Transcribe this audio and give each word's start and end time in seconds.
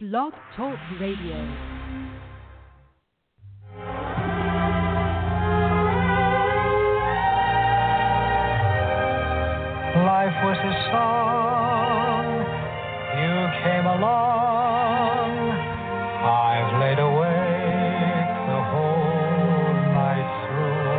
Blog 0.00 0.32
Talk 0.54 0.78
Radio. 1.00 1.34
Life 10.06 10.38
was 10.46 10.58
a 10.62 10.74
song. 10.92 12.26
You 13.18 13.34
came 13.64 13.86
along. 13.90 15.30
I've 16.22 16.78
laid 16.78 17.00
awake 17.00 18.34
the 18.46 18.62
whole 18.70 19.74
night 19.98 20.30
through. 20.46 20.94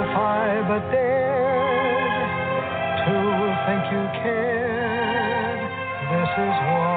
If 0.00 0.10
I 0.16 0.64
but 0.66 0.84
dared 0.90 2.24
to 3.04 3.16
think 3.66 3.84
you 3.92 4.00
cared, 4.22 4.45
is 6.38 6.60
what 6.60 6.95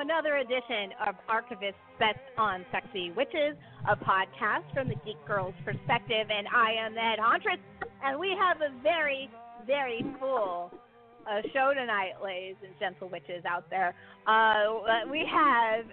another 0.00 0.36
edition 0.36 0.96
of 1.06 1.14
Archivist's 1.28 1.76
Best 1.98 2.18
on 2.38 2.64
Sexy 2.72 3.12
Witches, 3.14 3.54
a 3.86 3.94
podcast 3.96 4.64
from 4.72 4.88
the 4.88 4.94
Geek 5.04 5.20
Girl's 5.26 5.54
perspective, 5.62 6.26
and 6.32 6.48
I 6.48 6.72
am 6.72 6.94
the 6.94 7.00
head 7.00 7.18
hauntress, 7.18 7.60
and 8.02 8.18
we 8.18 8.34
have 8.40 8.62
a 8.62 8.72
very, 8.82 9.28
very 9.66 10.02
full 10.18 10.72
uh, 11.28 11.42
show 11.52 11.74
tonight, 11.74 12.12
ladies 12.24 12.56
and 12.64 12.72
gentle 12.80 13.10
witches 13.10 13.44
out 13.44 13.68
there. 13.68 13.94
Uh, 14.26 15.04
we 15.10 15.22
have 15.30 15.84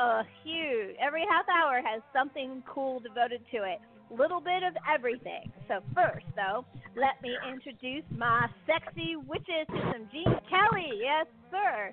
a 0.00 0.22
huge, 0.42 0.96
every 0.98 1.24
half 1.28 1.44
hour 1.46 1.82
has 1.84 2.00
something 2.14 2.62
cool 2.66 3.00
devoted 3.00 3.42
to 3.52 3.58
it. 3.64 3.78
Little 4.10 4.40
bit 4.40 4.62
of 4.62 4.72
everything. 4.88 5.52
So 5.68 5.80
first, 5.94 6.24
though, 6.36 6.64
let 6.96 7.20
me 7.22 7.36
introduce 7.52 8.04
my 8.16 8.48
sexy 8.64 9.16
witches, 9.16 9.66
to 9.68 9.92
some 9.92 10.08
Gene 10.10 10.40
Kelly. 10.48 10.88
Yes, 11.02 11.26
sir. 11.50 11.92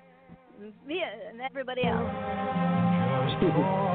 Me 0.86 1.02
and 1.30 1.40
everybody 1.40 1.82
else. 1.84 2.10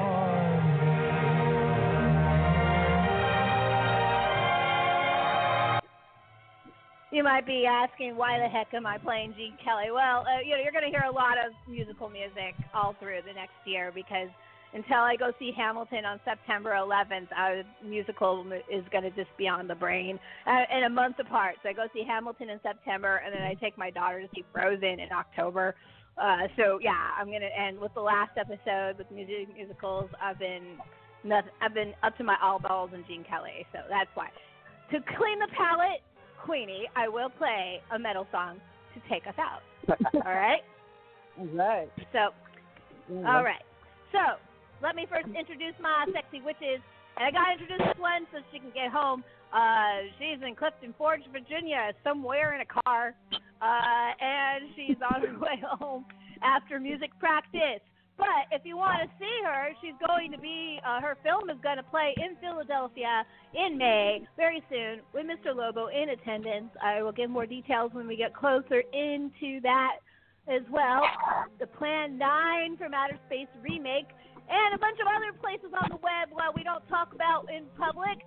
You 7.11 7.23
might 7.23 7.45
be 7.47 7.65
asking, 7.65 8.15
why 8.17 8.37
the 8.37 8.47
heck 8.47 8.71
am 8.75 8.85
I 8.85 8.99
playing 8.99 9.33
Gene 9.35 9.57
Kelly? 9.63 9.89
Well, 9.91 10.25
uh, 10.29 10.45
you 10.45 10.51
know, 10.51 10.61
you're 10.61 10.71
going 10.71 10.85
to 10.85 10.91
hear 10.91 11.09
a 11.09 11.11
lot 11.11 11.37
of 11.43 11.51
musical 11.67 12.07
music 12.07 12.53
all 12.71 12.95
through 12.99 13.21
the 13.25 13.33
next 13.33 13.57
year 13.65 13.91
because 13.93 14.29
until 14.73 14.97
I 14.97 15.15
go 15.15 15.31
see 15.39 15.51
Hamilton 15.57 16.05
on 16.05 16.19
September 16.23 16.71
11th, 16.71 17.27
our 17.35 17.63
musical 17.83 18.45
is 18.71 18.85
going 18.91 19.03
to 19.03 19.09
just 19.11 19.35
be 19.37 19.47
on 19.47 19.67
the 19.67 19.73
brain 19.73 20.19
uh, 20.45 20.51
and 20.71 20.85
a 20.85 20.89
month 20.89 21.15
apart. 21.19 21.55
So 21.63 21.69
I 21.69 21.73
go 21.73 21.87
see 21.93 22.03
Hamilton 22.07 22.51
in 22.51 22.59
September, 22.61 23.21
and 23.25 23.33
then 23.33 23.41
I 23.41 23.55
take 23.55 23.75
my 23.75 23.89
daughter 23.89 24.21
to 24.21 24.27
see 24.35 24.45
Frozen 24.53 24.99
in 24.99 25.11
October. 25.11 25.73
Uh, 26.19 26.47
so 26.57 26.79
yeah, 26.81 27.11
I'm 27.17 27.27
gonna 27.27 27.47
end 27.57 27.79
with 27.79 27.93
the 27.93 28.01
last 28.01 28.31
episode 28.37 28.97
with 28.97 29.09
music 29.11 29.55
musicals. 29.55 30.09
I've 30.21 30.37
been 30.37 30.77
noth- 31.23 31.51
I've 31.61 31.73
been 31.73 31.93
up 32.03 32.17
to 32.17 32.23
my 32.23 32.35
eyeballs 32.41 32.91
in 32.93 33.05
Gene 33.07 33.23
Kelly, 33.23 33.65
so 33.71 33.79
that's 33.89 34.09
why. 34.15 34.27
To 34.91 34.99
clean 35.17 35.39
the 35.39 35.47
palate, 35.55 36.01
Queenie, 36.43 36.89
I 36.95 37.07
will 37.07 37.29
play 37.29 37.81
a 37.91 37.99
metal 37.99 38.27
song 38.31 38.59
to 38.93 39.09
take 39.09 39.27
us 39.27 39.35
out. 39.37 39.61
All 40.25 40.33
right. 40.33 40.61
All 41.39 41.45
right. 41.53 41.89
So, 42.11 42.33
all 43.25 43.43
right. 43.43 43.63
So, 44.11 44.37
let 44.81 44.95
me 44.95 45.05
first 45.09 45.27
introduce 45.37 45.73
my 45.81 46.05
sexy 46.13 46.41
witches. 46.41 46.81
And 47.17 47.27
I 47.27 47.31
got 47.31 47.45
to 47.45 47.51
introduce 47.53 47.87
this 47.87 47.97
one 47.99 48.27
so 48.31 48.39
she 48.51 48.59
can 48.59 48.71
get 48.73 48.91
home. 48.91 49.23
Uh, 49.53 50.07
she's 50.17 50.41
in 50.45 50.55
Clifton 50.55 50.93
Forge, 50.97 51.21
Virginia, 51.31 51.91
somewhere 52.03 52.55
in 52.55 52.61
a 52.61 52.81
car. 52.83 53.15
Uh, 53.61 54.11
and 54.19 54.69
she's 54.75 54.97
on 55.13 55.21
her 55.21 55.39
way 55.43 55.61
home 55.61 56.05
after 56.41 56.79
music 56.79 57.11
practice. 57.19 57.81
But 58.19 58.51
if 58.51 58.63
you 58.65 58.75
want 58.75 58.99
to 58.99 59.07
see 59.17 59.37
her, 59.45 59.71
she's 59.81 59.95
going 60.05 60.31
to 60.33 60.37
be, 60.37 60.79
uh, 60.85 60.99
her 60.99 61.15
film 61.23 61.49
is 61.49 61.55
going 61.63 61.77
to 61.77 61.87
play 61.87 62.13
in 62.17 62.35
Philadelphia 62.43 63.23
in 63.55 63.77
May, 63.77 64.27
very 64.35 64.61
soon, 64.69 64.99
with 65.13 65.23
Mr. 65.23 65.55
Lobo 65.55 65.87
in 65.87 66.09
attendance. 66.09 66.67
I 66.83 67.01
will 67.01 67.13
give 67.13 67.29
more 67.29 67.45
details 67.45 67.91
when 67.93 68.07
we 68.07 68.17
get 68.17 68.35
closer 68.35 68.83
into 68.91 69.61
that 69.63 70.03
as 70.51 70.63
well. 70.69 71.01
The 71.59 71.67
Plan 71.67 72.17
9 72.17 72.75
from 72.75 72.93
Outer 72.93 73.17
Space 73.27 73.47
remake, 73.63 74.11
and 74.49 74.75
a 74.75 74.79
bunch 74.81 74.99
of 74.99 75.07
other 75.07 75.31
places 75.39 75.71
on 75.71 75.87
the 75.87 76.01
web 76.03 76.27
that 76.35 76.51
we 76.53 76.63
don't 76.63 76.83
talk 76.89 77.13
about 77.13 77.47
in 77.47 77.63
public. 77.77 78.19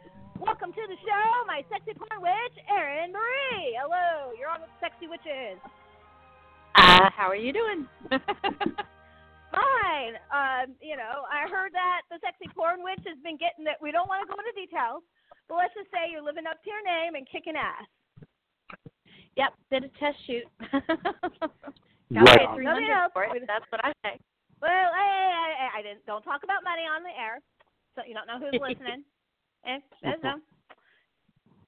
Welcome 0.43 0.75
to 0.75 0.85
the 0.91 0.99
show, 1.07 1.27
my 1.47 1.63
sexy 1.71 1.95
porn 1.95 2.19
witch, 2.19 2.57
Erin 2.67 3.15
Marie. 3.15 3.79
Hello, 3.79 4.35
you're 4.35 4.51
on 4.51 4.59
with 4.59 4.75
Sexy 4.83 5.07
Witches. 5.07 5.63
Uh, 6.75 7.07
how 7.15 7.31
are 7.31 7.39
you 7.39 7.55
doing? 7.55 7.87
Fine. 9.55 10.19
Um, 10.35 10.75
you 10.83 10.99
know, 10.99 11.31
I 11.31 11.47
heard 11.47 11.71
that 11.79 12.03
the 12.11 12.19
sexy 12.27 12.51
porn 12.59 12.83
witch 12.83 13.07
has 13.07 13.15
been 13.23 13.39
getting 13.39 13.63
that. 13.71 13.79
We 13.79 13.95
don't 13.95 14.11
want 14.11 14.27
to 14.27 14.27
go 14.27 14.35
into 14.35 14.51
details, 14.59 15.07
but 15.47 15.63
let's 15.63 15.79
just 15.79 15.95
say 15.95 16.11
you're 16.11 16.27
living 16.27 16.51
up 16.51 16.59
to 16.59 16.69
your 16.75 16.83
name 16.83 17.15
and 17.15 17.23
kicking 17.31 17.55
ass. 17.55 17.87
yep, 19.39 19.55
did 19.71 19.87
a 19.87 19.93
test 20.03 20.19
shoot. 20.27 20.51
Right 22.13 22.45
paid 22.45 22.45
on. 22.45 22.55
three 22.59 22.67
Nothing 22.69 22.93
for 23.15 23.25
it. 23.25 23.47
That's 23.49 23.65
what 23.73 23.81
I 23.81 23.95
say. 24.05 24.21
Well, 24.61 24.91
hey, 24.93 25.27
I, 25.33 25.49
I, 25.55 25.67
I 25.79 25.83
didn't. 25.87 26.05
Don't 26.05 26.21
talk 26.27 26.45
about 26.45 26.61
money 26.61 26.85
on 26.85 27.01
the 27.01 27.15
air, 27.15 27.41
so 27.97 28.03
you 28.05 28.13
don't 28.13 28.29
know 28.29 28.37
who's 28.37 28.61
listening. 28.69 29.07
Eh, 29.67 29.79
that's 30.03 30.23
no. 30.23 30.35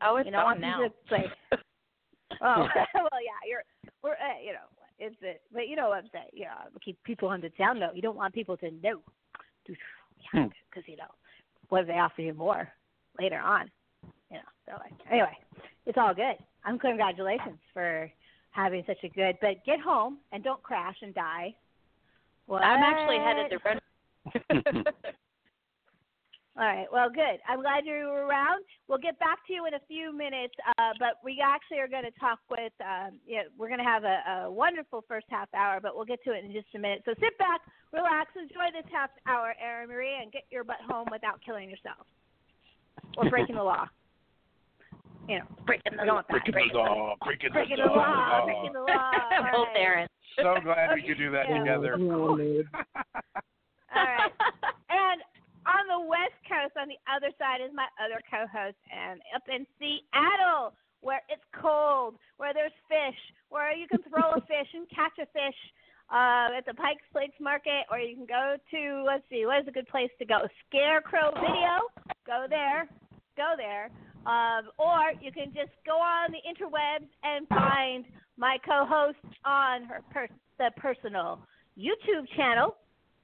Oh, 0.03 0.17
it's 0.17 0.27
You 0.27 0.33
know, 0.33 0.39
gone 0.43 0.61
now. 0.61 0.81
just 0.83 0.95
like, 1.11 1.31
oh, 1.53 2.69
well, 2.95 3.23
yeah, 3.23 3.41
you're, 3.49 3.63
we're, 4.03 4.13
uh, 4.13 4.41
you 4.45 4.53
know, 4.53 4.67
it's 4.99 5.17
a, 5.23 5.37
but 5.53 5.69
you 5.69 5.77
know 5.77 5.89
what 5.89 5.99
I'm 5.99 6.11
saying. 6.13 6.27
You 6.33 6.45
know, 6.45 6.79
keep 6.85 7.03
people 7.05 7.29
on 7.29 7.41
the 7.41 7.51
town 7.51 7.79
know. 7.79 7.91
You 7.95 8.03
don't 8.03 8.17
want 8.17 8.35
people 8.35 8.57
to 8.59 8.71
know, 8.83 9.01
because 9.67 9.79
Hmm. 10.33 10.47
you 10.87 10.97
know, 10.97 11.11
what 11.69 11.83
if 11.83 11.87
they 11.87 11.95
offer 11.99 12.23
you 12.23 12.35
more 12.35 12.69
later 13.21 13.39
on? 13.39 13.71
You 14.31 14.39
know, 14.39 14.43
so 14.67 14.73
like, 14.73 14.93
anyway, 15.11 15.37
it's 15.87 15.99
all 15.99 16.15
good. 16.15 16.37
I'm 16.65 16.79
congratulations 16.79 17.59
for 17.73 18.11
having 18.51 18.85
such 18.87 19.03
a 19.05 19.09
good. 19.09 19.37
But 19.41 19.65
get 19.67 19.81
home 19.81 20.19
and 20.33 20.43
don't 20.43 20.63
crash 20.63 20.97
and 21.03 21.15
die. 21.15 21.55
What? 22.47 22.63
I'm 22.63 22.83
actually 22.83 23.19
headed 23.19 23.51
to 23.51 23.59
run. 23.65 23.79
All 26.57 26.63
right. 26.65 26.87
Well, 26.93 27.11
good. 27.11 27.43
I'm 27.49 27.63
glad 27.63 27.83
you 27.85 28.07
were 28.07 28.27
around. 28.31 28.63
We'll 28.87 29.03
get 29.03 29.19
back 29.19 29.39
to 29.49 29.53
you 29.53 29.67
in 29.67 29.75
a 29.75 29.81
few 29.89 30.17
minutes, 30.17 30.55
uh, 30.79 30.95
but 31.01 31.19
we 31.25 31.43
actually 31.43 31.79
are 31.81 31.89
going 31.89 32.05
to 32.05 32.15
talk 32.21 32.39
with. 32.49 32.73
Um, 32.79 33.19
you 33.27 33.39
know, 33.39 33.51
we're 33.59 33.67
going 33.67 33.83
to 33.83 33.85
have 33.85 34.05
a, 34.05 34.47
a 34.47 34.51
wonderful 34.53 35.03
first 35.09 35.27
half 35.31 35.49
hour, 35.53 35.81
but 35.83 35.97
we'll 35.97 36.05
get 36.05 36.23
to 36.25 36.31
it 36.31 36.45
in 36.45 36.53
just 36.53 36.69
a 36.77 36.79
minute. 36.79 37.03
So 37.07 37.15
sit 37.19 37.37
back, 37.39 37.59
relax, 37.93 38.31
enjoy 38.39 38.71
this 38.71 38.87
half 38.93 39.11
hour, 39.27 39.55
Erin 39.61 39.89
Marie, 39.89 40.15
and 40.23 40.31
get 40.31 40.43
your 40.53 40.63
butt 40.63 40.79
home 40.89 41.09
without 41.11 41.41
killing 41.45 41.69
yourself 41.69 42.07
or 43.19 43.29
breaking 43.31 43.57
the 43.57 43.63
law. 43.65 43.87
You 45.27 45.39
know, 45.39 45.45
breaking 45.65 45.97
the 45.97 46.05
law. 46.05 46.21
Breaking 46.29 46.53
the 46.55 46.77
law. 46.79 47.15
Breaking 47.25 47.49
the 47.49 47.55
Breaking 47.55 47.77
the 47.79 47.91
law. 47.91 47.97
law. 47.97 48.45
Breaking 48.45 48.73
the 48.75 48.81
law. 48.81 49.11
All 49.41 49.65
Both 49.65 49.69
right. 49.73 49.81
Aaron. 49.81 50.09
So 50.37 50.57
glad 50.63 50.91
we 50.95 51.01
could 51.01 51.17
do 51.17 51.31
that 51.31 51.47
Yeah. 51.49 51.59
together. 51.61 51.95
All 51.97 52.37
right. 53.97 54.31
The 55.95 56.03
West 56.11 56.35
Coast, 56.51 56.75
on 56.75 56.91
the 56.91 56.99
other 57.07 57.31
side, 57.39 57.63
is 57.63 57.71
my 57.71 57.87
other 58.03 58.19
co-host, 58.27 58.75
and 58.91 59.23
up 59.31 59.47
in 59.47 59.63
Seattle, 59.79 60.75
where 61.07 61.23
it's 61.31 61.47
cold, 61.55 62.19
where 62.37 62.51
there's 62.51 62.75
fish, 62.91 63.15
where 63.47 63.71
you 63.71 63.87
can 63.87 64.03
throw 64.11 64.35
a 64.35 64.41
fish 64.51 64.67
and 64.75 64.91
catch 64.91 65.15
a 65.23 65.27
fish 65.31 65.55
uh, 66.11 66.59
at 66.59 66.67
the 66.67 66.75
Pikes 66.75 67.07
Place 67.15 67.31
Market, 67.39 67.87
or 67.95 68.03
you 68.03 68.19
can 68.19 68.27
go 68.27 68.59
to 68.59 68.81
let's 69.07 69.23
see, 69.31 69.47
what 69.47 69.63
is 69.63 69.69
a 69.69 69.71
good 69.71 69.87
place 69.87 70.11
to 70.19 70.27
go? 70.27 70.43
Scarecrow 70.67 71.31
Video. 71.39 71.87
Go 72.27 72.51
there. 72.51 72.91
Go 73.39 73.55
there. 73.55 73.87
Um, 74.27 74.75
or 74.83 75.15
you 75.23 75.31
can 75.31 75.55
just 75.55 75.79
go 75.87 75.95
on 75.95 76.35
the 76.35 76.43
interwebs 76.43 77.07
and 77.23 77.47
find 77.47 78.05
my 78.37 78.59
co-host 78.67 79.23
on 79.47 79.85
her 79.85 80.03
per- 80.11 80.35
the 80.59 80.75
personal 80.77 81.39
YouTube 81.79 82.27
channel 82.35 82.75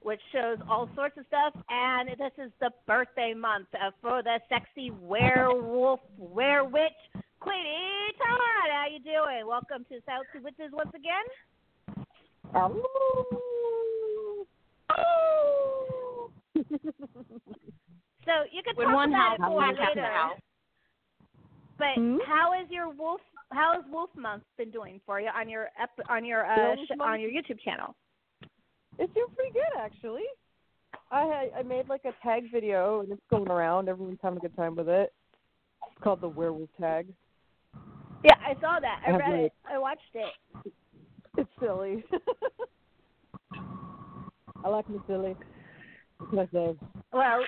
which 0.01 0.19
shows 0.31 0.57
all 0.69 0.89
sorts 0.95 1.17
of 1.17 1.25
stuff. 1.27 1.53
And 1.69 2.09
this 2.09 2.31
is 2.37 2.51
the 2.59 2.71
birthday 2.87 3.33
month 3.33 3.67
for 4.01 4.21
the 4.23 4.39
sexy 4.49 4.91
werewolf, 4.91 5.99
werewitch, 6.17 6.91
Queenie 7.39 8.13
Todd. 8.17 8.71
How 8.71 8.85
you 8.91 8.99
doing? 8.99 9.47
Welcome 9.47 9.85
to 9.89 9.95
Sexy 10.05 10.39
Witches 10.43 10.71
once 10.73 10.91
again. 10.95 11.25
So 18.25 18.31
you 18.51 18.61
can 18.63 18.75
When 18.75 18.87
talk 18.87 18.95
one 18.95 19.09
about 19.09 19.39
house, 19.39 19.49
it 19.49 19.53
one 19.53 19.75
later. 19.75 20.03
house. 20.05 20.39
But 21.77 21.95
Hmm? 21.95 22.17
how 22.27 22.53
is 22.61 22.69
your 22.69 22.89
wolf? 22.89 23.21
How 23.51 23.73
has 23.81 23.91
Wolf 23.91 24.11
Month 24.15 24.43
been 24.57 24.69
doing 24.69 25.01
for 25.05 25.19
you 25.19 25.29
on 25.29 25.49
your 25.49 25.69
ep, 25.81 25.89
on 26.07 26.23
your 26.23 26.45
uh, 26.45 26.75
sh- 26.85 26.91
on 26.99 27.19
your 27.19 27.31
YouTube 27.31 27.59
channel? 27.61 27.95
It's 28.99 29.13
doing 29.13 29.27
pretty 29.35 29.51
good 29.53 29.79
actually. 29.79 30.23
I 31.11 31.21
had 31.23 31.51
I 31.57 31.63
made 31.63 31.89
like 31.89 32.05
a 32.05 32.13
tag 32.25 32.51
video 32.51 33.01
and 33.01 33.11
it's 33.11 33.21
going 33.29 33.49
around. 33.49 33.89
Everyone's 33.89 34.19
having 34.21 34.37
a 34.37 34.41
good 34.41 34.55
time 34.55 34.75
with 34.75 34.89
it. 34.89 35.13
It's 35.91 36.03
called 36.03 36.21
the 36.21 36.29
werewolf 36.29 36.69
tag. 36.79 37.07
Yeah, 38.23 38.35
I 38.45 38.53
saw 38.61 38.79
that. 38.79 39.01
I 39.05 39.11
I 39.11 39.17
read 39.17 39.39
it. 39.45 39.53
I 39.69 39.77
watched 39.77 40.01
it. 40.13 40.33
It's 41.37 41.49
silly. 41.59 42.03
I 44.63 44.69
like 44.69 44.87
me 44.89 44.99
silly. 45.07 45.35
That's 46.33 46.53
what 46.53 46.61
I. 46.61 47.17
Well, 47.17 47.39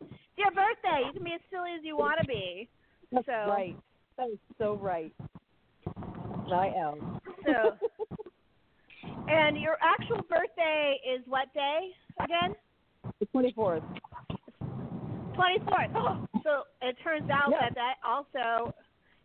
it's 0.00 0.12
your 0.36 0.50
birthday. 0.50 1.02
You 1.06 1.12
can 1.12 1.22
be 1.22 1.34
as 1.34 1.40
silly 1.52 1.70
as 1.78 1.84
you 1.84 1.96
want 1.96 2.18
to 2.20 2.26
be. 2.26 2.68
That's 3.12 3.26
So- 3.26 3.32
right. 3.48 3.76
That 4.18 4.30
is 4.30 4.38
so 4.58 4.76
right. 4.76 5.12
I 6.52 6.68
am. 6.68 7.20
So, 7.44 7.76
and 9.28 9.56
your 9.58 9.76
actual 9.82 10.24
birthday 10.28 10.98
is 11.16 11.22
what 11.26 11.52
day 11.54 11.90
again? 12.22 12.54
the 13.20 13.26
twenty 13.26 13.52
fourth. 13.52 13.82
Twenty 15.34 15.58
fourth. 15.64 15.90
Oh, 15.94 16.26
so 16.42 16.62
it 16.82 16.96
turns 17.02 17.28
out 17.30 17.50
Yeah. 17.50 17.58
that 17.60 17.74
that 17.74 17.94
also 18.04 18.74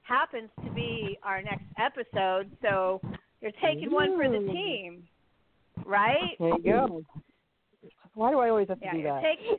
happens 0.04 0.50
to 0.64 0.72
be 0.72 1.18
our 1.24 1.42
next 1.42 1.66
episode. 1.80 2.52
So 2.62 3.02
you're 3.42 3.52
taking 3.64 3.92
one 3.92 4.18
for 4.18 4.28
the 4.30 4.40
team, 4.52 5.04
right? 5.86 6.36
There 6.40 6.50
you 6.50 6.64
go. 6.64 7.04
Why 8.14 8.32
do 8.32 8.40
I 8.40 8.50
always 8.50 8.68
have 8.68 8.80
to 8.80 8.86
Yeah, 8.86 8.94
do 8.94 9.04
that? 9.04 9.24
taking. 9.24 9.58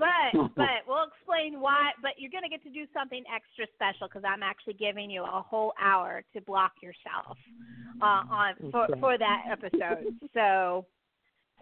But 0.00 0.54
but 0.56 0.88
we'll 0.88 1.06
explain 1.12 1.60
why. 1.60 1.92
But 2.00 2.12
you're 2.18 2.32
gonna 2.32 2.48
get 2.48 2.64
to 2.64 2.70
do 2.72 2.88
something 2.92 3.22
extra 3.28 3.68
special 3.76 4.08
because 4.08 4.24
I'm 4.24 4.42
actually 4.42 4.74
giving 4.74 5.10
you 5.10 5.22
a 5.22 5.44
whole 5.44 5.72
hour 5.80 6.24
to 6.34 6.40
block 6.40 6.72
yourself 6.82 7.36
uh, 8.00 8.24
on 8.26 8.54
for 8.72 8.88
for 8.98 9.18
that 9.18 9.44
episode. 9.50 10.16
So. 10.34 10.86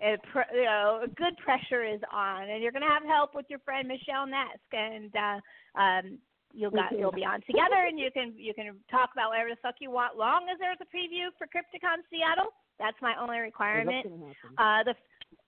It, 0.00 0.20
you 0.54 0.62
know, 0.62 1.02
good 1.16 1.36
pressure 1.44 1.82
is 1.82 1.98
on, 2.12 2.48
and 2.48 2.62
you're 2.62 2.70
going 2.70 2.86
to 2.86 2.88
have 2.88 3.02
help 3.02 3.34
with 3.34 3.46
your 3.50 3.58
friend 3.58 3.88
Michelle 3.88 4.30
Nesk, 4.30 4.70
and 4.70 5.10
uh, 5.10 5.80
um, 5.80 6.18
you'll 6.52 6.70
got 6.70 6.92
you'll 6.96 7.12
be 7.12 7.24
on 7.24 7.40
together, 7.46 7.86
and 7.86 7.98
you 7.98 8.10
can 8.12 8.32
you 8.36 8.54
can 8.54 8.76
talk 8.90 9.10
about 9.12 9.30
whatever 9.30 9.50
the 9.50 9.60
fuck 9.62 9.76
you 9.80 9.90
want, 9.90 10.16
long 10.16 10.46
as 10.52 10.58
there's 10.58 10.78
a 10.80 10.88
preview 10.88 11.28
for 11.36 11.46
Crypticon 11.46 12.02
Seattle. 12.10 12.52
That's 12.78 12.96
my 13.02 13.14
only 13.20 13.38
requirement. 13.38 14.06
That's 14.06 14.14
gonna 14.14 14.32
happen. 14.32 14.58
Uh, 14.58 14.80
the 14.84 14.94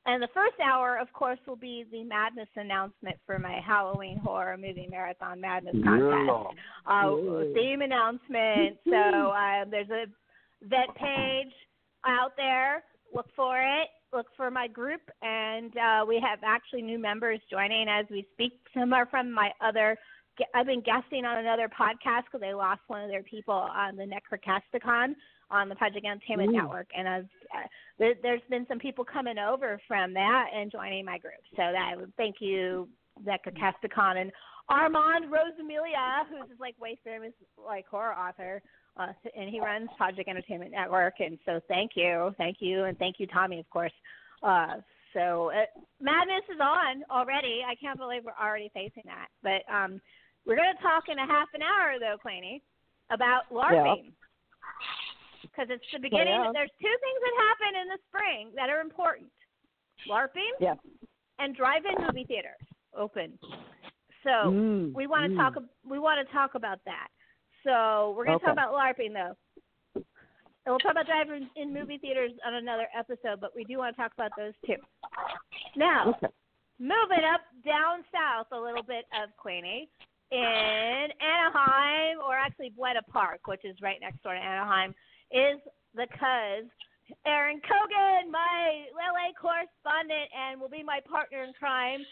and 0.06 0.22
the 0.22 0.28
first 0.32 0.56
hour, 0.64 0.98
of 0.98 1.12
course, 1.12 1.38
will 1.46 1.56
be 1.56 1.84
the 1.92 2.04
madness 2.04 2.48
announcement 2.56 3.16
for 3.26 3.38
my 3.38 3.60
Halloween 3.64 4.18
horror 4.18 4.56
movie 4.56 4.88
marathon 4.90 5.40
madness 5.40 5.76
contest. 5.84 6.56
Uh, 6.86 7.10
theme 7.54 7.82
announcement. 7.82 8.78
So 8.88 8.96
uh, 8.96 9.64
there's 9.70 9.90
a 9.90 10.06
vet 10.62 10.94
page 10.96 11.52
out 12.06 12.32
there. 12.36 12.82
Look 13.14 13.26
for 13.36 13.58
it. 13.58 13.88
Look 14.12 14.26
for 14.36 14.50
my 14.50 14.66
group, 14.66 15.02
and 15.22 15.72
uh, 15.76 16.04
we 16.08 16.20
have 16.20 16.40
actually 16.44 16.82
new 16.82 16.98
members 16.98 17.38
joining 17.48 17.86
as 17.88 18.06
we 18.10 18.26
speak. 18.32 18.52
Some 18.74 18.92
are 18.92 19.06
from 19.06 19.30
my 19.32 19.50
other. 19.60 19.96
I've 20.54 20.66
been 20.66 20.80
guesting 20.80 21.24
on 21.24 21.38
another 21.38 21.68
podcast 21.68 22.24
because 22.24 22.40
they 22.40 22.54
lost 22.54 22.80
one 22.88 23.02
of 23.04 23.10
their 23.10 23.22
people 23.22 23.54
on 23.54 23.96
the 23.96 24.04
Necrocasticon 24.04 25.14
on 25.50 25.68
the 25.68 25.74
Project 25.74 26.04
Entertainment 26.04 26.50
Ooh. 26.50 26.56
Network, 26.56 26.88
and 26.96 27.08
I've 27.08 27.28
uh, 27.54 27.66
there, 27.98 28.14
there's 28.22 28.42
been 28.48 28.66
some 28.68 28.78
people 28.78 29.04
coming 29.04 29.38
over 29.38 29.80
from 29.86 30.14
that 30.14 30.46
and 30.54 30.72
joining 30.72 31.04
my 31.04 31.18
group. 31.18 31.40
So 31.50 31.62
that 31.72 31.94
thank 32.16 32.36
you, 32.40 32.88
Necrocasticon 33.24 34.20
and 34.20 34.32
Armand 34.68 35.26
Rosamilia, 35.26 36.24
who's 36.28 36.48
this 36.48 36.60
like 36.60 36.80
way 36.80 36.98
famous 37.04 37.32
like 37.64 37.86
horror 37.86 38.14
author, 38.14 38.62
uh, 38.96 39.12
and 39.36 39.50
he 39.50 39.60
runs 39.60 39.88
Project 39.96 40.28
Entertainment 40.28 40.70
Network. 40.70 41.14
And 41.18 41.38
so 41.44 41.60
thank 41.68 41.92
you, 41.94 42.34
thank 42.38 42.58
you, 42.60 42.84
and 42.84 42.96
thank 42.98 43.16
you, 43.18 43.26
Tommy, 43.26 43.58
of 43.58 43.68
course. 43.70 43.92
Uh, 44.42 44.76
so 45.12 45.50
uh, 45.50 45.66
madness 46.00 46.44
is 46.52 46.60
on 46.60 47.02
already. 47.10 47.60
I 47.68 47.74
can't 47.74 47.98
believe 47.98 48.22
we're 48.24 48.40
already 48.40 48.70
facing 48.72 49.02
that. 49.06 49.26
But 49.42 49.70
um, 49.72 50.00
we're 50.46 50.56
going 50.56 50.72
to 50.74 50.82
talk 50.82 51.04
in 51.08 51.18
a 51.18 51.26
half 51.26 51.48
an 51.54 51.62
hour 51.62 51.98
though, 51.98 52.16
Queenie, 52.18 52.62
about 53.10 53.42
LARPing. 53.52 54.12
Because 55.50 55.68
it's 55.70 55.84
the 55.92 55.98
beginning. 55.98 56.28
yeah. 56.28 56.52
There's 56.52 56.70
two 56.80 56.96
things 57.02 57.20
that 57.22 57.34
happen 57.48 57.80
in 57.82 57.88
the 57.88 57.98
spring 58.08 58.52
that 58.54 58.70
are 58.70 58.80
important: 58.80 59.30
LARPing 60.08 60.54
Yeah. 60.60 60.74
and 61.38 61.56
drive-in 61.56 61.94
movie 62.06 62.24
theaters 62.24 62.60
open. 62.96 63.38
So 64.22 64.30
Mm, 64.52 64.94
we 64.94 65.06
want 65.06 65.24
to 65.24 65.30
mm. 65.30 65.36
talk. 65.36 65.54
We 65.84 65.98
want 65.98 66.24
to 66.26 66.32
talk 66.32 66.54
about 66.54 66.78
that. 66.84 67.08
So 67.64 68.14
we're 68.16 68.24
going 68.26 68.38
to 68.38 68.44
talk 68.44 68.52
about 68.52 68.72
LARPing 68.72 69.12
though. 69.12 69.34
And 69.94 70.74
we'll 70.74 70.78
talk 70.78 70.92
about 70.92 71.06
driving 71.06 71.48
in 71.56 71.72
movie 71.72 71.98
theaters 71.98 72.32
on 72.46 72.54
another 72.54 72.86
episode, 72.96 73.40
but 73.40 73.56
we 73.56 73.64
do 73.64 73.78
want 73.78 73.96
to 73.96 74.00
talk 74.00 74.12
about 74.12 74.30
those 74.36 74.52
too. 74.66 74.76
Now, 75.74 76.10
Okay. 76.10 76.28
moving 76.78 77.24
up 77.24 77.40
down 77.64 78.04
south 78.12 78.46
a 78.52 78.60
little 78.60 78.82
bit 78.82 79.06
of 79.22 79.34
Queenie 79.38 79.88
in 80.30 81.08
Anaheim, 81.20 82.18
or 82.24 82.36
actually 82.36 82.70
Buena 82.70 83.02
Park, 83.10 83.46
which 83.46 83.64
is 83.64 83.74
right 83.80 83.98
next 84.00 84.22
door 84.22 84.34
to 84.34 84.38
Anaheim, 84.40 84.94
is 85.30 85.60
the 85.94 86.06
cuz 86.18 86.70
Aaron 87.26 87.60
Cogan, 87.66 88.30
my 88.30 88.86
LA 88.94 89.34
correspondent, 89.34 90.30
and 90.30 90.60
will 90.60 90.68
be 90.68 90.82
my 90.82 91.00
partner 91.10 91.42
in 91.42 91.52
crime 91.54 92.04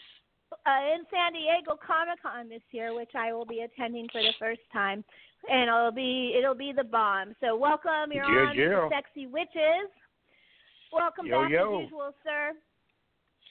uh, 0.65 0.81
in 0.93 1.05
San 1.09 1.33
Diego 1.33 1.77
Comic 1.79 2.21
Con 2.21 2.49
this 2.49 2.65
year, 2.71 2.93
which 2.93 3.11
I 3.15 3.33
will 3.33 3.45
be 3.45 3.61
attending 3.61 4.07
for 4.11 4.21
the 4.21 4.33
first 4.39 4.61
time, 4.73 5.03
and 5.49 5.69
it'll 5.69 5.91
be 5.91 6.35
it'll 6.37 6.57
be 6.57 6.73
the 6.75 6.83
bomb. 6.83 7.35
So 7.39 7.55
welcome, 7.55 8.11
you're 8.11 8.27
Yeah, 8.27 8.49
on 8.49 8.57
yeah. 8.57 8.89
Sexy 8.89 9.27
Witches. 9.27 9.89
Welcome 10.91 11.27
Yo, 11.27 11.43
back 11.43 11.51
yo. 11.51 11.79
as 11.79 11.83
usual, 11.85 12.11
sir. 12.23 12.53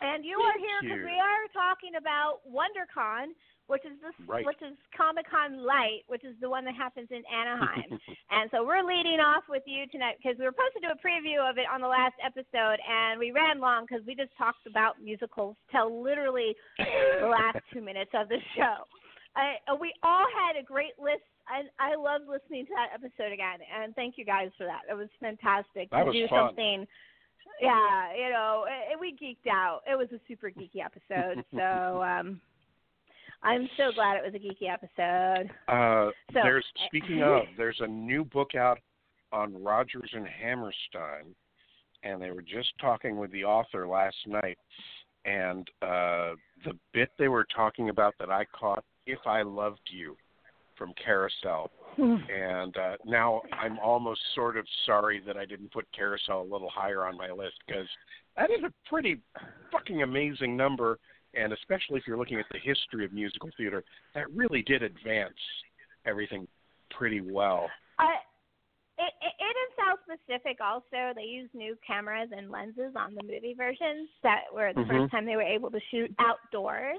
And 0.01 0.25
you 0.25 0.39
are 0.39 0.59
here 0.59 0.79
because 0.83 1.03
we 1.03 1.19
are 1.19 1.43
talking 1.51 1.99
about 1.99 2.43
WonderCon, 2.47 3.35
which 3.69 3.85
is 3.85 3.95
this, 4.03 4.13
Right. 4.27 4.45
which 4.45 4.61
is 4.61 4.77
Comic 4.97 5.29
Con 5.31 5.63
Light, 5.65 6.03
which 6.09 6.25
is 6.25 6.35
the 6.41 6.49
one 6.51 6.65
that 6.65 6.75
happens 6.75 7.09
in 7.11 7.23
Anaheim. 7.29 8.01
and 8.35 8.51
so 8.51 8.65
we're 8.67 8.83
leading 8.83 9.21
off 9.21 9.45
with 9.49 9.63
you 9.67 9.87
tonight 9.89 10.17
because 10.19 10.37
we 10.39 10.45
were 10.45 10.53
supposed 10.57 10.75
to 10.75 10.85
do 10.85 10.91
a 10.91 10.99
preview 10.99 11.39
of 11.39 11.57
it 11.59 11.67
on 11.73 11.81
the 11.81 11.87
last 11.89 12.17
episode, 12.25 12.81
and 12.83 13.21
we 13.21 13.31
ran 13.31 13.61
long 13.61 13.85
because 13.87 14.05
we 14.07 14.15
just 14.17 14.33
talked 14.37 14.67
about 14.67 15.01
musicals 15.01 15.55
till 15.71 16.03
literally 16.03 16.57
the 17.21 17.29
last 17.29 17.59
two 17.73 17.81
minutes 17.81 18.11
of 18.15 18.29
the 18.29 18.41
show. 18.57 18.83
I, 19.37 19.57
uh, 19.71 19.77
we 19.77 19.93
all 20.03 20.27
had 20.35 20.59
a 20.59 20.65
great 20.65 20.99
list. 20.99 21.23
I, 21.47 21.69
I 21.79 21.95
loved 21.95 22.25
listening 22.29 22.67
to 22.67 22.73
that 22.75 22.91
episode 22.93 23.33
again, 23.33 23.61
and 23.69 23.95
thank 23.95 24.17
you 24.19 24.25
guys 24.25 24.49
for 24.59 24.65
that. 24.65 24.83
It 24.91 24.95
was 24.97 25.09
fantastic 25.21 25.91
That 25.91 26.01
to 26.01 26.05
was 26.07 26.15
do 26.15 26.27
fun. 26.29 26.49
something. 26.49 26.87
Yeah, 27.61 28.15
you 28.15 28.31
know, 28.31 28.65
it, 28.69 28.99
we 29.01 29.13
geeked 29.13 29.51
out. 29.51 29.81
It 29.91 29.97
was 29.97 30.09
a 30.13 30.21
super 30.29 30.51
geeky 30.51 30.85
episode, 30.85 31.45
so 31.55 32.03
um, 32.03 32.41
I'm 33.43 33.69
so 33.77 33.93
glad 33.95 34.17
it 34.17 34.25
was 34.25 34.35
a 34.35 34.39
geeky 34.39 34.69
episode. 34.73 35.51
Uh, 35.69 36.11
So- 36.33 36.41
there's 36.43 36.67
speaking 36.87 37.23
of, 37.23 37.43
there's 37.57 37.81
a 37.81 37.87
new 37.87 38.25
book 38.25 38.55
out 38.55 38.79
on 39.33 39.63
Rodgers 39.63 40.11
and 40.13 40.27
Hammerstein, 40.27 41.35
and 42.03 42.21
they 42.21 42.31
were 42.31 42.43
just 42.43 42.73
talking 42.81 43.17
with 43.17 43.31
the 43.31 43.45
author 43.45 43.87
last 43.87 44.17
night, 44.27 44.59
and 45.25 45.69
uh, 45.83 46.35
the 46.65 46.77
bit 46.93 47.11
they 47.19 47.29
were 47.29 47.45
talking 47.45 47.91
about 47.91 48.15
that 48.19 48.31
I 48.31 48.45
caught, 48.47 48.85
"If 49.07 49.27
I 49.27 49.43
Loved 49.43 49.83
You," 49.91 50.17
from 50.77 50.93
Carousel, 50.95 51.71
and 51.99 52.77
uh, 52.77 52.97
now 53.05 53.43
I'm 53.53 53.79
almost 53.81 54.21
sort 54.35 54.57
of 54.57 54.67
sorry 54.87 55.21
that 55.27 55.37
I 55.37 55.45
didn't 55.45 55.73
put 55.73 55.91
Carousel 55.93 56.43
a 56.43 56.51
little 56.51 56.71
higher 56.71 57.05
on 57.05 57.17
my 57.17 57.31
list 57.31 57.57
because 57.67 57.89
that 58.37 58.51
is 58.51 58.63
a 58.65 58.73
pretty 58.89 59.21
fucking 59.73 60.03
amazing 60.03 60.57
number, 60.57 60.99
and 61.35 61.53
especially 61.53 61.99
if 61.99 62.07
you're 62.07 62.19
looking 62.19 62.39
at 62.39 62.47
the 62.53 62.59
history 62.59 63.05
of 63.05 63.13
musical 63.13 63.51
theater, 63.57 63.85
that 64.15 64.31
really 64.31 64.63
did 64.63 64.83
advance 64.83 65.35
everything 66.07 66.47
pretty 66.91 67.21
well. 67.21 67.69
I, 67.99 68.15
it, 68.99 69.13
it, 69.21 69.33
it 69.39 69.45
is 69.45 69.77
South 69.77 69.99
Pacific 70.07 70.59
also. 70.61 71.13
They 71.15 71.23
use 71.23 71.51
new 71.55 71.77
cameras 71.87 72.31
and 72.37 72.51
lenses 72.51 72.95
on 72.97 73.15
the 73.15 73.23
movie 73.23 73.55
versions 73.57 74.09
that 74.23 74.43
were 74.53 74.73
the 74.73 74.81
Mhm. 74.81 74.89
first 74.89 75.11
time 75.11 75.27
they 75.27 75.37
were 75.37 75.43
able 75.43 75.71
to 75.71 75.81
shoot 75.91 76.15
outdoors 76.19 76.99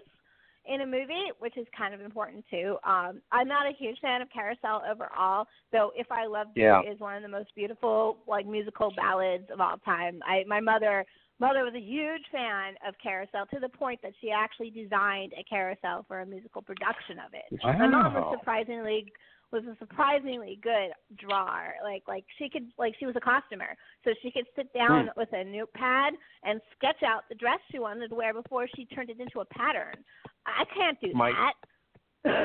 in 0.66 0.82
a 0.82 0.86
movie, 0.86 1.32
which 1.40 1.58
is 1.58 1.66
kind 1.76 1.94
of 1.94 2.02
important 2.02 2.46
too. 2.50 2.78
Um, 2.84 3.22
I'm 3.32 3.48
not 3.48 3.66
a 3.66 3.72
huge 3.72 4.00
fan 4.02 4.22
of 4.22 4.30
Carousel 4.30 4.84
overall, 4.90 5.48
though 5.72 5.92
If 5.96 6.12
I 6.12 6.26
Loved 6.26 6.52
Yeah. 6.56 6.82
You 6.84 6.92
is 6.92 7.00
one 7.00 7.16
of 7.16 7.24
the 7.24 7.30
most 7.30 7.54
beautiful 7.56 8.18
like 8.28 8.46
musical 8.46 8.92
ballads 8.92 9.50
of 9.50 9.60
all 9.60 9.78
time. 9.80 10.22
I 10.26 10.44
my 10.48 10.60
mother 10.60 11.06
Mother 11.39 11.63
was 11.63 11.74
a 11.74 11.79
huge 11.79 12.24
fan 12.31 12.75
of 12.86 12.96
Carousel 13.01 13.46
to 13.53 13.60
the 13.60 13.69
point 13.69 14.01
that 14.03 14.12
she 14.19 14.29
actually 14.31 14.69
designed 14.72 15.34
a 15.39 15.43
carousel 15.43 16.03
for 16.08 16.19
a 16.19 16.25
musical 16.25 16.62
production 16.62 17.17
of 17.19 17.34
it. 17.34 17.60
My 17.63 17.88
mom 17.88 18.13
was 18.13 18.36
surprisingly 18.38 19.12
was 19.51 19.63
a 19.65 19.75
surprisingly 19.79 20.60
good 20.62 20.91
drawer. 21.17 21.74
Like 21.84 22.03
like 22.08 22.25
she 22.38 22.50
could 22.50 22.67
like 22.77 22.93
she 23.00 23.05
was 23.08 23.15
a 23.15 23.19
costumer, 23.22 23.75
so 24.03 24.12
she 24.22 24.29
could 24.31 24.46
sit 24.55 24.72
down 24.74 25.05
Hmm. 25.08 25.19
with 25.19 25.29
a 25.34 25.43
notepad 25.43 26.13
and 26.43 26.62
sketch 26.77 27.01
out 27.03 27.24
the 27.29 27.36
dress 27.36 27.60
she 27.72 27.79
wanted 27.79 28.10
to 28.10 28.15
wear 28.15 28.34
before 28.34 28.67
she 28.75 28.86
turned 28.86 29.10
it 29.10 29.19
into 29.19 29.39
a 29.39 29.46
pattern. 29.46 29.96
I 30.46 30.65
can't 30.75 31.00
do 31.01 31.13
My- 31.13 31.31
that. 31.31 31.53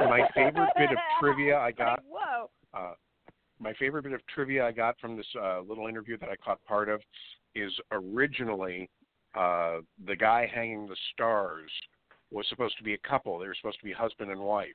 my 0.08 0.28
favorite 0.34 0.70
bit 0.78 0.92
of 0.92 0.98
trivia 1.20 1.56
I 1.56 1.64
Like, 1.66 1.76
got 1.76 2.02
whoa. 2.08 2.48
uh, 2.72 2.94
my 3.58 3.74
favorite 3.74 4.04
bit 4.04 4.12
of 4.12 4.24
trivia 4.28 4.64
I 4.64 4.72
got 4.72 4.98
from 5.00 5.16
this 5.16 5.26
uh, 5.38 5.60
little 5.60 5.88
interview 5.88 6.16
that 6.18 6.28
I 6.30 6.36
caught 6.36 6.64
part 6.64 6.88
of 6.88 7.02
is 7.54 7.72
originally 7.90 8.88
uh, 9.34 9.78
the 10.06 10.16
guy 10.16 10.50
hanging 10.52 10.86
the 10.86 10.96
stars 11.12 11.70
was 12.30 12.46
supposed 12.48 12.76
to 12.78 12.84
be 12.84 12.94
a 12.94 13.08
couple. 13.08 13.38
They 13.38 13.46
were 13.46 13.54
supposed 13.54 13.78
to 13.78 13.84
be 13.84 13.92
husband 13.92 14.30
and 14.30 14.40
wife, 14.40 14.68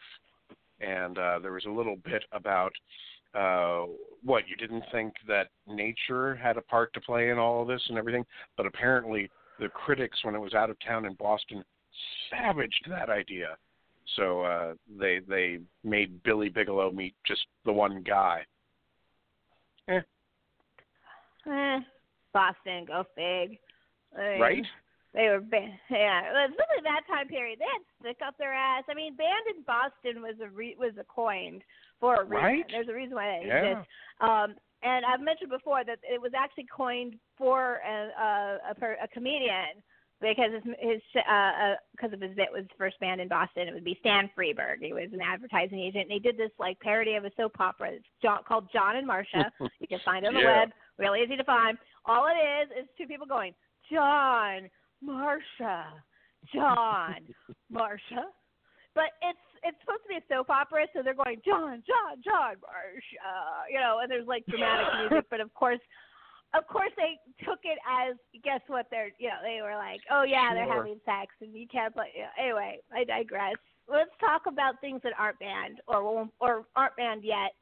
and 0.80 1.18
uh, 1.18 1.40
there 1.40 1.52
was 1.52 1.66
a 1.66 1.72
little 1.72 1.98
bit 2.06 2.24
about 2.32 2.72
uh, 3.36 3.86
what 4.24 4.48
you 4.48 4.56
didn't 4.56 4.84
think 4.92 5.14
that 5.28 5.50
nature 5.68 6.36
had 6.36 6.58
a 6.58 6.62
part 6.62 6.94
to 6.94 7.02
play 7.02 7.30
in 7.30 7.38
all 7.38 7.62
of 7.62 7.68
this 7.68 7.82
and 7.90 7.98
everything, 7.98 8.26
but 8.58 8.66
apparently 8.66 9.30
the 9.60 9.70
critics, 9.70 10.20
when 10.24 10.36
it 10.36 10.40
was 10.40 10.54
out 10.54 10.70
of 10.70 10.78
town 10.80 11.06
in 11.06 11.14
Boston, 11.14 11.64
savaged 12.30 12.86
that 12.90 13.10
idea. 13.10 13.58
So 14.16 14.42
uh, 14.42 14.74
they 15.00 15.20
they 15.28 15.60
made 15.84 16.24
Billy 16.24 16.50
Bigelow 16.50 16.92
meet 16.92 17.14
just 17.28 17.46
the 17.66 17.72
one 17.72 18.02
guy. 18.02 18.42
Eh, 19.88 21.80
Boston, 22.34 22.86
go 22.86 23.04
fig. 23.16 23.58
I 24.18 24.30
mean, 24.32 24.42
Right? 24.42 24.66
They 25.14 25.28
were, 25.30 25.40
ba- 25.40 25.74
yeah. 25.90 26.46
Especially 26.46 26.84
that 26.84 27.02
time 27.08 27.28
period, 27.28 27.60
they 27.60 27.66
had 27.66 27.82
stick 28.00 28.18
up 28.26 28.38
their 28.38 28.54
ass. 28.54 28.84
I 28.90 28.94
mean, 28.94 29.16
banned 29.16 29.56
in 29.56 29.64
Boston 29.64 30.22
was 30.22 30.36
a 30.44 30.50
re- 30.50 30.76
was 30.78 30.94
a 31.00 31.04
coined 31.04 31.64
for 32.00 32.22
a 32.22 32.24
reason. 32.24 32.36
Right? 32.36 32.66
There's 32.70 32.90
a 32.90 32.94
reason 32.94 33.16
why 33.16 33.26
that 33.40 33.46
Yeah. 33.46 33.64
exists. 33.64 33.90
Um, 34.22 34.56
and 34.84 35.06
I've 35.06 35.20
mentioned 35.22 35.50
before 35.50 35.84
that 35.84 36.00
it 36.04 36.22
was 36.22 36.32
actually 36.38 36.68
coined 36.72 37.16
for 37.38 37.82
a 37.86 38.22
a, 38.22 38.58
a, 38.72 38.76
per, 38.76 38.98
a 39.02 39.08
comedian 39.08 39.82
because 40.22 40.52
his 40.54 40.64
his 40.80 41.02
uh 41.28 41.76
because 41.92 42.14
of 42.14 42.22
his 42.22 42.38
it 42.38 42.50
was 42.52 42.66
first 42.78 43.00
banned 43.00 43.20
in 43.20 43.28
Boston. 43.28 43.68
It 43.68 43.74
would 43.74 43.84
be 43.84 43.98
Stan 44.02 44.30
Freberg. 44.38 44.78
He 44.82 44.94
was 44.94 45.10
an 45.12 45.22
advertising 45.22 45.80
agent. 45.80 46.04
And 46.04 46.12
he 46.12 46.20
did 46.20 46.38
this 46.38 46.52
like 46.60 46.80
parody 46.82 47.16
of 47.16 47.26
a 47.26 47.32
soap 47.36 47.60
opera. 47.60 47.94
It's 47.94 48.06
John, 48.22 48.40
called 48.48 48.70
John 48.72 48.96
and 48.96 49.08
Marcia. 49.08 49.52
you 49.80 49.88
can 49.88 50.00
find 50.06 50.24
it 50.24 50.30
on 50.30 50.34
the 50.36 50.46
web. 50.46 50.70
Really 51.00 51.22
easy 51.24 51.38
to 51.38 51.44
find. 51.46 51.78
All 52.06 52.28
it 52.28 52.38
is 52.38 52.84
is 52.84 52.90
two 52.98 53.08
people 53.08 53.26
going 53.26 53.54
John, 53.92 54.70
Marcia, 55.02 55.86
John, 56.54 57.16
Marcia. 57.72 58.28
But 58.94 59.16
it's 59.24 59.40
it's 59.64 59.78
supposed 59.82 60.04
to 60.04 60.10
be 60.10 60.16
a 60.16 60.26
soap 60.30 60.50
opera, 60.50 60.88
so 60.94 61.02
they're 61.04 61.14
going 61.16 61.42
John, 61.46 61.82
John, 61.88 62.20
John, 62.24 62.56
Marcia, 62.60 63.72
you 63.72 63.80
know, 63.80 64.00
and 64.04 64.12
there's 64.12 64.28
like 64.28 64.46
dramatic 64.48 64.88
music, 65.10 65.26
but 65.32 65.40
of 65.42 65.54
course, 65.54 65.80
of 66.54 66.68
course 66.68 66.92
they 66.98 67.18
took 67.46 67.60
it 67.64 67.78
as 67.88 68.16
guess 68.44 68.62
what 68.68 68.88
they're 68.92 69.12
you 69.20 69.30
know 69.30 69.40
they 69.44 69.62
were 69.62 69.76
like 69.76 70.02
oh 70.12 70.24
yeah 70.24 70.54
they're 70.54 70.66
Sure. 70.66 70.78
having 70.78 71.00
sex 71.06 71.34
and 71.42 71.54
you 71.54 71.68
can't 71.72 71.94
play 71.94 72.12
yeah. 72.18 72.30
anyway 72.42 72.80
I 72.94 73.04
digress. 73.04 73.56
Let's 73.88 74.12
talk 74.20 74.44
about 74.48 74.82
things 74.82 75.02
that 75.04 75.14
aren't 75.18 75.40
banned 75.40 75.82
or 75.88 76.04
won't 76.04 76.32
or 76.40 76.66
aren't 76.76 76.96
banned 76.96 77.24
yet. 77.24 77.54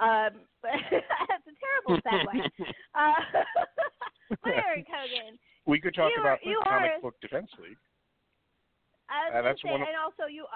Um, 0.00 0.30
that's 0.62 1.46
a 1.46 1.54
terrible 1.60 2.00
segue. 2.02 2.44
uh, 2.94 3.12
but 4.42 4.52
Eric 4.66 4.86
Hogan, 4.88 5.38
we 5.66 5.80
could 5.80 5.94
talk 5.94 6.10
You 6.14 6.22
about 6.22 6.38
are- 6.38 6.44
the 6.44 6.64
Comic 6.64 6.90
are- 6.96 7.00
Book 7.02 7.14
Defense 7.20 7.50
League. 7.62 7.76
Uh, 9.10 9.42
that's 9.42 9.60
say, 9.62 9.70
one 9.70 9.82
of- 9.82 9.88
and 9.88 9.96
also 9.96 10.30
you 10.30 10.46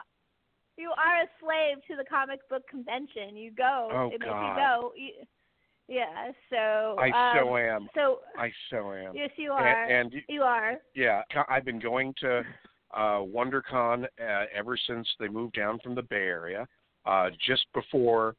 you 0.76 0.90
are 0.90 1.22
a 1.22 1.28
slave 1.40 1.82
to 1.88 1.96
the 1.96 2.04
comic 2.08 2.40
book 2.48 2.62
convention. 2.68 3.36
You 3.36 3.50
go, 3.52 3.88
Oh, 3.92 4.04
and 4.06 4.14
if 4.14 4.20
God. 4.20 4.48
you 4.48 4.56
go, 4.56 4.92
you, 4.96 5.10
yeah. 5.88 6.32
So 6.50 6.96
I 6.98 7.10
um, 7.10 7.36
so 7.38 7.56
am. 7.56 7.88
So 7.94 8.18
I 8.38 8.50
so 8.70 8.92
am. 8.92 9.14
yes, 9.14 9.30
you 9.36 9.52
are. 9.52 9.66
And, 9.84 10.12
and 10.14 10.22
you 10.28 10.42
are. 10.42 10.76
yeah, 10.94 11.22
I've 11.48 11.64
been 11.64 11.78
going 11.78 12.14
to 12.20 12.42
uh, 12.94 13.18
WonderCon 13.20 14.04
uh, 14.04 14.44
ever 14.54 14.76
since 14.86 15.06
they 15.20 15.28
moved 15.28 15.54
down 15.54 15.78
from 15.82 15.94
the 15.94 16.02
Bay 16.02 16.16
Area. 16.16 16.66
Uh, 17.06 17.28
just 17.46 17.66
before 17.74 18.34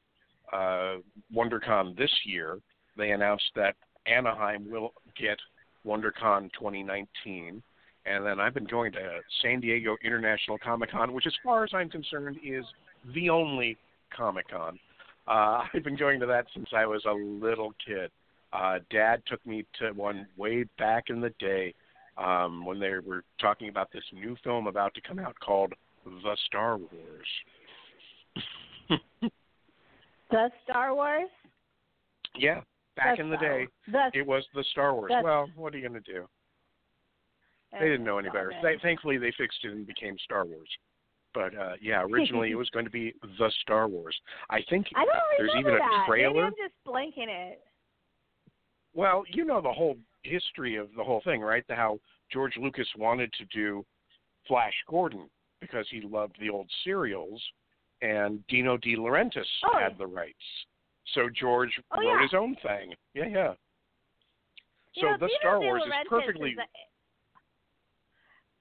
uh, 0.54 0.98
WonderCon 1.34 1.98
this 1.98 2.12
year, 2.26 2.60
they 2.98 3.12
announced 3.12 3.50
that 3.56 3.76
Anaheim 4.06 4.70
will 4.70 4.94
get 5.20 5.38
WonderCon 5.86 6.50
2019. 6.54 7.62
And 8.06 8.26
then 8.26 8.40
I've 8.40 8.54
been 8.54 8.66
going 8.66 8.92
to 8.94 9.20
San 9.42 9.60
Diego 9.60 9.98
International 10.04 10.58
Comic 10.58 10.92
Con, 10.92 11.14
which, 11.14 11.26
as 11.26 11.34
far 11.44 11.64
as 11.64 11.72
I'm 11.74 11.90
concerned, 11.90 12.38
is 12.44 12.64
the 13.14 13.30
only 13.30 13.78
Comic 14.16 14.48
Con. 14.50 14.80
Uh, 15.28 15.64
I've 15.74 15.84
been 15.84 15.98
going 15.98 16.20
to 16.20 16.26
that 16.28 16.46
since 16.54 16.70
I 16.76 16.86
was 16.86 17.04
a 17.06 17.14
little 17.14 17.74
kid. 17.86 18.12
Uh, 18.54 18.80
Dad 18.90 19.24
took 19.28 19.46
me 19.46 19.66
to 19.80 19.92
one 19.92 20.28
way 20.38 20.66
back 20.78 21.06
in 21.10 21.20
the 21.20 21.32
day 21.40 21.74
um, 22.18 22.66
when 22.66 22.80
they 22.80 22.92
were 23.06 23.24
talking 23.42 23.70
about 23.70 23.92
this 23.92 24.04
new 24.14 24.38
film 24.44 24.68
about 24.68 24.94
to 24.94 25.02
come 25.02 25.20
out 25.20 25.36
called 25.44 25.74
The 26.06 26.38
Star 26.46 26.78
Wars. 26.78 26.90
The 30.36 30.52
Star 30.66 30.94
Wars. 30.94 31.30
yeah, 32.36 32.60
back 32.98 33.16
The 33.16 33.24
in 33.24 33.30
the 33.30 33.38
day, 33.38 33.68
The, 33.90 34.10
it 34.14 34.28
was 34.28 34.44
The 34.54 34.66
Star 34.72 34.94
Wars. 34.94 35.14
Well, 35.24 35.48
what 35.56 35.74
are 35.74 35.78
you 35.78 35.88
going 35.88 36.04
to 36.04 36.12
do? 36.12 36.28
They 37.72 37.88
didn't 37.88 38.04
know 38.04 38.18
any 38.18 38.30
better. 38.30 38.52
They, 38.62 38.76
thankfully, 38.82 39.18
they 39.18 39.32
fixed 39.38 39.60
it 39.64 39.72
and 39.72 39.88
became 39.88 40.18
Star 40.26 40.46
Wars. 40.46 40.68
But 41.34 41.58
uh, 41.58 41.74
yeah, 41.82 42.04
originally 42.04 42.52
it 42.52 42.56
was 42.56 42.70
going 42.72 42.84
to 42.84 42.92
be 42.92 43.14
The 43.40 43.50
Star 43.62 43.88
Wars. 43.88 44.16
I 44.50 44.60
think 44.70 44.88
I 44.96 45.06
there's 45.38 45.52
even 45.58 45.74
a 45.74 45.78
that. 45.78 46.06
Maybe 46.10 46.22
trailer. 46.24 46.46
I'm 46.46 46.52
just 46.52 46.74
blanking 46.86 47.30
it. 47.30 47.62
Well, 48.94 49.24
you 49.30 49.46
know 49.46 49.62
the 49.62 49.72
whole 49.72 49.96
history 50.24 50.76
of 50.76 50.90
the 50.98 51.04
whole 51.04 51.22
thing, 51.24 51.40
right? 51.40 51.64
The 51.70 51.76
how 51.76 52.00
George 52.32 52.58
Lucas 52.58 52.88
wanted 52.98 53.32
to 53.34 53.46
do 53.54 53.86
Flash 54.50 54.74
Gordon 54.90 55.30
because 55.62 55.86
he 55.90 56.02
loved 56.02 56.36
the 56.42 56.50
old 56.50 56.70
serials, 56.84 57.42
and 58.02 58.46
Dino 58.48 58.78
De 58.78 58.96
Laurentiis 58.96 59.46
Oh, 59.66 59.78
had 59.80 59.98
the 59.98 60.08
rights. 60.08 60.36
So 61.14 61.30
George 61.30 61.72
Oh, 61.92 62.00
wrote 62.00 62.08
yeah. 62.08 62.22
his 62.22 62.34
own 62.34 62.56
thing. 62.64 62.94
Yeah, 63.14 63.28
yeah. 63.28 63.54
You 64.96 65.02
So 65.02 65.08
know, 65.12 65.18
the 65.18 65.28
Dino 65.28 65.40
Star 65.40 65.60
Wars 65.62 65.84
is 65.86 65.94
perfectly 66.10 66.52
is 66.52 66.58
a- 66.58 66.68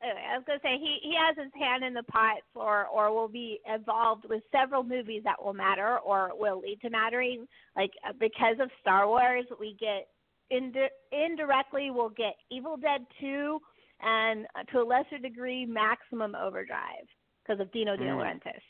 anyway, 0.07 0.25
I 0.31 0.37
was 0.37 0.45
gonna 0.47 0.61
say 0.61 0.79
he 0.79 0.99
he 1.03 1.15
has 1.17 1.37
his 1.37 1.53
hand 1.55 1.85
in 1.85 1.95
the 1.95 2.03
pot 2.05 2.39
for 2.53 2.87
or 2.87 3.13
will 3.13 3.29
be 3.29 3.61
involved 3.67 4.27
with 4.29 4.43
several 4.53 4.83
movies 4.83 5.23
that 5.25 5.43
will 5.43 5.55
matter 5.55 5.99
or 6.01 6.33
will 6.39 6.61
lead 6.61 6.81
to 6.83 6.91
mattering. 6.91 7.47
Like 7.77 7.93
uh, 8.07 8.13
because 8.19 8.57
of 8.61 8.71
Star 8.81 9.07
Wars, 9.09 9.47
we 9.59 9.75
get 9.81 10.09
indi- 10.51 10.89
indirectly 11.13 11.91
we'll 11.91 12.11
get 12.11 12.37
Evil 12.51 12.77
Dead 12.77 13.07
two 13.21 13.61
and 14.01 14.47
uh, 14.57 14.65
to 14.73 14.81
a 14.81 14.85
lesser 14.85 15.19
degree 15.19 15.65
Maximum 15.65 16.35
Overdrive 16.35 17.07
because 17.43 17.61
of 17.61 17.71
Dino 17.73 17.97
De 17.97 18.05
Mm. 18.05 18.17
Laurentiis. 18.19 18.61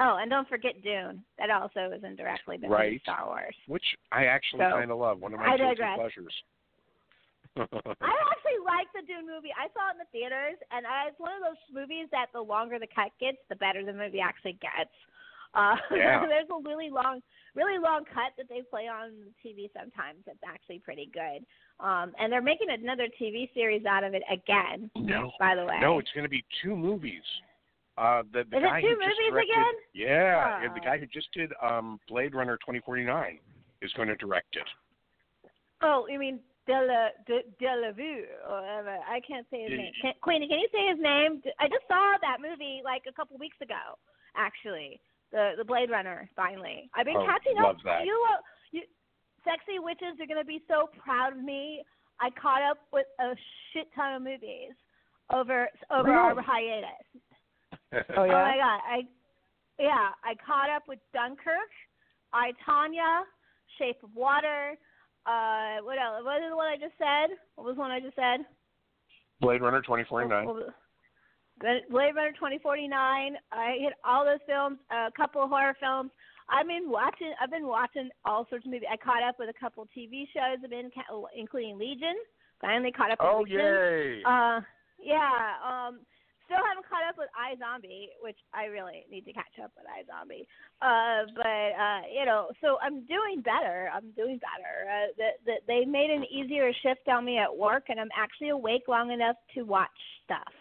Oh, 0.00 0.16
and 0.20 0.30
don't 0.30 0.48
forget 0.48 0.80
Dune. 0.82 1.24
That 1.38 1.50
also 1.50 1.90
is 1.90 2.04
indirectly 2.04 2.56
because 2.56 2.70
Right. 2.70 2.96
of 2.96 3.02
Star 3.02 3.26
Wars. 3.26 3.54
which 3.66 3.84
I 4.12 4.26
actually 4.26 4.60
So, 4.64 4.70
kind 4.70 4.90
of 4.90 4.98
love. 4.98 5.20
One 5.20 5.34
of 5.34 5.40
my 5.40 5.56
guilty 5.56 5.82
pleasures. 5.94 6.34
I 7.58 8.14
actually 8.30 8.62
like 8.64 8.86
the 8.94 9.02
Dune 9.06 9.26
movie. 9.26 9.50
I 9.58 9.66
saw 9.74 9.90
it 9.90 9.98
in 9.98 9.98
the 9.98 10.10
theaters, 10.12 10.54
and 10.70 10.86
I, 10.86 11.08
it's 11.08 11.18
one 11.18 11.32
of 11.34 11.42
those 11.42 11.58
movies 11.74 12.06
that 12.12 12.26
the 12.32 12.40
longer 12.40 12.78
the 12.78 12.86
cut 12.86 13.10
gets, 13.18 13.38
the 13.48 13.56
better 13.56 13.84
the 13.84 13.92
movie 13.92 14.20
actually 14.20 14.54
gets. 14.62 14.94
Uh, 15.54 15.74
Yeah. 15.90 16.26
there's 16.28 16.46
a 16.50 16.62
really 16.62 16.90
long, 16.90 17.20
really 17.56 17.78
long 17.78 18.04
cut 18.04 18.36
that 18.36 18.48
they 18.48 18.62
play 18.62 18.86
on 18.86 19.10
TV 19.44 19.68
sometimes. 19.74 20.18
That's 20.26 20.38
actually 20.46 20.78
pretty 20.78 21.10
good. 21.12 21.42
Um, 21.80 22.12
and 22.20 22.30
they're 22.30 22.42
making 22.42 22.68
another 22.70 23.08
TV 23.20 23.52
series 23.54 23.84
out 23.86 24.04
of 24.04 24.14
it 24.14 24.22
again. 24.30 24.90
no, 24.94 25.32
By 25.40 25.56
the 25.56 25.64
way, 25.64 25.78
no, 25.80 25.98
it's 25.98 26.10
going 26.14 26.24
to 26.24 26.30
be 26.30 26.44
two 26.62 26.76
movies. 26.76 27.22
Uh, 27.98 28.22
the, 28.32 28.44
the 28.50 28.58
Is 28.58 28.62
it 28.62 28.70
guy 28.70 28.80
two 28.80 28.88
who 28.88 28.94
just 28.94 29.02
movies 29.18 29.30
directed, 29.34 29.50
again? 29.50 29.74
Yeah, 29.92 30.60
Oh. 30.70 30.74
the 30.74 30.80
guy 30.80 30.98
who 30.98 31.06
just 31.06 31.28
did 31.34 31.50
um, 31.60 31.98
Blade 32.08 32.34
Runner 32.34 32.56
2049 32.62 33.38
is 33.82 33.92
going 33.94 34.06
to 34.08 34.14
direct 34.16 34.54
it. 34.54 34.68
Oh, 35.82 36.06
you 36.08 36.18
mean 36.18 36.38
Dela 36.66 37.10
De, 37.26 37.40
Delavue 37.60 38.26
or 38.48 38.60
whatever? 38.62 38.98
I 39.08 39.20
can't 39.26 39.46
say 39.50 39.62
his 39.62 39.70
name. 39.78 39.92
Can, 40.02 40.12
Queenie, 40.22 40.46
can 40.48 40.58
you 40.58 40.68
say 40.72 40.86
his 40.88 41.00
name? 41.02 41.42
I 41.58 41.66
just 41.66 41.86
saw 41.88 42.14
that 42.20 42.38
movie 42.40 42.82
like 42.84 43.02
a 43.08 43.12
couple 43.12 43.36
weeks 43.38 43.56
ago. 43.62 43.98
Actually, 44.36 45.00
the 45.32 45.52
the 45.58 45.64
Blade 45.64 45.90
Runner. 45.90 46.28
Finally, 46.36 46.90
I've 46.94 47.06
been 47.06 47.16
Oh, 47.16 47.26
catching 47.26 47.58
up. 47.58 47.76
that. 47.84 48.04
You, 48.04 48.14
uh, 48.30 48.38
you, 48.72 48.82
sexy 49.44 49.78
witches 49.78 50.18
are 50.20 50.26
gonna 50.26 50.44
be 50.44 50.62
so 50.68 50.88
proud 51.02 51.32
of 51.34 51.42
me. 51.42 51.82
I 52.20 52.30
caught 52.30 52.62
up 52.62 52.78
with 52.92 53.06
a 53.20 53.34
shit 53.72 53.86
ton 53.94 54.14
of 54.14 54.22
movies 54.22 54.74
over 55.32 55.68
over 55.90 56.10
our 56.10 56.40
hiatus. 56.42 57.06
Oh 57.92 57.98
Oh 58.18 58.24
yeah. 58.24 58.32
my 58.32 58.56
god, 58.56 58.80
I 58.84 58.98
yeah, 59.78 60.10
I 60.24 60.34
caught 60.44 60.70
up 60.74 60.82
with 60.88 60.98
Dunkirk, 61.14 61.70
I 62.32 62.52
Tonya, 62.66 63.22
Shape 63.78 64.02
of 64.02 64.10
Water, 64.14 64.74
Uh, 65.26 65.78
what 65.84 65.98
else? 65.98 66.24
What 66.24 66.42
is 66.42 66.50
the 66.50 66.56
one 66.56 66.66
I 66.72 66.76
just 66.76 66.96
said? 66.98 67.36
What 67.56 67.66
was 67.66 67.76
the 67.76 67.80
one 67.80 67.90
I 67.90 68.00
just 68.00 68.16
said? 68.16 68.40
Blade 69.40 69.60
Runner 69.62 69.80
2049. 69.82 70.46
What 70.46 70.74
Blade 71.60 72.14
Runner 72.16 72.32
2049. 72.32 73.36
I 73.52 73.76
hit 73.78 73.92
all 74.04 74.24
those 74.24 74.42
films. 74.46 74.78
A 74.90 75.10
couple 75.16 75.42
of 75.42 75.50
horror 75.50 75.76
films. 75.80 76.10
I've 76.50 76.66
been 76.66 76.88
watching. 76.90 77.32
I've 77.40 77.50
been 77.50 77.66
watching 77.68 78.08
all 78.24 78.46
sorts 78.48 78.64
of 78.66 78.72
movies. 78.72 78.88
I 78.90 78.96
caught 78.96 79.22
up 79.22 79.36
with 79.38 79.50
a 79.50 79.58
couple 79.60 79.82
of 79.82 79.88
TV 79.96 80.24
shows. 80.32 80.58
I've 80.64 80.70
been, 80.70 80.90
ca- 80.90 81.06
including 81.36 81.78
Legion. 81.78 82.16
Finally 82.60 82.92
caught 82.92 83.12
up 83.12 83.18
with 83.20 83.28
Oh 83.30 83.42
Legion. 83.42 83.60
yay! 83.60 84.22
Uh, 84.26 84.60
yeah. 84.98 85.54
Um, 85.62 86.00
still 86.48 86.64
haven't 86.64 86.88
caught 86.88 87.04
up 87.04 87.20
with 87.20 87.28
iZombie, 87.36 88.16
which 88.24 88.40
I 88.56 88.72
really 88.72 89.04
need 89.12 89.28
to 89.28 89.32
catch 89.36 89.52
up 89.62 89.70
with 89.76 89.84
iZombie. 89.84 90.48
Uh, 90.80 91.28
but 91.36 91.68
uh, 91.76 92.00
you 92.08 92.24
know, 92.24 92.48
so 92.64 92.78
I'm 92.80 93.04
doing 93.04 93.44
better. 93.44 93.90
I'm 93.92 94.10
doing 94.16 94.40
better. 94.40 94.88
Uh, 94.88 95.12
that 95.20 95.44
that 95.44 95.60
they 95.68 95.84
made 95.84 96.08
an 96.08 96.24
easier 96.24 96.72
shift 96.82 97.06
on 97.08 97.24
me 97.24 97.36
at 97.38 97.54
work, 97.54 97.84
and 97.92 98.00
I'm 98.00 98.12
actually 98.16 98.48
awake 98.48 98.88
long 98.88 99.12
enough 99.12 99.36
to 99.54 99.62
watch 99.62 99.92
stuff. 100.24 100.52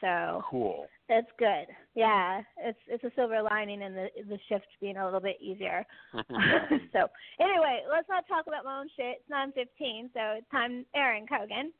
So 0.00 0.42
cool. 0.50 0.86
that's 1.08 1.28
good. 1.38 1.66
Yeah, 1.94 2.40
it's 2.58 2.78
it's 2.88 3.04
a 3.04 3.12
silver 3.14 3.42
lining 3.42 3.82
in 3.82 3.94
the 3.94 4.08
the 4.28 4.38
shift 4.48 4.66
being 4.80 4.96
a 4.96 5.04
little 5.04 5.20
bit 5.20 5.36
easier. 5.40 5.84
so 6.12 7.06
anyway, 7.38 7.84
let's 7.88 8.08
not 8.08 8.26
talk 8.26 8.46
about 8.46 8.64
my 8.64 8.80
own 8.80 8.88
shit. 8.96 9.20
It's 9.20 9.30
nine 9.30 9.52
fifteen, 9.52 10.10
so 10.14 10.20
it's 10.38 10.50
time. 10.50 10.86
Aaron 10.94 11.26
Cogan, 11.26 11.72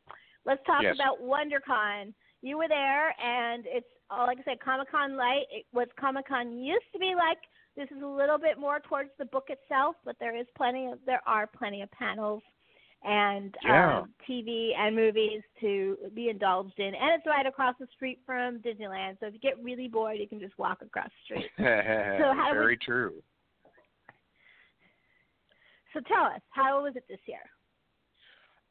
let's 0.44 0.62
talk 0.66 0.82
Yes. 0.82 0.96
about 0.96 1.20
WonderCon. 1.22 2.12
You 2.42 2.58
were 2.58 2.68
there, 2.68 3.14
and 3.20 3.64
it's 3.66 3.86
uh, 4.10 4.24
like 4.26 4.38
I 4.40 4.42
said, 4.44 4.60
Comic 4.60 4.90
Con 4.90 5.16
light. 5.16 5.44
It, 5.50 5.66
what 5.72 5.94
Comic 5.96 6.28
Con 6.28 6.58
used 6.58 6.86
to 6.92 6.98
be 6.98 7.14
like. 7.16 7.38
This 7.76 7.88
is 7.96 8.02
a 8.02 8.06
little 8.06 8.36
bit 8.38 8.58
more 8.58 8.80
towards 8.80 9.10
the 9.18 9.24
book 9.26 9.46
itself, 9.48 9.94
but 10.04 10.16
there 10.18 10.36
is 10.36 10.46
plenty 10.56 10.86
of 10.86 10.98
there 11.06 11.22
are 11.26 11.46
plenty 11.46 11.82
of 11.82 11.90
panels 11.92 12.42
and 13.04 13.54
Yeah. 13.64 14.00
um, 14.00 14.10
TV 14.28 14.72
and 14.76 14.94
movies 14.94 15.40
to 15.60 15.96
be 16.14 16.28
indulged 16.28 16.78
in, 16.78 16.86
and 16.94 17.14
it's 17.16 17.26
right 17.26 17.46
across 17.46 17.74
the 17.78 17.86
street 17.94 18.18
from 18.26 18.58
Disneyland. 18.58 19.18
So 19.20 19.26
if 19.26 19.34
you 19.34 19.40
get 19.40 19.62
really 19.62 19.88
bored, 19.88 20.18
you 20.18 20.28
can 20.28 20.40
just 20.40 20.58
walk 20.58 20.82
across 20.82 21.08
the 21.08 21.36
street. 21.36 21.50
how 21.56 22.48
do 22.52 22.58
we- 22.58 22.58
Very 22.58 22.76
true. 22.76 23.14
So 25.92 26.00
tell 26.00 26.24
us, 26.24 26.40
how 26.50 26.82
was 26.82 26.94
it 26.96 27.04
this 27.08 27.18
year? 27.26 27.40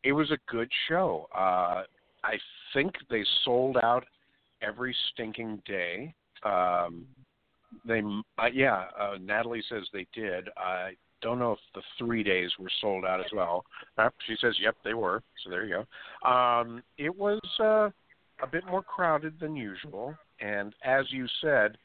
It 0.04 0.14
was 0.14 0.32
a 0.32 0.38
good 0.48 0.70
show. 0.88 1.28
Uh, 1.36 1.84
I 2.24 2.36
think 2.74 2.94
they 3.10 3.24
sold 3.44 3.78
out 3.78 4.06
every 4.62 4.96
stinking 5.14 5.62
day. 5.66 6.14
Um, 6.44 7.06
they, 7.86 8.02
uh, 8.38 8.48
yeah, 8.54 8.86
uh, 9.00 9.16
Natalie 9.22 9.64
says 9.70 9.84
they 9.94 10.08
did. 10.14 10.50
I 10.58 10.92
don't 11.22 11.40
know 11.40 11.54
if 11.54 11.60
the 11.76 11.82
three 11.98 12.24
days 12.24 12.52
were 12.60 12.72
sold 12.82 13.06
out 13.06 13.20
as 13.20 13.32
well. 13.34 13.66
Uh, 13.98 14.10
she 14.28 14.36
says, 14.42 14.56
yep, 14.60 14.76
they 14.84 14.94
were. 14.94 15.22
So 15.44 15.50
there 15.50 15.66
you 15.66 15.84
go. 16.24 16.30
Um, 16.30 16.82
it 16.98 17.16
was 17.16 17.40
uh, 17.60 17.90
a 18.42 18.48
bit 18.52 18.66
more 18.66 18.82
crowded 18.82 19.40
than 19.40 19.56
usual, 19.56 20.16
and 20.40 20.74
as 20.84 21.06
you 21.10 21.28
said, 21.42 21.78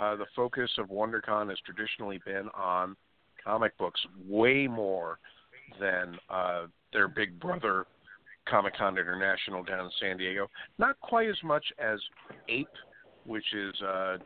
uh, 0.00 0.16
the 0.16 0.26
focus 0.34 0.70
of 0.78 0.88
WonderCon 0.88 1.48
has 1.50 1.58
traditionally 1.64 2.20
been 2.26 2.48
on 2.54 2.96
comic 3.44 3.76
books, 3.78 4.00
way 4.28 4.66
more 4.66 5.18
than 5.80 6.16
uh, 6.28 6.66
their 6.92 7.08
big 7.08 7.38
brother 7.38 7.86
Comic 8.48 8.76
Con 8.76 8.98
International 8.98 9.62
down 9.62 9.86
in 9.86 9.90
San 10.00 10.16
Diego. 10.16 10.48
Not 10.78 10.98
quite 11.00 11.28
as 11.28 11.36
much 11.42 11.64
as 11.78 11.98
Ape, 12.48 12.68
which 13.24 13.44
is 13.54 13.74
uh, 13.82 14.16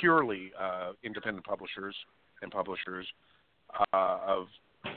purely 0.00 0.52
uh, 0.60 0.92
independent 1.02 1.44
publishers 1.44 1.94
and 2.42 2.50
publishers 2.50 3.06
uh, 3.92 4.18
of 4.26 4.46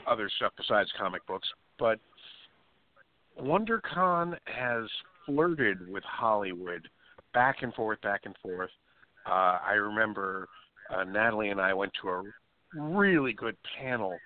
other 0.06 0.30
stuff 0.36 0.52
besides 0.56 0.90
comic 0.98 1.26
books. 1.26 1.48
But 1.78 1.98
WonderCon 3.40 4.36
has 4.46 4.84
flirted 5.26 5.88
with 5.88 6.04
Hollywood 6.04 6.88
back 7.32 7.62
and 7.62 7.74
forth, 7.74 8.00
back 8.02 8.22
and 8.24 8.34
forth. 8.42 8.70
Uh, 9.26 9.58
I 9.66 9.72
remember 9.72 10.48
uh, 10.94 11.04
Natalie 11.04 11.50
and 11.50 11.60
I 11.60 11.74
went 11.74 11.92
to 12.02 12.08
a 12.08 12.22
really 12.74 13.32
good 13.32 13.56
panel 13.80 14.16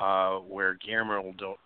uh, 0.00 0.36
where 0.36 0.78
Guillermo 0.84 1.32
del 1.38 1.56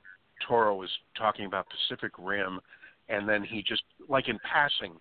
Toro 0.47 0.75
was 0.77 0.91
talking 1.17 1.47
about 1.47 1.67
Pacific 1.69 2.13
Rim, 2.19 2.61
and 3.09 3.29
then 3.29 3.45
he 3.45 3.63
just, 3.63 3.83
like 4.09 4.29
in 4.29 4.39
passing, 4.51 4.95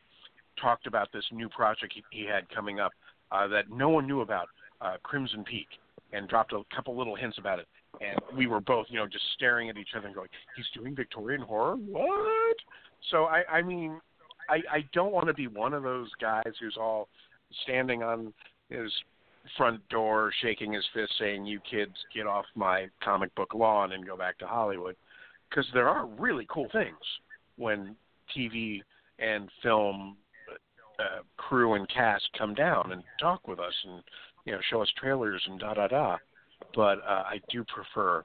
talked 0.61 0.87
about 0.87 1.11
this 1.13 1.23
new 1.31 1.49
project 1.49 1.93
he, 1.93 2.03
he 2.11 2.25
had 2.25 2.49
coming 2.49 2.79
up 2.79 2.91
uh, 3.31 3.47
that 3.47 3.69
no 3.69 3.89
one 3.89 4.07
knew 4.07 4.21
about, 4.21 4.47
uh, 4.81 4.95
Crimson 5.03 5.43
Peak, 5.43 5.67
and 6.13 6.27
dropped 6.27 6.53
a 6.53 6.61
couple 6.75 6.97
little 6.97 7.15
hints 7.15 7.37
about 7.37 7.59
it. 7.59 7.67
And 8.01 8.19
we 8.37 8.47
were 8.47 8.61
both, 8.61 8.87
you 8.89 8.97
know, 8.97 9.07
just 9.07 9.25
staring 9.35 9.69
at 9.69 9.77
each 9.77 9.89
other 9.95 10.07
and 10.07 10.15
going, 10.15 10.29
"He's 10.55 10.65
doing 10.73 10.95
Victorian 10.95 11.41
horror? 11.41 11.75
What?" 11.75 12.57
So 13.11 13.25
I, 13.25 13.43
I 13.51 13.61
mean, 13.61 13.99
I, 14.49 14.57
I 14.71 14.85
don't 14.93 15.11
want 15.11 15.27
to 15.27 15.33
be 15.33 15.47
one 15.47 15.73
of 15.73 15.83
those 15.83 16.09
guys 16.21 16.51
who's 16.59 16.77
all 16.79 17.09
standing 17.63 18.03
on 18.03 18.33
his 18.69 18.91
front 19.57 19.87
door, 19.89 20.31
shaking 20.41 20.73
his 20.73 20.85
fist, 20.93 21.11
saying, 21.19 21.45
"You 21.45 21.59
kids, 21.69 21.93
get 22.13 22.27
off 22.27 22.45
my 22.55 22.87
comic 23.03 23.33
book 23.35 23.53
lawn 23.53 23.93
and 23.93 24.05
go 24.05 24.15
back 24.15 24.37
to 24.39 24.47
Hollywood," 24.47 24.95
because 25.49 25.65
there 25.73 25.89
are 25.89 26.05
really 26.05 26.45
cool 26.49 26.67
things 26.71 26.97
when 27.57 27.95
TV 28.35 28.81
and 29.19 29.49
film 29.63 30.15
uh, 30.99 31.21
crew 31.37 31.73
and 31.73 31.87
cast 31.89 32.27
come 32.37 32.53
down 32.53 32.91
and 32.91 33.03
talk 33.19 33.47
with 33.47 33.59
us 33.59 33.73
and 33.85 34.03
you 34.45 34.53
know 34.53 34.59
show 34.69 34.81
us 34.81 34.89
trailers 34.97 35.41
and 35.47 35.59
da 35.59 35.73
da 35.73 35.87
da. 35.87 36.17
But 36.75 36.99
uh, 36.99 37.23
I 37.25 37.39
do 37.49 37.63
prefer 37.63 38.23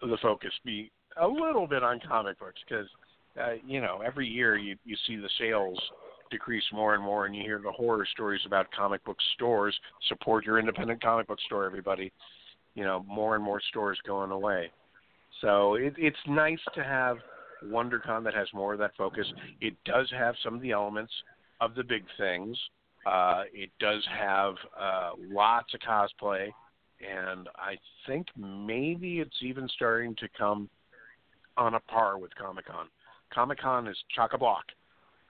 the 0.00 0.18
focus 0.20 0.52
be 0.64 0.90
a 1.20 1.26
little 1.26 1.66
bit 1.66 1.82
on 1.82 2.00
comic 2.06 2.38
books 2.38 2.60
because 2.68 2.86
uh, 3.40 3.54
you 3.66 3.80
know 3.80 4.02
every 4.04 4.26
year 4.26 4.56
you 4.56 4.76
you 4.84 4.96
see 5.06 5.16
the 5.16 5.30
sales 5.38 5.78
decrease 6.30 6.64
more 6.72 6.94
and 6.94 7.02
more 7.04 7.26
and 7.26 7.36
you 7.36 7.42
hear 7.42 7.60
the 7.62 7.72
horror 7.72 8.06
stories 8.10 8.40
about 8.46 8.70
comic 8.72 9.04
book 9.04 9.18
stores. 9.34 9.78
Support 10.08 10.46
your 10.46 10.58
independent 10.58 11.02
comic 11.02 11.26
book 11.26 11.38
store 11.46 11.66
everybody. 11.66 12.12
You 12.74 12.84
know 12.84 13.04
more 13.06 13.34
and 13.34 13.44
more 13.44 13.60
stores 13.68 13.98
going 14.06 14.30
away 14.30 14.70
so 15.42 15.74
it, 15.74 15.94
it's 15.98 16.16
nice 16.26 16.58
to 16.74 16.82
have 16.82 17.18
WonderCon 17.66 18.24
that 18.24 18.34
has 18.34 18.48
more 18.54 18.72
of 18.72 18.78
that 18.78 18.92
focus. 18.96 19.26
It 19.60 19.74
does 19.84 20.10
have 20.16 20.34
some 20.42 20.54
of 20.54 20.62
the 20.62 20.70
elements 20.70 21.12
of 21.60 21.74
the 21.74 21.84
big 21.84 22.04
things. 22.18 22.56
Uh, 23.04 23.42
it 23.52 23.70
does 23.78 24.06
have 24.16 24.54
uh, 24.80 25.10
lots 25.18 25.74
of 25.74 25.80
cosplay, 25.80 26.48
and 27.00 27.48
I 27.56 27.76
think 28.06 28.28
maybe 28.36 29.20
it's 29.20 29.36
even 29.42 29.68
starting 29.74 30.14
to 30.16 30.28
come 30.38 30.70
on 31.56 31.74
a 31.74 31.80
par 31.80 32.18
with 32.18 32.34
Comic 32.34 32.66
Con. 32.66 32.86
Comic 33.34 33.60
Con 33.60 33.88
is 33.88 33.96
chock 34.14 34.30
a 34.34 34.38
block 34.38 34.64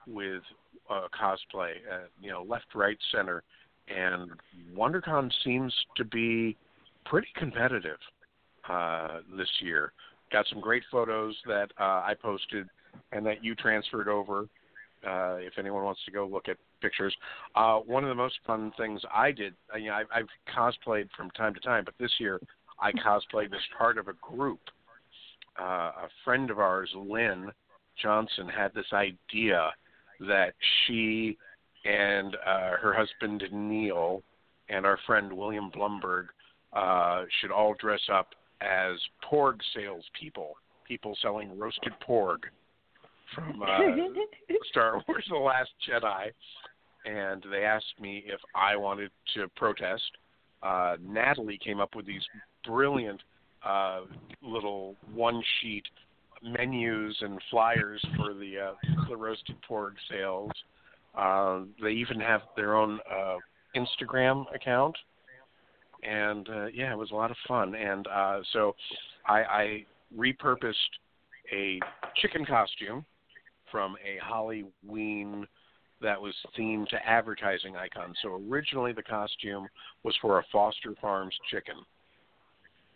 with 0.07 0.43
uh, 0.89 1.07
cosplay, 1.19 1.73
uh, 1.91 2.07
you 2.21 2.29
know, 2.29 2.45
left, 2.47 2.67
right, 2.75 2.97
center, 3.11 3.43
and 3.87 4.31
WonderCon 4.75 5.31
seems 5.43 5.73
to 5.97 6.05
be 6.05 6.55
pretty 7.05 7.27
competitive 7.35 7.97
uh, 8.69 9.19
this 9.37 9.49
year. 9.61 9.93
Got 10.31 10.45
some 10.49 10.61
great 10.61 10.83
photos 10.91 11.35
that 11.45 11.71
uh, 11.79 12.03
I 12.05 12.13
posted 12.19 12.67
and 13.11 13.25
that 13.25 13.43
you 13.43 13.55
transferred 13.55 14.07
over. 14.07 14.47
Uh, 15.05 15.35
if 15.35 15.53
anyone 15.59 15.83
wants 15.83 15.99
to 16.05 16.11
go 16.11 16.25
look 16.25 16.47
at 16.47 16.57
pictures, 16.81 17.13
uh, 17.55 17.77
one 17.79 18.03
of 18.03 18.09
the 18.09 18.15
most 18.15 18.35
fun 18.47 18.71
things 18.77 19.01
I 19.13 19.31
did, 19.31 19.53
uh, 19.73 19.77
you 19.77 19.87
know, 19.87 19.93
I, 19.95 20.03
I've 20.19 20.27
cosplayed 20.55 21.09
from 21.15 21.29
time 21.31 21.53
to 21.53 21.59
time, 21.59 21.83
but 21.83 21.93
this 21.99 22.11
year 22.19 22.39
I 22.79 22.91
cosplayed 22.93 23.47
as 23.47 23.61
part 23.77 23.97
of 23.97 24.07
a 24.07 24.13
group. 24.21 24.59
Uh, 25.59 25.91
a 26.05 26.09
friend 26.23 26.49
of 26.49 26.57
ours, 26.57 26.89
Lynn 26.95 27.51
Johnson, 28.01 28.47
had 28.47 28.73
this 28.73 28.87
idea 28.93 29.71
that 30.21 30.53
she 30.85 31.37
and 31.85 32.35
uh, 32.35 32.77
her 32.81 32.93
husband 32.93 33.43
Neil 33.51 34.23
and 34.69 34.85
our 34.85 34.97
friend 35.05 35.31
William 35.31 35.69
Blumberg 35.69 36.27
uh, 36.71 37.23
should 37.39 37.51
all 37.51 37.75
dress 37.79 38.01
up 38.11 38.29
as 38.63 38.97
porg 39.29 39.57
salespeople, 39.75 40.07
people 40.13 40.55
people 40.87 41.17
selling 41.21 41.57
roasted 41.57 41.93
porg 42.07 42.37
from 43.35 43.61
uh, 43.61 43.79
Star 44.71 45.01
Wars: 45.07 45.25
The 45.29 45.35
Last 45.35 45.69
Jedi, 45.87 46.31
and 47.05 47.43
they 47.51 47.63
asked 47.63 47.99
me 47.99 48.23
if 48.25 48.39
I 48.55 48.75
wanted 48.75 49.11
to 49.35 49.47
protest. 49.55 50.03
Uh, 50.61 50.95
Natalie 51.05 51.59
came 51.63 51.79
up 51.79 51.95
with 51.95 52.05
these 52.05 52.21
brilliant 52.65 53.21
uh, 53.65 54.01
little 54.41 54.95
one-sheet 55.13 55.83
menus 56.41 57.17
and 57.21 57.39
flyers 57.49 58.01
for 58.17 58.33
the 58.33 58.59
uh, 58.59 59.05
the 59.09 59.15
roasted 59.15 59.55
porg 59.69 59.93
sales. 60.09 60.51
Uh, 61.15 61.61
they 61.81 61.91
even 61.91 62.19
have 62.19 62.41
their 62.55 62.75
own 62.75 62.99
uh, 63.11 63.35
Instagram 63.75 64.45
account, 64.53 64.95
and 66.03 66.49
uh, 66.49 66.65
yeah, 66.67 66.91
it 66.91 66.97
was 66.97 67.11
a 67.11 67.15
lot 67.15 67.31
of 67.31 67.37
fun. 67.47 67.75
And 67.75 68.07
uh, 68.07 68.39
so 68.51 68.75
I, 69.27 69.43
I 69.43 69.85
repurposed 70.17 70.73
a 71.51 71.79
chicken 72.21 72.45
costume 72.45 73.05
from 73.71 73.95
a 74.05 74.23
Halloween 74.25 75.47
that 76.01 76.21
was 76.21 76.33
themed 76.57 76.89
to 76.89 76.97
advertising 77.07 77.75
icons. 77.75 78.15
So 78.21 78.41
originally 78.49 78.91
the 78.93 79.03
costume 79.03 79.67
was 80.03 80.15
for 80.21 80.39
a 80.39 80.43
Foster 80.51 80.93
Farms 81.01 81.35
chicken. 81.49 81.75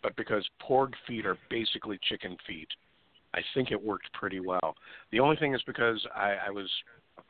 but 0.02 0.14
because 0.16 0.46
porg 0.62 0.92
feet 1.06 1.26
are 1.26 1.36
basically 1.50 1.98
chicken 2.08 2.36
feet, 2.46 2.68
I 3.34 3.40
think 3.54 3.70
it 3.70 3.82
worked 3.82 4.12
pretty 4.12 4.40
well. 4.40 4.74
The 5.10 5.20
only 5.20 5.36
thing 5.36 5.54
is 5.54 5.62
because 5.66 6.04
I, 6.14 6.36
I 6.46 6.50
was 6.50 6.68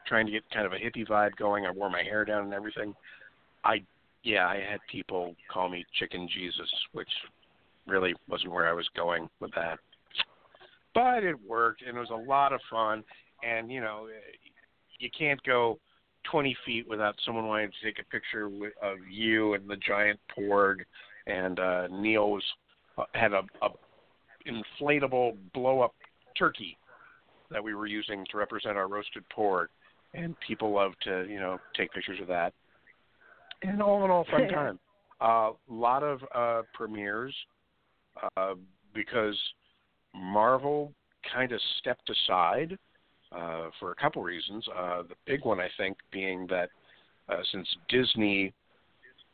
trying 0.07 0.27
to 0.27 0.33
get 0.33 0.49
kind 0.51 0.67
of 0.67 0.73
a 0.73 0.77
hippie 0.77 1.07
vibe 1.07 1.37
going. 1.37 1.67
I 1.67 1.71
wore 1.71 1.91
my 1.91 2.03
hair 2.03 2.25
down 2.25 2.45
and 2.45 2.55
everything. 2.55 2.95
I 3.65 3.83
yeah, 4.23 4.47
I 4.47 4.57
had 4.57 4.81
people 4.91 5.35
call 5.53 5.69
me 5.69 5.85
Chicken 5.99 6.29
Jesus, 6.33 6.69
which 6.93 7.09
really 7.87 8.15
wasn't 8.29 8.53
where 8.53 8.69
I 8.69 8.73
was 8.73 8.89
going 8.97 9.29
with 9.41 9.53
that. 9.55 9.79
But 10.95 11.23
it 11.23 11.37
worked, 11.47 11.83
and 11.83 11.97
it 11.97 12.01
was 12.01 12.11
a 12.11 12.29
lot 12.29 12.53
of 12.53 12.61
fun. 12.71 13.05
And 13.43 13.71
you 13.71 13.81
know, 13.81 14.09
you 14.99 15.09
can't 15.17 15.43
go 15.45 15.79
20 16.31 16.57
feet 16.67 16.89
without 16.89 17.15
someone 17.25 17.47
wanting 17.47 17.71
to 17.71 17.87
take 17.87 17.99
a 17.99 18.11
picture 18.11 18.47
of 18.83 18.99
you 19.09 19.55
and 19.55 19.69
the 19.69 19.77
giant 19.77 20.19
porg. 20.37 20.79
And 21.27 21.61
uh, 21.61 21.89
Neil 21.89 22.31
was 22.31 22.43
had 23.15 23.33
a, 23.33 23.43
a 23.63 23.69
inflatable 24.47 25.37
blow 25.55 25.81
up 25.81 25.95
turkey 26.37 26.77
that 27.51 27.63
we 27.63 27.75
were 27.75 27.87
using 27.87 28.27
to 28.31 28.37
represent 28.37 28.77
our 28.77 28.89
roasted 28.89 29.25
porg, 29.35 29.67
and 30.15 30.35
people 30.47 30.73
love 30.73 30.93
to 31.05 31.27
you 31.29 31.39
know 31.39 31.59
take 31.77 31.93
pictures 31.93 32.19
of 32.21 32.29
that. 32.29 32.53
And 33.63 33.83
all 33.83 34.05
in 34.05 34.11
all, 34.11 34.25
fun 34.31 34.49
time. 34.53 34.79
A 35.21 35.25
uh, 35.25 35.51
lot 35.69 36.03
of 36.03 36.21
uh, 36.35 36.63
premieres 36.75 37.35
uh, 38.37 38.55
because 38.95 39.37
Marvel 40.15 40.93
kind 41.33 41.53
of 41.53 41.61
stepped 41.79 42.11
aside 42.11 42.79
uh, 43.33 43.69
for 43.79 43.91
a 43.91 43.95
couple 43.97 44.23
reasons. 44.23 44.65
Uh, 44.77 45.03
the 45.03 45.15
big 45.27 45.45
one, 45.45 45.61
I 45.61 45.69
think, 45.77 45.97
being 46.13 46.47
that 46.49 46.71
uh, 47.29 47.41
since 47.53 47.69
Disney 47.89 48.53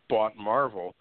bought 0.09 0.37
Marvel, 0.37 0.95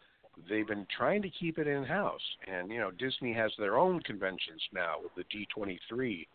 they've 0.50 0.68
been 0.68 0.88
trying 0.96 1.22
to 1.22 1.30
keep 1.30 1.58
it 1.58 1.68
in 1.68 1.84
house. 1.84 2.22
And 2.52 2.70
you 2.70 2.80
know, 2.80 2.92
Disney 2.92 3.34
has 3.34 3.52
their 3.58 3.78
own 3.78 4.00
conventions 4.02 4.62
now 4.74 4.96
with 5.02 5.12
the 5.16 5.24
D23 5.36 6.28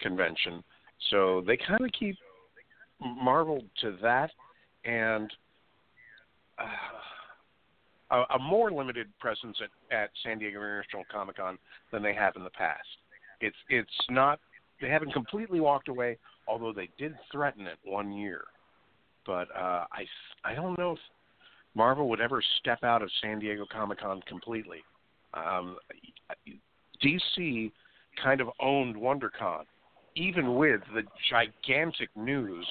convention, 0.00 0.62
so 1.10 1.42
they 1.46 1.56
kind 1.56 1.84
of 1.84 1.90
keep 1.98 2.16
Marvel 3.00 3.62
to 3.80 3.96
that 4.02 4.30
and 4.84 5.32
a, 6.58 8.16
a 8.34 8.38
more 8.38 8.70
limited 8.70 9.08
presence 9.18 9.56
at, 9.62 9.96
at 9.96 10.10
San 10.22 10.38
Diego 10.38 10.58
International 10.58 11.04
Comic 11.10 11.36
Con 11.36 11.58
than 11.90 12.02
they 12.02 12.14
have 12.14 12.36
in 12.36 12.44
the 12.44 12.50
past. 12.50 12.86
It's 13.40 13.56
it's 13.68 13.90
not 14.10 14.38
they 14.80 14.88
haven't 14.88 15.12
completely 15.12 15.60
walked 15.60 15.88
away, 15.88 16.18
although 16.46 16.72
they 16.72 16.88
did 16.98 17.14
threaten 17.30 17.66
it 17.66 17.78
one 17.84 18.12
year. 18.12 18.44
But 19.26 19.48
uh, 19.56 19.86
I 19.92 20.04
I 20.44 20.54
don't 20.54 20.78
know 20.78 20.92
if 20.92 20.98
Marvel 21.74 22.08
would 22.10 22.20
ever 22.20 22.42
step 22.60 22.84
out 22.84 23.02
of 23.02 23.10
San 23.22 23.38
Diego 23.38 23.64
Comic 23.70 24.00
Con 24.00 24.20
completely. 24.28 24.78
Um, 25.34 25.76
DC 27.02 27.72
kind 28.22 28.40
of 28.40 28.48
owned 28.60 28.94
WonderCon, 28.94 29.64
even 30.14 30.56
with 30.56 30.82
the 30.94 31.02
gigantic 31.30 32.10
news 32.14 32.66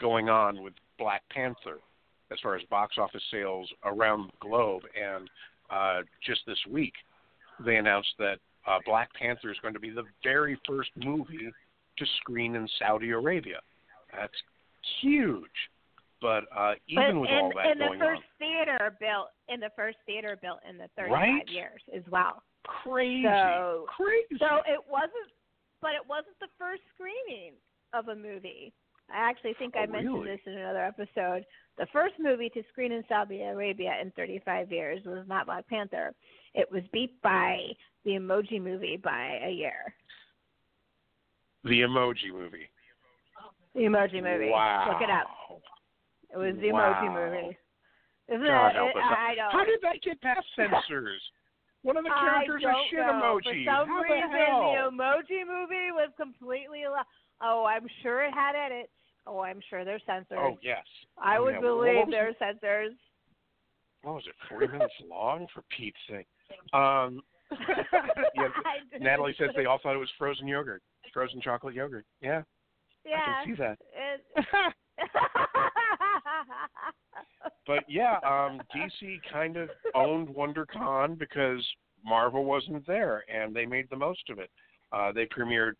going 0.00 0.28
on 0.28 0.62
with 0.62 0.74
Black 0.98 1.22
Panther 1.30 1.80
as 2.32 2.38
far 2.42 2.56
as 2.56 2.62
box 2.70 2.96
office 2.98 3.22
sales 3.30 3.68
around 3.84 4.26
the 4.28 4.48
globe. 4.48 4.82
And 5.00 5.28
uh, 5.70 6.02
just 6.26 6.40
this 6.46 6.58
week, 6.70 6.94
they 7.64 7.76
announced 7.76 8.12
that 8.18 8.38
uh, 8.66 8.78
Black 8.86 9.12
Panther 9.14 9.50
is 9.50 9.58
going 9.62 9.74
to 9.74 9.80
be 9.80 9.90
the 9.90 10.04
very 10.22 10.58
first 10.66 10.90
movie 10.96 11.50
to 11.98 12.06
screen 12.20 12.54
in 12.56 12.66
Saudi 12.78 13.10
Arabia. 13.10 13.60
That's 14.16 14.32
huge. 15.00 15.50
But 16.20 16.44
uh, 16.56 16.72
even 16.88 17.16
but 17.16 17.20
with 17.20 17.30
in, 17.30 17.36
all 17.36 17.52
that 17.56 17.66
in 17.72 17.78
the 17.78 17.84
going 17.86 17.98
first 18.00 18.22
on, 18.22 18.38
theater 18.38 18.96
built 18.98 19.28
in 19.48 19.60
the 19.60 19.70
first 19.76 19.98
theater 20.06 20.38
built 20.40 20.60
in 20.68 20.78
the 20.78 20.88
35 20.96 21.12
Right? 21.12 21.48
years 21.48 21.82
as 21.94 22.02
well. 22.10 22.42
crazy, 22.64 23.24
So- 23.24 23.84
crazy. 23.94 24.38
So 24.38 24.64
it 24.64 24.80
wasn't, 24.88 25.28
but 25.82 25.90
it 25.92 26.06
wasn't 26.08 26.38
the 26.40 26.48
first 26.58 26.80
screening 26.94 27.52
of 27.92 28.08
a 28.08 28.14
movie. 28.16 28.72
I 29.12 29.18
actually 29.28 29.52
think 29.58 29.76
I 29.76 29.84
Oh, 29.84 29.92
mentioned 29.92 30.14
really? 30.24 30.36
this 30.36 30.40
in 30.46 30.54
another 30.54 30.80
episode. 30.84 31.44
The 31.78 31.86
first 31.92 32.14
movie 32.20 32.48
to 32.50 32.62
screen 32.70 32.92
in 32.92 33.02
Saudi 33.08 33.42
Arabia 33.42 33.94
in 34.00 34.12
35 34.12 34.70
years 34.70 35.02
was 35.04 35.24
not 35.26 35.46
Black 35.46 35.66
Panther. 35.66 36.14
It 36.54 36.70
was 36.70 36.82
beat 36.92 37.20
by 37.22 37.58
the 38.04 38.12
Emoji 38.12 38.62
Movie 38.62 38.96
by 38.96 39.40
a 39.44 39.50
year. 39.50 39.94
the 41.64 41.80
Emoji 41.80 42.30
Movie. 42.32 42.68
The 43.74 43.80
Emoji 43.82 44.22
Movie. 44.22 44.50
Wow. 44.50 44.86
Look 44.92 45.02
it 45.02 45.10
up. 45.10 45.26
It 46.32 46.36
was 46.38 46.54
the 46.60 46.70
Wow. 46.72 46.94
Emoji 47.02 47.08
Movie. 47.14 47.56
Isn't 48.28 48.46
God 48.46 48.68
it? 48.76 48.96
us. 48.96 49.02
I 49.04 49.34
know. 49.34 49.48
How 49.52 49.64
did 49.64 49.80
that 49.82 50.00
get 50.02 50.20
past 50.22 50.46
censors? 50.56 51.20
One 51.82 51.96
of 51.98 52.04
the 52.04 52.10
characters 52.10 52.62
I 52.66 52.72
shit 52.88 52.98
know. 53.00 53.12
emoji. 53.12 53.64
For 53.66 53.70
some 53.70 53.88
How 53.88 54.00
reason, 54.00 54.30
the 54.30 54.38
the 54.38 55.04
Emoji 55.04 55.40
Movie 55.44 55.90
was 55.92 56.08
completely. 56.16 56.84
Al- 56.84 57.04
oh, 57.42 57.64
I'm 57.66 57.86
sure 58.02 58.22
it 58.24 58.32
had 58.32 58.54
edits. 58.56 58.92
Oh, 59.26 59.40
I'm 59.40 59.60
sure 59.70 59.84
there's 59.84 60.02
censors. 60.06 60.38
oh 60.40 60.58
yes. 60.62 60.84
I 61.18 61.36
Oh, 61.38 61.44
would 61.44 61.54
yeah. 61.54 61.60
Believe 61.60 62.04
there's 62.10 62.36
censors. 62.38 62.92
What 64.02 64.14
was 64.16 64.24
it? 64.26 64.34
Forty 64.48 64.66
minutes 64.68 64.92
long 65.08 65.46
for 65.54 65.62
Pete's 65.76 65.96
sake. 66.08 66.26
Um, 66.74 67.22
yeah, 68.34 68.48
Natalie 69.00 69.34
says 69.38 69.50
they 69.56 69.64
all 69.66 69.78
thought 69.82 69.94
it 69.94 69.98
was 69.98 70.10
frozen 70.18 70.46
yogurt, 70.48 70.82
frozen 71.12 71.40
chocolate 71.40 71.74
yogurt. 71.74 72.04
Yeah, 72.20 72.42
Yeah. 73.04 73.20
I 73.40 73.44
can 73.44 73.56
see 73.56 73.62
that. 73.62 73.78
It, 73.94 74.74
but 77.66 77.84
yeah, 77.88 78.16
um, 78.24 78.60
DC 78.74 79.18
kind 79.32 79.56
of 79.56 79.70
owned 79.94 80.28
WonderCon 80.28 81.18
because 81.18 81.64
Marvel 82.04 82.44
wasn't 82.44 82.86
there, 82.86 83.24
and 83.32 83.54
they 83.54 83.64
made 83.66 83.88
the 83.90 83.96
most 83.96 84.28
of 84.30 84.38
it. 84.38 84.50
Uh, 84.92 85.12
they 85.12 85.26
premiered 85.26 85.72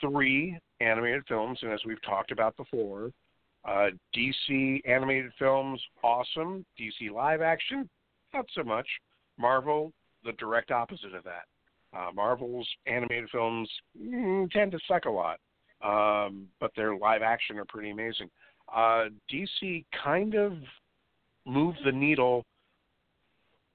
three 0.00 0.58
animated 0.80 1.22
films, 1.28 1.58
and 1.62 1.72
as 1.72 1.80
we've 1.86 2.02
talked 2.02 2.30
about 2.32 2.56
before, 2.56 3.10
uh, 3.66 3.88
DC 4.16 4.80
animated 4.88 5.32
films 5.38 5.80
awesome. 6.04 6.64
DC 6.78 7.10
live 7.10 7.40
action, 7.40 7.88
not 8.32 8.46
so 8.54 8.62
much. 8.62 8.86
Marvel, 9.38 9.92
the 10.24 10.32
direct 10.32 10.70
opposite 10.70 11.14
of 11.14 11.24
that. 11.24 11.44
Uh, 11.96 12.10
Marvel's 12.14 12.68
animated 12.86 13.28
films 13.30 13.68
mm, 14.00 14.50
tend 14.50 14.72
to 14.72 14.78
suck 14.86 15.04
a 15.06 15.10
lot, 15.10 15.38
um, 15.82 16.46
but 16.60 16.70
their 16.76 16.96
live 16.96 17.22
action 17.22 17.58
are 17.58 17.64
pretty 17.64 17.90
amazing. 17.90 18.30
Uh, 18.74 19.06
DC 19.32 19.84
kind 20.04 20.34
of 20.34 20.52
moved 21.46 21.78
the 21.84 21.92
needle 21.92 22.44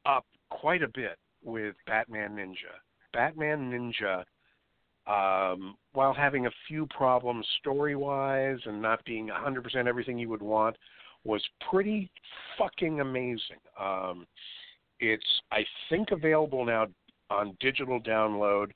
up 0.05 0.25
quite 0.49 0.83
a 0.83 0.87
bit 0.89 1.17
with 1.43 1.75
Batman 1.87 2.35
Ninja. 2.35 2.75
Batman 3.13 3.71
Ninja, 3.71 4.23
um, 5.07 5.75
while 5.93 6.13
having 6.13 6.45
a 6.45 6.51
few 6.67 6.85
problems 6.87 7.45
story 7.59 7.95
wise 7.95 8.59
and 8.65 8.81
not 8.81 9.03
being 9.05 9.29
100% 9.29 9.87
everything 9.87 10.17
you 10.17 10.29
would 10.29 10.41
want, 10.41 10.75
was 11.23 11.41
pretty 11.69 12.09
fucking 12.57 12.99
amazing. 12.99 13.59
Um, 13.79 14.25
it's, 14.99 15.25
I 15.51 15.65
think, 15.89 16.11
available 16.11 16.65
now 16.65 16.87
on 17.29 17.57
digital 17.59 17.99
download, 17.99 18.71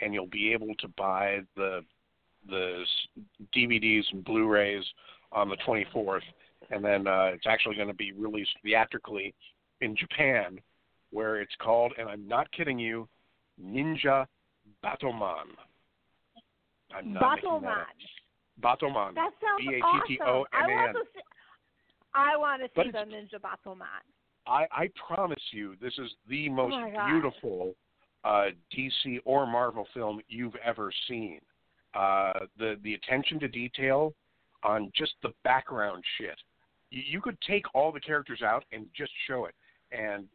and 0.00 0.12
you'll 0.12 0.26
be 0.26 0.52
able 0.52 0.74
to 0.76 0.88
buy 0.96 1.40
the 1.56 1.80
the 2.48 2.84
DVDs 3.54 4.04
and 4.12 4.24
Blu-rays 4.24 4.82
on 5.30 5.50
the 5.50 5.58
24th, 5.58 6.22
and 6.70 6.82
then 6.82 7.06
uh, 7.06 7.30
it's 7.34 7.46
actually 7.46 7.76
going 7.76 7.88
to 7.88 7.94
be 7.94 8.12
released 8.12 8.56
theatrically 8.62 9.34
in 9.82 9.94
Japan, 9.94 10.58
where 11.10 11.40
it's 11.42 11.54
called, 11.60 11.92
and 11.98 12.08
I'm 12.08 12.26
not 12.26 12.50
kidding 12.52 12.78
you, 12.78 13.06
Ninja 13.62 14.26
Battleman. 14.82 15.48
I'm 16.96 17.12
not 17.12 17.36
making 17.36 17.50
that 17.62 17.62
Battleman. 17.62 17.80
up. 17.80 18.80
Battleman. 18.80 19.14
That 19.14 19.30
sounds 19.40 19.66
B-A-T-T-O-M-A-N. 19.66 20.20
awesome. 20.22 20.46
I 20.52 20.76
want 20.76 20.96
to 20.96 21.04
see. 21.14 21.20
I 22.12 22.36
want 22.36 22.62
to 22.62 22.68
see 22.82 22.90
the 22.90 22.98
Ninja 22.98 23.40
Battleman. 23.40 24.02
I, 24.46 24.66
I 24.72 24.90
promise 25.06 25.42
you, 25.52 25.76
this 25.80 25.92
is 25.98 26.10
the 26.28 26.48
most 26.48 26.74
Oh 26.74 27.06
beautiful 27.06 27.74
uh, 28.24 28.46
DC 28.76 29.18
or 29.24 29.46
Marvel 29.46 29.86
film 29.94 30.20
you've 30.28 30.56
ever 30.64 30.92
seen. 31.08 31.40
Uh, 31.94 32.32
the 32.58 32.76
the 32.82 32.94
attention 32.94 33.40
to 33.40 33.48
detail 33.48 34.14
on 34.62 34.90
just 34.96 35.12
the 35.22 35.30
background 35.44 36.02
shit. 36.18 36.36
You, 36.90 37.02
you 37.06 37.20
could 37.20 37.38
take 37.46 37.64
all 37.74 37.92
the 37.92 38.00
characters 38.00 38.42
out 38.42 38.64
and 38.72 38.86
just 38.96 39.10
show 39.26 39.46
it, 39.46 39.54
and 39.92 40.26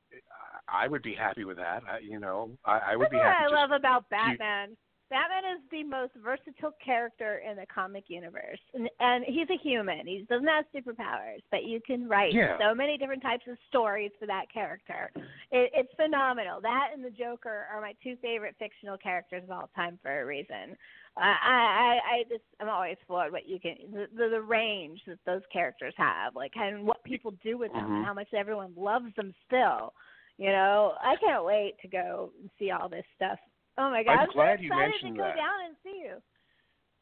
I 0.67 0.87
would 0.87 1.01
be 1.01 1.13
happy 1.13 1.43
with 1.43 1.57
that. 1.57 1.83
I, 1.89 1.99
you 1.99 2.19
know, 2.19 2.51
I, 2.65 2.79
I 2.91 2.95
would 2.95 3.05
That's 3.05 3.11
be 3.11 3.17
what. 3.17 3.27
I 3.27 3.47
love 3.47 3.71
about 3.71 4.09
Batman. 4.09 4.75
Batman 5.09 5.57
is 5.57 5.61
the 5.69 5.83
most 5.83 6.13
versatile 6.23 6.73
character 6.83 7.39
in 7.47 7.55
the 7.57 7.65
comic 7.67 8.05
universe, 8.07 8.59
and, 8.73 8.89
and 8.99 9.23
he's 9.23 9.47
a 9.51 9.57
human. 9.61 10.07
He 10.07 10.25
doesn't 10.27 10.47
have 10.47 10.65
superpowers, 10.75 11.41
but 11.51 11.63
you 11.63 11.79
can 11.85 12.09
write 12.09 12.33
Yeah. 12.33 12.57
so 12.59 12.73
many 12.73 12.97
different 12.97 13.21
types 13.21 13.43
of 13.47 13.57
stories 13.69 14.11
for 14.19 14.25
that 14.25 14.45
character. 14.51 15.11
It, 15.51 15.71
it's 15.75 15.93
phenomenal. 15.95 16.59
That 16.61 16.89
and 16.93 17.05
the 17.05 17.11
Joker 17.11 17.67
are 17.71 17.81
my 17.81 17.93
two 18.01 18.15
favorite 18.21 18.55
fictional 18.57 18.97
characters 18.97 19.43
of 19.43 19.51
all 19.51 19.69
time 19.75 19.99
for 20.01 20.21
a 20.21 20.25
reason. 20.25 20.75
Uh, 21.15 21.19
I, 21.21 21.99
I, 22.09 22.15
I 22.15 22.23
just, 22.27 22.43
I'm 22.59 22.67
always 22.69 22.97
floored 23.05 23.31
what 23.31 23.47
you 23.47 23.59
can, 23.59 23.75
the, 23.91 24.07
the, 24.15 24.29
the 24.29 24.41
range 24.41 25.01
that 25.07 25.19
those 25.25 25.43
characters 25.53 25.93
have, 25.97 26.35
like, 26.35 26.51
and 26.55 26.83
what 26.83 27.03
people 27.03 27.31
do 27.43 27.57
with 27.57 27.71
them, 27.73 27.85
Mhm. 27.85 27.97
and 27.97 28.05
how 28.05 28.13
much 28.13 28.33
everyone 28.33 28.73
loves 28.75 29.13
them 29.15 29.33
still 29.45 29.93
You 30.37 30.51
know, 30.51 30.93
I 31.01 31.15
can't 31.15 31.45
wait 31.45 31.75
to 31.81 31.87
go 31.87 32.31
and 32.41 32.49
see 32.59 32.71
all 32.71 32.89
this 32.89 33.05
stuff. 33.15 33.39
Oh 33.77 33.89
my 33.89 34.03
god, 34.03 34.19
I'm 34.19 34.27
so 34.27 34.33
glad 34.33 34.61
you 34.61 34.67
excited 34.67 34.91
mentioned 34.91 35.15
to 35.15 35.21
go 35.21 35.27
that. 35.27 35.35
down 35.35 35.65
and 35.67 35.75
see 35.83 36.01
you. 36.03 36.15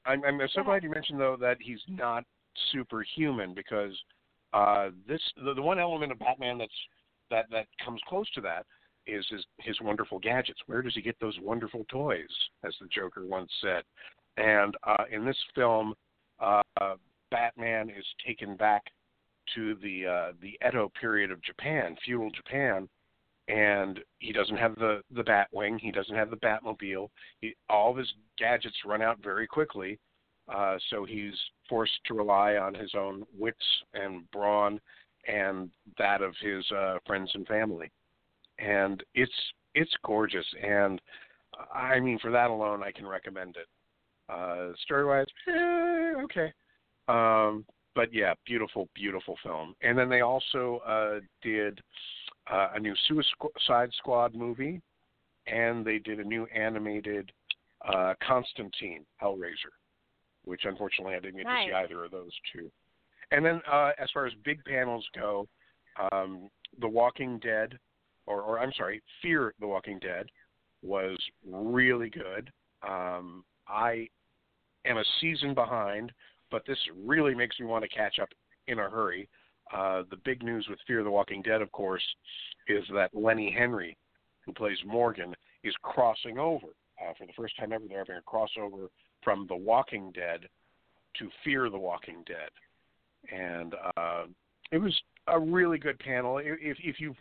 I'm, 0.06 0.24
I'm 0.26 0.48
so 0.54 0.64
glad 0.64 0.84
you 0.84 0.90
mentioned 0.90 1.20
though 1.20 1.38
that 1.40 1.58
he's 1.62 1.80
not 1.88 2.24
superhuman 2.72 3.54
because 3.54 3.94
uh, 4.54 4.90
this 5.08 5.22
the, 5.44 5.54
the 5.54 5.62
one 5.62 5.80
element 5.80 6.12
of 6.12 6.20
Batman 6.20 6.58
that's 6.58 6.72
that 7.30 7.46
that 7.52 7.68
comes 7.84 8.02
close 8.08 8.30
to 8.32 8.42
that 8.42 8.66
is 9.08 9.26
his 9.30 9.46
his 9.60 9.80
wonderful 9.82 10.20
gadgets. 10.20 10.60
Where 10.66 10.82
does 10.82 10.96
he 10.96 11.02
get 11.02 11.20
those 11.20 11.38
wonderful 11.42 11.86
toys, 11.90 12.28
as 12.66 12.74
the 12.82 12.88
Joker 12.88 13.26
once 13.26 13.52
said? 13.62 13.84
And 14.38 14.76
uh, 14.84 15.04
in 15.12 15.26
this 15.26 15.38
film, 15.56 15.94
uh, 16.40 16.62
Batman 17.32 17.90
is 17.90 18.06
taken 18.26 18.56
back 18.56 18.84
to 19.56 19.76
the 19.82 20.08
uh, 20.08 20.32
the 20.42 20.58
Edo 20.68 20.92
period 21.00 21.32
of 21.32 21.42
Japan, 21.44 21.96
feudal 22.06 22.32
Japan, 22.32 22.88
and 23.47 23.99
he 24.19 24.32
doesn't 24.32 24.58
have 24.58 24.75
the 24.75 25.01
the 25.15 25.23
Batwing, 25.23 25.79
he 25.79 25.91
doesn't 25.91 26.15
have 26.15 26.29
the 26.29 26.38
Batmobile. 26.38 27.10
He, 27.41 27.56
all 27.69 27.91
of 27.91 27.97
his 27.97 28.12
gadgets 28.38 28.77
run 28.86 29.01
out 29.01 29.19
very 29.21 29.47
quickly, 29.47 29.99
uh, 30.53 30.77
so 30.89 31.06
he's 31.06 31.34
forced 31.67 31.99
to 32.06 32.13
rely 32.13 32.56
on 32.56 32.73
his 32.73 32.91
own 32.95 33.23
wits 33.38 33.65
and 33.93 34.29
brawn 34.32 34.79
and 35.27 35.69
that 35.97 36.21
of 36.21 36.34
his 36.41 36.65
uh, 36.71 36.97
friends 37.06 37.32
and 37.34 37.47
family. 37.47 37.91
And 38.60 39.03
it's 39.15 39.32
it's 39.75 39.93
gorgeous, 40.06 40.45
and 40.62 41.01
I 41.73 41.99
mean 41.99 42.19
for 42.19 42.32
that 42.32 42.49
alone, 42.49 42.84
I 42.84 42.91
can 42.91 43.08
recommend 43.08 43.58
it. 43.58 43.67
Uh, 44.29 44.73
story 44.84 45.06
wise, 45.06 45.25
eh, 45.47 46.21
okay. 46.23 46.53
Um, 47.08 47.65
but 47.95 48.13
yeah, 48.13 48.34
beautiful, 48.45 48.88
beautiful 48.95 49.38
film. 49.43 49.75
And 49.82 49.97
then 49.97 50.10
they 50.10 50.21
also 50.21 50.82
uh, 50.88 51.19
did 51.41 51.79
uh, 52.51 52.69
a 52.75 52.79
new 52.79 52.93
Suicide 53.08 53.89
Squad 53.97 54.36
movie, 54.36 54.82
and 55.47 55.86
they 55.86 55.99
did 55.99 56.19
a 56.19 56.23
new 56.23 56.45
animated 56.56 57.32
uh, 57.88 58.13
Constantine 58.25 59.06
Hellraiser, 59.21 59.73
which 60.45 60.62
unfortunately 60.65 61.15
I 61.15 61.19
didn't 61.19 61.38
get 61.38 61.43
to 61.43 61.49
see 61.67 61.73
either 61.73 62.06
of 62.06 62.12
those 62.12 62.32
two. 62.53 62.71
And 63.32 63.45
then 63.45 63.62
uh, 63.71 63.91
as 63.99 64.10
far 64.13 64.25
as 64.25 64.34
big 64.43 64.63
panels 64.65 65.06
go, 65.15 65.47
um, 66.12 66.49
The 66.79 66.88
Walking 66.88 67.39
Dead, 67.39 67.77
or, 68.25 68.41
or 68.41 68.60
I'm 68.60 68.71
sorry, 68.77 69.01
Fear 69.21 69.53
the 69.60 69.67
Walking 69.67 69.99
Dead, 69.99 70.27
was 70.82 71.17
really 71.45 72.10
good. 72.10 72.51
Um, 72.88 73.43
I 73.67 74.08
am 74.86 74.97
a 74.97 75.03
season 75.21 75.53
behind, 75.53 76.12
but 76.51 76.63
this 76.67 76.77
really 77.06 77.34
makes 77.34 77.60
me 77.60 77.65
want 77.65 77.84
to 77.84 77.89
catch 77.89 78.19
up 78.19 78.29
in 78.67 78.79
a 78.79 78.89
hurry. 78.89 79.27
Uh, 79.76 80.04
the 80.10 80.17
big 80.17 80.43
news 80.43 80.67
with 80.69 80.80
Fear 80.88 81.04
the 81.04 81.12
Walking 81.12 81.41
Dead, 81.41 81.62
of 81.62 81.71
course, 81.71 82.04
is 82.67 82.84
that 82.93 83.10
Lenny 83.13 83.52
Henry, 83.56 83.97
who 84.45 84.54
plays 84.54 84.78
Morgan, 84.86 85.34
is 85.63 85.73
crossing 85.82 86.38
over. 86.38 86.67
Uh, 87.02 87.13
for 87.17 87.26
the 87.26 87.34
first 87.36 87.58
time 87.58 87.73
ever, 87.73 87.86
they're 87.88 87.99
having 87.99 88.17
a 88.17 88.30
crossover 88.30 88.88
from 89.23 89.45
The 89.47 89.56
Walking 89.56 90.12
Dead 90.12 90.41
to 91.17 91.30
Fear 91.43 91.69
the 91.69 91.78
Walking 91.78 92.23
Dead. 92.26 92.49
And 93.32 93.76
uh, 93.97 94.23
it 94.71 94.78
was 94.78 94.95
a 95.28 95.39
really 95.39 95.78
good 95.78 95.97
panel. 95.99 96.39
If, 96.39 96.78
if 96.84 96.99
you 96.99 97.15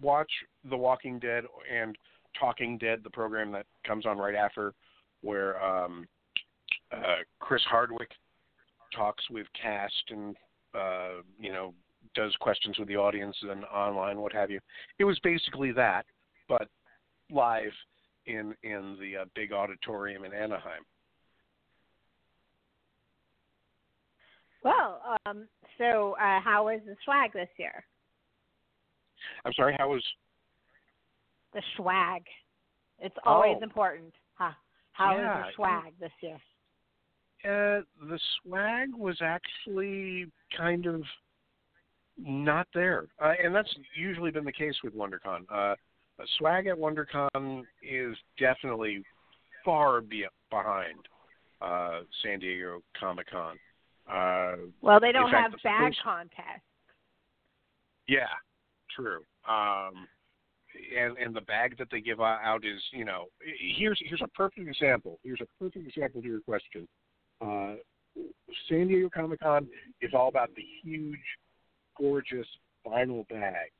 watch 0.00 0.30
The 0.68 0.76
Walking 0.76 1.18
Dead 1.18 1.44
and 1.72 1.96
Talking 2.38 2.78
Dead, 2.78 3.00
the 3.02 3.10
program 3.10 3.50
that 3.52 3.66
comes 3.86 4.06
on 4.06 4.18
right 4.18 4.34
after, 4.34 4.74
where 5.22 5.62
um, 5.62 6.06
uh, 6.92 7.16
Chris 7.40 7.62
Hardwick 7.68 8.10
talks 8.94 9.24
with 9.30 9.46
cast 9.60 9.94
and 10.10 10.36
uh, 10.74 11.22
you 11.38 11.52
know 11.52 11.74
does 12.18 12.34
questions 12.40 12.76
with 12.80 12.88
the 12.88 12.96
audience 12.96 13.36
and 13.42 13.64
online, 13.66 14.18
what 14.20 14.32
have 14.32 14.50
you. 14.50 14.58
It 14.98 15.04
was 15.04 15.16
basically 15.20 15.70
that, 15.72 16.04
but 16.48 16.68
live 17.30 17.72
in 18.26 18.54
in 18.64 18.96
the 19.00 19.18
uh, 19.18 19.24
big 19.36 19.52
auditorium 19.52 20.24
in 20.24 20.32
Anaheim. 20.32 20.82
Well, 24.64 25.00
um, 25.26 25.46
so 25.78 26.16
uh, 26.20 26.40
how 26.40 26.64
was 26.64 26.80
the 26.84 26.96
swag 27.04 27.32
this 27.32 27.48
year? 27.56 27.84
I'm 29.44 29.52
sorry, 29.52 29.76
how 29.78 29.88
was 29.90 30.02
The 31.54 31.62
swag. 31.76 32.22
It's 32.98 33.16
always 33.24 33.56
Oh. 33.60 33.62
important. 33.62 34.12
Huh. 34.34 34.52
How 34.92 35.16
was 35.16 35.46
the 35.46 35.52
swag 35.54 35.92
this 36.00 36.12
year? 36.20 36.38
uh, 37.44 37.82
the 38.10 38.18
swag 38.42 38.88
was 38.96 39.16
actually 39.22 40.26
kind 40.56 40.86
of 40.86 41.02
not 42.18 42.66
there, 42.74 43.06
uh, 43.22 43.32
and 43.42 43.54
that's 43.54 43.72
usually 43.96 44.30
been 44.30 44.44
the 44.44 44.52
case 44.52 44.74
with 44.82 44.94
WonderCon. 44.94 45.42
Uh, 45.52 45.54
uh, 45.54 45.74
swag 46.38 46.66
at 46.66 46.76
WonderCon 46.76 47.62
is 47.82 48.16
definitely 48.38 49.02
far 49.64 50.00
be- 50.00 50.26
behind 50.50 50.96
uh, 51.62 52.00
San 52.22 52.40
Diego 52.40 52.82
Comic 52.98 53.30
Con. 53.30 53.56
Uh, 54.10 54.56
Well, 54.80 54.98
they 55.00 55.12
don't 55.12 55.30
fact, 55.30 55.42
have 55.42 55.52
the 55.52 55.58
bag 55.62 55.88
first- 55.90 56.02
contests. 56.02 56.62
Yeah, 58.08 58.26
true. 58.96 59.20
Um, 59.46 60.08
and 60.96 61.16
and 61.18 61.34
the 61.36 61.40
bag 61.42 61.76
that 61.78 61.88
they 61.90 62.00
give 62.00 62.20
out 62.20 62.64
is, 62.64 62.80
you 62.92 63.04
know, 63.04 63.26
here's 63.76 64.00
here's 64.04 64.22
a 64.22 64.28
perfect 64.28 64.66
example. 64.66 65.18
Here's 65.22 65.40
a 65.40 65.46
perfect 65.62 65.86
example 65.86 66.22
to 66.22 66.28
your 66.28 66.40
question. 66.40 66.88
Uh, 67.40 67.74
San 68.68 68.88
Diego 68.88 69.08
Comic 69.12 69.40
Con 69.40 69.68
is 70.00 70.12
all 70.14 70.28
about 70.28 70.50
the 70.56 70.62
huge, 70.82 71.18
gorgeous 71.98 72.46
vinyl 72.86 73.28
bags 73.28 73.72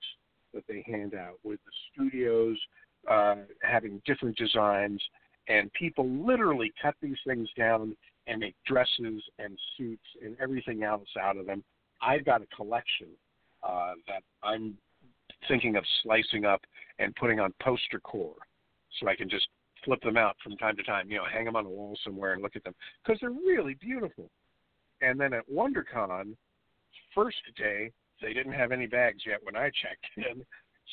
that 0.54 0.64
they 0.68 0.84
hand 0.86 1.14
out, 1.14 1.38
with 1.44 1.60
the 1.64 1.72
studios 1.92 2.56
uh, 3.08 3.36
having 3.62 4.02
different 4.06 4.36
designs, 4.36 5.02
and 5.48 5.72
people 5.72 6.08
literally 6.08 6.72
cut 6.80 6.94
these 7.00 7.16
things 7.26 7.48
down 7.56 7.96
and 8.26 8.40
make 8.40 8.54
dresses 8.66 9.22
and 9.38 9.58
suits 9.76 10.04
and 10.22 10.36
everything 10.40 10.82
else 10.82 11.08
out 11.20 11.36
of 11.36 11.46
them. 11.46 11.62
I've 12.02 12.24
got 12.24 12.42
a 12.42 12.46
collection 12.54 13.08
uh, 13.66 13.92
that 14.06 14.22
I'm 14.42 14.76
thinking 15.46 15.76
of 15.76 15.84
slicing 16.02 16.44
up 16.44 16.60
and 16.98 17.14
putting 17.16 17.40
on 17.40 17.52
poster 17.62 18.00
core, 18.00 18.34
so 18.98 19.08
I 19.08 19.16
can 19.16 19.28
just 19.28 19.46
flip 19.84 20.00
them 20.02 20.16
out 20.16 20.36
from 20.42 20.56
time 20.56 20.76
to 20.76 20.82
time. 20.82 21.10
You 21.10 21.18
know, 21.18 21.24
hang 21.32 21.44
them 21.44 21.56
on 21.56 21.66
a 21.66 21.70
wall 21.70 21.96
somewhere 22.04 22.32
and 22.34 22.42
look 22.42 22.56
at 22.56 22.64
them 22.64 22.74
because 23.02 23.18
they're 23.20 23.30
really 23.30 23.74
beautiful. 23.74 24.30
And 25.00 25.18
then 25.18 25.32
at 25.32 25.48
WonderCon, 25.50 26.34
first 27.14 27.36
day 27.56 27.92
they 28.20 28.32
didn't 28.32 28.52
have 28.52 28.72
any 28.72 28.86
bags 28.86 29.22
yet 29.26 29.40
when 29.42 29.56
I 29.56 29.70
checked 29.82 30.06
in. 30.16 30.44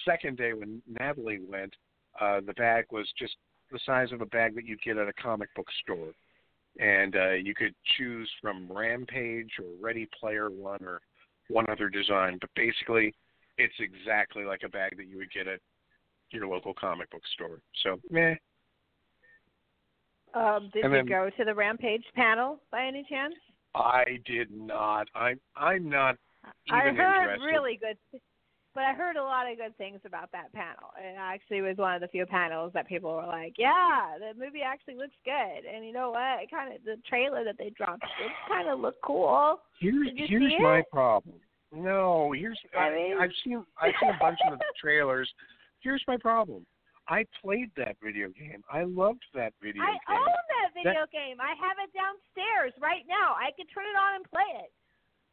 Second 0.04 0.38
day 0.38 0.54
when 0.54 0.82
Natalie 0.88 1.40
went, 1.48 1.74
uh, 2.20 2.42
the 2.46 2.54
bag 2.54 2.86
was 2.92 3.08
just 3.18 3.36
the 3.72 3.80
size 3.86 4.12
of 4.12 4.22
a 4.22 4.26
bag 4.28 4.56
that 4.56 4.66
you'd 4.66 4.82
get 4.82 4.98
at 4.98 5.08
a 5.08 5.14
comic 5.14 5.54
book 5.56 5.68
store, 5.84 6.12
and 6.80 7.16
uh, 7.16 7.32
you 7.32 7.56
could 7.56 7.74
choose 7.98 8.30
from 8.42 8.68
Rampage 8.72 9.52
or 9.60 9.66
Ready 9.82 10.08
Player 10.20 10.50
One 10.50 10.84
or 10.84 11.02
one 11.50 11.66
other 11.70 11.90
design, 11.90 12.38
but 12.42 12.50
basically 12.56 13.14
it's 13.58 13.74
exactly 13.80 14.44
like 14.44 14.62
a 14.66 14.70
bag 14.70 14.98
that 14.98 15.08
you 15.08 15.18
would 15.18 15.32
get 15.32 15.48
at 15.48 15.60
your 16.32 16.48
local 16.48 16.74
comic 16.74 17.10
book 17.12 17.22
store. 17.34 17.60
So, 17.84 18.00
meh. 18.10 18.36
Um, 20.34 20.70
did 20.74 20.84
And 20.84 20.92
you 20.94 21.00
then- 21.00 21.06
go 21.06 21.30
to 21.30 21.46
the 21.46 21.56
Rampage 21.56 22.04
panel 22.14 22.60
by 22.72 22.86
any 22.86 23.04
chance? 23.08 23.36
I 23.74 24.20
did 24.26 24.52
not. 24.52 25.08
I'm 25.16 25.40
I'm 25.56 25.90
not 25.90 26.18
I 26.72 26.90
heard 26.92 27.40
really 27.42 27.78
good, 27.82 27.98
but 28.74 28.84
I 28.84 28.94
heard 28.94 29.16
a 29.16 29.24
lot 29.24 29.50
of 29.50 29.58
good 29.58 29.76
things 29.78 30.00
about 30.06 30.32
that 30.34 30.52
panel. 30.54 30.92
It 31.00 31.16
actually 31.18 31.62
was 31.62 31.78
one 31.78 31.96
of 31.96 32.02
the 32.02 32.08
few 32.10 32.26
panels 32.26 32.72
that 32.74 32.88
people 32.88 33.14
were 33.16 33.26
like, 33.26 33.56
"Yeah, 33.58 34.18
the 34.20 34.34
movie 34.40 34.62
actually 34.62 34.96
looks 34.96 35.16
good." 35.24 35.66
And 35.66 35.86
you 35.86 35.94
know 35.94 36.12
what? 36.12 36.44
It 36.44 36.50
kind 36.52 36.74
of 36.74 36.84
the 36.84 36.98
trailer 37.08 37.44
that 37.44 37.58
they 37.58 37.70
dropped 37.72 38.02
did 38.20 38.32
kind 38.48 38.68
of 38.70 38.80
look 38.80 38.96
cool. 39.04 39.62
Here's 39.80 40.10
here's 40.16 40.54
my 40.60 40.80
it? 40.80 40.90
problem. 40.92 41.36
No, 41.72 42.32
here's 42.32 42.60
I 42.78 42.90
I 42.90 42.96
mean- 42.96 43.18
I've 43.20 43.32
seen 43.44 43.66
I've 43.82 43.94
seen 44.00 44.10
a 44.10 44.18
bunch 44.20 44.40
of 44.50 44.58
the 44.60 44.66
trailers. 44.82 45.32
Here's 45.82 46.04
my 46.08 46.18
problem. 46.18 46.66
I 47.08 47.24
played 47.42 47.70
that 47.78 47.98
video 48.02 48.30
game. 48.30 48.64
I 48.72 48.82
loved 48.84 49.22
that 49.36 49.54
video 49.62 49.84
I 49.84 49.92
game. 49.94 50.18
own 50.18 50.26
that 50.58 50.74
video 50.74 51.06
game. 51.14 51.38
I 51.40 51.54
have 51.62 51.78
it 51.78 51.94
downstairs 51.94 52.74
right 52.82 53.06
now. 53.08 53.36
I 53.38 53.52
could 53.56 53.68
turn 53.72 53.86
it 53.86 53.94
on 53.96 54.16
and 54.16 54.26
play 54.26 54.50
it. 54.66 54.72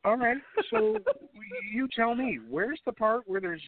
All 0.04 0.16
right. 0.16 0.36
So 0.70 0.98
you 1.72 1.88
tell 1.94 2.14
me, 2.14 2.38
where's 2.48 2.80
the 2.86 2.92
part 2.92 3.22
where 3.26 3.40
there's 3.40 3.62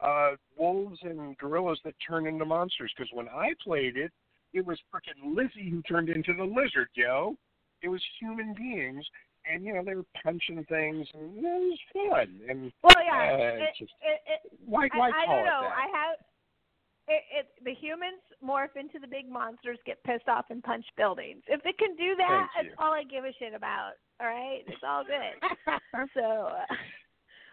uh 0.00 0.30
wolves 0.56 0.98
and 1.02 1.36
gorillas 1.38 1.78
that 1.84 1.94
turn 2.06 2.26
into 2.26 2.44
monsters? 2.44 2.92
Because 2.96 3.10
when 3.12 3.28
I 3.28 3.52
played 3.62 3.96
it, 3.96 4.12
it 4.52 4.64
was 4.64 4.78
frickin' 4.92 5.36
Lizzie 5.36 5.70
who 5.70 5.82
turned 5.82 6.08
into 6.08 6.32
the 6.34 6.44
lizard, 6.44 6.88
yo. 6.94 7.36
It 7.82 7.88
was 7.88 8.02
human 8.20 8.54
beings, 8.54 9.04
and 9.50 9.64
you 9.64 9.72
know 9.72 9.82
they 9.84 9.94
were 9.94 10.04
punching 10.22 10.64
things, 10.68 11.06
and 11.14 11.38
it 11.38 11.42
was 11.42 11.78
fun. 11.94 12.40
And 12.48 12.72
Well, 12.82 12.94
yeah. 13.04 13.32
Uh, 13.32 13.36
it, 13.36 13.62
it's 13.62 13.78
just- 13.78 13.92
it, 14.02 14.20
it, 14.26 14.58
why 14.64 14.88
I, 14.92 14.98
why 14.98 15.08
I 15.10 15.24
call 15.26 15.36
don't 15.36 15.44
know. 15.46 15.60
that? 15.62 15.76
I 15.76 15.86
have 15.96 16.16
it, 17.08 17.22
it. 17.32 17.46
The 17.64 17.74
humans 17.74 18.22
morph 18.44 18.76
into 18.76 18.98
the 19.00 19.08
big 19.08 19.28
monsters, 19.28 19.78
get 19.86 20.02
pissed 20.04 20.28
off, 20.28 20.46
and 20.50 20.62
punch 20.62 20.84
buildings. 20.96 21.42
If 21.48 21.64
it 21.64 21.78
can 21.78 21.96
do 21.96 22.14
that, 22.16 22.48
that's 22.54 22.74
all 22.78 22.92
I 22.92 23.02
give 23.02 23.24
a 23.24 23.32
shit 23.38 23.54
about. 23.54 23.92
All 24.20 24.26
right, 24.26 24.60
it's 24.66 24.82
all 24.86 25.02
good. 25.04 25.78
so, 26.14 26.20
uh, 26.20 26.74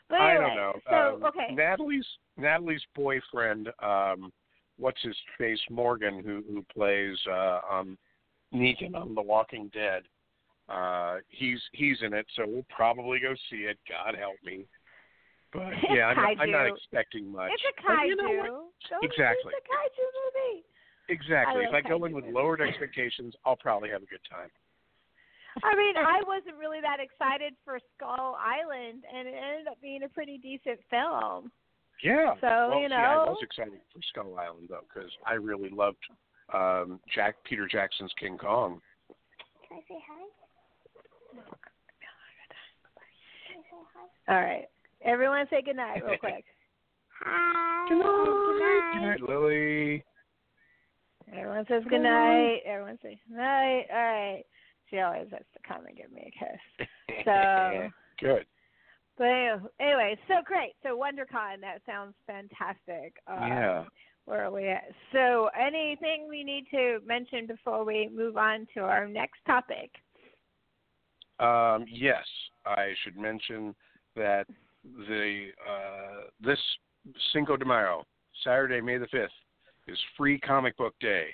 But 0.10 0.20
I 0.22 0.34
don't 0.34 0.56
know. 0.56 0.74
So 0.90 0.96
um, 0.96 1.24
okay. 1.26 1.54
Natalie's 1.54 2.06
Natalie's 2.38 2.84
boyfriend, 2.96 3.70
um, 3.82 4.32
what's 4.78 5.02
his 5.02 5.16
face, 5.38 5.60
Morgan, 5.70 6.22
who 6.24 6.44
who 6.52 6.64
plays 6.74 7.18
uh, 7.30 7.60
um, 7.72 7.98
Negan 8.54 8.96
on 8.96 9.16
The 9.16 9.22
Walking 9.22 9.70
Dead. 9.74 10.04
Uh, 10.70 11.18
he's 11.30 11.62
he's 11.72 11.98
in 12.02 12.14
it, 12.14 12.26
so 12.36 12.44
we'll 12.46 12.66
probably 12.70 13.20
go 13.20 13.34
see 13.50 13.64
it. 13.64 13.78
God 13.88 14.16
help 14.18 14.36
me. 14.44 14.66
But 15.54 15.72
yeah, 15.90 16.08
I'm, 16.08 16.40
I'm 16.40 16.52
not 16.52 16.68
expecting 16.68 17.32
much. 17.32 17.52
It's 17.54 17.64
a 17.64 17.82
But 17.82 17.94
kaiju. 17.94 18.08
you 18.08 18.16
know 18.18 18.70
Exactly. 19.02 19.54
It's 19.56 19.66
a 19.66 19.72
kaiju 19.72 20.06
movie. 20.20 20.66
Exactly. 21.10 21.64
I 21.64 21.70
If 21.70 21.74
I 21.74 21.88
go 21.88 22.04
in 22.06 22.12
with 22.12 22.26
movies. 22.26 22.36
lowered 22.36 22.62
expectations, 22.62 23.34
I'll 23.46 23.56
probably 23.56 23.90
have 23.90 24.04
a 24.04 24.08
good 24.08 24.20
time. 24.30 24.50
I 25.64 25.76
mean, 25.76 25.98
I 25.98 26.22
wasn't 26.28 26.58
really 26.58 26.82
that 26.82 27.00
excited 27.00 27.54
for 27.64 27.80
Skull 27.96 28.38
Island, 28.40 29.04
and 29.14 29.28
it 29.28 29.34
ended 29.34 29.68
up 29.68 29.82
being 29.82 30.04
a 30.04 30.10
pretty 30.10 30.38
decent 30.38 30.80
film. 30.90 31.52
Yeah. 32.04 32.34
So, 32.42 32.48
well, 32.70 32.82
you 32.82 32.90
see, 32.90 32.94
I 32.94 33.16
was 33.18 33.38
excited 33.42 33.80
for 33.94 34.02
Skull 34.10 34.38
Island 34.38 34.68
though, 34.70 34.86
because 34.94 35.10
I 35.26 35.34
really 35.34 35.70
loved 35.70 35.98
um, 36.54 37.00
Jack 37.14 37.36
Peter 37.44 37.68
Jackson's 37.68 38.12
King 38.20 38.38
Kong. 38.38 38.82
Can 39.68 39.78
I 39.78 39.82
say 39.88 40.00
hi? 40.08 40.24
All 44.30 44.42
right, 44.42 44.66
everyone, 45.04 45.46
say 45.50 45.62
goodnight 45.62 46.04
real 46.06 46.18
quick. 46.18 46.44
Hi. 47.24 47.88
Good 47.90 47.98
night. 47.98 48.92
Good 48.94 49.02
night, 49.02 49.30
Lily. 49.30 50.04
Everyone 51.34 51.66
says 51.68 51.84
good 51.90 52.02
night. 52.02 52.60
Everyone 52.66 53.00
says 53.02 53.16
good 53.28 53.38
night. 53.38 53.86
All 53.92 53.98
right. 53.98 54.44
She 54.90 55.00
always 55.00 55.28
has 55.32 55.42
to 55.54 55.60
come 55.68 55.86
and 55.86 55.98
give 55.98 56.12
me 56.12 56.32
a 56.34 56.46
kiss. 56.46 56.88
So- 57.26 57.90
good. 58.20 58.46
But 59.18 59.26
anyway- 59.26 59.70
anyway, 59.80 60.20
so 60.28 60.36
great. 60.46 60.74
So 60.84 60.98
WonderCon, 60.98 61.60
that 61.62 61.82
sounds 61.86 62.14
fantastic. 62.28 63.16
Uh, 63.28 63.38
yeah. 63.48 63.84
Where 64.26 64.44
are 64.46 64.52
we 64.52 64.68
at? 64.68 64.84
So, 65.14 65.50
anything 65.58 66.28
we 66.28 66.44
need 66.44 66.66
to 66.72 67.00
mention 67.06 67.48
before 67.48 67.86
we 67.86 68.10
move 68.14 68.36
on 68.36 68.68
to 68.74 68.82
our 68.82 69.08
next 69.08 69.40
topic? 69.48 69.90
Um, 71.40 71.86
yes, 71.90 72.26
I 72.66 72.94
should 73.04 73.16
mention 73.16 73.74
that 74.18 74.46
the 74.84 75.48
uh, 75.68 76.28
this 76.42 76.60
Cinco 77.32 77.56
de 77.56 77.64
Mayo, 77.64 78.06
Saturday, 78.44 78.82
May 78.82 78.98
the 78.98 79.08
fifth, 79.08 79.32
is 79.88 79.98
Free 80.18 80.38
Comic 80.40 80.76
Book 80.76 80.94
Day. 81.00 81.28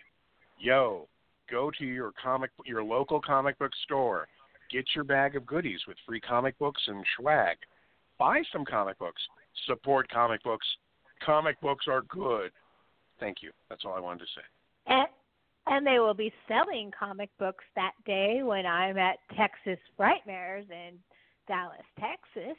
Yo, 0.59 1.07
go 1.53 1.69
to 1.77 1.85
your 1.85 2.11
comic 2.21 2.49
your 2.65 2.83
local 2.83 3.21
comic 3.21 3.57
book 3.59 3.71
store, 3.83 4.27
get 4.71 4.85
your 4.95 5.03
bag 5.03 5.35
of 5.35 5.45
goodies 5.45 5.81
with 5.87 5.97
free 6.05 6.19
comic 6.19 6.57
books 6.57 6.81
and 6.87 7.05
swag. 7.17 7.57
Buy 8.17 8.41
some 8.51 8.65
comic 8.65 8.97
books. 8.97 9.21
Support 9.67 10.09
comic 10.09 10.43
books. 10.43 10.65
Comic 11.23 11.61
books 11.61 11.85
are 11.87 12.01
good. 12.09 12.51
Thank 13.19 13.43
you. 13.43 13.51
That's 13.69 13.85
all 13.85 13.93
I 13.93 13.99
wanted 13.99 14.21
to 14.21 14.25
say. 14.25 14.41
And, 14.87 15.07
and 15.67 15.85
they 15.85 15.99
will 15.99 16.15
be 16.15 16.33
selling 16.47 16.91
comic 16.97 17.29
books 17.37 17.63
that 17.75 17.91
day 18.05 18.41
when 18.43 18.65
I'm 18.65 18.97
at 18.97 19.17
Texas 19.37 19.79
Frightmares 19.97 20.69
in 20.71 20.97
Dallas, 21.47 21.85
Texas. 21.99 22.57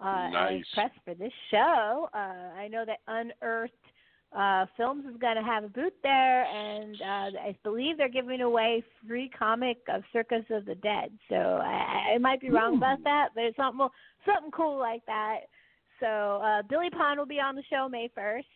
Uh, 0.00 0.28
Nice. 0.30 0.64
Press 0.74 0.90
for 1.04 1.14
this 1.14 1.32
show, 1.50 2.08
uh, 2.14 2.56
I 2.56 2.68
know 2.68 2.84
that 2.86 3.00
Unearthed 3.08 3.72
uh, 4.36 4.66
Films 4.76 5.04
is 5.06 5.18
going 5.18 5.36
to 5.36 5.42
have 5.42 5.64
a 5.64 5.68
booth 5.68 5.94
there, 6.02 6.44
and 6.44 7.00
uh, 7.00 7.38
I 7.40 7.56
believe 7.64 7.96
they're 7.96 8.08
giving 8.08 8.42
away 8.42 8.82
free 9.06 9.30
comic 9.36 9.78
of 9.88 10.02
Circus 10.12 10.44
of 10.50 10.66
the 10.66 10.74
Dead. 10.76 11.10
So 11.28 11.36
I, 11.36 12.12
I 12.14 12.18
might 12.18 12.40
be 12.40 12.50
wrong 12.50 12.76
about 12.76 13.02
that, 13.04 13.28
but 13.34 13.44
it's 13.44 13.56
something 13.56 13.88
something 14.26 14.50
cool 14.50 14.78
like 14.78 15.04
that. 15.06 15.40
So 16.00 16.06
uh, 16.06 16.62
Billy 16.68 16.90
Pon 16.90 17.18
will 17.18 17.26
be 17.26 17.40
on 17.40 17.56
the 17.56 17.62
show 17.70 17.88
May 17.88 18.10
first. 18.14 18.46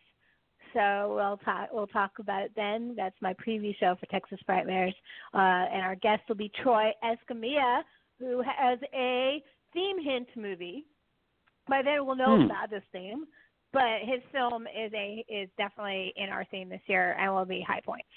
So 0.75 1.15
we'll 1.17 1.39
talk. 1.39 1.69
We'll 1.73 1.87
talk 1.87 2.13
about 2.19 2.43
it 2.43 2.53
then. 2.55 2.95
That's 2.97 3.17
my 3.21 3.35
preview 3.35 3.77
show 3.79 3.95
for 3.99 4.07
Texas 4.07 4.39
Frightmares, 4.49 4.95
uh, 5.35 5.69
and 5.73 5.83
our 5.83 5.97
guest 5.97 6.23
will 6.29 6.37
be 6.37 6.51
Troy 6.63 6.91
Escamilla, 7.03 7.83
who 8.19 8.43
has 8.43 8.79
a 8.95 9.43
theme 9.73 10.03
hint 10.03 10.29
movie. 10.37 10.85
By 11.69 11.83
then, 11.83 12.05
we'll 12.05 12.17
know 12.17 12.37
Hmm. 12.37 12.45
about 12.45 12.71
this 12.71 12.85
theme, 12.93 13.27
but 13.73 14.01
his 14.03 14.21
film 14.33 14.67
is 14.67 14.93
a 14.95 15.25
is 15.29 15.49
definitely 15.57 16.13
in 16.17 16.29
our 16.29 16.45
theme 16.51 16.69
this 16.69 16.81
year 16.87 17.17
and 17.19 17.33
will 17.33 17.45
be 17.45 17.65
high 17.67 17.81
points. 17.85 18.09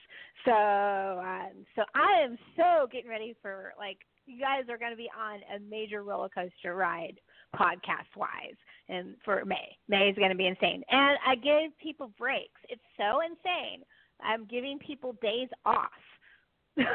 So, 0.44 0.52
um, 0.52 1.66
so 1.76 1.84
I 1.96 2.22
am 2.24 2.38
so 2.56 2.88
getting 2.92 3.10
ready 3.10 3.36
for 3.42 3.74
like 3.80 3.98
you 4.26 4.40
guys 4.40 4.64
are 4.70 4.78
going 4.78 4.92
to 4.92 4.98
be 4.98 5.10
on 5.18 5.40
a 5.56 5.60
major 5.60 6.04
roller 6.04 6.30
coaster 6.30 6.76
ride 6.76 7.20
podcast 7.56 8.10
wise 8.16 8.58
and 8.90 9.16
for 9.24 9.44
May. 9.46 9.78
May 9.88 10.10
is 10.10 10.18
going 10.18 10.32
to 10.32 10.38
be 10.38 10.48
insane. 10.48 10.84
And 10.90 11.18
I 11.26 11.36
give 11.36 11.78
people 11.82 12.12
breaks. 12.18 12.60
It's 12.70 12.82
so 12.98 13.22
insane. 13.22 13.84
I'm 14.22 14.46
giving 14.46 14.80
people 14.80 15.16
days 15.22 15.50
off. 15.66 15.90
so 16.78 16.84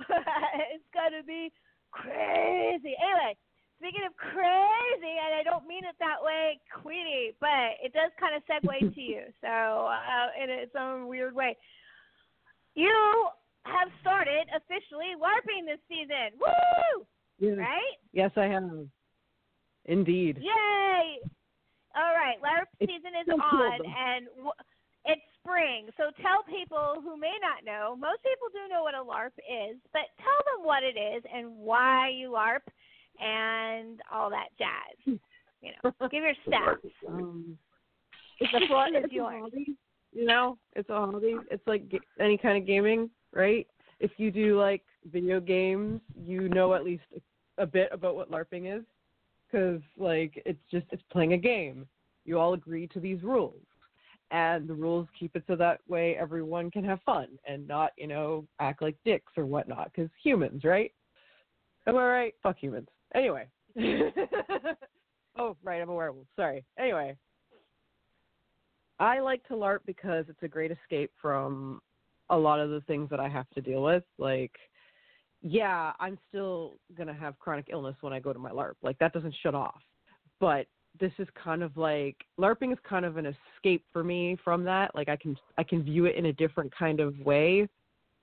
it's 0.00 0.88
going 0.92 1.20
to 1.20 1.26
be 1.26 1.52
crazy. 1.90 2.94
Anyway, 2.98 3.36
speaking 3.78 4.02
of 4.06 4.16
crazy, 4.16 5.14
and 5.24 5.34
I 5.34 5.42
don't 5.44 5.66
mean 5.66 5.84
it 5.84 5.96
that 6.00 6.22
way, 6.22 6.58
Queenie, 6.82 7.32
but 7.40 7.76
it 7.82 7.92
does 7.92 8.10
kind 8.18 8.34
of 8.34 8.42
segue 8.46 8.94
to 8.94 9.00
you. 9.00 9.22
So 9.40 9.48
uh, 9.48 10.28
in 10.42 10.50
its 10.50 10.72
own 10.78 11.08
weird 11.08 11.34
way. 11.34 11.56
You 12.74 12.90
have 13.66 13.88
started 14.00 14.48
officially 14.54 15.14
LARPing 15.14 15.64
this 15.66 15.78
season. 15.88 16.34
Woo! 16.40 17.06
Yes, 17.38 17.58
Right? 17.58 17.96
yes, 18.12 18.30
I 18.36 18.46
have. 18.46 18.86
Indeed. 19.86 20.38
Yay! 20.40 21.18
All 21.94 22.12
right, 22.14 22.34
LARP 22.42 22.66
It's 22.80 22.90
season 22.90 23.12
is 23.20 23.26
so 23.28 23.38
cool, 23.38 23.62
on, 23.62 23.78
though. 23.78 23.92
and 23.94 24.26
w- 24.42 24.60
it's 25.04 25.22
spring. 25.38 25.86
So 25.96 26.10
tell 26.20 26.42
people 26.50 26.98
who 27.04 27.16
may 27.16 27.36
not 27.40 27.62
know. 27.64 27.94
Most 27.94 28.22
people 28.24 28.48
do 28.50 28.66
know 28.72 28.82
what 28.82 28.94
a 28.98 29.04
LARP 29.04 29.36
is, 29.46 29.76
but 29.92 30.10
tell 30.18 30.40
them 30.50 30.66
what 30.66 30.82
it 30.82 30.98
is 30.98 31.22
and 31.32 31.54
why 31.58 32.08
you 32.10 32.30
LARP 32.30 32.66
and 33.20 34.00
all 34.12 34.30
that 34.30 34.48
jazz. 34.58 35.18
You 35.62 35.70
know, 35.82 36.08
give 36.10 36.22
your 36.24 36.34
stats. 36.48 36.90
Um, 37.08 37.56
The 38.40 38.66
floor 38.66 38.88
is 38.88 38.94
it's 39.04 39.12
a 39.12 39.14
yours. 39.14 39.42
hobby, 39.42 39.76
you 40.12 40.24
know, 40.26 40.58
it's 40.74 40.90
a 40.90 40.94
hobby. 40.94 41.36
It's 41.50 41.66
like 41.66 41.84
any 42.20 42.36
kind 42.36 42.58
of 42.58 42.66
gaming, 42.66 43.10
right? 43.32 43.66
If 44.00 44.10
you 44.18 44.30
do 44.30 44.58
like 44.58 44.82
video 45.10 45.40
games, 45.40 46.00
you 46.16 46.48
know 46.48 46.74
at 46.74 46.84
least 46.84 47.04
a, 47.16 47.62
a 47.62 47.66
bit 47.66 47.88
about 47.92 48.16
what 48.16 48.30
LARPing 48.30 48.76
is, 48.76 48.84
because 49.46 49.80
like 49.96 50.42
it's 50.44 50.58
just 50.70 50.86
it's 50.90 51.02
playing 51.10 51.32
a 51.32 51.38
game. 51.38 51.86
You 52.24 52.38
all 52.38 52.54
agree 52.54 52.86
to 52.88 53.00
these 53.00 53.22
rules, 53.22 53.62
and 54.30 54.66
the 54.68 54.74
rules 54.74 55.06
keep 55.18 55.36
it 55.36 55.44
so 55.46 55.56
that 55.56 55.80
way 55.88 56.16
everyone 56.16 56.70
can 56.70 56.84
have 56.84 57.00
fun 57.06 57.28
and 57.46 57.66
not 57.68 57.92
you 57.96 58.06
know 58.06 58.44
act 58.60 58.82
like 58.82 58.96
dicks 59.04 59.32
or 59.36 59.46
whatnot. 59.46 59.90
Because 59.94 60.10
humans, 60.22 60.64
right? 60.64 60.92
Am 61.86 61.96
I 61.96 62.06
right? 62.06 62.34
Fuck 62.42 62.56
humans. 62.58 62.88
Anyway. 63.14 63.48
oh, 65.38 65.56
right. 65.62 65.80
I'm 65.80 65.88
a 65.88 65.94
werewolf. 65.94 66.26
Sorry. 66.36 66.64
Anyway. 66.78 67.16
I 69.00 69.20
like 69.20 69.46
to 69.48 69.54
LARP 69.54 69.80
because 69.86 70.26
it's 70.28 70.42
a 70.42 70.48
great 70.48 70.70
escape 70.70 71.10
from 71.20 71.80
a 72.30 72.36
lot 72.36 72.60
of 72.60 72.70
the 72.70 72.80
things 72.82 73.10
that 73.10 73.20
I 73.20 73.28
have 73.28 73.48
to 73.50 73.60
deal 73.60 73.82
with. 73.82 74.04
Like, 74.18 74.52
yeah, 75.42 75.92
I'm 75.98 76.18
still 76.28 76.74
going 76.96 77.08
to 77.08 77.14
have 77.14 77.38
chronic 77.38 77.66
illness 77.70 77.96
when 78.00 78.12
I 78.12 78.20
go 78.20 78.32
to 78.32 78.38
my 78.38 78.50
LARP. 78.50 78.74
Like, 78.82 78.98
that 78.98 79.12
doesn't 79.12 79.34
shut 79.42 79.54
off. 79.54 79.82
But 80.40 80.66
this 81.00 81.12
is 81.18 81.26
kind 81.42 81.62
of 81.62 81.76
like 81.76 82.16
LARPing 82.38 82.72
is 82.72 82.78
kind 82.88 83.04
of 83.04 83.16
an 83.16 83.26
escape 83.26 83.84
for 83.92 84.04
me 84.04 84.36
from 84.44 84.64
that. 84.64 84.94
Like 84.94 85.08
I 85.08 85.16
can 85.16 85.36
I 85.58 85.64
can 85.64 85.82
view 85.82 86.04
it 86.06 86.16
in 86.16 86.26
a 86.26 86.32
different 86.32 86.72
kind 86.76 87.00
of 87.00 87.18
way. 87.20 87.68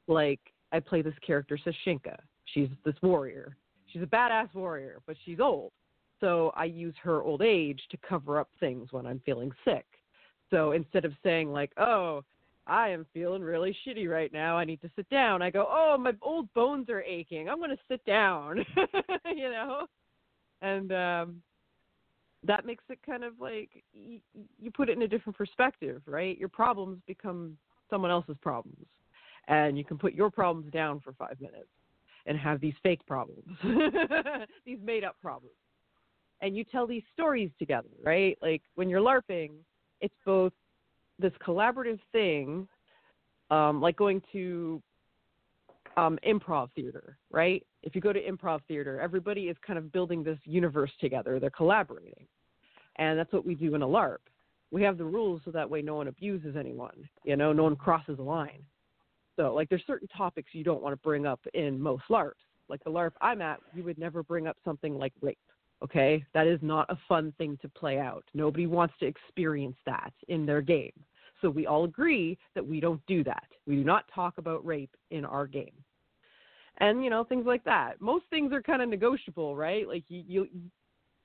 Like 0.08 0.39
I 0.71 0.80
play 0.80 1.01
this 1.01 1.13
character 1.25 1.60
Sashinka. 1.65 2.15
She's 2.45 2.69
this 2.86 2.95
warrior. 3.01 3.58
She's 3.91 4.01
a 4.01 4.08
badass 4.08 4.54
warrior, 4.54 5.01
but 5.06 5.15
she's 5.25 5.39
old. 5.39 5.71
So 6.19 6.51
I 6.56 6.65
use 6.65 6.95
her 7.04 7.21
old 7.23 7.41
age 7.41 7.82
to 7.89 7.97
cover 7.97 8.39
up 8.39 8.49
things 8.60 8.91
when 8.91 9.06
I'm 9.06 9.21
feeling 9.25 9.51
sick. 9.65 9.86
So 10.49 10.71
instead 10.71 11.06
of 11.06 11.13
saying 11.23 11.51
like, 11.51 11.71
"Oh, 11.77 12.23
I 12.67 12.89
am 12.89 13.06
feeling 13.13 13.41
really 13.41 13.75
shitty 13.86 14.08
right 14.08 14.32
now. 14.32 14.57
I 14.57 14.66
need 14.66 14.82
to 14.82 14.91
sit 14.95 15.09
down." 15.09 15.41
I 15.41 15.49
go, 15.49 15.68
"Oh, 15.70 15.97
my 15.97 16.13
old 16.22 16.53
bones 16.53 16.89
are 16.89 17.01
aching. 17.01 17.49
I'm 17.49 17.57
going 17.57 17.72
to 17.72 17.84
sit 17.88 18.03
down." 18.05 18.66
you 19.36 19.49
know? 19.49 19.88
And 20.61 20.91
um 20.91 21.41
that 22.43 22.66
makes 22.66 22.84
it 22.89 22.99
kind 23.05 23.24
of 23.24 23.34
like 23.39 23.84
you, 23.93 24.20
you 24.59 24.72
put 24.72 24.89
it 24.89 24.97
in 24.97 25.03
a 25.03 25.07
different 25.07 25.38
perspective, 25.38 26.01
right? 26.07 26.38
Your 26.38 26.49
problems 26.49 26.99
become 27.05 27.57
someone 27.89 28.09
else's 28.09 28.38
problems. 28.41 28.88
And 29.47 29.78
you 29.78 29.84
can 29.84 29.97
put 29.97 30.13
your 30.13 30.32
problems 30.32 30.72
down 30.72 30.99
for 31.01 31.13
5 31.13 31.39
minutes 31.39 31.70
and 32.26 32.38
have 32.38 32.61
these 32.61 32.74
fake 32.84 33.05
problems. 33.05 33.57
these 34.65 34.80
made 34.84 35.03
up 35.03 35.15
problems. 35.22 35.55
And 36.41 36.55
you 36.55 36.63
tell 36.63 36.88
these 36.88 37.03
stories 37.13 37.51
together, 37.59 37.89
right? 38.03 38.38
Like 38.41 38.63
when 38.76 38.89
you're 38.89 39.01
LARPing, 39.01 39.51
it's 39.99 40.15
both 40.26 40.53
this 41.19 41.34
collaborative 41.45 41.99
thing, 42.11 42.67
um, 43.51 43.80
like 43.82 43.95
going 43.95 44.22
to 44.32 44.82
um, 45.97 46.17
improv 46.28 46.69
theater, 46.76 47.17
right? 47.32 47.65
If 47.84 47.95
you 47.95 48.01
go 48.01 48.13
to 48.13 48.19
improv 48.19 48.61
theater, 48.67 48.99
everybody 48.99 49.43
is 49.43 49.57
kind 49.65 49.78
of 49.78 49.91
building 49.91 50.24
this 50.24 50.39
universe 50.45 50.91
together. 50.99 51.39
They're 51.39 51.49
collaborating. 51.49 52.26
And 52.97 53.17
that's 53.17 53.32
what 53.32 53.45
we 53.45 53.55
do 53.55 53.76
in 53.76 53.82
a 53.82 53.88
LARP. 53.88 54.17
We 54.72 54.84
have 54.84 54.97
the 54.97 55.05
rules 55.05 55.41
so 55.43 55.51
that 55.51 55.69
way 55.69 55.82
no 55.82 55.95
one 55.95 56.07
abuses 56.07 56.55
anyone, 56.57 57.09
you 57.24 57.36
know, 57.36 57.51
no 57.51 57.63
one 57.63 57.76
crosses 57.76 58.19
a 58.19 58.22
line. 58.22 58.63
So, 59.36 59.53
like, 59.53 59.69
there's 59.69 59.84
certain 59.88 60.07
topics 60.09 60.49
you 60.53 60.63
don't 60.63 60.82
want 60.82 60.93
to 60.93 61.01
bring 61.03 61.25
up 61.25 61.39
in 61.53 61.79
most 61.79 62.03
LARPs. 62.09 62.34
Like 62.71 62.84
the 62.86 62.89
LARP 62.89 63.11
I'm 63.19 63.41
at, 63.41 63.59
you 63.75 63.84
would 63.84 63.99
never 63.99 64.23
bring 64.23 64.47
up 64.47 64.55
something 64.63 64.97
like 64.97 65.13
rape. 65.21 65.38
Okay, 65.84 66.23
that 66.34 66.47
is 66.47 66.59
not 66.61 66.89
a 66.89 66.97
fun 67.07 67.34
thing 67.38 67.57
to 67.61 67.69
play 67.69 67.99
out. 67.99 68.23
Nobody 68.34 68.65
wants 68.65 68.93
to 68.99 69.05
experience 69.05 69.75
that 69.86 70.13
in 70.29 70.45
their 70.45 70.61
game. 70.61 70.93
So 71.41 71.49
we 71.49 71.67
all 71.67 71.84
agree 71.84 72.38
that 72.55 72.65
we 72.65 72.79
don't 72.79 73.05
do 73.07 73.23
that. 73.25 73.47
We 73.67 73.75
do 73.75 73.84
not 73.84 74.05
talk 74.13 74.38
about 74.38 74.65
rape 74.65 74.95
in 75.09 75.25
our 75.25 75.47
game. 75.47 75.73
And 76.77 77.03
you 77.03 77.09
know 77.09 77.23
things 77.23 77.45
like 77.45 77.63
that. 77.65 77.99
Most 77.99 78.25
things 78.29 78.53
are 78.53 78.61
kind 78.61 78.82
of 78.82 78.89
negotiable, 78.89 79.55
right? 79.55 79.88
Like 79.88 80.03
you 80.07 80.23
you 80.27 80.49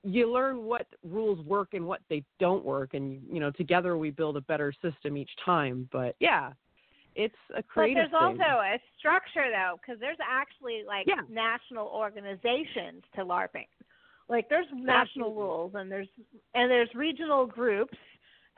you 0.03 0.31
learn 0.31 0.65
what 0.65 0.87
rules 1.03 1.39
work 1.45 1.69
and 1.73 1.85
what 1.85 2.01
they 2.09 2.23
don't 2.39 2.65
work, 2.65 2.93
and 2.93 3.21
you 3.31 3.39
know 3.39 3.51
together 3.51 3.97
we 3.97 4.09
build 4.09 4.37
a 4.37 4.41
better 4.41 4.73
system 4.81 5.15
each 5.17 5.31
time. 5.45 5.87
But 5.91 6.15
yeah, 6.19 6.51
it's 7.17 7.35
a 7.55 7.63
creative. 7.63 8.09
But 8.11 8.19
there's 8.21 8.37
thing. 8.37 8.41
also 8.45 8.61
a 8.61 8.79
structure 8.97 9.49
though, 9.51 9.75
because 9.81 9.99
there's 9.99 10.17
actually 10.21 10.83
like 10.85 11.07
Yeah. 11.07 11.21
national 11.29 11.87
organizations 11.87 13.03
to 13.15 13.25
LARPing. 13.25 13.67
Like 14.29 14.47
there's 14.49 14.67
national 14.71 15.29
Absolutely. 15.31 15.41
rules 15.43 15.71
and 15.75 15.91
there's 15.91 16.07
and 16.53 16.69
there's 16.69 16.93
regional 16.93 17.45
groups, 17.47 17.97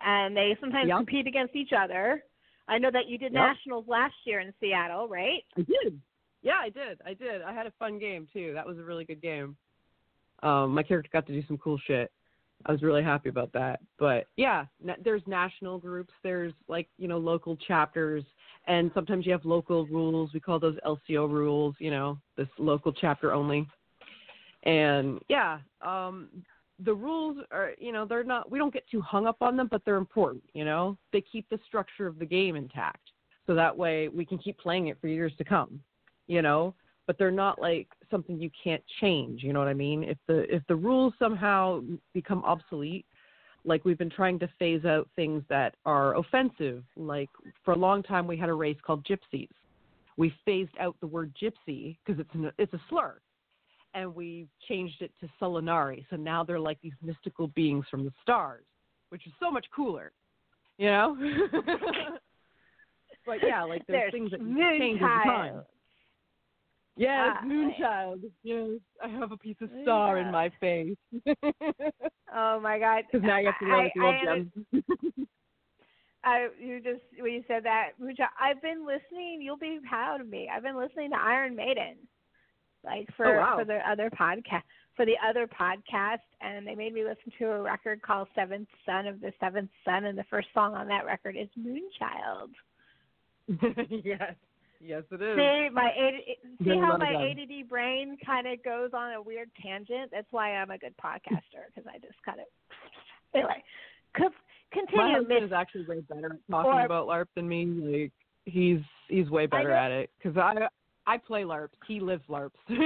and 0.05 0.35
they 0.35 0.55
sometimes 0.59 0.89
Yep. 0.89 0.97
compete 0.97 1.27
against 1.27 1.55
each 1.55 1.71
other. 1.73 2.23
I 2.67 2.77
know 2.77 2.91
that 2.91 3.07
you 3.07 3.17
did 3.17 3.33
Yep. 3.33 3.41
nationals 3.41 3.87
last 3.87 4.15
year 4.25 4.41
in 4.41 4.53
Seattle, 4.59 5.07
right? 5.07 5.43
I 5.57 5.61
did. 5.61 5.99
Yeah, 6.41 6.59
I 6.59 6.69
did. 6.69 7.01
I 7.05 7.13
did. 7.13 7.41
I 7.41 7.53
had 7.53 7.65
a 7.65 7.71
fun 7.71 7.97
game 7.97 8.27
too. 8.31 8.53
That 8.53 8.65
was 8.65 8.77
a 8.77 8.83
really 8.83 9.05
good 9.05 9.21
game. 9.21 9.57
Um, 10.43 10.73
my 10.73 10.83
character 10.83 11.09
got 11.11 11.25
to 11.27 11.33
do 11.33 11.43
some 11.47 11.57
cool 11.57 11.77
shit. 11.79 12.11
I 12.65 12.71
was 12.71 12.81
really 12.81 13.03
happy 13.03 13.29
about 13.29 13.51
that. 13.53 13.79
But 13.97 14.27
yeah, 14.35 14.65
na- 14.83 14.95
there's 15.03 15.21
national 15.27 15.79
groups. 15.79 16.13
There's 16.23 16.53
like 16.67 16.87
you 16.97 17.07
know 17.07 17.17
local 17.17 17.55
chapters, 17.55 18.23
and 18.67 18.91
sometimes 18.93 19.25
you 19.25 19.31
have 19.31 19.45
local 19.45 19.85
rules. 19.87 20.31
We 20.33 20.39
call 20.39 20.59
those 20.59 20.77
LCO 20.85 21.29
rules. 21.29 21.75
You 21.79 21.91
know, 21.91 22.19
this 22.37 22.47
local 22.57 22.91
chapter 22.91 23.33
only. 23.33 23.67
And 24.63 25.19
yeah, 25.29 25.59
um, 25.81 26.27
the 26.83 26.93
rules 26.93 27.37
are 27.51 27.71
you 27.79 27.91
know 27.91 28.05
they're 28.05 28.23
not. 28.23 28.51
We 28.51 28.59
don't 28.59 28.73
get 28.73 28.89
too 28.89 29.01
hung 29.01 29.25
up 29.25 29.37
on 29.41 29.55
them, 29.55 29.67
but 29.71 29.83
they're 29.85 29.95
important. 29.95 30.43
You 30.53 30.65
know, 30.65 30.97
they 31.13 31.21
keep 31.21 31.47
the 31.49 31.59
structure 31.65 32.07
of 32.07 32.19
the 32.19 32.25
game 32.25 32.55
intact, 32.55 33.11
so 33.47 33.55
that 33.55 33.75
way 33.75 34.09
we 34.09 34.25
can 34.25 34.37
keep 34.37 34.57
playing 34.57 34.87
it 34.87 34.97
for 34.99 35.07
years 35.07 35.33
to 35.37 35.43
come 35.43 35.81
you 36.29 36.41
know 36.41 36.73
but 37.05 37.17
they're 37.17 37.31
not 37.31 37.59
like 37.59 37.89
something 38.11 38.39
you 38.39 38.49
can't 38.63 38.83
change 39.01 39.43
you 39.43 39.53
know 39.53 39.59
what 39.59 39.67
i 39.67 39.73
mean? 39.73 40.03
If 40.03 40.17
the 40.27 40.53
if 40.53 40.63
the 40.67 40.75
rules 40.75 41.13
somehow 41.19 41.81
become 42.13 42.43
obsolete 42.43 43.05
like 43.65 43.83
we've 43.85 43.97
been 43.97 44.09
trying 44.09 44.39
to 44.39 44.49
phase 44.57 44.85
out 44.85 45.09
things 45.15 45.43
that 45.49 45.75
are 45.85 46.17
offensive 46.17 46.83
like 46.95 47.29
for 47.63 47.73
a 47.73 47.77
long 47.77 48.03
time 48.03 48.27
we 48.27 48.37
had 48.37 48.49
a 48.49 48.53
race 48.53 48.77
called 48.85 49.05
gypsies. 49.05 49.49
We 50.17 50.33
phased 50.45 50.75
out 50.79 50.95
the 50.99 51.07
word 51.07 51.33
gypsy 51.41 51.97
because 52.05 52.19
it's 52.19 52.33
an, 52.33 52.51
it's 52.57 52.73
a 52.73 52.81
slur. 52.89 53.19
And 53.93 54.13
we 54.13 54.47
changed 54.67 55.01
it 55.01 55.11
to 55.21 55.29
Selunari 55.41 56.05
so 56.09 56.15
now 56.15 56.43
they're 56.43 56.59
like 56.59 56.79
these 56.81 56.93
mystical 57.01 57.47
beings 57.49 57.85
from 57.89 58.05
the 58.05 58.13
stars 58.21 58.65
which 59.09 59.25
is 59.25 59.33
so 59.39 59.49
much 59.51 59.65
cooler 59.75 60.11
you 60.77 60.87
know? 60.87 61.17
But 63.25 63.37
yeah 63.45 63.63
like 63.63 63.85
there's, 63.85 64.11
There's 64.11 64.11
things 64.11 64.31
that 64.31 64.39
change 64.79 65.01
over 65.01 65.23
time. 65.23 65.61
Yes, 66.99 67.37
Ah, 67.39 67.45
Moonchild. 67.45 68.23
Yes, 68.43 68.79
I 69.01 69.07
have 69.07 69.31
a 69.31 69.37
piece 69.37 69.55
of 69.61 69.69
star 69.83 70.17
in 70.17 70.31
my 70.31 70.51
face. 70.59 70.97
Oh 72.35 72.59
my 72.61 72.77
God! 72.77 73.05
Because 73.11 73.25
now 73.25 73.39
you 73.39 73.47
have 73.47 73.57
to 73.59 73.67
know 73.67 73.83
that 73.83 73.91
you 73.95 74.05
I, 74.05 74.23
love 74.35 74.45
I. 76.23 76.29
I, 76.29 76.47
you 76.61 76.79
just 76.79 77.01
when 77.17 77.31
you 77.33 77.43
said 77.47 77.63
that, 77.63 77.91
Mucha, 77.99 78.29
I've 78.39 78.61
been 78.61 78.85
listening. 78.85 79.39
You'll 79.41 79.57
be 79.57 79.79
proud 79.87 80.21
of 80.21 80.27
me. 80.29 80.47
I've 80.53 80.61
been 80.61 80.77
listening 80.77 81.09
to 81.11 81.17
Iron 81.17 81.55
Maiden, 81.55 81.95
like 82.83 83.07
for 83.17 83.25
Oh, 83.25 83.39
wow. 83.39 83.55
for 83.57 83.65
their 83.65 83.83
other 83.87 84.09
podcast 84.11 84.61
for 84.95 85.05
the 85.05 85.15
other 85.27 85.47
podcast, 85.47 86.19
and 86.41 86.67
they 86.67 86.75
made 86.75 86.93
me 86.93 87.03
listen 87.03 87.31
to 87.39 87.45
a 87.51 87.61
record 87.61 88.01
called 88.01 88.27
Seventh 88.35 88.67
Son 88.85 89.07
of 89.07 89.21
the 89.21 89.31
Seventh 89.39 89.69
Son, 89.85 90.05
and 90.05 90.17
the 90.17 90.25
first 90.29 90.49
song 90.53 90.75
on 90.75 90.87
that 90.89 91.05
record 91.05 91.35
is 91.35 91.47
Moonchild. 91.57 92.51
yes, 94.03 94.35
yes, 94.79 95.03
it 95.11 95.21
is. 95.21 95.35
See 95.37 95.69
my 95.73 95.89
AD, 95.89 96.63
see 96.63 96.79
how 96.79 96.97
my. 96.97 97.31
ADD 97.31 97.67
brain 97.69 98.17
kind 98.25 98.47
of 98.47 98.63
goes 98.63 98.91
on 98.93 99.13
a 99.13 99.21
weird 99.21 99.49
tangent. 99.61 100.11
That's 100.11 100.27
why 100.31 100.55
I'm 100.55 100.71
a 100.71 100.77
good 100.77 100.95
podcaster 101.03 101.67
because 101.73 101.89
I 101.93 101.97
just 101.99 102.21
kind 102.25 102.39
of 102.39 102.45
anyway. 103.35 103.63
Co- 104.17 104.23
My 104.25 104.31
continue, 104.71 105.15
husband 105.15 105.45
is 105.45 105.51
actually 105.51 105.85
way 105.85 105.99
better 106.01 106.27
at 106.33 106.39
talking 106.51 106.71
Or- 106.71 106.85
about 106.85 107.07
LARP 107.07 107.27
than 107.35 107.47
me. 107.47 107.65
Like 107.65 108.11
he's 108.45 108.79
he's 109.07 109.29
way 109.29 109.45
better 109.45 109.69
know- 109.69 109.75
at 109.75 109.91
it 109.91 110.09
because 110.17 110.37
I 110.37 110.67
I 111.05 111.17
play 111.17 111.43
LARPs. 111.43 111.69
He 111.87 111.99
lives 111.99 112.23
LARPs. 112.29 112.51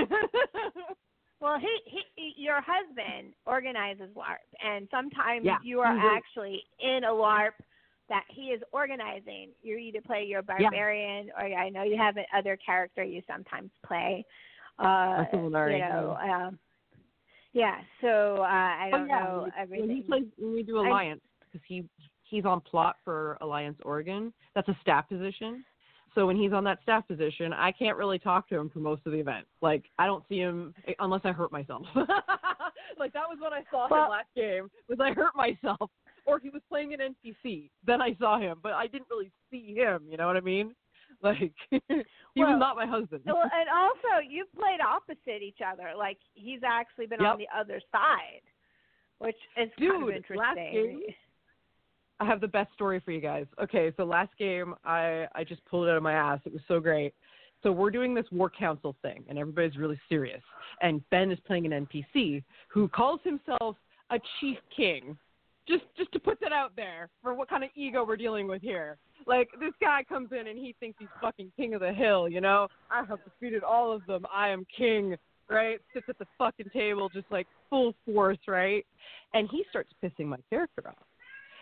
Well, 1.42 1.60
he, 1.60 2.02
he, 2.16 2.34
your 2.42 2.62
husband 2.66 3.34
organizes 3.46 4.10
LARP, 4.16 4.48
and 4.66 4.88
sometimes 4.90 5.44
Yeah, 5.44 5.58
you 5.62 5.82
are 5.82 6.16
actually 6.16 6.64
in 6.80 7.04
a 7.04 7.10
LARP 7.10 7.52
that 8.10 8.24
he 8.30 8.48
is 8.48 8.62
organizing. 8.72 9.50
You 9.62 9.78
either 9.78 10.02
play 10.02 10.24
your 10.24 10.42
barbarian, 10.42 11.30
or 11.38 11.46
I 11.46 11.70
know 11.70 11.84
you 11.84 11.98
have 11.98 12.16
another 12.34 12.58
character 12.64 13.04
you 13.04 13.22
sometimes 13.28 13.70
play. 13.86 14.26
Uh, 14.80 15.26
you 15.34 15.50
know, 15.50 16.18
um, 16.22 16.60
yeah. 17.54 17.80
So 18.02 18.38
uh, 18.40 18.44
I 18.44 18.90
Oh, 18.94 18.98
don't 18.98 19.08
yeah, 19.08 19.20
know 19.20 19.48
everything. 19.58 19.88
When 19.88 19.96
he 19.98 20.02
plays, 20.04 20.24
when 20.38 20.54
we 20.54 20.64
do 20.64 20.80
Alliance, 20.80 21.22
because 21.42 21.64
he 21.68 21.86
he's 22.24 22.46
on 22.46 22.60
plot 22.62 22.96
for 23.04 23.38
Alliance 23.42 23.78
Oregon. 23.86 24.34
That's 24.56 24.68
a 24.68 24.78
staff 24.82 25.08
position. 25.08 25.64
So 26.16 26.28
when 26.28 26.36
he's 26.36 26.54
on 26.54 26.64
that 26.66 26.80
staff 26.84 27.08
position, 27.08 27.54
I 27.54 27.72
can't 27.72 27.98
really 27.98 28.20
talk 28.20 28.48
to 28.50 28.56
him 28.56 28.70
for 28.70 28.80
most 28.80 29.02
of 29.06 29.12
the 29.14 29.20
event. 29.20 29.46
Like 29.62 29.86
I 29.98 30.06
don't 30.06 30.24
see 30.28 30.38
him 30.40 30.74
unless 31.00 31.22
I 31.24 31.32
hurt 31.32 31.52
myself. 31.52 31.86
like 31.96 33.14
that 33.14 33.28
was 33.30 33.38
when 33.40 33.54
I 33.54 33.62
saw 33.72 33.88
Well- 33.90 34.06
him 34.06 34.12
last 34.12 34.28
game. 34.36 34.70
Was 34.90 35.00
I 35.00 35.12
hurt 35.14 35.36
myself, 35.36 35.90
or 36.26 36.40
he 36.40 36.50
was 36.50 36.62
playing 36.70 36.94
an 36.94 37.00
NPC? 37.00 37.70
Then 37.86 38.02
I 38.02 38.16
saw 38.20 38.40
him, 38.40 38.60
but 38.64 38.74
I 38.74 38.88
didn't 38.88 39.08
really 39.10 39.32
see 39.52 39.74
him. 39.76 40.04
You 40.10 40.18
know 40.18 40.28
what 40.28 40.38
I 40.38 40.42
mean? 40.42 40.74
Like 41.22 41.54
he 41.70 41.80
Well, 42.36 42.52
was 42.54 42.60
not 42.60 42.76
my 42.76 42.86
husband. 42.88 43.22
well, 43.26 43.44
and 43.44 43.70
also 43.70 44.28
you've 44.28 44.52
played 44.54 44.80
opposite 44.82 45.42
each 45.42 45.60
other. 45.66 45.92
Like 45.98 46.18
he's 46.34 46.60
actually 46.66 47.06
been 47.06 47.24
on 47.24 47.38
the 47.38 47.48
other 47.56 47.80
side, 47.94 48.42
which 49.20 49.36
is 49.56 49.70
kind 49.80 50.04
of 50.04 50.10
Dude, 50.10 50.38
last 50.38 50.58
interesting. 50.58 50.74
game- 50.74 51.02
I 52.20 52.26
have 52.26 52.42
the 52.42 52.48
best 52.48 52.74
story 52.74 53.00
for 53.00 53.12
you 53.12 53.22
guys. 53.22 53.46
Okay, 53.62 53.94
so 53.96 54.04
last 54.04 54.32
game 54.38 54.76
I 54.84 55.28
I 55.34 55.44
just 55.46 55.64
pulled 55.66 55.88
it 55.88 55.92
out 55.92 55.98
of 55.98 56.04
my 56.04 56.14
ass. 56.14 56.40
It 56.46 56.52
was 56.52 56.62
so 56.68 56.80
great. 56.82 57.14
So 57.62 57.72
we're 57.72 57.92
doing 57.92 58.14
this 58.14 58.26
war 58.32 58.50
council 58.50 58.96
thing, 59.02 59.24
and 59.30 59.38
everybody's 59.38 59.78
really 59.78 60.00
serious. 60.10 60.42
And 60.82 61.08
Ben 61.10 61.32
is 61.32 61.40
playing 61.46 61.72
an 61.72 61.86
NPC 61.88 62.44
who 62.68 62.90
calls 62.90 63.22
himself 63.24 63.78
a 64.10 64.20
chief 64.42 64.58
king. 64.76 65.18
Just 65.68 65.84
just 65.98 66.12
to 66.12 66.20
put 66.20 66.40
that 66.42 66.52
out 66.52 66.72
there 66.76 67.10
for 67.22 67.34
what 67.34 67.50
kind 67.50 67.64
of 67.64 67.70
ego 67.76 68.06
we're 68.06 68.18
dealing 68.18 68.48
with 68.48 68.62
here. 68.62 68.98
Like 69.26 69.50
this 69.60 69.74
guy 69.80 70.04
comes 70.04 70.30
in 70.32 70.48
and 70.48 70.58
he 70.58 70.76
thinks 70.80 70.98
he's 71.00 71.08
fucking 71.22 71.52
king 71.56 71.74
of 71.74 71.82
the 71.82 71.94
hill. 71.94 72.28
You 72.28 72.42
know, 72.42 72.68
I 72.92 73.06
have 73.06 73.20
defeated 73.24 73.64
all 73.64 73.92
of 73.92 74.06
them. 74.06 74.26
I 74.34 74.50
am 74.50 74.66
king. 74.76 75.16
Right? 75.50 75.80
Sits 75.94 76.06
at 76.10 76.18
the 76.20 76.26
fucking 76.38 76.70
table 76.74 77.10
just 77.10 77.28
like 77.30 77.48
full 77.70 77.94
force. 78.06 78.40
Right? 78.48 78.86
And 79.34 79.48
he 79.52 79.64
starts 79.70 79.92
pissing 80.04 80.26
my 80.26 80.38
character 80.50 80.84
off. 80.88 80.96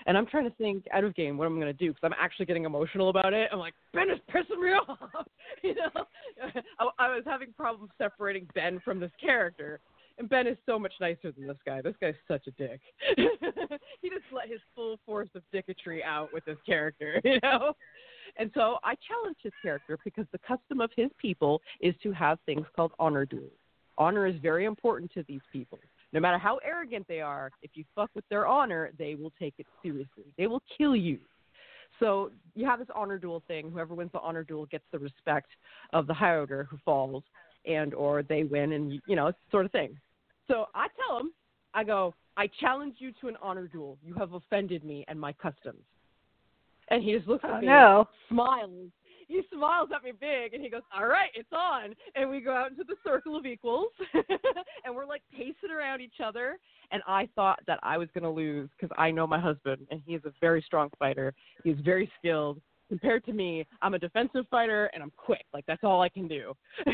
And 0.07 0.17
I'm 0.17 0.25
trying 0.25 0.45
to 0.45 0.55
think 0.55 0.85
out 0.93 1.03
of 1.03 1.15
game 1.15 1.37
what 1.37 1.45
I'm 1.45 1.59
to 1.59 1.73
do 1.73 1.89
because 1.89 2.03
I'm 2.03 2.15
actually 2.19 2.45
getting 2.47 2.65
emotional 2.65 3.09
about 3.09 3.33
it. 3.33 3.49
I'm 3.51 3.59
like, 3.59 3.73
Ben 3.93 4.09
is 4.09 4.19
pissing 4.33 4.61
me 4.61 4.69
off. 4.87 4.97
you 5.63 5.75
know, 5.75 6.05
I, 6.79 7.05
I 7.05 7.15
was 7.15 7.23
having 7.25 7.53
problems 7.57 7.91
separating 7.97 8.47
Ben 8.55 8.81
from 8.83 8.99
this 8.99 9.11
character. 9.21 9.79
And 10.17 10.29
Ben 10.29 10.47
is 10.47 10.57
so 10.65 10.77
much 10.77 10.93
nicer 10.99 11.31
than 11.31 11.47
this 11.47 11.57
guy. 11.65 11.81
This 11.81 11.95
guy's 12.01 12.15
such 12.27 12.47
a 12.47 12.51
dick. 12.51 12.79
he 13.17 14.09
just 14.09 14.23
let 14.31 14.49
his 14.49 14.59
full 14.75 14.99
force 15.05 15.29
of 15.35 15.41
dicketry 15.53 16.03
out 16.03 16.29
with 16.33 16.45
this 16.45 16.57
character, 16.65 17.19
you 17.25 17.39
know? 17.43 17.73
And 18.37 18.51
so 18.53 18.77
I 18.83 18.95
challenged 19.07 19.39
his 19.43 19.53
character 19.61 19.97
because 20.03 20.25
the 20.31 20.39
custom 20.39 20.79
of 20.81 20.91
his 20.95 21.09
people 21.17 21.61
is 21.81 21.95
to 22.03 22.11
have 22.11 22.39
things 22.45 22.65
called 22.75 22.91
honor 22.99 23.25
duels. 23.25 23.51
Honor 23.97 24.25
is 24.25 24.35
very 24.41 24.65
important 24.65 25.11
to 25.13 25.23
these 25.27 25.41
people. 25.51 25.79
No 26.13 26.19
matter 26.19 26.37
how 26.37 26.57
arrogant 26.57 27.07
they 27.07 27.21
are, 27.21 27.51
if 27.61 27.71
you 27.73 27.83
fuck 27.95 28.09
with 28.15 28.25
their 28.29 28.47
honor, 28.47 28.91
they 28.97 29.15
will 29.15 29.31
take 29.39 29.53
it 29.57 29.65
seriously. 29.81 30.25
They 30.37 30.47
will 30.47 30.61
kill 30.77 30.95
you. 30.95 31.19
So 31.99 32.31
you 32.55 32.65
have 32.65 32.79
this 32.79 32.87
honor 32.95 33.17
duel 33.17 33.43
thing. 33.47 33.69
Whoever 33.69 33.93
wins 33.93 34.11
the 34.11 34.19
honor 34.19 34.43
duel 34.43 34.65
gets 34.65 34.83
the 34.91 34.99
respect 34.99 35.49
of 35.93 36.07
the 36.07 36.13
high 36.13 36.35
order 36.35 36.67
who 36.69 36.77
falls, 36.83 37.23
and 37.65 37.93
or 37.93 38.23
they 38.23 38.43
win, 38.43 38.73
and 38.73 39.01
you 39.07 39.15
know, 39.15 39.31
sort 39.51 39.65
of 39.65 39.71
thing. 39.71 39.97
So 40.47 40.65
I 40.75 40.87
tell 41.07 41.19
him, 41.19 41.31
I 41.73 41.83
go, 41.83 42.13
I 42.37 42.47
challenge 42.59 42.95
you 42.99 43.11
to 43.21 43.27
an 43.27 43.37
honor 43.41 43.67
duel. 43.67 43.97
You 44.03 44.13
have 44.15 44.33
offended 44.33 44.83
me 44.83 45.05
and 45.07 45.19
my 45.19 45.31
customs. 45.33 45.81
And 46.89 47.01
he 47.03 47.13
just 47.15 47.27
looks 47.27 47.43
at 47.45 47.51
Oh 47.51 47.61
me, 47.61 47.67
no! 47.67 48.07
smiles. 48.29 48.89
he 49.29 49.41
smiles 49.53 49.89
at 49.95 50.03
me 50.03 50.11
big 50.19 50.53
and 50.53 50.61
he 50.61 50.69
goes, 50.69 50.81
All 50.93 51.05
right, 51.07 51.29
it's 51.35 51.51
on. 51.53 51.95
And 52.15 52.29
we 52.29 52.41
go 52.41 52.53
out 52.53 52.69
into 52.71 52.83
the 52.83 52.95
circle 53.03 53.37
of 53.37 53.45
equals 53.45 53.91
and 54.85 54.93
we're 54.93 55.05
like 55.05 55.21
pacing 55.31 55.71
around 55.73 56.01
each 56.01 56.19
other. 56.23 56.57
And 56.91 57.01
I 57.07 57.29
thought 57.35 57.59
that 57.67 57.79
I 57.81 57.97
was 57.97 58.09
going 58.13 58.25
to 58.25 58.29
lose 58.29 58.69
because 58.77 58.93
I 58.99 59.09
know 59.11 59.25
my 59.25 59.39
husband 59.39 59.87
and 59.89 60.01
he 60.05 60.15
is 60.15 60.21
a 60.25 60.33
very 60.41 60.61
strong 60.65 60.89
fighter. 60.99 61.33
He's 61.63 61.77
very 61.85 62.11
skilled. 62.19 62.59
Compared 62.91 63.23
to 63.23 63.31
me, 63.31 63.65
I'm 63.81 63.93
a 63.93 63.99
defensive 63.99 64.45
fighter 64.51 64.91
and 64.93 65.01
I'm 65.01 65.13
quick. 65.15 65.45
Like, 65.53 65.63
that's 65.65 65.81
all 65.81 66.01
I 66.01 66.09
can 66.09 66.27
do. 66.27 66.53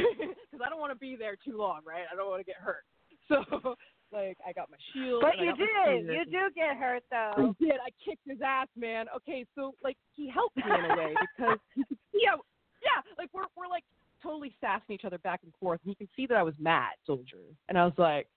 Because 0.57 0.65
I 0.65 0.69
don't 0.69 0.79
want 0.79 0.91
to 0.91 0.97
be 0.97 1.15
there 1.15 1.35
too 1.35 1.57
long, 1.57 1.81
right? 1.85 2.05
I 2.11 2.15
don't 2.15 2.29
want 2.29 2.39
to 2.39 2.45
get 2.45 2.55
hurt. 2.55 2.83
So, 3.29 3.75
like, 4.11 4.37
I 4.47 4.53
got 4.53 4.69
my 4.71 4.77
shield. 4.93 5.21
But 5.21 5.37
you 5.37 5.53
did. 5.55 6.05
You 6.05 6.23
do 6.25 6.49
get 6.55 6.77
hurt 6.77 7.03
though. 7.11 7.33
I 7.37 7.63
did. 7.63 7.73
I 7.73 7.89
kicked 8.03 8.21
his 8.25 8.37
ass, 8.45 8.67
man. 8.77 9.07
Okay, 9.17 9.45
so 9.53 9.73
like 9.83 9.97
he 10.15 10.29
helped 10.29 10.55
me 10.55 10.63
in 10.65 10.91
a 10.91 10.95
way 10.95 11.13
because 11.19 11.57
he 11.75 11.83
could 11.83 11.97
see 12.13 12.21
how, 12.25 12.37
yeah, 12.81 13.01
like 13.17 13.29
we're 13.33 13.47
we're 13.57 13.67
like 13.67 13.83
totally 14.23 14.55
sassing 14.61 14.95
each 14.95 15.03
other 15.03 15.17
back 15.17 15.41
and 15.43 15.51
forth, 15.59 15.81
and 15.83 15.89
he 15.89 15.95
can 15.95 16.07
see 16.15 16.25
that 16.27 16.37
I 16.37 16.43
was 16.43 16.53
mad, 16.57 16.93
soldier, 17.05 17.43
and 17.67 17.77
I 17.77 17.83
was 17.83 17.95
like, 17.97 18.27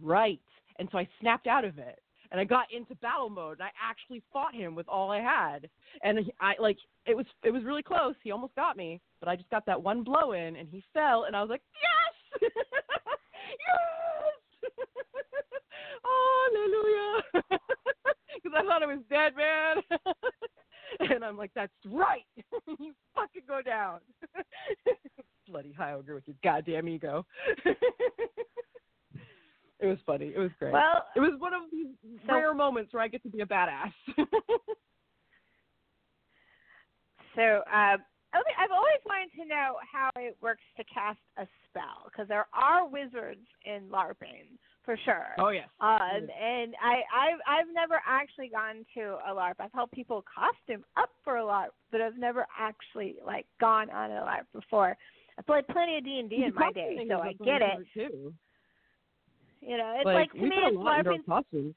right, 0.00 0.40
and 0.78 0.88
so 0.92 0.98
I 0.98 1.08
snapped 1.20 1.48
out 1.48 1.64
of 1.64 1.78
it. 1.78 1.98
And 2.30 2.40
I 2.40 2.44
got 2.44 2.66
into 2.72 2.94
battle 2.96 3.28
mode, 3.28 3.58
and 3.58 3.62
I 3.62 3.70
actually 3.82 4.22
fought 4.32 4.54
him 4.54 4.74
with 4.74 4.88
all 4.88 5.10
I 5.10 5.20
had. 5.20 5.68
And 6.02 6.30
I 6.40 6.54
like 6.60 6.76
it 7.06 7.16
was 7.16 7.26
it 7.42 7.50
was 7.50 7.64
really 7.64 7.82
close. 7.82 8.14
He 8.22 8.30
almost 8.30 8.54
got 8.54 8.76
me, 8.76 9.00
but 9.18 9.28
I 9.28 9.36
just 9.36 9.50
got 9.50 9.66
that 9.66 9.82
one 9.82 10.04
blow 10.04 10.32
in, 10.32 10.56
and 10.56 10.68
he 10.68 10.82
fell, 10.92 11.24
and 11.24 11.34
I 11.34 11.40
was 11.40 11.50
like, 11.50 11.62
yes, 11.74 12.50
yes, 14.62 14.70
hallelujah, 16.52 17.22
because 18.34 18.52
I 18.56 18.62
thought 18.62 18.82
I 18.82 18.86
was 18.86 19.00
dead, 19.10 19.34
man. 19.36 19.76
and 21.10 21.24
I'm 21.24 21.36
like, 21.36 21.50
that's 21.54 21.72
right, 21.86 22.24
you 22.78 22.94
fucking 23.14 23.42
go 23.48 23.60
down, 23.62 24.00
bloody 25.48 25.72
high 25.72 25.94
ogre 25.94 26.14
with 26.14 26.28
your 26.28 26.36
goddamn 26.44 26.88
ego. 26.88 27.26
It 29.80 29.86
was 29.86 29.98
funny. 30.06 30.32
It 30.34 30.38
was 30.38 30.50
great. 30.58 30.72
Well, 30.72 31.06
It 31.16 31.20
was 31.20 31.32
one 31.38 31.54
of 31.54 31.62
these 31.70 31.88
So- 32.26 32.34
rare 32.34 32.54
moments 32.54 32.92
where 32.92 33.02
I 33.02 33.08
get 33.08 33.22
to 33.24 33.28
be 33.30 33.40
a 33.40 33.46
badass. 33.46 33.92
So, 37.36 37.62
um, 37.72 37.98
I've 38.32 38.70
always 38.72 39.00
wanted 39.06 39.30
to 39.40 39.44
know 39.48 39.76
how 39.90 40.10
it 40.16 40.36
works 40.40 40.62
to 40.76 40.84
cast 40.92 41.18
a 41.36 41.46
spell 41.68 42.04
because 42.06 42.28
there 42.28 42.46
are 42.52 42.86
wizards 42.86 43.46
in 43.64 43.88
LARPing 43.88 44.58
for 44.84 44.96
sure. 45.04 45.28
oh 45.38 45.48
yes. 45.50 45.68
Um, 45.80 45.98
and 46.40 46.74
I, 46.82 47.02
I've 47.14 47.40
I've 47.46 47.74
never 47.74 48.00
actually 48.06 48.48
gone 48.48 48.84
to 48.94 49.18
a 49.28 49.32
LARP. 49.34 49.54
I've 49.60 49.72
helped 49.72 49.94
people 49.94 50.24
costume 50.32 50.84
up 50.96 51.10
for 51.24 51.36
a 51.38 51.42
LARP, 51.42 51.70
but 51.92 52.00
I've 52.00 52.16
never 52.18 52.46
actually 52.58 53.16
like 53.24 53.46
gone 53.60 53.90
on 53.90 54.10
a 54.10 54.22
LARP 54.22 54.46
before. 54.52 54.96
I 55.38 55.42
played 55.42 55.66
plenty 55.68 55.98
of 55.98 56.04
D 56.04 56.18
and 56.20 56.30
D 56.30 56.44
in 56.44 56.54
my 56.54 56.72
day, 56.72 57.04
so 57.08 57.20
I 57.20 57.32
get 57.32 57.62
it. 57.62 57.86
Too. 57.94 58.32
You 59.60 59.76
know, 59.76 59.94
it's 59.96 60.04
like, 60.06 60.14
like, 60.14 60.32
to 60.32 60.40
we 60.40 60.48
me, 60.48 60.56
put 60.56 60.64
a 60.64 60.68
it's 60.68 60.76
lot 60.76 60.98
into 60.98 61.10
our 61.10 61.16
LARPing. 61.18 61.26
costumes. 61.26 61.74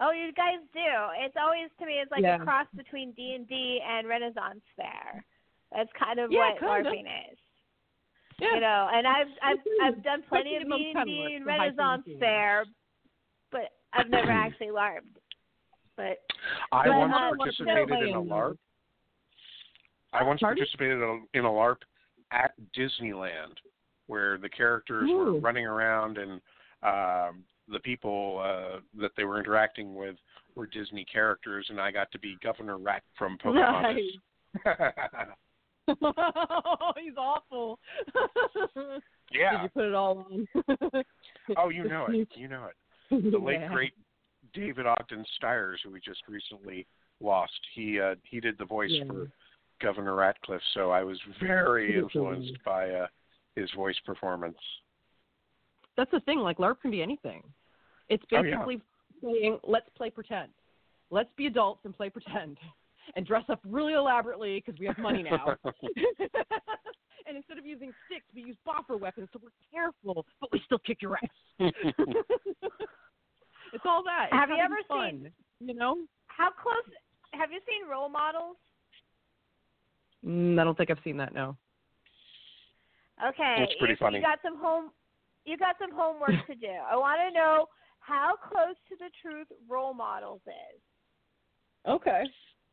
Oh, 0.00 0.12
you 0.12 0.32
guys 0.32 0.58
do. 0.72 0.90
It's 1.24 1.36
always 1.40 1.68
to 1.78 1.86
me, 1.86 2.00
it's 2.00 2.10
like 2.10 2.22
Yeah. 2.22 2.36
a 2.36 2.44
cross 2.44 2.66
between 2.74 3.12
D 3.12 3.34
and 3.34 3.46
D 3.48 3.80
and 3.86 4.08
Renaissance 4.08 4.62
Fair. 4.76 5.24
That's 5.72 5.90
kind 5.92 6.18
of 6.18 6.32
Yeah, 6.32 6.50
what 6.50 6.58
kinda. 6.58 6.90
LARPing 6.90 7.06
is. 7.32 7.38
Yeah. 8.38 8.54
You 8.54 8.60
know, 8.60 8.88
and 8.92 9.06
I've 9.06 9.28
I've. 9.42 9.58
I've 9.82 10.02
done 10.02 10.22
plenty 10.28 10.56
of 10.56 10.62
D 10.64 10.92
and 10.96 11.06
D 11.06 11.34
and 11.36 11.44
Renaissance. 11.46 12.04
Fair, 12.18 12.64
but 13.52 13.72
I've 13.92 14.08
never 14.08 14.30
actually 14.44 14.68
LARPed. 14.68 15.20
But 15.96 16.18
I 16.72 16.88
But, 16.88 16.96
once 16.96 17.12
uh, 17.14 17.36
participated 17.36 18.08
in 18.08 18.14
a 18.14 18.22
LARP. 18.22 18.56
I 20.12 20.22
once 20.24 20.40
Pardon? 20.40 20.56
participated 20.64 20.96
in 20.96 21.02
a, 21.34 21.38
in 21.38 21.44
a 21.44 21.48
LARP 21.50 21.82
at 22.32 22.52
Disneyland, 22.76 23.54
where 24.10 24.36
the 24.38 24.48
characters 24.48 25.08
were 25.12 25.38
running 25.38 25.64
around 25.66 26.18
and 26.18 26.32
um, 26.82 27.44
the 27.68 27.78
people 27.84 28.42
uh, 28.44 28.80
that 29.00 29.12
they 29.16 29.24
were 29.24 29.38
interacting 29.38 29.94
with 29.94 30.16
were 30.56 30.66
Disney 30.66 31.04
characters, 31.04 31.66
and 31.70 31.80
I 31.80 31.90
got 31.92 32.10
to 32.12 32.18
be 32.18 32.36
Governor 32.42 32.78
Rat 32.78 33.02
from 33.16 33.38
Pocahontas. 33.42 34.18
Oh, 35.88 36.92
He's 37.02 37.16
awful. 37.16 37.78
Did 38.74 39.02
yeah. 39.32 39.62
you 39.62 39.68
put 39.68 39.84
it 39.84 39.94
all 39.94 40.26
on? 40.30 40.48
Oh, 41.56 41.68
you 41.68 41.84
know 41.84 42.06
it. 42.08 42.28
You 42.34 42.48
know 42.48 42.66
it. 42.66 43.32
The 43.32 43.38
late 43.38 43.60
Yeah. 43.60 43.72
great 43.72 43.92
David 44.52 44.86
Ogden 44.86 45.24
Stiers, 45.36 45.80
who 45.84 45.90
we 45.90 46.00
just 46.00 46.22
recently 46.28 46.86
lost. 47.20 47.52
He 47.74 48.00
uh, 48.00 48.16
he 48.24 48.40
did 48.40 48.58
the 48.58 48.64
voice 48.64 48.90
Yeah. 48.92 49.04
for 49.06 49.30
Governor 49.80 50.14
Ratcliffe, 50.16 50.62
so 50.74 50.90
I 50.90 51.02
was 51.02 51.18
very 51.40 51.92
did 51.92 52.02
influenced 52.04 52.58
by 52.64 52.90
uh, 52.90 53.06
his 53.60 53.70
voice 53.72 53.96
performance. 54.04 54.56
That's 55.96 56.10
the 56.10 56.20
thing. 56.20 56.38
Like 56.40 56.58
LARP 56.58 56.80
can 56.80 56.90
be 56.90 57.02
anything. 57.02 57.42
It's 58.08 58.22
Oh, 58.32 58.42
yeah. 58.42 58.56
basically 58.56 58.80
saying, 59.22 59.58
let's 59.64 59.88
play 59.96 60.10
pretend. 60.10 60.48
Let's 61.10 61.28
be 61.36 61.46
adults 61.46 61.80
and 61.84 61.94
play 61.96 62.08
pretend, 62.10 62.58
and 63.16 63.26
dress 63.26 63.44
up 63.48 63.60
really 63.68 63.92
elaborately 63.94 64.62
because 64.64 64.78
we 64.80 64.86
have 64.86 64.98
money 64.98 65.22
now. 65.22 65.56
and 65.64 67.36
instead 67.36 67.58
of 67.58 67.66
using 67.66 67.92
sticks, 68.06 68.24
we 68.34 68.42
use 68.42 68.56
boffer 68.66 68.98
weapons, 68.98 69.28
so 69.32 69.40
we're 69.42 69.50
careful, 69.72 70.24
but 70.40 70.50
we 70.52 70.60
still 70.64 70.78
kick 70.78 71.02
your 71.02 71.16
ass. 71.16 71.72
it's 73.72 73.84
all 73.84 74.02
that. 74.04 74.26
It's 74.30 74.34
Have 74.34 74.48
you 74.50 74.56
ever 74.62 74.76
fun, 74.88 75.30
seen- 75.58 75.68
You 75.68 75.74
know? 75.74 75.96
how 76.28 76.50
close? 76.50 76.76
Have 77.32 77.50
you 77.52 77.60
seen 77.68 77.88
role 77.88 78.08
models? 78.08 78.56
Mm, 80.26 80.58
I 80.60 80.64
don't 80.64 80.76
think 80.76 80.90
I've 80.90 80.98
seen 81.04 81.16
that. 81.18 81.32
No. 81.34 81.56
Okay, 83.28 83.56
It's 83.60 83.74
pretty 83.78 83.96
funny. 83.96 84.18
You 84.18 84.22
got 84.22 84.38
some 84.42 84.58
home. 84.58 84.90
You 85.44 85.56
got 85.58 85.76
some 85.80 85.90
homework 85.94 86.46
to 86.46 86.54
do. 86.54 86.68
I 86.90 86.96
want 86.96 87.20
to 87.28 87.34
know 87.38 87.66
how 88.00 88.34
close 88.48 88.76
to 88.88 88.96
the 88.98 89.10
truth 89.22 89.46
role 89.68 89.92
models 89.94 90.40
is. 90.46 90.80
Okay. 91.88 92.22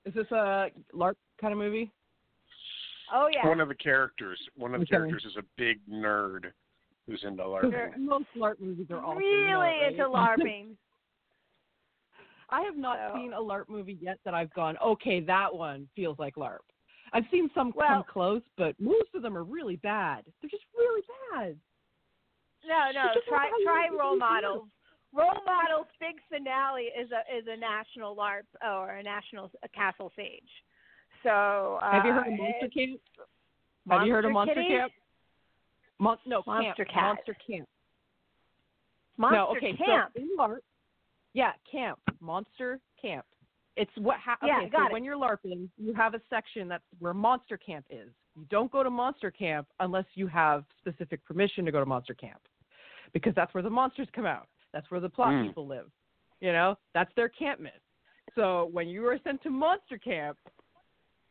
Is 0.05 0.13
this 0.13 0.29
a 0.31 0.67
LARP 0.93 1.15
kind 1.39 1.53
of 1.53 1.59
movie? 1.59 1.91
Oh 3.13 3.29
yeah. 3.33 3.47
One 3.47 3.61
of 3.61 3.67
the 3.69 3.75
characters, 3.75 4.39
one 4.55 4.73
of 4.73 4.79
the 4.81 4.83
Okay. 4.85 4.91
characters 4.91 5.25
is 5.25 5.35
a 5.37 5.43
big 5.57 5.79
nerd 5.89 6.51
who's 7.07 7.23
into 7.25 7.43
LARPing. 7.43 7.71
Sure. 7.71 7.93
Most 7.97 8.25
LARP 8.37 8.59
movies 8.59 8.87
are 8.89 9.01
all 9.01 9.15
really 9.15 9.47
know 9.51 9.61
into 9.87 10.07
right? 10.07 10.37
LARPing. 10.39 10.67
I 12.49 12.61
have 12.61 12.77
not 12.77 12.97
So- 13.11 13.17
seen 13.17 13.33
a 13.33 13.39
LARP 13.41 13.69
movie 13.69 13.97
yet 14.01 14.19
that 14.25 14.33
I've 14.33 14.53
gone, 14.53 14.77
okay, 14.83 15.19
that 15.21 15.53
one 15.53 15.87
feels 15.95 16.17
like 16.19 16.35
LARP. 16.35 16.59
I've 17.13 17.25
seen 17.31 17.49
some 17.55 17.71
Well- 17.75 17.87
come 17.87 18.03
close, 18.03 18.41
but 18.57 18.79
most 18.79 19.13
of 19.15 19.21
them 19.21 19.37
are 19.37 19.43
really 19.43 19.77
bad. 19.77 20.25
They're 20.41 20.49
just 20.49 20.65
really 20.75 21.03
bad. 21.31 21.59
No, 22.65 22.91
no. 22.91 23.13
Try 23.27 23.43
like 23.43 23.51
how 23.51 23.57
you 23.57 23.63
try 23.63 23.89
role 23.89 24.17
models. 24.17 24.67
Role 25.13 25.41
models 25.45 25.87
big 25.99 26.21
finale 26.29 26.91
is 26.99 27.09
a 27.11 27.23
is 27.33 27.47
a 27.47 27.55
national 27.55 28.15
LARP 28.15 28.45
or 28.61 28.95
a 28.95 29.03
national 29.03 29.49
a 29.63 29.69
Castle 29.69 30.11
Sage. 30.15 30.43
So 31.23 31.79
uh, 31.81 31.91
have 31.91 32.05
you 32.05 32.11
heard 32.11 32.27
of 32.27 32.33
Monster 32.37 32.67
Camp? 32.67 32.99
Have 33.89 34.05
you 34.05 34.13
heard 34.13 34.25
of 34.25 34.31
Monster 34.33 34.55
Kitty? 34.55 34.67
Camp? 34.67 34.91
Mon- 35.99 36.17
no, 36.25 36.43
Monster 36.45 36.85
camp. 36.85 36.89
Cat. 36.89 37.03
Monster 37.03 37.37
Camp. 37.47 37.69
Monster 39.17 39.37
no, 39.37 39.55
okay, 39.57 39.73
Camp. 39.73 40.11
so 40.13 40.21
in 40.21 40.29
LARP, 40.37 40.59
yeah, 41.33 41.53
camp, 41.71 41.99
Monster 42.19 42.79
Camp. 43.01 43.25
It's 43.77 43.91
what 43.97 44.17
ha- 44.19 44.37
Yeah, 44.43 44.57
okay, 44.61 44.69
got 44.69 44.81
so 44.81 44.85
it. 44.87 44.91
when 44.93 45.03
you're 45.03 45.15
LARPing, 45.15 45.69
you 45.77 45.93
have 45.93 46.13
a 46.15 46.21
section 46.29 46.67
that's 46.67 46.83
where 46.99 47.13
Monster 47.13 47.57
Camp 47.57 47.85
is. 47.89 48.09
You 48.35 48.45
don't 48.49 48.71
go 48.71 48.81
to 48.83 48.89
Monster 48.89 49.31
Camp 49.31 49.67
unless 49.79 50.05
you 50.15 50.27
have 50.27 50.65
specific 50.79 51.23
permission 51.23 51.63
to 51.65 51.71
go 51.71 51.79
to 51.79 51.85
Monster 51.85 52.15
Camp. 52.15 52.41
Because 53.13 53.33
that's 53.35 53.53
where 53.53 53.63
the 53.63 53.69
monsters 53.69 54.07
come 54.13 54.25
out. 54.25 54.47
That's 54.73 54.89
where 54.91 54.99
the 54.99 55.09
plot 55.09 55.29
Mm. 55.33 55.47
people 55.47 55.67
live. 55.67 55.89
You 56.41 56.51
know? 56.51 56.77
That's 56.93 57.13
their 57.15 57.29
campment. 57.29 57.75
So 58.35 58.65
when 58.73 58.87
you 58.87 59.07
are 59.07 59.17
sent 59.23 59.41
to 59.43 59.49
Monster 59.49 59.97
Camp 59.97 60.37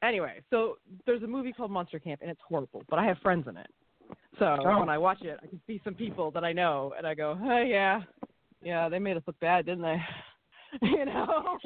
anyway, 0.03 0.41
so 0.51 0.79
there's 1.05 1.23
a 1.23 1.27
movie 1.27 1.53
called 1.53 1.71
Monster 1.71 1.99
Camp 1.99 2.21
and 2.23 2.31
it's 2.31 2.41
horrible, 2.49 2.83
but 2.89 2.99
I 2.99 3.05
have 3.05 3.19
friends 3.19 3.47
in 3.49 3.57
it. 3.57 3.71
So 4.39 4.57
Oh. 4.65 4.79
when 4.81 4.89
I 4.89 4.99
watch 4.99 5.23
it, 5.23 5.39
I 5.43 5.47
can 5.47 5.61
see 5.67 5.81
some 5.85 5.95
people 5.95 6.31
that 6.33 6.45
I 6.45 6.53
know, 6.53 6.95
and 6.97 7.07
I 7.07 7.15
go, 7.15 7.37
"Oh 7.43 7.59
yeah, 7.59 8.03
yeah, 8.63 8.89
they 8.89 8.99
made 9.01 9.17
us 9.17 9.23
look 9.27 9.39
bad, 9.41 9.67
didn't 9.67 9.83
they?" 9.83 10.01
you 10.83 11.05
know, 11.07 11.59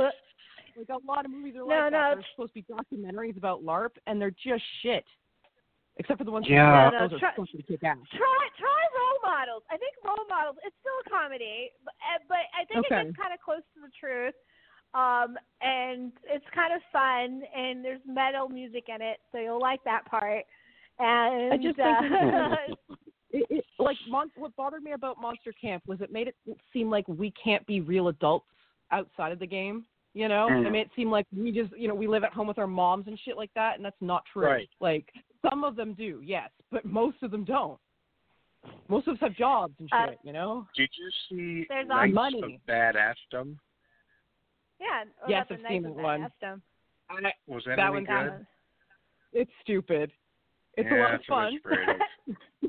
like 0.88 1.02
a 1.02 1.06
lot 1.06 1.24
of 1.24 1.30
movies 1.30 1.54
are 1.56 1.60
No, 1.60 1.66
like 1.66 1.92
that. 1.92 1.92
no, 1.92 2.14
They're 2.16 2.24
supposed 2.34 2.54
to 2.54 2.62
be 2.62 2.66
documentaries 2.72 3.36
about 3.36 3.62
LARP, 3.64 3.92
and 4.06 4.20
they're 4.20 4.32
just 4.42 4.62
shit. 4.82 5.04
Except 5.96 6.18
for 6.18 6.24
the 6.24 6.30
ones 6.30 6.46
Yeah. 6.48 6.90
that 6.90 6.92
No, 6.92 6.98
no, 7.00 7.08
those 7.08 7.20
try- 7.20 7.28
are 7.28 7.32
supposed 7.34 7.52
to 7.56 7.62
kick 7.62 7.84
ass. 7.84 7.98
Try 8.16 8.48
try 8.58 8.82
role 8.96 9.18
models. 9.36 9.62
I 9.70 9.76
think 9.76 9.92
role 10.04 10.24
models. 10.28 10.56
It's 10.64 10.74
still 10.80 10.92
a 11.06 11.10
comedy, 11.10 11.70
but, 11.84 11.94
uh, 12.00 12.18
but 12.28 12.38
I 12.58 12.64
think 12.64 12.86
Okay. 12.86 13.00
it 13.00 13.04
gets 13.06 13.16
kind 13.16 13.34
of 13.34 13.40
close 13.40 13.62
to 13.74 13.80
the 13.80 13.90
truth. 13.98 14.34
Um, 14.94 15.36
and 15.60 16.10
it's 16.24 16.44
kind 16.54 16.72
of 16.72 16.80
fun, 16.92 17.42
and 17.54 17.84
there's 17.84 18.00
metal 18.06 18.48
music 18.48 18.88
in 18.88 19.00
it, 19.02 19.20
so 19.30 19.38
you'll 19.38 19.60
like 19.60 19.82
that 19.84 20.04
part. 20.06 20.44
And 20.98 21.52
I 21.52 21.56
just 21.58 21.78
uh, 21.78 22.00
think 22.00 22.10
it, 23.30 23.46
it, 23.50 23.64
like 23.78 23.96
Mon- 24.08 24.32
what 24.36 24.54
bothered 24.56 24.82
me 24.82 24.92
about 24.92 25.20
Monster 25.20 25.52
Camp 25.52 25.82
was 25.86 26.00
it 26.00 26.10
made 26.10 26.28
it 26.28 26.36
seem 26.72 26.90
like 26.90 27.06
we 27.06 27.30
can't 27.32 27.64
be 27.66 27.80
real 27.80 28.08
adults 28.08 28.46
outside 28.90 29.30
of 29.32 29.38
the 29.38 29.46
game. 29.46 29.84
You 30.12 30.26
know, 30.28 30.48
Mm. 30.50 30.66
it 30.66 30.70
made 30.70 30.80
it 30.86 30.90
seem 30.96 31.10
like 31.10 31.26
we 31.32 31.52
just, 31.52 31.72
you 31.76 31.86
know, 31.86 31.94
we 31.94 32.08
live 32.08 32.24
at 32.24 32.32
home 32.32 32.48
with 32.48 32.58
our 32.58 32.66
moms 32.66 33.06
and 33.06 33.18
shit 33.20 33.36
like 33.36 33.52
that, 33.54 33.76
and 33.76 33.84
that's 33.84 34.00
not 34.00 34.24
true. 34.32 34.44
Right. 34.46 34.68
Like 34.80 35.12
some 35.48 35.62
of 35.62 35.76
them 35.76 35.94
do, 35.94 36.20
yes, 36.24 36.50
but 36.72 36.84
most 36.84 37.22
of 37.22 37.30
them 37.30 37.44
don't. 37.44 37.78
Most 38.88 39.06
of 39.06 39.14
us 39.14 39.20
have 39.20 39.34
jobs 39.34 39.74
and 39.78 39.88
Uh, 39.92 40.08
shit. 40.10 40.18
you 40.24 40.32
know. 40.32 40.66
Did 40.74 40.90
you 40.98 41.10
see 41.28 41.64
There's 41.68 41.86
Knights 41.86 42.12
money. 42.12 42.42
of 42.42 42.66
Badassdom? 42.66 43.56
Yeah. 44.80 45.04
oh, 45.22 45.28
Yes, 45.28 45.46
that's 45.48 45.60
I've 45.60 45.64
a 45.64 45.68
seen 45.68 45.82
nice 45.82 45.94
that 45.94 46.02
one. 46.02 46.22
I, 47.10 47.32
Was 47.46 47.64
that, 47.64 47.76
That 47.76 47.94
any 47.94 48.06
That 48.06 48.22
good? 48.24 48.32
one. 48.32 48.46
it's 49.32 49.50
stupid. 49.62 50.12
It's 50.76 50.88
yeah, 50.90 50.96
a 50.96 51.02
lot 51.02 51.14
of 51.14 51.20
it's 51.20 51.26
fun. 51.28 51.46
illustrative. 51.50 52.00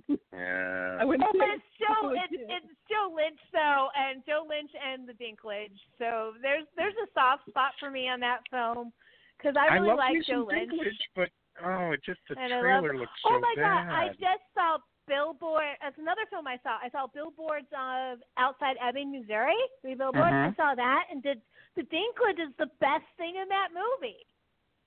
yeah. 0.34 0.98
I 1.00 1.06
wouldn't 1.06 1.22
Well, 1.22 1.38
but 1.38 1.46
say 1.48 1.54
it's 1.60 1.70
still 1.78 2.10
was 2.10 2.18
it's, 2.30 2.44
it's 2.50 2.72
Joe 2.90 3.14
Lynch 3.14 3.40
though, 3.54 3.88
and 3.96 4.24
Joe 4.26 4.44
Lynch 4.48 4.72
and 4.74 5.06
the 5.08 5.14
Dinklage. 5.14 5.78
So 6.00 6.34
there's 6.42 6.66
there's 6.76 6.98
a 6.98 7.08
soft 7.14 7.46
spot 7.50 7.74
for 7.80 7.92
me 7.92 8.10
on 8.10 8.20
that 8.22 8.42
film 8.50 8.92
because 9.38 9.56
I 9.60 9.74
really 9.76 9.90
love 9.90 10.02
like 10.02 10.18
Joe 10.26 10.48
Lynch. 10.50 10.72
Dinklage, 10.74 11.02
but 11.16 11.30
oh, 11.64 11.92
it 11.94 12.02
just 12.04 12.20
the 12.30 12.36
And 12.40 12.52
I 12.54 12.58
love- 12.58 12.64
trailer 12.64 12.98
looks 12.98 13.14
so 13.22 13.30
bad. 13.30 13.38
oh 13.38 13.42
my 13.42 13.54
bad. 13.56 13.86
god! 13.86 13.94
I 13.94 14.04
just 14.18 14.46
saw 14.58 14.78
Billboard. 15.08 15.78
That's 15.82 15.98
another 16.02 16.26
film 16.30 16.48
I 16.48 16.58
saw. 16.64 16.78
I 16.82 16.90
saw 16.90 17.08
Billboards 17.14 17.68
of 17.78 18.20
outside 18.38 18.78
Ebbing, 18.82 19.12
Missouri. 19.12 19.58
Three 19.82 19.96
billboards. 19.96 20.32
I 20.34 20.50
Mhm. 20.52 20.56
saw 20.58 20.74
that, 20.76 21.06
and 21.12 21.22
did 21.22 21.42
the 21.76 21.84
Dinklage 21.84 22.40
is 22.42 22.54
the 22.58 22.70
best 22.82 23.06
thing 23.18 23.36
in 23.38 23.48
that 23.50 23.70
movie. 23.74 24.26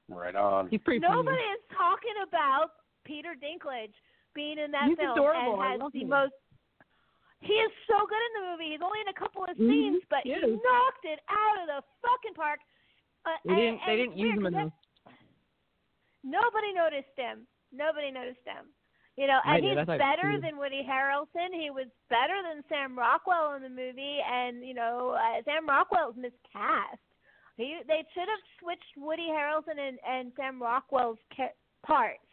right 0.09 0.35
on. 0.37 0.69
He's 0.69 0.83
pretty 0.83 1.01
Nobody 1.01 1.25
funny. 1.41 1.55
is 1.57 1.61
talking 1.77 2.13
about 2.29 2.73
Peter 3.05 3.35
Dinklage 3.37 3.95
being 4.35 4.59
in 4.59 4.71
that 4.73 4.89
He's 4.89 4.99
film 4.99 5.13
adorable. 5.13 5.63
And 5.63 5.83
has 5.83 5.93
the 5.93 6.01
him. 6.01 6.09
most. 6.09 6.33
He 7.41 7.53
is 7.53 7.71
so 7.87 8.07
good 8.07 8.25
in 8.25 8.33
the 8.41 8.45
movie. 8.53 8.73
He's 8.73 8.81
only 8.83 9.01
in 9.01 9.09
a 9.09 9.13
couple 9.13 9.45
of 9.45 9.55
Mhm, 9.57 9.69
scenes, 9.69 10.03
but 10.09 10.21
he 10.25 10.33
he 10.35 10.41
knocked 10.41 11.05
it 11.05 11.21
out 11.29 11.57
of 11.61 11.67
the 11.69 11.81
fucking 12.01 12.35
park. 12.35 12.59
Uh, 13.27 13.37
They 13.45 13.53
and- 13.53 13.59
didn't. 13.61 13.81
They 13.87 13.97
didn't 13.97 14.17
use 14.19 14.35
him 14.37 14.47
enough. 14.47 14.73
Nobody 16.23 16.73
noticed 16.73 17.15
him. 17.17 17.47
Nobody 17.73 18.11
noticed 18.11 18.45
him. 18.47 18.73
You 19.17 19.29
know, 19.29 19.41
and. 19.45 19.65
I 19.65 19.69
he's 19.69 19.87
better 19.99 20.41
than 20.41 20.57
Woody 20.59 20.83
Harrelson. 20.83 21.53
He 21.53 21.71
was 21.71 21.87
better 22.09 22.35
than 22.43 22.65
Sam 22.69 22.99
Rockwell 22.99 23.55
in 23.55 23.63
the 23.63 23.69
movie, 23.69 24.19
and 24.27 24.65
you 24.65 24.75
know, 24.75 25.11
uh, 25.11 25.43
Sam 25.45 25.69
Rockwell's 25.69 26.17
miscast. 26.17 26.99
He 27.57 27.79
they 27.87 28.05
should 28.15 28.29
have 28.29 28.41
switched 28.59 28.97
Woody 28.97 29.29
Harrelson 29.31 29.79
and, 29.79 29.99
and 30.09 30.33
Sam 30.37 30.61
Rockwell's 30.61 31.19
ca- 31.37 31.55
parts 31.87 32.24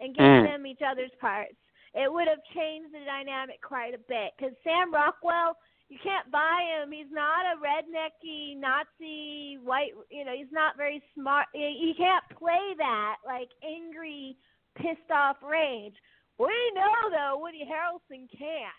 and 0.00 0.14
given 0.14 0.44
Mm. 0.44 0.46
them 0.46 0.66
each 0.66 0.82
other's 0.82 1.14
parts. 1.20 1.54
It 1.94 2.10
would 2.12 2.28
have 2.28 2.42
changed 2.54 2.92
the 2.92 3.04
dynamic 3.04 3.60
quite 3.62 3.94
a 3.94 3.98
bit 3.98 4.32
because 4.36 4.54
Sam 4.62 4.92
Rockwell, 4.94 5.56
you 5.88 5.98
can't 5.98 6.30
buy 6.30 6.62
him. 6.62 6.92
He's 6.92 7.10
not 7.10 7.44
a 7.46 7.58
rednecky 7.58 8.56
Nazi 8.56 9.58
white. 9.58 9.92
You 10.08 10.24
know, 10.24 10.32
he's 10.32 10.52
not 10.52 10.76
very 10.76 11.02
smart. 11.14 11.46
You 11.52 11.94
can't 11.96 12.24
play 12.38 12.74
that 12.78 13.16
like 13.26 13.50
angry, 13.64 14.36
pissed 14.76 15.10
off 15.10 15.42
rage. 15.42 15.96
We 16.38 16.72
know 16.74 17.10
though 17.10 17.38
Woody 17.38 17.64
Harrelson 17.66 18.30
can. 18.30 18.70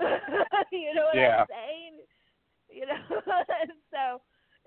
you 0.72 0.94
know 0.94 1.06
what 1.06 1.14
Yeah. 1.16 1.40
I'm 1.42 1.46
saying? 1.48 2.00
You 2.70 2.86
know, 2.86 3.22
so 3.92 4.20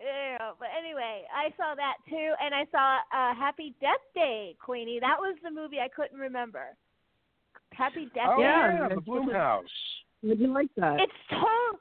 yeah. 0.03 0.51
But 0.59 0.69
anyway, 0.77 1.23
I 1.33 1.49
saw 1.57 1.75
that 1.75 1.97
too, 2.09 2.33
and 2.43 2.53
I 2.55 2.65
saw 2.71 2.97
uh, 3.13 3.35
Happy 3.35 3.73
Death 3.79 4.01
Day, 4.15 4.55
Queenie. 4.63 4.99
That 4.99 5.17
was 5.19 5.35
the 5.43 5.51
movie 5.51 5.79
I 5.79 5.87
couldn't 5.87 6.19
remember. 6.19 6.75
Happy 7.73 8.09
Death 8.13 8.35
Oh 8.35 8.37
Day. 8.37 8.43
Yeah, 8.43 8.73
yeah, 8.73 8.87
the 8.89 8.99
it's- 8.99 9.07
Blumhouse. 9.07 9.75
Would 10.23 10.39
you 10.39 10.53
like 10.53 10.69
that? 10.77 10.99
It's 11.01 11.21
to- 11.29 11.79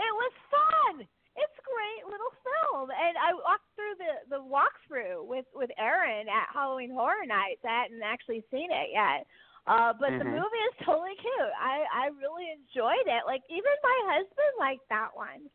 It 0.00 0.14
was 0.16 0.32
fun. 0.50 1.06
It's 1.36 1.56
a 1.60 1.62
great 1.62 2.02
little 2.10 2.32
film, 2.42 2.90
and 2.90 3.14
I 3.16 3.32
walked 3.34 3.68
through 3.76 3.94
the 4.00 4.12
the 4.36 4.42
walkthrough 4.42 5.24
with 5.24 5.46
with 5.54 5.70
Erin 5.78 6.26
at 6.28 6.48
Halloween 6.52 6.90
Horror 6.90 7.24
Nights. 7.26 7.62
I 7.64 7.82
hadn't 7.86 8.02
actually 8.02 8.42
seen 8.50 8.72
it 8.72 8.90
yet, 8.90 9.26
uh, 9.66 9.92
but 9.92 10.10
the 10.18 10.24
Mhm. 10.26 10.34
movie 10.40 10.64
is 10.72 10.74
totally 10.84 11.14
cute. 11.16 11.52
I 11.60 11.86
I 11.92 12.06
really 12.18 12.50
enjoyed 12.50 13.06
it. 13.06 13.22
Like 13.26 13.42
even 13.48 13.70
my 13.84 13.98
husband 14.18 14.52
liked 14.58 14.88
that 14.88 15.14
one. 15.14 15.48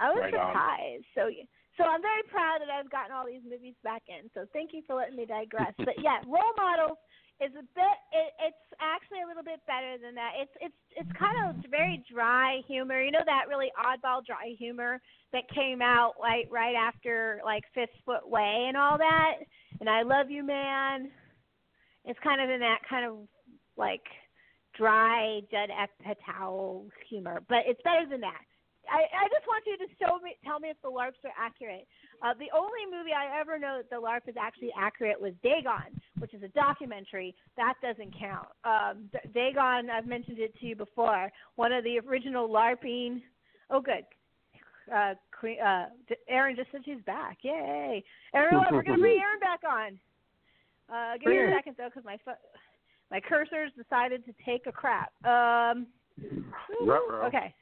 I 0.00 0.10
was 0.10 0.20
Right 0.22 0.34
on. 0.34 0.52
surprised. 0.52 1.06
So 1.14 1.30
so 1.76 1.84
I'm 1.84 2.02
very 2.02 2.22
proud 2.26 2.58
that 2.60 2.70
I've 2.70 2.90
gotten 2.90 3.14
all 3.14 3.24
these 3.26 3.44
movies 3.46 3.74
back 3.84 4.02
in. 4.08 4.28
So 4.34 4.46
thank 4.52 4.74
you 4.74 4.82
for 4.86 4.96
letting 4.96 5.16
me 5.16 5.26
digress. 5.26 5.72
but 5.78 5.94
yeah, 6.02 6.18
role 6.26 6.54
models 6.58 6.98
is 7.40 7.54
a 7.54 7.62
bit. 7.62 7.96
It, 8.10 8.30
it's 8.50 8.64
actually 8.82 9.22
a 9.22 9.28
little 9.30 9.46
bit 9.46 9.62
better 9.66 9.94
than 10.02 10.14
that. 10.18 10.32
It's 10.42 10.54
it's 10.60 10.80
it's 10.96 11.12
kind 11.18 11.38
of 11.46 11.62
very 11.70 12.02
dry 12.10 12.60
humor. 12.66 13.00
You 13.00 13.12
know 13.12 13.22
that 13.26 13.46
really 13.48 13.70
oddball 13.78 14.26
dry 14.26 14.54
humor 14.58 15.00
that 15.32 15.48
came 15.54 15.80
out 15.82 16.14
like 16.18 16.48
right 16.50 16.74
after 16.74 17.40
like 17.44 17.62
Fifth 17.74 17.94
Foot 18.04 18.28
Way 18.28 18.66
and 18.66 18.76
all 18.76 18.98
that. 18.98 19.34
And 19.80 19.88
I 19.88 20.02
love 20.02 20.30
you, 20.30 20.42
man. 20.42 21.10
It's 22.04 22.18
kind 22.24 22.40
of 22.40 22.50
in 22.50 22.60
that 22.60 22.78
kind 22.88 23.06
of 23.06 23.18
like 23.76 24.02
dry 24.76 25.40
Judd 25.50 25.70
Apatow 25.70 26.88
humor, 27.08 27.40
but 27.48 27.58
it's 27.66 27.80
better 27.82 28.06
than 28.10 28.20
that. 28.22 28.42
I, 28.90 29.24
I 29.24 29.28
just 29.28 29.46
want 29.46 29.64
you 29.66 29.76
to 29.78 29.86
show 29.98 30.18
me, 30.22 30.36
tell 30.44 30.58
me 30.60 30.68
if 30.68 30.76
the 30.82 30.88
LARPs 30.88 31.22
are 31.24 31.32
accurate. 31.38 31.86
Uh, 32.22 32.34
the 32.34 32.48
only 32.56 32.84
movie 32.90 33.12
I 33.12 33.38
ever 33.38 33.58
know 33.58 33.78
that 33.78 33.90
the 33.90 33.96
LARP 33.96 34.28
is 34.28 34.36
actually 34.40 34.70
accurate 34.78 35.20
was 35.20 35.32
Darkon, 35.44 35.94
which 36.18 36.34
is 36.34 36.42
a 36.42 36.48
documentary. 36.48 37.34
That 37.56 37.74
doesn't 37.82 38.14
count. 38.18 38.48
Um, 38.64 39.10
D- 39.12 39.28
Darkon, 39.34 39.90
I've 39.90 40.06
mentioned 40.06 40.38
it 40.38 40.58
to 40.60 40.66
you 40.66 40.76
before. 40.76 41.30
One 41.56 41.72
of 41.72 41.84
the 41.84 41.98
original 42.00 42.48
LARPing. 42.48 43.22
Oh, 43.70 43.80
good. 43.80 44.04
Uh, 44.92 45.14
Queen, 45.38 45.60
uh, 45.60 45.86
D- 46.08 46.16
Erin 46.28 46.56
just 46.56 46.72
said 46.72 46.80
she's 46.84 47.02
back. 47.04 47.38
Yay! 47.42 48.02
Everyone, 48.34 48.66
we're 48.72 48.82
gonna 48.82 48.98
bring 48.98 49.20
Aaron 49.20 49.40
back 49.40 49.60
on. 49.68 49.98
Uh, 50.88 51.18
give 51.18 51.30
me 51.30 51.38
a 51.52 51.56
second 51.56 51.74
though, 51.76 51.88
because 51.88 52.04
my 52.04 52.16
fo- 52.24 52.40
my 53.10 53.20
cursors 53.20 53.68
decided 53.76 54.24
to 54.24 54.32
take 54.44 54.66
a 54.66 54.72
crap. 54.72 55.12
Um, 55.26 55.86
okay. 57.26 57.54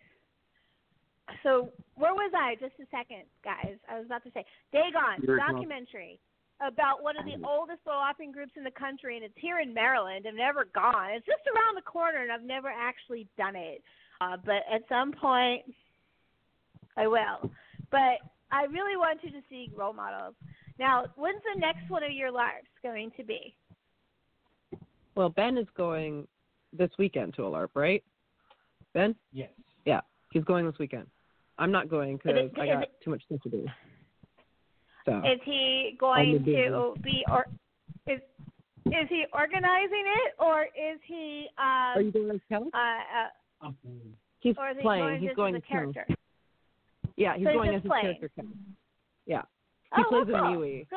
So 1.43 1.71
where 1.97 2.15
was 2.15 2.33
I? 2.37 2.55
Just 2.55 2.75
a 2.81 2.87
second, 2.91 3.23
guys. 3.43 3.77
I 3.89 3.99
was 3.99 4.07
about 4.07 4.23
to 4.25 4.31
say 4.33 4.45
Darkon 4.75 5.23
You're 5.23 5.39
gone. 5.39 5.55
documentary 5.55 6.19
about 6.67 7.03
one 7.03 7.17
of 7.17 7.27
the 7.27 7.37
oldest 7.47 7.81
low-hopping 7.87 8.33
groups 8.33 8.53
in 8.57 8.65
the 8.65 8.71
country, 8.71 9.17
and 9.17 9.25
it's 9.25 9.35
here 9.37 9.61
in 9.61 9.75
Maryland. 9.75 10.25
I've 10.27 10.35
never 10.35 10.67
gone. 10.75 11.11
It's 11.11 11.27
just 11.27 11.43
around 11.55 11.77
the 11.77 11.83
corner, 11.83 12.23
and 12.23 12.33
I've 12.33 12.43
never 12.43 12.69
actually 12.69 13.29
done 13.37 13.57
it. 13.57 13.83
Uh, 14.21 14.37
but 14.45 14.65
at 14.73 14.83
some 14.89 15.13
point, 15.13 15.63
I 16.97 17.07
will. 17.07 17.51
But 17.91 18.25
I 18.51 18.65
really 18.65 18.97
want 18.97 19.21
you 19.23 19.31
to 19.33 19.43
see 19.51 19.71
role 19.77 19.93
models. 19.93 20.35
Now, 20.79 21.07
when's 21.17 21.43
the 21.55 21.61
next 21.61 21.91
one 21.91 22.03
of 22.03 22.13
your 22.13 22.31
LARPs 22.31 22.73
going 22.83 23.11
to 23.17 23.25
be? 23.25 23.55
Well, 25.15 25.29
Ben 25.29 25.59
is 25.59 25.67
going 25.77 26.27
this 26.73 26.91
weekend 26.99 27.35
to 27.35 27.45
a 27.45 27.51
LARP, 27.51 27.71
right? 27.75 28.03
Ben? 28.95 29.15
Yes. 29.33 29.51
Yeah, 29.85 30.01
he's 30.33 30.45
going 30.45 30.67
this 30.67 30.79
weekend. 30.79 31.07
I'm 31.59 31.73
not 31.73 31.89
going 31.89 32.17
because 32.17 32.51
I 32.61 32.67
got 32.67 32.89
too 33.03 33.11
much 33.11 33.23
stuff 33.25 33.41
to 33.43 33.49
do. 33.51 33.67
So 35.07 35.19
Is 35.19 35.41
he 35.45 35.97
going 35.99 36.45
to 36.45 36.95
be 37.03 37.25
or 37.31 37.47
is 38.07 38.21
is 38.87 39.09
he 39.09 39.25
organizing 39.33 40.05
it 40.27 40.35
or 40.39 40.65
is 40.65 40.99
he 41.07 41.47
are 41.59 42.01
you 42.01 42.09
um 42.09 42.13
going 42.13 42.31
as 42.31 42.41
Kelly? 42.49 42.71
uh, 42.75 43.67
uh 43.67 43.71
He's 44.41 44.55
or 44.59 44.71
is 44.71 44.77
he 44.77 44.83
playing. 44.83 45.03
going 45.05 45.21
he's 45.21 45.29
just 45.29 45.37
going 45.37 45.55
as 45.57 45.63
a 45.63 45.65
as 45.65 45.69
Kelly. 45.69 45.93
character? 45.93 46.15
Yeah, 47.17 47.37
he's 47.37 47.47
So 47.47 47.53
going 47.53 47.69
just 47.73 47.77
as 47.77 47.83
his 47.83 47.89
playing. 47.91 48.05
character 48.05 48.31
Kelly. 48.37 48.49
Yeah, 49.27 49.43
he 49.97 50.03
oh, 50.05 50.09
plays 50.09 50.27
well, 50.29 50.45
a 50.45 50.49
cool. 50.49 50.61
Mewee. 50.61 50.87
So 50.91 50.97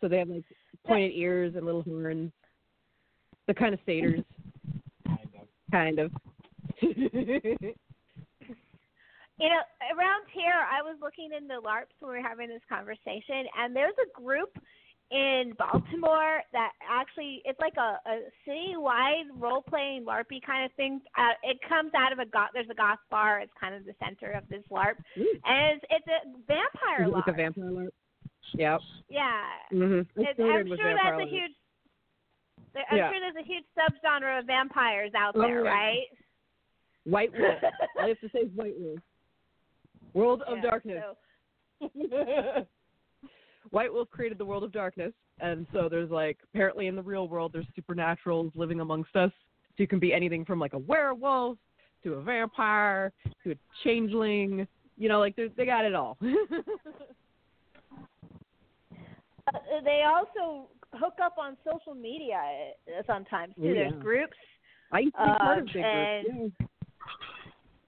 so 0.00 0.08
they 0.08 0.18
have 0.18 0.28
like 0.28 0.44
pointed 0.86 1.12
ears 1.14 1.54
and 1.56 1.64
little 1.64 1.82
horns. 1.82 2.30
The 3.46 3.54
kind 3.54 3.72
of 3.72 3.80
satyrs, 3.86 4.20
kind 5.72 5.98
of. 5.98 6.12
You 9.38 9.48
know, 9.48 9.62
around 9.94 10.26
here, 10.34 10.50
I 10.66 10.82
was 10.82 10.96
looking 11.00 11.30
in 11.36 11.46
the 11.46 11.62
LARPs 11.62 11.94
when 12.00 12.10
we 12.10 12.18
were 12.18 12.26
having 12.28 12.48
this 12.48 12.62
conversation, 12.68 13.46
and 13.56 13.74
there's 13.74 13.94
a 14.02 14.10
group 14.20 14.50
in 15.10 15.54
Baltimore 15.56 16.42
that 16.52 16.72
actually 16.84 17.40
it's 17.46 17.58
like 17.60 17.72
a, 17.78 17.96
a 18.10 18.18
city-wide 18.44 19.30
role-playing 19.38 20.04
LARPy 20.04 20.42
kind 20.44 20.64
of 20.66 20.72
thing. 20.72 21.00
Uh, 21.16 21.32
it 21.44 21.56
comes 21.68 21.92
out 21.96 22.12
of 22.12 22.18
a 22.18 22.26
goth. 22.26 22.50
There's 22.52 22.68
a 22.68 22.74
goth 22.74 22.98
bar. 23.10 23.38
It's 23.40 23.52
kind 23.58 23.74
of 23.74 23.84
the 23.86 23.94
center 24.02 24.32
of 24.32 24.42
this 24.50 24.64
LARP, 24.70 24.98
Ooh, 25.16 25.38
and 25.44 25.80
it's, 25.80 25.84
it's 25.88 26.08
a 26.08 26.28
vampire 26.46 27.06
is 27.06 27.08
it 27.08 27.14
like 27.14 27.26
a 27.28 27.32
vampire 27.32 27.70
LARP? 27.70 27.94
Yep. 28.54 28.80
Yeah, 29.08 29.42
Mm-hmm. 29.72 30.20
It's, 30.20 30.40
I'm 30.40 30.66
sure 30.66 30.94
that's 30.94 31.22
a 31.22 31.28
huge. 31.30 31.52
I'm 32.90 32.96
Yeah. 32.96 33.10
sure 33.10 33.20
there's 33.20 33.44
a 33.44 33.46
huge 33.46 33.64
subgenre 33.78 34.40
of 34.40 34.46
vampires 34.46 35.12
out 35.16 35.34
Oh, 35.36 35.40
there, 35.42 35.64
yeah. 35.64 35.70
right? 35.70 36.06
White 37.04 37.30
Wolf. 37.38 37.54
You 38.02 38.08
have 38.08 38.20
to 38.20 38.28
say 38.30 38.44
White 38.54 38.74
Wolf. 38.78 38.98
World 40.18 40.42
of 40.42 40.56
Yeah, 40.58 40.62
Darkness. 40.70 41.02
so- 41.80 41.90
White 43.70 43.92
Wolf 43.92 44.08
created 44.10 44.38
the 44.38 44.44
world 44.44 44.64
of 44.64 44.72
darkness, 44.72 45.12
and 45.40 45.66
so 45.72 45.88
there's 45.90 46.10
like 46.10 46.38
apparently 46.52 46.86
in 46.86 46.96
the 46.96 47.02
real 47.02 47.28
world 47.28 47.52
there's 47.52 47.66
supernaturals 47.78 48.50
living 48.54 48.80
amongst 48.80 49.14
us. 49.14 49.30
So 49.76 49.82
you 49.82 49.86
can 49.86 49.98
be 49.98 50.12
anything 50.12 50.44
from 50.44 50.58
like 50.58 50.72
a 50.72 50.78
werewolf 50.78 51.58
to 52.02 52.14
a 52.14 52.22
vampire 52.22 53.12
to 53.44 53.52
a 53.52 53.54
changeling 53.84 54.66
You 54.96 55.08
know, 55.08 55.20
like 55.20 55.36
they 55.36 55.48
they 55.56 55.66
got 55.66 55.84
it 55.84 55.94
all. 55.94 56.16
Uh, 59.48 59.80
they 59.82 60.02
also 60.06 60.68
hook 60.94 61.14
up 61.24 61.36
on 61.38 61.56
social 61.64 61.94
media 61.94 62.38
uh, 62.86 63.02
sometimes 63.06 63.54
too. 63.56 63.70
Oh, 63.70 63.74
There's 63.74 63.92
groups. 63.94 64.36
I 64.92 64.98
used 65.00 65.14
to 65.16 65.22
be 65.24 65.38
part 65.38 65.58
of 65.58 65.64
Uh, 65.64 65.72
big 65.72 65.84
and- 65.84 66.26
groups. 66.26 66.54
Yeah. 66.60 66.66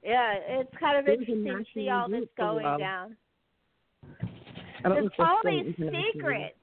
Yeah, 0.03 0.35
it's 0.61 0.71
kind 0.79 0.99
of 0.99 1.05
There 1.05 1.17
was 1.19 1.29
a 1.29 1.33
interesting 1.33 1.65
to 1.65 1.71
see 1.75 1.89
all 1.91 2.09
this 2.09 2.21
group 2.21 2.31
for 2.37 2.43
a 2.43 2.47
going 2.47 2.79
down. 2.79 3.17
There's 4.83 5.11
all 5.19 5.41
these 5.45 5.75
secrets. 5.77 6.57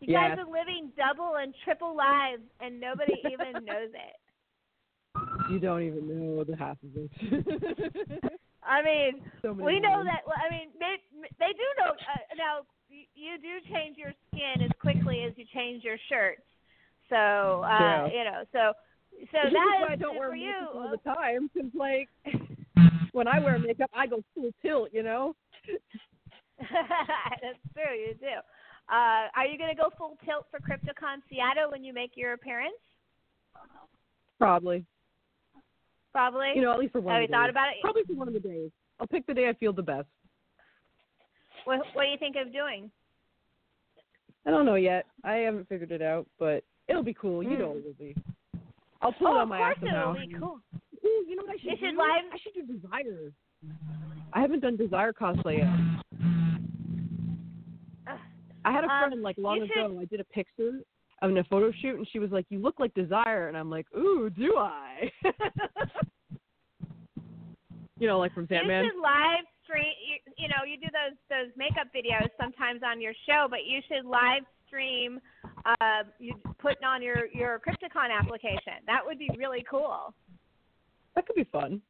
You 0.00 0.14
guys 0.14 0.38
are 0.38 0.44
living 0.44 0.92
double 0.96 1.36
and 1.36 1.54
triple 1.64 1.96
lives, 1.96 2.42
and 2.60 2.80
nobody 2.80 3.14
even 3.24 3.64
knows 3.64 3.92
it. 3.92 4.16
You 5.50 5.58
don't 5.58 5.82
even 5.82 6.08
know 6.08 6.44
the 6.44 6.56
half 6.56 6.76
of 6.84 6.90
it. 6.96 7.10
I 8.62 8.82
mean, 8.82 9.22
so 9.42 9.52
we 9.52 9.80
know 9.80 10.04
that. 10.04 10.20
well, 10.26 10.36
I 10.36 10.50
mean, 10.50 10.68
they 10.78 10.96
they 11.38 11.52
do 11.52 11.66
know. 11.80 11.90
Uh, 11.92 12.34
now 12.36 12.60
you 12.88 13.36
do 13.40 13.60
change 13.72 13.96
your 13.96 14.12
skin 14.28 14.62
as 14.62 14.70
quickly 14.80 15.24
as 15.26 15.32
you 15.36 15.44
change 15.52 15.82
your 15.84 15.96
shirts. 16.08 16.42
So 17.08 17.16
uh, 17.64 17.78
Yeah. 17.80 18.06
you 18.08 18.24
know, 18.24 18.44
so 18.52 18.72
so 19.32 19.38
This 19.44 19.48
is 19.48 19.52
that 19.52 19.78
why 19.80 19.92
I 19.92 19.96
don't 19.96 20.16
wear 20.16 20.32
makeup 20.32 20.72
all 20.74 20.90
the 20.90 20.96
time 20.98 21.50
because, 21.52 21.70
like, 21.74 22.08
when 23.12 23.28
I 23.28 23.38
wear 23.38 23.58
makeup, 23.58 23.90
I 23.94 24.06
go 24.06 24.22
full 24.34 24.50
tilt. 24.62 24.90
You 24.92 25.02
know. 25.02 25.36
That's 26.58 27.58
true. 27.74 27.94
You 27.96 28.14
do. 28.20 28.26
Uh, 28.92 29.28
are 29.36 29.46
you 29.46 29.56
going 29.56 29.70
to 29.74 29.80
go 29.80 29.90
full 29.96 30.16
tilt 30.24 30.46
for 30.50 30.58
Crypticon 30.58 31.18
Seattle 31.28 31.70
when 31.70 31.84
you 31.84 31.92
make 31.94 32.12
your 32.16 32.32
appearance? 32.32 32.74
Probably. 34.38 34.84
Probably. 36.12 36.52
You 36.56 36.62
know, 36.62 36.72
at 36.72 36.78
least 36.78 36.92
for 36.92 37.00
one. 37.00 37.14
Have 37.14 37.22
you 37.22 37.28
thought 37.28 37.50
about 37.50 37.68
it? 37.68 37.76
Probably 37.82 38.02
for 38.04 38.14
one 38.14 38.26
of 38.28 38.34
the 38.34 38.40
days. 38.40 38.70
I'll 38.98 39.06
pick 39.06 39.26
the 39.26 39.34
day 39.34 39.48
I 39.48 39.52
feel 39.54 39.72
the 39.72 39.82
best. 39.82 40.08
What, 41.64 41.80
what 41.92 42.04
do 42.04 42.10
you 42.10 42.18
think 42.18 42.36
of 42.36 42.52
doing? 42.52 42.90
I 44.46 44.50
don't 44.50 44.66
know 44.66 44.74
yet. 44.74 45.06
I 45.22 45.34
haven't 45.34 45.68
figured 45.68 45.92
it 45.92 46.02
out, 46.02 46.26
but 46.38 46.64
it'll 46.88 47.02
be 47.02 47.14
cool. 47.14 47.42
You 47.42 47.50
Mm. 47.50 47.58
know 47.58 47.70
it 47.76 47.84
will 47.84 47.92
be. 47.98 48.16
I'll 49.02 49.12
pull 49.12 49.28
oh, 49.28 49.32
it 49.32 49.36
on 49.36 49.42
of 49.42 49.48
my 49.48 49.58
course 49.58 49.76
ass 49.78 49.82
it'll 49.82 49.92
now. 49.94 50.12
be 50.14 50.34
cool. 50.38 50.60
Ooh, 51.04 51.24
you 51.28 51.36
know 51.36 51.42
what 51.44 51.54
I 51.54 51.56
should 51.58 51.64
You 51.70 51.76
should 51.80 51.90
do? 51.92 51.98
live- 51.98 52.32
I 52.32 52.38
should 52.42 52.54
do 52.54 52.62
Desire. 52.74 53.32
I 54.32 54.40
haven't 54.40 54.60
done 54.60 54.76
Desire 54.76 55.12
cosplay 55.12 55.58
yet. 55.58 55.68
Ugh. 58.08 58.18
I 58.64 58.72
had 58.72 58.84
a 58.84 58.88
Um, 58.90 59.08
friend 59.10 59.22
like 59.22 59.38
long 59.38 59.56
you 59.58 59.66
should- 59.68 59.86
ago. 59.86 59.98
I 60.00 60.04
did 60.04 60.20
a 60.20 60.24
picture 60.24 60.82
of 61.22 61.30
in 61.30 61.38
a 61.38 61.44
photo 61.44 61.70
shoot, 61.72 61.96
and 61.96 62.06
she 62.08 62.18
was 62.18 62.30
like, 62.30 62.46
"You 62.50 62.58
look 62.60 62.78
like 62.80 62.92
Desire," 62.94 63.48
and 63.48 63.56
I'm 63.56 63.70
like, 63.70 63.86
"Ooh, 63.96 64.30
do 64.30 64.56
I?" 64.58 65.10
you 67.98 68.06
know, 68.06 68.18
like 68.18 68.32
from 68.34 68.46
Sandman. 68.48 68.84
You 68.84 68.90
should 68.92 69.00
live 69.00 69.44
stream. 69.64 69.92
You, 70.06 70.32
you 70.38 70.48
know, 70.48 70.64
you 70.66 70.76
do 70.78 70.88
those 70.92 71.16
those 71.28 71.52
makeup 71.56 71.88
videos 71.94 72.28
sometimes 72.40 72.82
on 72.82 73.00
your 73.00 73.12
show, 73.26 73.46
but 73.50 73.64
you 73.66 73.80
should 73.88 74.04
live 74.06 74.44
stream. 74.70 75.18
Uh, 75.66 76.06
you 76.18 76.32
putting 76.62 76.86
on 76.86 77.02
your 77.02 77.26
your 77.34 77.60
Crypticon 77.60 78.08
application. 78.16 78.86
That 78.86 79.00
would 79.04 79.18
be 79.18 79.28
really 79.36 79.64
cool. 79.68 80.14
That 81.14 81.26
could 81.26 81.36
be 81.36 81.44
fun. 81.50 81.82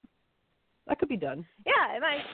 That 0.89 0.99
could 0.99 1.09
be 1.09 1.17
done. 1.17 1.45
Yeah, 1.67 1.97
it 1.97 2.01
might. 2.01 2.25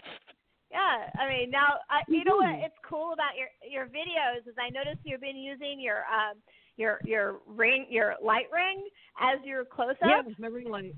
Yeah, 0.70 1.11
I 1.18 1.28
mean 1.28 1.51
now, 1.51 1.78
I, 1.90 2.03
you 2.09 2.24
know 2.24 2.36
what? 2.36 2.59
It's 2.64 2.74
cool 2.88 3.12
about 3.12 3.34
your 3.36 3.49
your 3.62 3.86
videos 3.86 4.47
is 4.47 4.55
I 4.59 4.70
noticed 4.70 5.01
you've 5.05 5.20
been 5.20 5.36
using 5.36 5.80
your 5.80 6.07
um 6.07 6.38
your 6.76 7.01
your 7.05 7.36
ring 7.47 7.86
your 7.90 8.14
light 8.22 8.47
ring 8.53 8.86
as 9.20 9.38
your 9.44 9.64
close 9.64 9.99
up. 10.03 10.09
Yeah, 10.09 10.22
my 10.38 10.49
ring 10.49 10.70
light. 10.70 10.94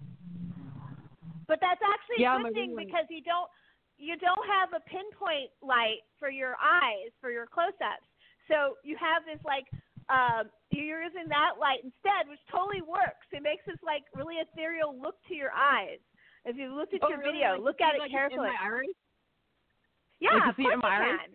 But 1.46 1.59
that's 1.61 1.80
actually 1.80 2.22
Yeah, 2.22 2.40
a 2.40 2.42
good 2.42 2.55
thing 2.55 2.76
light. 2.76 2.86
because 2.86 3.07
you 3.11 3.22
don't 3.22 3.49
you 3.99 4.16
don't 4.16 4.46
have 4.46 4.70
a 4.72 4.80
pinpoint 4.88 5.51
light 5.62 6.01
for 6.18 6.30
your 6.30 6.57
eyes 6.62 7.11
for 7.20 7.30
your 7.30 7.46
close-ups. 7.46 8.07
So 8.49 8.74
you 8.82 8.96
have 8.96 9.24
this 9.28 9.40
like 9.44 9.68
um 10.09 10.49
you're 10.72 11.05
using 11.05 11.28
that 11.28 11.61
light 11.61 11.84
instead, 11.84 12.28
which 12.28 12.40
totally 12.51 12.82
works. 12.82 13.28
It 13.32 13.42
makes 13.44 13.64
this 13.68 13.80
like 13.84 14.05
really 14.16 14.36
ethereal 14.40 14.96
look 14.96 15.16
to 15.28 15.34
your 15.34 15.53
eyes. 15.53 16.01
If 16.44 16.57
you 16.57 16.72
looked 16.74 16.94
at 16.94 17.01
Oh, 17.05 17.09
your 17.12 17.18
really? 17.20 17.44
video, 17.44 17.61
Like, 17.61 17.76
look 17.76 17.80
at 17.80 17.94
it 17.94 18.01
like, 18.01 18.11
carefully. 18.14 18.49
In 18.49 18.57
my 18.57 18.64
iris? 18.64 18.96
yeah, 20.20 20.30
Like, 20.46 20.57
see 20.57 20.64
it 20.66 20.72
in 20.74 20.80
my 20.80 20.96
iris? 20.96 21.20
can. 21.20 21.30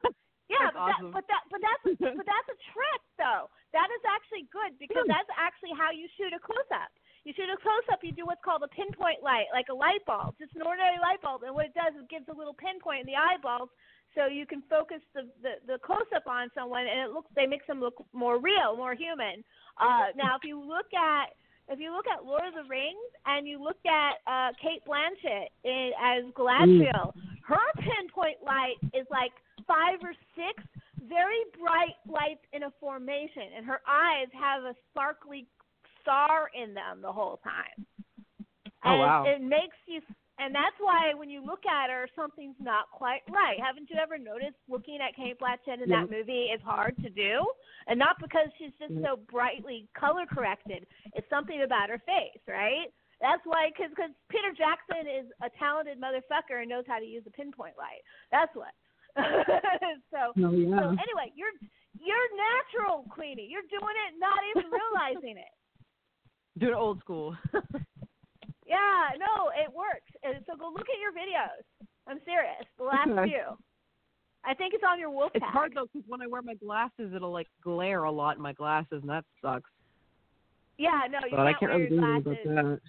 Yeah, 0.46 0.70
but 0.70 0.78
awesome. 0.78 1.10
that, 1.10 1.18
but 1.18 1.26
that, 1.26 1.42
but 1.50 1.58
that's, 1.58 1.84
but 2.22 2.22
that's 2.22 2.50
a 2.54 2.58
trick 2.70 3.02
though. 3.18 3.50
That 3.74 3.90
is 3.90 3.98
actually 4.06 4.46
good 4.54 4.78
because 4.78 5.02
Hmm. 5.02 5.10
that's 5.10 5.26
actually 5.34 5.74
how 5.74 5.90
you 5.90 6.06
shoot 6.14 6.30
a 6.30 6.38
close 6.38 6.70
up. 6.70 6.86
You 7.26 7.34
shoot 7.34 7.50
a 7.50 7.58
close 7.58 7.82
up, 7.90 8.06
you 8.06 8.14
do 8.14 8.22
what's 8.30 8.46
called 8.46 8.62
a 8.62 8.70
pinpoint 8.70 9.26
light, 9.26 9.50
like 9.50 9.66
a 9.66 9.74
light 9.74 10.06
bulb, 10.06 10.38
just 10.38 10.54
an 10.54 10.62
ordinary 10.62 11.02
light 11.02 11.18
bulb, 11.18 11.42
and 11.42 11.50
what 11.50 11.66
it 11.66 11.74
does 11.74 11.98
is 11.98 12.06
it 12.06 12.14
gives 12.14 12.30
a 12.30 12.38
little 12.38 12.54
pinpoint 12.54 13.02
in 13.02 13.10
the 13.10 13.18
eyeballs, 13.18 13.74
so 14.16 14.26
you 14.26 14.46
can 14.46 14.62
focus 14.68 14.98
the 15.14 15.28
the, 15.42 15.62
the 15.66 15.78
close 15.78 16.08
up 16.16 16.26
on 16.26 16.50
someone, 16.54 16.86
and 16.88 16.98
it 16.98 17.12
looks 17.12 17.30
they 17.36 17.46
makes 17.46 17.66
them 17.66 17.78
look 17.78 18.02
more 18.12 18.40
real, 18.40 18.76
more 18.76 18.94
human. 18.94 19.44
Uh, 19.78 20.10
now, 20.16 20.34
if 20.34 20.42
you 20.42 20.58
look 20.58 20.90
at 20.96 21.36
if 21.68 21.78
you 21.78 21.92
look 21.92 22.06
at 22.06 22.24
Lord 22.24 22.48
of 22.48 22.54
the 22.54 22.68
Rings 22.68 23.10
and 23.26 23.46
you 23.46 23.62
look 23.62 23.78
at 23.86 24.18
uh, 24.26 24.50
Cate 24.62 24.82
Blanchett 24.88 25.52
in, 25.64 25.90
as 26.00 26.24
Galadriel, 26.34 27.12
her 27.46 27.66
pinpoint 27.76 28.42
light 28.44 28.80
is 28.94 29.06
like 29.10 29.32
five 29.66 29.98
or 30.02 30.14
six 30.34 30.62
very 31.08 31.42
bright 31.58 31.98
lights 32.08 32.42
in 32.52 32.64
a 32.64 32.72
formation, 32.80 33.54
and 33.56 33.66
her 33.66 33.80
eyes 33.86 34.26
have 34.32 34.64
a 34.64 34.74
sparkly 34.90 35.46
star 36.02 36.50
in 36.54 36.74
them 36.74 37.02
the 37.02 37.12
whole 37.12 37.38
time. 37.42 37.86
Oh, 38.84 38.98
wow. 38.98 39.24
It 39.26 39.42
makes 39.42 39.76
you, 39.86 40.00
and 40.38 40.54
that's 40.54 40.76
why 40.78 41.14
when 41.14 41.30
you 41.30 41.44
look 41.44 41.64
at 41.66 41.90
her, 41.90 42.08
something's 42.14 42.56
not 42.60 42.90
quite 42.92 43.20
right. 43.30 43.58
Haven't 43.58 43.88
you 43.90 43.96
ever 43.96 44.18
noticed 44.18 44.56
looking 44.68 44.98
at 45.00 45.16
Cate 45.16 45.38
Blanchett 45.40 45.82
in 45.82 45.88
that 45.90 46.10
movie 46.10 46.52
is 46.52 46.60
hard 46.64 46.96
to 47.02 47.08
do, 47.10 47.44
and 47.86 47.98
not 47.98 48.16
because 48.20 48.48
she's 48.58 48.72
just 48.78 48.92
Yeah. 48.92 49.08
so 49.08 49.16
brightly 49.30 49.88
color 49.94 50.26
corrected. 50.26 50.86
It's 51.14 51.28
something 51.30 51.62
about 51.62 51.88
her 51.88 51.98
face, 52.04 52.40
right? 52.46 52.92
That's 53.20 53.40
why, 53.46 53.70
because 53.72 53.94
cause 53.96 54.10
Peter 54.28 54.52
Jackson 54.52 55.08
is 55.08 55.26
a 55.42 55.48
talented 55.58 55.98
motherfucker 55.98 56.60
and 56.60 56.68
knows 56.68 56.84
how 56.86 56.98
to 56.98 57.06
use 57.06 57.24
a 57.26 57.30
pinpoint 57.30 57.78
light. 57.78 58.02
That's 58.30 58.54
what. 58.54 58.74
so, 60.12 60.32
Oh, 60.36 60.52
yeah. 60.52 60.76
so 60.76 60.84
anyway, 61.00 61.32
you're 61.34 61.56
you're 61.98 62.28
natural, 62.36 63.06
Queenie. 63.08 63.48
You're 63.50 63.64
doing 63.70 63.96
it, 64.06 64.20
not 64.20 64.38
even 64.54 64.70
realizing 64.70 65.38
it. 65.38 65.52
Do 66.58 66.68
it 66.68 66.74
old 66.74 67.00
school. 67.00 67.34
Yeah, 68.66 69.14
no, 69.18 69.50
it 69.54 69.72
works. 69.72 70.10
And 70.22 70.44
so 70.46 70.56
go 70.56 70.68
look 70.74 70.86
at 70.90 70.98
your 71.00 71.12
videos. 71.12 71.62
I'm 72.08 72.18
serious. 72.24 72.64
The 72.78 72.84
last 72.84 73.08
Okay. 73.08 73.30
few. 73.30 73.56
I 74.44 74.54
think 74.54 74.74
it's 74.74 74.84
on 74.86 74.98
your 75.00 75.10
wolf 75.10 75.32
it's 75.34 75.44
hard 75.44 75.72
though 75.74 75.86
because 75.92 76.08
when 76.08 76.22
I 76.22 76.26
wear 76.26 76.42
my 76.42 76.54
glasses, 76.54 77.12
it'll 77.14 77.32
like 77.32 77.48
glare 77.62 78.04
a 78.04 78.10
lot 78.10 78.36
in 78.36 78.42
my 78.42 78.52
glasses, 78.52 79.00
and 79.02 79.08
that 79.10 79.24
sucks. 79.42 79.70
Yeah, 80.78 81.02
no, 81.10 81.18
you 81.24 81.36
But 81.36 81.46
can't 81.46 81.58
can't 81.58 81.72
wear 81.72 81.80
really 81.80 81.96
your 81.96 82.04
anything 82.14 82.32
glasses. 82.34 82.50
about 82.52 82.64
that. 82.64 82.80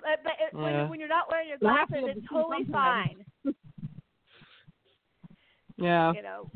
But 0.00 0.22
but 0.24 0.32
it, 0.40 0.54
when, 0.54 0.72
Yeah. 0.72 0.82
you, 0.84 0.90
when 0.90 1.00
you're 1.00 1.08
not 1.08 1.30
wearing 1.30 1.48
your 1.48 1.58
But 1.58 1.68
I 1.68 1.78
have 1.78 1.88
to 1.88 2.00
glasses, 2.00 2.16
it's 2.18 2.28
totally 2.28 2.64
fine. 2.66 3.24
Yeah. 5.80 6.12
You 6.12 6.22
know. 6.22 6.50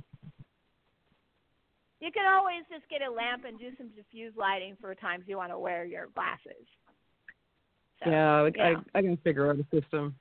You 2.01 2.11
can 2.11 2.27
always 2.27 2.65
just 2.69 2.89
get 2.91 3.03
a 3.03 3.11
lamp 3.11 3.45
and 3.45 3.57
do 3.57 3.71
some 3.79 3.89
diffuse 3.91 4.35
lighting 4.37 4.77
for 4.81 4.93
times 4.97 5.25
you 5.29 5.37
want 5.37 5.53
to 5.53 5.59
wear 5.59 5.85
your 5.85 6.09
glasses. 6.09 6.67
So, 8.05 8.11
yeah, 8.11 8.41
like. 8.41 8.57
I 8.59 8.75
I 8.99 9.03
can 9.03 9.17
figure 9.19 9.51
out 9.51 9.57
a 9.57 9.65
system. 9.65 10.15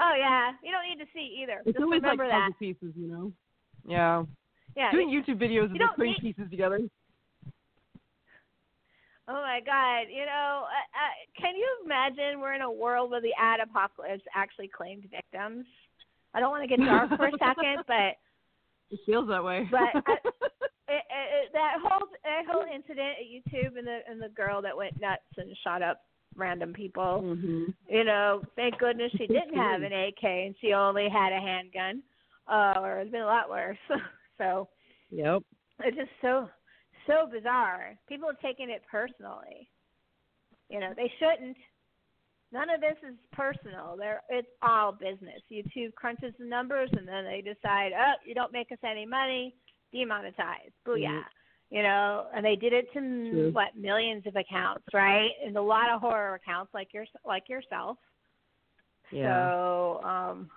Oh 0.00 0.12
yeah, 0.18 0.52
you 0.62 0.70
don't 0.72 0.88
need 0.88 1.04
to 1.04 1.10
see 1.14 1.40
either. 1.42 1.60
It's 1.64 1.76
just 1.76 1.82
always 1.82 2.02
like 2.02 2.18
puzzle 2.18 2.30
that. 2.30 2.50
pieces, 2.58 2.92
you 2.96 3.08
know. 3.08 3.32
Yeah. 3.86 4.24
Yeah. 4.76 4.90
Doing 4.90 5.08
YouTube 5.10 5.40
videos 5.40 5.66
and 5.66 5.76
you 5.76 5.88
putting 5.96 6.12
need- 6.12 6.34
pieces 6.34 6.50
together. 6.50 6.80
Oh 9.28 9.34
my 9.34 9.60
God! 9.64 10.10
You 10.10 10.26
know, 10.26 10.64
uh, 10.66 10.88
uh, 10.98 11.40
can 11.40 11.54
you 11.54 11.66
imagine 11.84 12.40
we're 12.40 12.54
in 12.54 12.62
a 12.62 12.70
world 12.72 13.12
where 13.12 13.20
the 13.20 13.32
ad 13.38 13.60
apocalypse 13.60 14.24
actually 14.34 14.68
claimed 14.68 15.04
victims? 15.10 15.64
I 16.34 16.40
don't 16.40 16.50
want 16.50 16.68
to 16.68 16.76
get 16.76 16.84
dark 16.84 17.08
for 17.10 17.28
a 17.28 17.32
second, 17.38 17.84
but 17.86 18.18
It 18.90 18.98
feels 19.06 19.28
that 19.28 19.44
way. 19.44 19.68
But 19.70 19.80
I- 19.94 20.16
it, 20.88 21.04
it, 21.08 21.52
that 21.52 21.78
whole 21.80 22.08
that 22.24 22.42
whole 22.50 22.64
incident 22.64 23.14
at 23.20 23.26
YouTube 23.30 23.78
and 23.78 23.86
the 23.86 24.00
and 24.10 24.20
the 24.20 24.28
girl 24.30 24.60
that 24.62 24.76
went 24.76 25.00
nuts 25.00 25.22
and 25.36 25.54
shot 25.62 25.82
up 25.82 26.00
random 26.36 26.72
people. 26.72 27.20
hmm 27.20 27.66
You 27.88 28.04
know, 28.04 28.42
thank 28.56 28.78
goodness 28.78 29.12
she 29.12 29.26
didn't 29.26 29.54
have 29.54 29.82
an 29.82 29.92
AK 29.92 30.24
and 30.24 30.54
she 30.60 30.72
only 30.72 31.08
had 31.08 31.32
a 31.32 31.40
handgun, 31.40 32.02
uh, 32.48 32.74
or 32.80 32.98
it's 32.98 33.10
been 33.10 33.22
a 33.22 33.26
lot 33.26 33.50
worse. 33.50 33.78
so 34.38 34.68
Yep. 35.10 35.42
it's 35.80 35.96
just 35.96 36.10
so 36.20 36.48
so 37.06 37.28
bizarre. 37.30 37.96
People 38.08 38.28
have 38.28 38.40
taken 38.40 38.70
it 38.70 38.82
personally. 38.90 39.68
You 40.68 40.80
know, 40.80 40.92
they 40.96 41.10
shouldn't. 41.18 41.56
None 42.52 42.68
of 42.70 42.80
this 42.80 42.96
is 43.08 43.16
personal. 43.32 43.96
They're 43.98 44.22
it's 44.28 44.48
all 44.62 44.92
business. 44.92 45.40
YouTube 45.50 45.94
crunches 45.94 46.34
the 46.38 46.44
numbers 46.44 46.90
and 46.92 47.08
then 47.08 47.24
they 47.24 47.40
decide, 47.40 47.92
oh, 47.96 48.12
you 48.26 48.34
don't 48.34 48.52
make 48.52 48.70
us 48.72 48.78
any 48.84 49.06
money, 49.06 49.54
demonetize. 49.94 50.72
Booyah. 50.86 51.08
Mhm. 51.08 51.22
You 51.72 51.82
know, 51.82 52.26
and 52.36 52.44
they 52.44 52.54
did 52.54 52.74
it 52.74 52.92
to 52.92 53.00
True. 53.00 53.50
what 53.52 53.74
millions 53.74 54.26
of 54.26 54.36
accounts, 54.36 54.84
right? 54.92 55.30
And 55.42 55.56
a 55.56 55.62
lot 55.62 55.88
of 55.90 56.02
horror 56.02 56.34
accounts 56.34 56.74
like 56.74 56.88
your 56.92 57.06
like 57.24 57.48
yourself. 57.48 57.96
Yeah. 59.10 59.50
So, 59.50 60.00
um, 60.04 60.50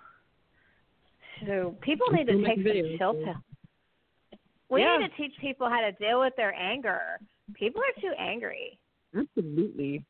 so 1.46 1.74
people 1.80 2.08
need 2.12 2.26
to 2.26 2.44
take 2.44 2.56
some 2.56 2.98
chill 2.98 3.14
so- 3.14 3.24
pill. 3.24 4.38
We 4.68 4.82
Yeah. 4.82 4.98
need 4.98 5.10
to 5.10 5.16
teach 5.16 5.32
people 5.40 5.70
how 5.70 5.80
to 5.80 5.92
deal 5.92 6.20
with 6.20 6.34
their 6.36 6.52
anger. 6.54 7.18
People 7.54 7.80
are 7.80 8.00
too 8.00 8.12
angry. 8.18 8.78
Absolutely. 9.16 10.04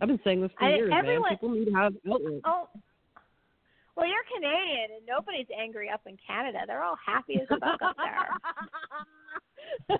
I've 0.00 0.08
been 0.08 0.20
saying 0.24 0.40
this 0.40 0.52
for 0.58 0.64
I- 0.64 0.76
years, 0.76 0.90
everyone- 0.94 1.28
man. 1.28 1.36
People 1.36 1.50
need 1.50 1.66
to 1.66 1.72
have 1.74 1.94
outlets. 2.10 2.40
Oh, 2.44 2.68
well, 3.96 4.06
you're 4.06 4.24
Canadian, 4.34 4.92
and 4.96 5.06
nobody's 5.06 5.50
angry 5.54 5.90
up 5.90 6.00
in 6.06 6.16
Canada. 6.26 6.60
They're 6.66 6.82
all 6.82 6.96
happy 6.96 7.38
as 7.40 7.48
fuck 7.48 7.82
up 7.82 7.96
there. 7.98 8.28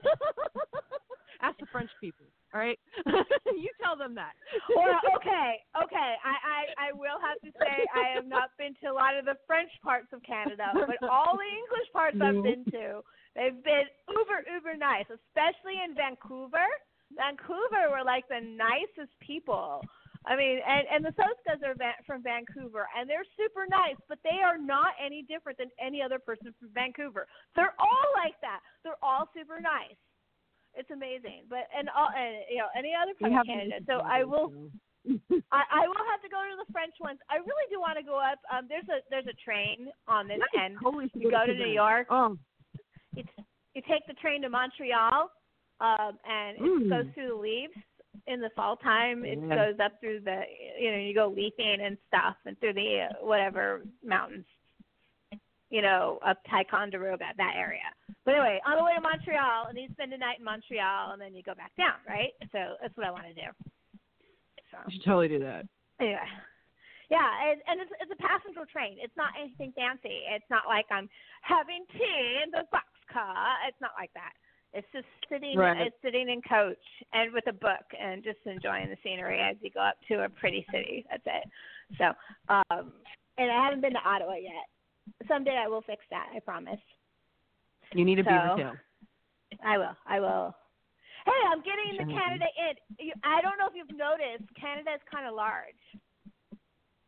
Ask 1.43 1.59
the 1.61 1.66
French 1.70 1.91
people, 2.01 2.25
all 2.55 2.61
right? 2.61 2.79
you 3.47 3.68
tell 3.83 3.97
them 3.97 4.14
that. 4.14 4.33
well, 4.75 4.97
okay, 5.16 5.61
okay. 5.77 6.11
I, 6.25 6.35
I 6.41 6.89
I 6.89 6.93
will 6.93 7.20
have 7.20 7.37
to 7.45 7.51
say 7.61 7.85
I 7.93 8.14
have 8.14 8.25
not 8.27 8.51
been 8.57 8.72
to 8.81 8.89
a 8.89 8.95
lot 8.95 9.16
of 9.18 9.27
the 9.27 9.37
French 9.47 9.70
parts 9.83 10.09
of 10.12 10.22
Canada, 10.22 10.72
but 10.72 10.97
all 11.09 11.37
the 11.37 11.51
English 11.51 11.89
parts 11.93 12.16
I've 12.16 12.41
been 12.43 12.64
to, 12.72 13.05
they've 13.37 13.61
been 13.61 13.87
uber 14.09 14.41
uber 14.49 14.77
nice, 14.79 15.05
especially 15.11 15.85
in 15.85 15.95
Vancouver. 15.95 16.64
Vancouver 17.12 17.93
were 17.93 18.05
like 18.05 18.25
the 18.29 18.41
nicest 18.41 19.12
people. 19.20 19.85
I 20.27 20.37
mean, 20.37 20.59
and 20.66 20.85
and 20.89 21.05
the 21.05 21.12
Soskas 21.20 21.61
are 21.66 21.75
va- 21.75 22.01
from 22.07 22.22
Vancouver, 22.22 22.89
and 22.97 23.09
they're 23.09 23.27
super 23.37 23.66
nice, 23.68 23.97
but 24.09 24.18
they 24.25 24.41
are 24.43 24.57
not 24.57 24.97
any 24.97 25.22
different 25.22 25.59
than 25.59 25.68
any 25.79 26.01
other 26.01 26.18
person 26.18 26.55
from 26.59 26.70
Vancouver. 26.72 27.27
They're 27.57 27.77
all 27.79 28.09
like 28.16 28.41
that. 28.41 28.61
They're 28.83 29.01
all 29.03 29.29
super 29.37 29.61
nice. 29.61 29.97
It's 30.75 30.91
amazing, 30.91 31.45
but 31.49 31.68
and 31.77 31.89
all 31.93 32.09
and 32.16 32.41
you 32.51 32.59
know 32.59 32.68
any 32.77 32.93
other 32.97 33.12
part 33.20 33.33
of 33.33 33.47
Canada. 33.47 33.85
So 33.87 34.01
I 34.01 34.25
will. 34.25 34.51
I, 35.53 35.62
I 35.68 35.85
will 35.87 36.07
have 36.09 36.22
to 36.25 36.31
go 36.33 36.41
to 36.41 36.57
the 36.64 36.72
French 36.72 36.95
ones. 36.99 37.18
I 37.29 37.37
really 37.37 37.68
do 37.68 37.79
want 37.79 37.99
to 37.99 38.03
go 38.03 38.16
up. 38.16 38.41
Um, 38.49 38.64
there's 38.72 38.89
a 38.89 39.05
there's 39.11 39.27
a 39.29 39.37
train 39.45 39.93
on 40.09 40.27
this 40.27 40.41
I 40.57 40.64
end. 40.64 40.79
You 41.12 41.31
go 41.31 41.45
to. 41.45 41.53
New 41.53 41.68
York. 41.68 42.07
Oh, 42.09 42.39
It's 43.14 43.29
you 43.75 43.83
take 43.87 44.07
the 44.09 44.14
train 44.14 44.41
to 44.43 44.49
Montreal, 44.49 45.29
um, 45.81 46.16
and 46.25 46.57
it 46.57 46.62
Mm. 46.62 46.89
goes 46.89 47.05
through 47.12 47.29
the 47.29 47.35
leaves 47.35 47.75
in 48.27 48.41
the 48.41 48.51
fall 48.57 48.77
time. 48.77 49.25
It 49.25 49.39
Yeah. 49.39 49.55
goes 49.55 49.81
up 49.81 50.01
through 50.01 50.20
the 50.20 50.43
you 50.79 50.91
know 50.91 50.99
you 50.99 51.14
go 51.14 51.29
leafing 51.29 51.81
and 51.81 51.99
stuff, 52.09 52.37
and 52.47 52.59
through 52.61 52.75
the 52.75 53.09
whatever 53.20 53.83
mountains, 54.03 54.47
you 55.70 55.83
know, 55.83 56.18
up 56.25 56.39
Ticonderoga 56.49 57.27
that 57.37 57.55
area. 57.57 57.89
But 58.25 58.35
anyway, 58.35 58.61
on 58.66 58.77
the 58.79 58.85
way 58.85 58.95
to 58.95 59.01
Montreal, 59.01 59.66
and 59.68 59.79
you 59.79 59.89
spend 59.93 60.12
a 60.12 60.18
night 60.18 60.39
in 60.39 60.45
Montreal, 60.45 61.12
and 61.12 61.20
then 61.20 61.35
you 61.35 61.43
go 61.43 61.55
back 61.55 61.72
down, 61.77 61.99
right? 62.09 62.33
So 62.53 62.77
that's 62.81 62.97
what 62.97 63.07
I 63.07 63.11
want 63.11 63.27
to 63.27 63.35
do. 63.35 63.49
So 64.70 64.79
you 64.89 64.93
should 64.95 65.05
totally 65.05 65.29
do 65.29 65.39
that. 65.41 65.66
anyway. 66.01 66.18
Yeah, 67.11 67.29
and, 67.53 67.61
and 67.68 67.81
it's 67.85 67.93
it's 68.01 68.11
a 68.11 68.16
passenger 68.16 68.64
train. 68.64 68.97
It's 68.99 69.14
not 69.16 69.37
anything 69.39 69.72
fancy. 69.77 70.25
It's 70.25 70.49
not 70.49 70.64
like 70.66 70.87
I'm 70.91 71.09
having 71.43 71.85
tea 71.93 72.41
in 72.43 72.51
the 72.51 72.64
boxcar. 72.72 73.68
It's 73.68 73.81
not 73.81 73.93
like 74.01 74.11
that. 74.14 74.33
It's 74.75 74.87
just 74.93 75.07
sitting 75.31 75.57
Right. 75.57 75.87
it's 75.87 75.97
sitting 76.03 76.29
in 76.29 76.43
coach 76.43 76.77
and 77.12 77.33
with 77.33 77.47
a 77.47 77.53
book 77.53 77.87
and 77.99 78.25
just 78.25 78.39
enjoying 78.45 78.91
the 78.91 78.97
scenery 79.05 79.41
as 79.41 79.57
you 79.61 79.70
go 79.70 79.81
up 79.81 79.95
to 80.09 80.25
a 80.25 80.29
pretty 80.29 80.66
city. 80.72 81.07
That's 81.09 81.22
it. 81.27 81.49
So, 81.99 82.12
um 82.49 82.93
and 83.39 83.51
I 83.51 83.64
haven't 83.64 83.81
been 83.81 83.93
to 83.93 84.03
Ottawa 84.05 84.35
yet. 84.35 84.66
Someday 85.29 85.57
I 85.57 85.68
will 85.68 85.83
fix 85.83 86.05
that, 86.11 86.29
I 86.35 86.41
promise. 86.41 86.81
You 87.93 88.05
need 88.05 88.18
a 88.18 88.25
So- 88.25 88.31
beaver 88.31 88.57
tail. 88.57 88.72
I 89.64 89.79
will. 89.79 89.97
I 90.07 90.18
will. 90.20 90.55
Hey, 91.25 91.33
I'm 91.49 91.62
getting 91.62 91.97
the 92.07 92.12
Canada 92.12 92.47
in. 92.99 93.12
I 93.22 93.41
don't 93.41 93.57
know 93.59 93.66
if 93.68 93.75
you've 93.75 93.97
noticed, 93.97 94.53
Canada 94.61 94.91
is 94.95 95.01
kind 95.11 95.27
of 95.27 95.35
large. 95.35 95.75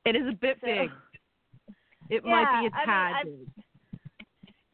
It 0.04 0.14
is 0.14 0.26
a 0.28 0.32
bit 0.32 0.58
So- 0.60 0.66
big. 0.66 0.90
It 2.10 2.24
might 2.24 2.60
be 2.62 2.68
Yeah, 2.68 2.70
a 2.70 2.90
I 2.90 3.24
mean, 3.24 3.24
tad 3.24 3.24
big. 3.24 3.64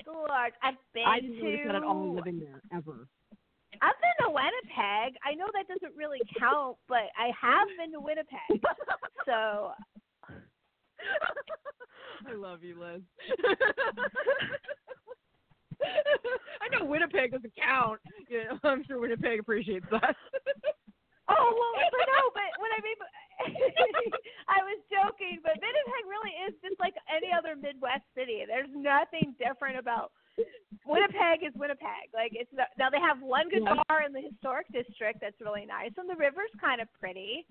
It's. 0.07 0.57
I've 0.63 0.75
been 0.95 1.05
I 1.07 1.21
didn't 1.21 1.41
to. 1.41 1.65
that 1.67 1.77
at 1.77 1.83
all 1.83 2.15
living 2.15 2.41
there 2.41 2.61
ever. 2.75 3.07
I've 3.81 3.99
been 4.01 4.27
to 4.27 4.33
Winnipeg. 4.33 5.17
I 5.25 5.35
know 5.35 5.47
that 5.55 5.67
doesn't 5.67 5.97
really 5.97 6.21
count, 6.39 6.77
but 6.89 7.11
I 7.19 7.33
have 7.41 7.69
been 7.79 7.93
to 7.93 8.01
Winnipeg. 8.01 8.63
so 9.27 9.73
I 12.29 12.35
love 12.35 12.63
you, 12.63 12.79
Liz. 12.79 13.03
I 16.63 16.69
know 16.71 16.85
Winnipeg 16.85 17.33
doesn't 17.33 17.55
count. 17.57 17.99
You 18.29 18.45
know, 18.45 18.59
I'm 18.63 18.85
sure 18.87 19.01
Winnipeg 19.01 19.41
appreciates 19.41 19.87
that. 19.91 20.15
Oh 21.29 21.49
well, 21.55 21.75
but 21.91 22.07
no, 22.07 22.31
but 22.35 22.51
what 22.59 22.71
I 22.71 22.81
mean, 22.83 22.97
I 24.57 24.59
was 24.63 24.79
joking, 24.91 25.41
but 25.43 25.59
Winnipeg 25.59 26.05
really 26.07 26.35
is 26.49 26.55
just 26.63 26.79
like 26.81 26.95
any 27.11 27.31
other 27.33 27.57
Midwest 27.57 28.07
city. 28.15 28.45
There's 28.47 28.71
nothing 28.75 29.35
different 29.39 29.79
about 29.79 30.13
Winnipeg. 30.85 31.43
Is 31.47 31.55
Winnipeg 31.55 32.11
like 32.13 32.33
it's 32.35 32.51
not, 32.53 32.69
now 32.79 32.91
they 32.91 32.99
have 33.01 33.21
one 33.23 33.49
good 33.49 33.63
Yeah. 33.63 33.83
bar 33.89 34.03
in 34.03 34.13
the 34.13 34.21
historic 34.21 34.67
district 34.73 35.21
that's 35.21 35.41
really 35.41 35.65
nice, 35.67 35.93
and 35.97 36.09
the 36.09 36.17
river's 36.17 36.51
kind 36.61 36.81
of 36.81 36.89
pretty. 36.99 37.47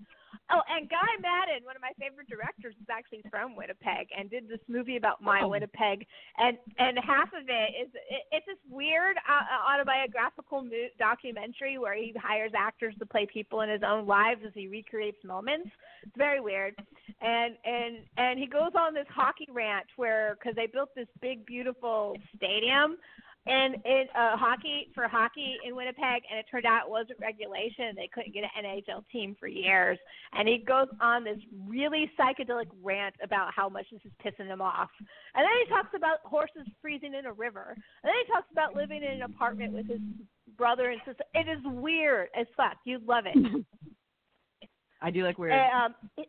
Oh, 0.50 0.60
and 0.68 0.88
Guy 0.88 1.12
Maddin, 1.20 1.64
one 1.64 1.76
of 1.76 1.82
my 1.82 1.92
favorite 1.98 2.28
directors, 2.28 2.74
is 2.76 2.88
actually 2.90 3.22
from 3.30 3.54
Winnipeg 3.56 4.08
and 4.16 4.28
did 4.28 4.48
this 4.48 4.60
movie 4.68 4.96
about 4.96 5.22
my 5.22 5.40
Oh. 5.42 5.48
Winnipeg, 5.48 6.06
and 6.38 6.58
and 6.78 6.98
half 6.98 7.32
of 7.32 7.48
it 7.48 7.70
is 7.80 7.88
it, 7.94 8.22
it's 8.32 8.46
this 8.46 8.58
weird 8.68 9.16
uh, 9.28 9.44
autobiographical 9.72 10.62
mo- 10.62 10.88
documentary 10.98 11.78
where 11.78 11.94
he 11.94 12.12
hires 12.20 12.52
actors 12.56 12.94
to 12.98 13.06
play 13.06 13.26
people 13.26 13.62
in 13.62 13.70
his 13.70 13.82
own 13.82 14.06
lives 14.06 14.42
as 14.44 14.52
he 14.54 14.66
recreates 14.68 15.22
moments. 15.24 15.70
It's 16.02 16.16
very 16.16 16.40
weird, 16.40 16.74
and 17.22 17.54
and 17.64 17.96
and 18.16 18.38
he 18.38 18.46
goes 18.46 18.72
on 18.78 18.94
this 18.94 19.06
hockey 19.08 19.48
rant 19.52 19.86
where 19.96 20.36
because 20.38 20.56
they 20.56 20.66
built 20.66 20.90
this 20.94 21.08
big 21.20 21.46
beautiful 21.46 22.16
stadium 22.36 22.96
and 23.46 23.74
in 23.84 24.04
uh, 24.14 24.36
hockey 24.36 24.88
for 24.94 25.08
hockey 25.08 25.56
in 25.66 25.74
Winnipeg, 25.74 26.22
and 26.30 26.38
it 26.38 26.46
turned 26.48 26.64
out 26.64 26.86
it 26.86 26.90
wasn't 26.90 27.18
regulation. 27.20 27.92
They 27.96 28.08
couldn't 28.12 28.32
get 28.34 28.44
an 28.44 28.64
NHL 28.64 29.02
team 29.10 29.36
for 29.38 29.48
years, 29.48 29.98
and 30.32 30.46
he 30.46 30.58
goes 30.58 30.86
on 31.00 31.24
this 31.24 31.38
really 31.66 32.08
psychedelic 32.18 32.66
rant 32.84 33.16
about 33.22 33.52
how 33.52 33.68
much 33.68 33.86
this 33.90 34.00
is 34.04 34.12
pissing 34.24 34.46
him 34.46 34.60
off. 34.60 34.90
And 35.34 35.44
then 35.44 35.50
he 35.64 35.68
talks 35.68 35.88
about 35.96 36.18
horses 36.22 36.68
freezing 36.80 37.14
in 37.14 37.26
a 37.26 37.32
river, 37.32 37.74
and 37.74 38.04
then 38.04 38.14
he 38.24 38.32
talks 38.32 38.46
about 38.52 38.76
living 38.76 39.02
in 39.02 39.10
an 39.10 39.22
apartment 39.22 39.72
with 39.72 39.88
his 39.88 40.00
brother 40.56 40.90
and 40.90 41.00
sister. 41.04 41.24
It 41.34 41.48
is 41.48 41.58
weird 41.64 42.28
as 42.38 42.46
fuck. 42.56 42.76
You'd 42.84 43.06
love 43.08 43.24
it. 43.26 43.64
I 45.02 45.10
do 45.10 45.24
like 45.24 45.38
weird. 45.38 45.52
And, 45.54 45.86
um, 45.86 45.94
it- 46.16 46.28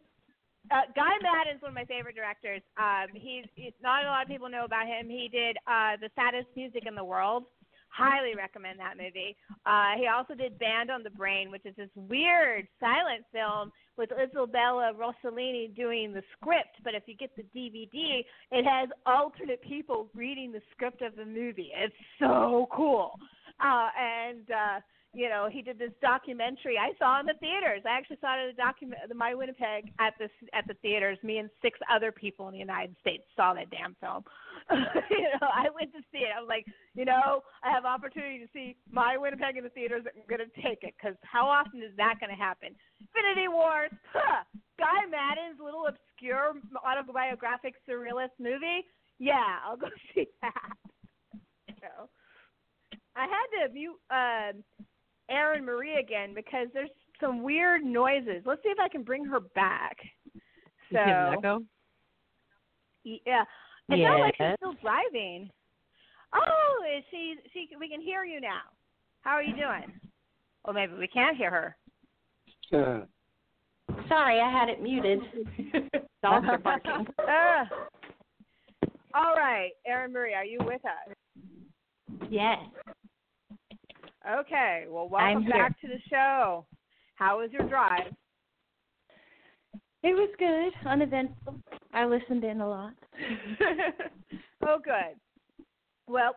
uh, 0.72 0.88
Guy 0.96 1.14
Maddin's 1.22 1.62
one 1.62 1.70
of 1.70 1.76
my 1.76 1.86
favorite 1.86 2.16
directors. 2.16 2.62
Um, 2.78 3.08
he's, 3.14 3.46
he's 3.56 3.74
not 3.82 4.06
a 4.06 4.08
lot 4.08 4.24
of 4.24 4.28
people 4.28 4.50
know 4.50 4.66
about 4.66 4.88
him. 4.88 5.10
He 5.10 5.30
did 5.32 5.58
uh, 5.68 5.98
the 6.00 6.10
saddest 6.16 6.48
music 6.56 6.84
in 6.88 6.96
the 6.96 7.04
world. 7.04 7.44
Highly 7.90 8.34
recommend 8.36 8.80
that 8.80 8.98
movie. 8.98 9.38
Uh, 9.68 9.94
he 10.00 10.08
also 10.08 10.34
did 10.34 10.58
Brand 10.58 10.90
upon 10.90 11.04
the 11.04 11.12
Brain, 11.12 11.52
which 11.52 11.64
is 11.66 11.76
this 11.76 11.90
weird 11.96 12.68
silent 12.80 13.24
film 13.32 13.72
with 13.98 14.10
Isabella 14.12 14.94
Rossellini 14.98 15.76
doing 15.76 16.12
the 16.12 16.24
script. 16.34 16.82
But 16.84 16.96
if 16.96 17.04
you 17.06 17.16
get 17.16 17.30
the 17.36 17.44
DVD, 17.56 18.26
it 18.52 18.66
has 18.66 18.90
alternate 19.06 19.62
people 19.62 20.10
reading 20.16 20.52
the 20.52 20.62
script 20.72 21.04
of 21.04 21.16
the 21.16 21.26
movie. 21.26 21.70
It's 21.76 21.94
so 22.20 22.68
cool. 22.72 23.12
Uh, 23.64 23.90
and 24.00 24.50
uh, 24.50 24.80
you 25.14 25.30
know, 25.30 25.48
he 25.50 25.62
did 25.62 25.78
this 25.78 25.94
documentary 26.02 26.78
I 26.78 26.98
saw 26.98 27.20
in 27.20 27.28
the 27.28 27.38
theaters. 27.40 27.84
I 27.86 27.96
actually 27.96 28.18
saw 28.20 28.34
it 28.34 28.50
at 28.50 28.56
the 28.56 28.62
document 28.62 29.02
the 29.08 29.14
My 29.14 29.36
Winnipeg 29.36 29.94
at 30.00 30.18
the 30.18 30.28
at 30.54 30.66
the 30.68 30.74
theaters. 30.82 31.20
Me 31.22 31.38
and 31.38 31.50
six 31.62 31.78
other 31.86 32.12
people 32.12 32.48
in 32.48 32.54
the 32.54 32.60
United 32.60 32.96
States 33.00 33.24
saw 33.36 33.54
that 33.54 33.70
damn 33.70 33.96
film. 34.02 34.24
you 35.12 35.30
know, 35.38 35.48
I 35.54 35.70
went 35.70 35.94
to 35.94 36.02
see 36.12 36.26
it. 36.26 36.34
I 36.36 36.42
was 36.42 36.50
like, 36.50 36.66
you 36.96 37.06
know, 37.06 37.44
I 37.64 37.70
have 37.70 37.86
opportunity 37.86 38.40
to 38.40 38.50
see 38.54 38.76
My 38.90 39.16
Winnipeg 39.16 39.56
in 39.56 39.64
the 39.64 39.70
theaters. 39.70 40.04
I'm 40.10 40.26
gonna 40.28 40.50
take 40.66 40.82
it 40.82 40.96
because 40.98 41.16
how 41.22 41.46
often 41.46 41.84
is 41.84 41.94
that 41.98 42.16
gonna 42.20 42.36
happen? 42.36 42.74
Infinity 43.00 43.50
Wars, 43.50 43.92
huh. 44.12 44.42
Guy 44.80 45.06
Maddin's 45.14 45.62
little 45.64 45.86
obscure 45.86 46.54
autobiographic 46.82 47.76
surrealist 47.88 48.34
movie. 48.40 48.82
Yeah, 49.20 49.62
I'll 49.64 49.78
go 49.78 49.94
see 50.16 50.26
that. 50.42 50.74
So, 51.78 52.10
I 53.16 53.28
had 53.30 53.68
to 53.68 53.74
mute. 53.74 54.00
Uh, 54.10 54.54
Aaron 55.30 55.66
Marie 55.66 55.96
again 56.00 56.34
because 56.34 56.68
there's 56.74 56.90
some 57.20 57.44
weird 57.44 57.84
noises. 57.84 58.44
Let's 58.46 58.62
see 58.64 58.70
if 58.70 58.80
I 58.80 58.90
can 58.90 59.04
bring 59.04 59.26
her 59.26 59.40
back. 59.40 59.98
You 60.34 60.42
see 60.92 60.98
an 60.98 61.34
So 61.34 61.38
echo? 61.40 61.64
yeah, 63.04 63.44
it 63.90 64.04
sounds 64.04 64.20
like 64.22 64.36
she's 64.38 64.56
still 64.58 64.76
driving. 64.82 65.50
Oh, 66.34 66.84
is 66.98 67.04
she? 67.12 67.36
She? 67.54 67.68
We 67.80 67.88
can 67.90 68.02
hear 68.02 68.24
you 68.24 68.42
now. 68.42 68.62
How 69.22 69.32
are 69.32 69.44
you 69.44 69.56
doing? 69.56 69.92
Well, 70.66 70.74
maybe 70.74 70.94
we 70.98 71.08
can't 71.08 71.38
hear 71.38 71.52
her. 71.52 71.78
Uh, 72.74 73.06
Sorry, 74.08 74.40
I 74.40 74.50
had 74.52 74.70
it 74.70 74.82
muted. 74.82 75.20
Dogs 76.24 76.48
are 76.50 76.58
barking. 76.58 77.06
Uh, 77.20 77.66
all 79.16 79.36
right, 79.36 79.70
Aaron 79.86 80.12
Marie, 80.12 80.34
are 80.34 80.44
you 80.44 80.58
with 80.66 80.82
us? 80.86 81.16
Yes. 82.32 82.58
Okay. 84.30 84.86
Well, 84.90 85.10
welcome 85.10 85.46
back 85.50 85.80
to 85.82 85.88
the 85.88 86.00
show. 86.10 86.66
How 87.16 87.40
was 87.40 87.52
your 87.52 87.68
drive? 87.68 88.14
It 90.04 90.14
was 90.14 90.30
good, 90.38 90.74
uneventful. 90.90 91.56
I 91.94 92.06
listened 92.06 92.44
in 92.44 92.60
a 92.60 92.68
lot. 92.68 92.94
oh, 94.68 94.80
good. 94.84 95.16
Well, 96.08 96.36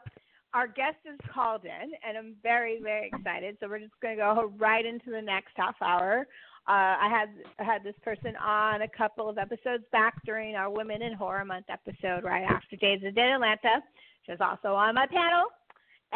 our 0.54 0.68
guest 0.68 0.98
is 1.04 1.18
called 1.34 1.64
in, 1.64 1.90
and 2.06 2.16
I'm 2.16 2.36
very, 2.42 2.80
very 2.80 3.10
excited. 3.12 3.56
So 3.58 3.68
we're 3.68 3.80
just 3.80 3.92
going 4.00 4.16
to 4.16 4.22
go 4.22 4.52
right 4.56 4.86
into 4.86 5.10
the 5.10 5.20
next 5.20 5.52
half 5.56 5.74
hour. 5.82 6.26
Uh, 6.68 6.98
I 6.98 7.08
had 7.08 7.28
I 7.60 7.64
had 7.64 7.84
this 7.84 7.94
person 8.02 8.34
on 8.36 8.82
a 8.82 8.88
couple 8.88 9.28
of 9.28 9.38
episodes 9.38 9.84
back 9.92 10.14
during 10.24 10.56
our 10.56 10.70
Women 10.70 11.02
in 11.02 11.12
Horror 11.12 11.44
Month 11.44 11.66
episode, 11.68 12.24
right 12.24 12.44
after 12.44 12.76
Days 12.76 13.02
of 13.04 13.14
Dead 13.14 13.34
Atlanta. 13.34 13.82
She 14.24 14.32
was 14.32 14.40
also 14.40 14.74
on 14.74 14.94
my 14.94 15.06
panel, 15.06 15.46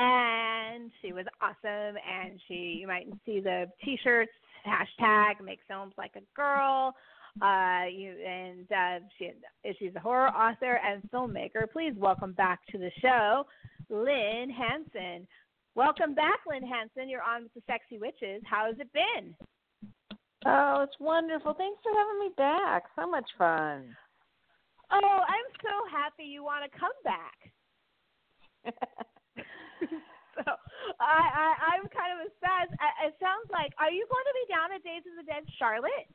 and 0.00 0.90
she 1.02 1.12
was 1.12 1.26
awesome. 1.40 1.96
And 1.96 2.40
she, 2.48 2.78
you 2.80 2.86
might 2.86 3.06
see 3.26 3.40
the 3.40 3.66
T-shirts 3.84 4.32
hashtag 4.66 5.44
Make 5.44 5.60
Films 5.68 5.92
Like 5.98 6.12
a 6.16 6.22
Girl. 6.34 6.94
Uh, 7.40 7.84
you 7.88 8.12
and 8.26 8.66
uh, 8.72 8.98
she 9.16 9.30
she's 9.78 9.94
a 9.94 10.00
horror 10.00 10.30
author 10.30 10.80
and 10.84 11.00
filmmaker. 11.12 11.70
Please 11.72 11.92
welcome 11.96 12.32
back 12.32 12.58
to 12.72 12.76
the 12.78 12.90
show, 13.00 13.46
Lynne 13.88 14.50
Hansen. 14.50 15.28
Welcome 15.76 16.14
back, 16.16 16.40
Lynne 16.48 16.66
Hansen. 16.66 17.08
You're 17.08 17.22
on 17.22 17.44
with 17.44 17.54
the 17.54 17.62
Sexy 17.68 17.98
Witches. 17.98 18.42
How 18.44 18.66
has 18.66 18.74
it 18.80 18.92
been? 18.92 19.36
Oh, 20.44 20.80
it's 20.82 20.98
wonderful. 20.98 21.54
Thanks 21.54 21.80
for 21.84 21.92
having 21.96 22.18
me 22.18 22.30
back. 22.36 22.82
So 22.98 23.08
much 23.08 23.30
fun. 23.38 23.94
Oh, 24.90 25.20
I'm 25.28 25.52
so 25.62 25.96
happy 25.96 26.24
you 26.24 26.42
want 26.42 26.70
to 26.70 26.78
come 26.78 26.90
back. 27.04 27.52
so 30.36 30.44
I, 31.00 31.20
I 31.32 31.48
I'm 31.76 31.84
kind 31.90 32.12
of 32.16 32.28
obsessed. 32.28 32.74
It 33.04 33.14
sounds 33.20 33.48
like 33.50 33.72
are 33.80 33.90
you 33.90 34.04
going 34.08 34.26
to 34.28 34.36
be 34.36 34.46
down 34.52 34.68
at 34.72 34.84
Days 34.84 35.04
of 35.08 35.16
the 35.16 35.26
Dead, 35.26 35.44
Charlotte? 35.58 36.08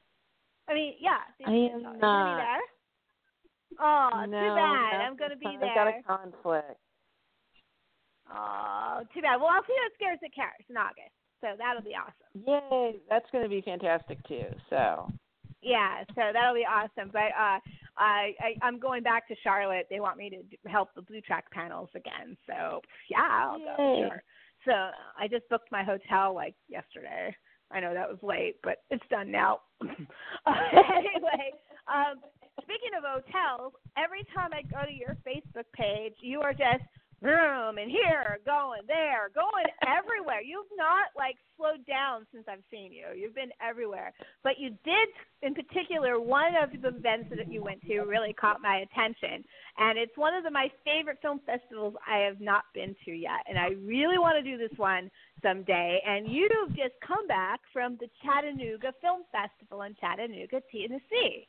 I 0.68 0.74
mean, 0.74 0.95
yeah. 0.99 1.22
I 1.45 1.51
am 1.51 1.82
Charlotte. 1.82 2.01
not. 2.01 2.26
Be 2.26 2.41
there? 2.41 2.66
Oh, 3.76 4.26
no, 4.26 4.39
too 4.39 4.55
bad. 4.55 5.01
I'm 5.01 5.18
going 5.18 5.32
to 5.32 5.38
be 5.38 5.57
there. 5.59 5.70
I've 5.70 5.76
got 5.76 5.88
a 5.88 6.03
conflict. 6.03 6.80
Oh, 8.32 9.01
too 9.13 9.22
bad. 9.22 9.38
Well, 9.38 9.49
I'll 9.53 9.66
see 9.68 9.76
you 9.76 9.86
at 9.86 9.93
Scares 9.95 10.20
That 10.22 10.34
Cares 10.34 10.66
in 10.70 10.78
August, 10.78 11.13
so 11.41 11.53
that'll 11.57 11.84
be 11.84 11.93
awesome. 11.93 12.32
Yay! 12.47 12.97
That's 13.09 13.30
going 13.32 13.43
to 13.43 13.49
be 13.49 13.61
fantastic 13.61 14.18
too. 14.28 14.45
So. 14.70 15.11
Yeah, 15.61 16.03
so 16.16 16.34
that'll 16.34 16.55
be 16.55 16.66
awesome. 16.66 17.11
But 17.11 17.34
uh, 17.38 17.59
I, 17.98 18.34
I 18.39 18.66
I'm 18.66 18.80
going 18.80 19.04
back 19.04 19.28
to 19.30 19.36
Charlotte. 19.43 19.88
They 19.89 20.00
want 20.00 20.18
me 20.18 20.30
to 20.30 20.70
help 20.70 20.89
the 20.96 21.02
Blue 21.02 21.22
Track 21.22 21.50
panels 21.52 21.89
again. 21.96 22.38
So 22.48 22.82
yeah, 23.10 23.28
I'll 23.30 23.60
go. 23.60 24.08
Sure. 24.08 24.24
So 24.66 24.72
I 24.72 25.28
just 25.30 25.48
booked 25.50 25.72
my 25.72 25.84
hotel 25.84 26.34
like 26.34 26.56
yesterday. 26.68 27.36
I 27.72 27.80
know 27.80 27.93
that 27.93 28.10
was 28.10 28.20
late, 28.22 28.56
but 28.64 28.84
it's 28.89 29.04
done 29.10 29.32
now. 29.32 29.60
anyway, 29.82 31.52
um, 31.88 32.22
speaking 32.62 32.91
of 32.98 33.04
hotels, 33.04 33.74
every 33.98 34.24
time 34.36 34.52
I 34.54 34.62
go 34.62 34.86
to 34.86 34.93
your 34.93 35.18
Facebook 35.26 35.66
page, 35.74 36.14
you 36.20 36.41
are 36.41 36.54
just 36.54 36.84
room 37.26 37.78
and 37.78 37.89
here, 37.89 38.39
going 38.45 38.82
there, 38.88 39.34
going 39.34 39.65
everywhere. 39.82 40.41
You've 40.41 40.69
not 40.78 41.09
like 41.17 41.36
slowed 41.57 41.86
down 41.86 42.28
since 42.32 42.45
I've 42.47 42.63
seen 42.69 42.93
you. 42.93 43.09
You've 43.17 43.36
been 43.36 43.51
everywhere. 43.57 44.13
But 44.43 44.59
you 44.59 44.69
did, 44.86 45.09
in 45.41 45.55
particular, 45.55 46.19
one 46.19 46.53
of 46.55 46.69
the 46.69 46.89
events 46.89 47.34
that 47.36 47.51
you 47.51 47.63
went 47.63 47.82
to 47.84 48.01
really 48.01 48.34
caught 48.34 48.61
my 48.61 48.86
attention, 48.86 49.43
and 49.78 49.97
it's 49.97 50.15
one 50.15 50.36
of 50.36 50.43
the, 50.43 50.51
my 50.51 50.69
favorite 50.86 51.17
film 51.21 51.41
festivals 51.45 51.95
I 52.07 52.19
have 52.19 52.39
not 52.39 52.63
been 52.73 52.95
to 53.05 53.11
yet, 53.11 53.41
and 53.49 53.57
I 53.57 53.69
really 53.84 54.19
want 54.19 54.38
to 54.38 54.45
do 54.45 54.57
this 54.57 54.78
one 54.78 55.09
someday. 55.41 55.99
And 56.05 56.28
you've 56.28 56.69
just 56.69 56.93
come 57.05 57.28
back 57.28 57.59
from 57.73 57.97
the 57.99 58.07
Chattanooga 58.23 58.93
Film 59.01 59.23
Festival 59.32 59.82
in 59.84 59.95
Chattanooga, 59.99 60.61
Tennessee. 60.71 61.47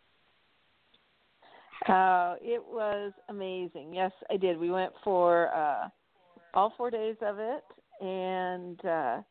Uh, 1.88 2.34
it 2.40 2.62
was 2.64 3.12
amazing. 3.28 3.92
Yes, 3.94 4.12
I 4.30 4.36
did. 4.36 4.58
We 4.58 4.70
went 4.70 4.92
for 5.04 5.54
uh, 5.54 5.88
all 6.54 6.72
four 6.76 6.90
days 6.90 7.16
of 7.22 7.38
it, 7.38 7.62
and 8.00 8.84
uh, 8.84 9.22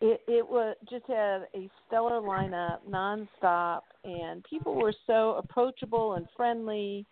it 0.00 0.20
it 0.26 0.48
was 0.48 0.74
just 0.90 1.04
had 1.06 1.46
a 1.54 1.70
stellar 1.86 2.20
lineup, 2.20 2.78
nonstop, 2.88 3.82
and 4.04 4.42
people 4.44 4.74
were 4.74 4.94
so 5.06 5.34
approachable 5.34 6.14
and 6.14 6.26
friendly. 6.36 7.06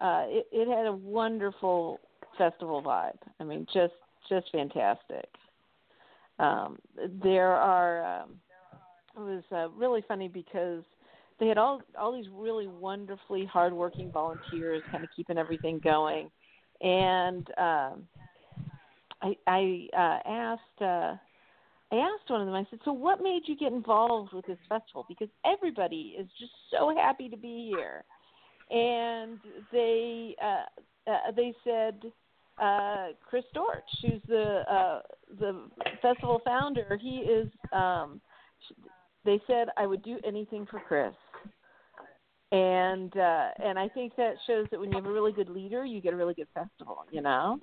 Uh, 0.00 0.24
it, 0.26 0.46
it 0.52 0.68
had 0.68 0.86
a 0.86 0.92
wonderful 0.92 2.00
festival 2.36 2.82
vibe. 2.82 3.18
I 3.40 3.44
mean, 3.44 3.66
just 3.72 3.94
just 4.28 4.50
fantastic. 4.52 5.28
Um, 6.38 6.78
there 7.22 7.52
are. 7.52 8.22
Um, 8.22 8.30
it 9.16 9.20
was 9.20 9.44
uh, 9.52 9.68
really 9.70 10.02
funny 10.08 10.26
because 10.26 10.82
they 11.40 11.48
had 11.48 11.58
all 11.58 11.82
all 11.98 12.12
these 12.12 12.30
really 12.32 12.66
wonderfully 12.66 13.44
hardworking 13.44 14.10
volunteers, 14.10 14.82
kind 14.90 15.02
of 15.02 15.10
keeping 15.16 15.38
everything 15.38 15.80
going. 15.82 16.30
And 16.80 17.48
um, 17.58 18.08
I, 19.22 19.36
I 19.46 19.88
uh, 19.96 20.28
asked 20.28 20.80
uh, 20.82 21.16
I 21.92 21.96
asked 21.96 22.28
one 22.28 22.40
of 22.40 22.46
them. 22.46 22.54
I 22.54 22.66
said, 22.70 22.78
"So 22.84 22.92
what 22.92 23.22
made 23.22 23.42
you 23.46 23.56
get 23.56 23.72
involved 23.72 24.32
with 24.32 24.46
this 24.46 24.58
festival? 24.68 25.04
Because 25.08 25.28
everybody 25.44 26.14
is 26.18 26.28
just 26.38 26.52
so 26.70 26.94
happy 26.96 27.28
to 27.28 27.36
be 27.36 27.72
here." 27.74 28.04
And 28.70 29.38
they 29.72 30.36
uh, 30.42 31.10
uh, 31.10 31.32
they 31.34 31.52
said 31.64 32.00
uh, 32.62 33.08
Chris 33.28 33.44
Dortch, 33.54 33.82
who's 34.02 34.22
the 34.28 34.62
uh, 34.70 35.00
the 35.40 35.68
festival 36.00 36.40
founder. 36.44 36.98
He 37.00 37.16
is. 37.18 37.48
Um, 37.72 38.20
they 39.24 39.40
said 39.46 39.68
I 39.78 39.86
would 39.86 40.02
do 40.02 40.18
anything 40.24 40.66
for 40.70 40.80
Chris 40.80 41.14
and 42.54 43.16
uh 43.16 43.48
and 43.62 43.78
I 43.78 43.88
think 43.88 44.14
that 44.16 44.34
shows 44.46 44.66
that 44.70 44.78
when 44.78 44.90
you 44.90 44.96
have 44.96 45.06
a 45.06 45.12
really 45.12 45.32
good 45.32 45.48
leader, 45.48 45.84
you 45.84 46.00
get 46.00 46.12
a 46.12 46.16
really 46.16 46.34
good 46.34 46.46
festival. 46.54 46.98
You 47.10 47.20
know. 47.20 47.58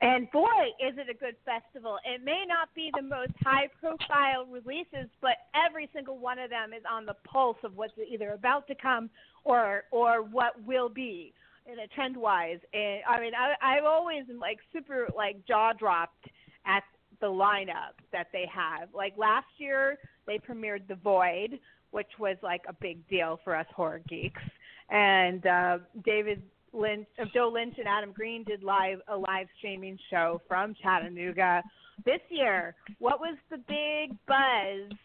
And 0.00 0.30
boy, 0.32 0.48
is 0.86 0.98
it 0.98 1.08
a 1.08 1.14
good 1.14 1.36
festival. 1.44 1.98
It 2.04 2.22
may 2.22 2.44
not 2.46 2.68
be 2.74 2.90
the 2.94 3.02
most 3.02 3.32
high 3.42 3.68
profile 3.80 4.46
releases, 4.50 5.08
but 5.22 5.36
every 5.54 5.88
single 5.94 6.18
one 6.18 6.38
of 6.38 6.50
them 6.50 6.72
is 6.74 6.82
on 6.90 7.06
the 7.06 7.14
pulse 7.24 7.56
of 7.64 7.76
what's 7.76 7.94
either 8.10 8.32
about 8.32 8.66
to 8.68 8.74
come 8.74 9.10
or 9.44 9.84
or 9.90 10.22
what 10.22 10.62
will 10.66 10.88
be 10.88 11.32
in 11.70 11.78
a 11.78 11.86
trend 11.88 12.16
wise. 12.16 12.60
And 12.72 13.00
I 13.08 13.20
mean 13.20 13.32
I 13.34 13.76
I've 13.76 13.84
always 13.84 14.26
been 14.26 14.38
like 14.38 14.58
super 14.72 15.08
like 15.14 15.46
jaw 15.46 15.72
dropped 15.78 16.28
at 16.66 16.82
the 17.20 17.26
lineup 17.26 17.96
that 18.12 18.28
they 18.32 18.46
have. 18.52 18.88
Like 18.94 19.14
last 19.18 19.46
year 19.58 19.98
they 20.26 20.38
premiered 20.38 20.86
The 20.88 20.96
Void, 20.96 21.58
which 21.94 22.10
was 22.18 22.36
like 22.42 22.62
a 22.68 22.72
big 22.72 23.08
deal 23.08 23.38
for 23.44 23.54
us 23.54 23.66
horror 23.74 24.02
geeks. 24.08 24.42
And 24.90 25.46
uh, 25.46 25.78
David 26.04 26.42
Lynch, 26.72 27.06
uh, 27.22 27.26
Joe 27.32 27.52
Lynch, 27.54 27.76
and 27.78 27.86
Adam 27.86 28.12
Green 28.12 28.42
did 28.42 28.64
live 28.64 28.98
a 29.06 29.16
live 29.16 29.46
streaming 29.58 29.96
show 30.10 30.42
from 30.48 30.74
Chattanooga 30.82 31.62
this 32.04 32.20
year. 32.30 32.74
What 32.98 33.20
was 33.20 33.36
the 33.48 33.58
big 33.58 34.18
buzz? 34.26 34.98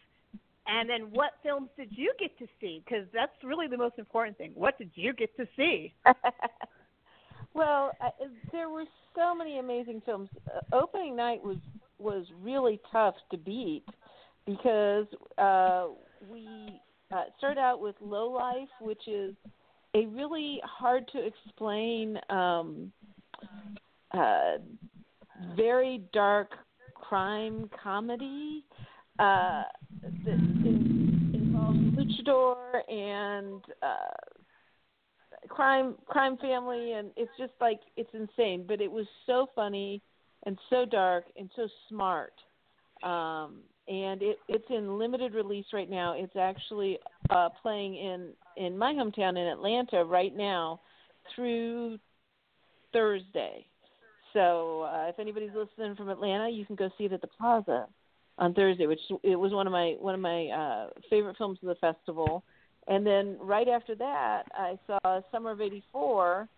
And 0.66 0.90
then 0.90 1.12
what 1.12 1.34
films 1.44 1.68
did 1.76 1.90
you 1.92 2.12
get 2.18 2.36
to 2.38 2.46
see? 2.60 2.82
Because 2.84 3.06
that's 3.14 3.32
really 3.44 3.68
the 3.68 3.78
most 3.78 3.98
important 3.98 4.36
thing. 4.36 4.50
What 4.56 4.76
did 4.76 4.90
you 4.94 5.12
get 5.12 5.34
to 5.36 5.46
see? 5.56 5.94
well, 7.54 7.92
uh, 8.00 8.10
there 8.50 8.68
were 8.68 8.84
so 9.14 9.32
many 9.32 9.60
amazing 9.60 10.02
films. 10.04 10.28
Uh, 10.48 10.76
opening 10.76 11.14
night 11.14 11.40
was 11.42 11.58
was 11.98 12.24
really 12.42 12.80
tough 12.90 13.14
to 13.30 13.36
beat 13.36 13.84
because 14.46 15.06
uh, 15.38 15.88
we 16.28 16.80
uh, 17.12 17.24
started 17.38 17.60
out 17.60 17.80
with 17.80 17.94
Low 18.00 18.30
Life, 18.30 18.68
which 18.80 19.06
is 19.08 19.34
a 19.94 20.06
really 20.06 20.60
hard 20.64 21.08
to 21.12 21.26
explain, 21.26 22.18
um, 22.28 22.92
uh, 24.12 24.58
very 25.56 26.02
dark 26.12 26.50
crime 26.94 27.68
comedy 27.82 28.64
uh, 29.18 29.62
that 30.02 30.34
in, 30.64 31.30
involves 31.34 31.78
luchador 31.96 32.80
and 32.88 33.62
uh, 33.82 34.36
crime 35.48 35.94
crime 36.06 36.36
family, 36.38 36.92
and 36.92 37.10
it's 37.16 37.30
just 37.38 37.52
like 37.60 37.80
it's 37.96 38.10
insane. 38.12 38.64
But 38.66 38.80
it 38.80 38.90
was 38.90 39.06
so 39.26 39.48
funny 39.54 40.02
and 40.46 40.58
so 40.68 40.84
dark 40.84 41.24
and 41.36 41.50
so 41.56 41.68
smart. 41.88 42.32
Um, 43.02 43.60
and 43.90 44.22
it, 44.22 44.38
it's 44.48 44.64
in 44.70 44.98
limited 44.98 45.34
release 45.34 45.66
right 45.72 45.90
now. 45.90 46.14
It's 46.16 46.36
actually 46.36 46.98
uh, 47.28 47.48
playing 47.60 47.96
in 47.96 48.28
in 48.56 48.78
my 48.78 48.92
hometown 48.92 49.30
in 49.30 49.48
Atlanta 49.48 50.04
right 50.04 50.34
now 50.34 50.80
through 51.34 51.98
Thursday. 52.92 53.66
So 54.32 54.82
uh, 54.82 55.08
if 55.08 55.18
anybody's 55.18 55.50
listening 55.56 55.96
from 55.96 56.08
Atlanta, 56.08 56.48
you 56.48 56.64
can 56.64 56.76
go 56.76 56.88
see 56.96 57.04
it 57.04 57.12
at 57.12 57.20
the 57.20 57.26
Plaza 57.26 57.86
on 58.38 58.54
Thursday, 58.54 58.86
which 58.86 59.00
it 59.24 59.34
was 59.34 59.52
one 59.52 59.66
of 59.66 59.72
my 59.72 59.96
one 59.98 60.14
of 60.14 60.20
my 60.20 60.46
uh, 60.46 60.90
favorite 61.10 61.36
films 61.36 61.58
of 61.62 61.68
the 61.68 61.74
festival. 61.74 62.44
And 62.86 63.04
then 63.04 63.36
right 63.40 63.68
after 63.68 63.96
that, 63.96 64.44
I 64.54 64.78
saw 64.86 65.20
Summer 65.32 65.50
of 65.50 65.60
'84, 65.60 66.48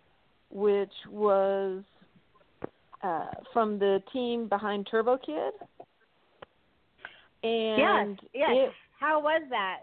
which 0.51 0.93
was 1.09 1.83
uh, 3.01 3.25
from 3.51 3.79
the 3.79 4.03
team 4.13 4.47
behind 4.47 4.87
Turbo 4.89 5.17
Kid. 5.17 5.53
And 7.43 8.19
yes, 8.23 8.47
yes. 8.49 8.49
it 8.51 8.71
How 8.99 9.21
was 9.21 9.41
that? 9.49 9.79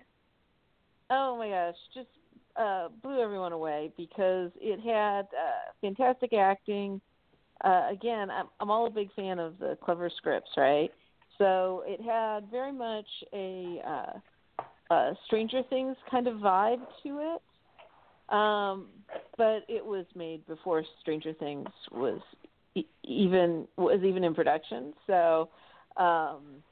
oh 1.10 1.36
my 1.36 1.48
gosh, 1.48 1.74
just 1.94 2.08
uh, 2.56 2.88
blew 3.02 3.20
everyone 3.20 3.52
away 3.52 3.92
because 3.96 4.50
it 4.60 4.80
had 4.80 5.22
uh, 5.22 5.72
fantastic 5.80 6.32
acting. 6.32 7.00
Uh, 7.64 7.88
again, 7.90 8.30
I'm, 8.30 8.46
I'm 8.60 8.70
all 8.70 8.86
a 8.86 8.90
big 8.90 9.12
fan 9.14 9.38
of 9.38 9.58
the 9.58 9.76
clever 9.82 10.10
scripts, 10.16 10.50
right? 10.56 10.90
So 11.36 11.82
it 11.86 12.00
had 12.00 12.50
very 12.50 12.72
much 12.72 13.06
a 13.32 13.80
uh, 13.86 14.62
uh, 14.92 15.14
Stranger 15.26 15.62
Things 15.68 15.96
kind 16.10 16.26
of 16.26 16.36
vibe 16.36 16.80
to 17.02 17.36
it, 17.36 18.34
um, 18.34 18.88
but 19.36 19.64
it 19.68 19.84
was 19.84 20.06
made 20.14 20.46
before 20.46 20.84
Stranger 21.00 21.32
Things 21.34 21.68
was 21.92 22.20
e- 22.74 22.86
even 23.04 23.66
was 23.76 24.00
even 24.04 24.24
in 24.24 24.34
production. 24.34 24.92
So, 25.06 25.48
um, 25.96 26.62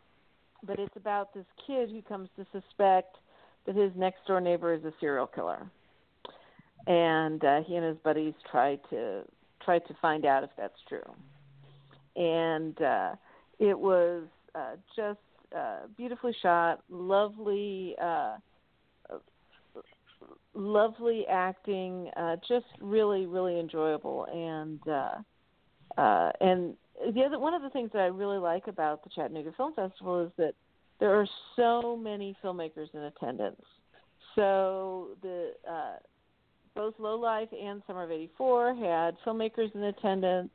but 0.64 0.78
it's 0.78 0.96
about 0.96 1.32
this 1.34 1.46
kid 1.66 1.90
who 1.90 2.02
comes 2.02 2.28
to 2.36 2.46
suspect 2.52 3.16
that 3.66 3.76
his 3.76 3.92
next 3.96 4.26
door 4.26 4.40
neighbor 4.40 4.72
is 4.74 4.84
a 4.84 4.92
serial 5.00 5.26
killer, 5.26 5.70
and 6.86 7.44
uh, 7.44 7.62
he 7.62 7.76
and 7.76 7.84
his 7.84 7.96
buddies 7.98 8.34
try 8.50 8.76
to 8.90 9.22
try 9.64 9.78
to 9.78 9.94
find 10.00 10.24
out 10.24 10.44
if 10.44 10.50
that's 10.56 10.78
true. 10.88 11.02
And 12.16 12.80
uh, 12.80 13.14
it 13.58 13.78
was 13.78 14.24
uh, 14.54 14.76
just 14.96 15.18
uh, 15.56 15.80
beautifully 15.96 16.34
shot, 16.42 16.80
lovely, 16.88 17.94
uh, 18.02 18.36
lovely 20.54 21.26
acting, 21.28 22.10
uh, 22.16 22.36
just 22.48 22.66
really, 22.80 23.26
really 23.26 23.58
enjoyable. 23.60 24.26
And 24.32 24.80
uh, 24.88 26.00
uh, 26.00 26.32
and 26.40 26.74
the 27.14 27.22
other 27.22 27.38
one 27.38 27.54
of 27.54 27.62
the 27.62 27.70
things 27.70 27.90
that 27.92 28.00
I 28.00 28.06
really 28.06 28.38
like 28.38 28.66
about 28.66 29.02
the 29.04 29.10
Chattanooga 29.10 29.52
Film 29.56 29.74
Festival 29.74 30.24
is 30.24 30.32
that 30.36 30.54
there 31.00 31.14
are 31.14 31.26
so 31.56 31.96
many 31.96 32.36
filmmakers 32.42 32.92
in 32.94 33.00
attendance. 33.00 33.60
So 34.34 35.10
the 35.22 35.52
uh, 35.68 35.96
both 36.74 36.94
Low 36.98 37.16
Life 37.16 37.48
and 37.52 37.82
Summer 37.86 38.04
of 38.04 38.10
'84 38.10 38.74
had 38.74 39.16
filmmakers 39.24 39.74
in 39.74 39.84
attendance. 39.84 40.50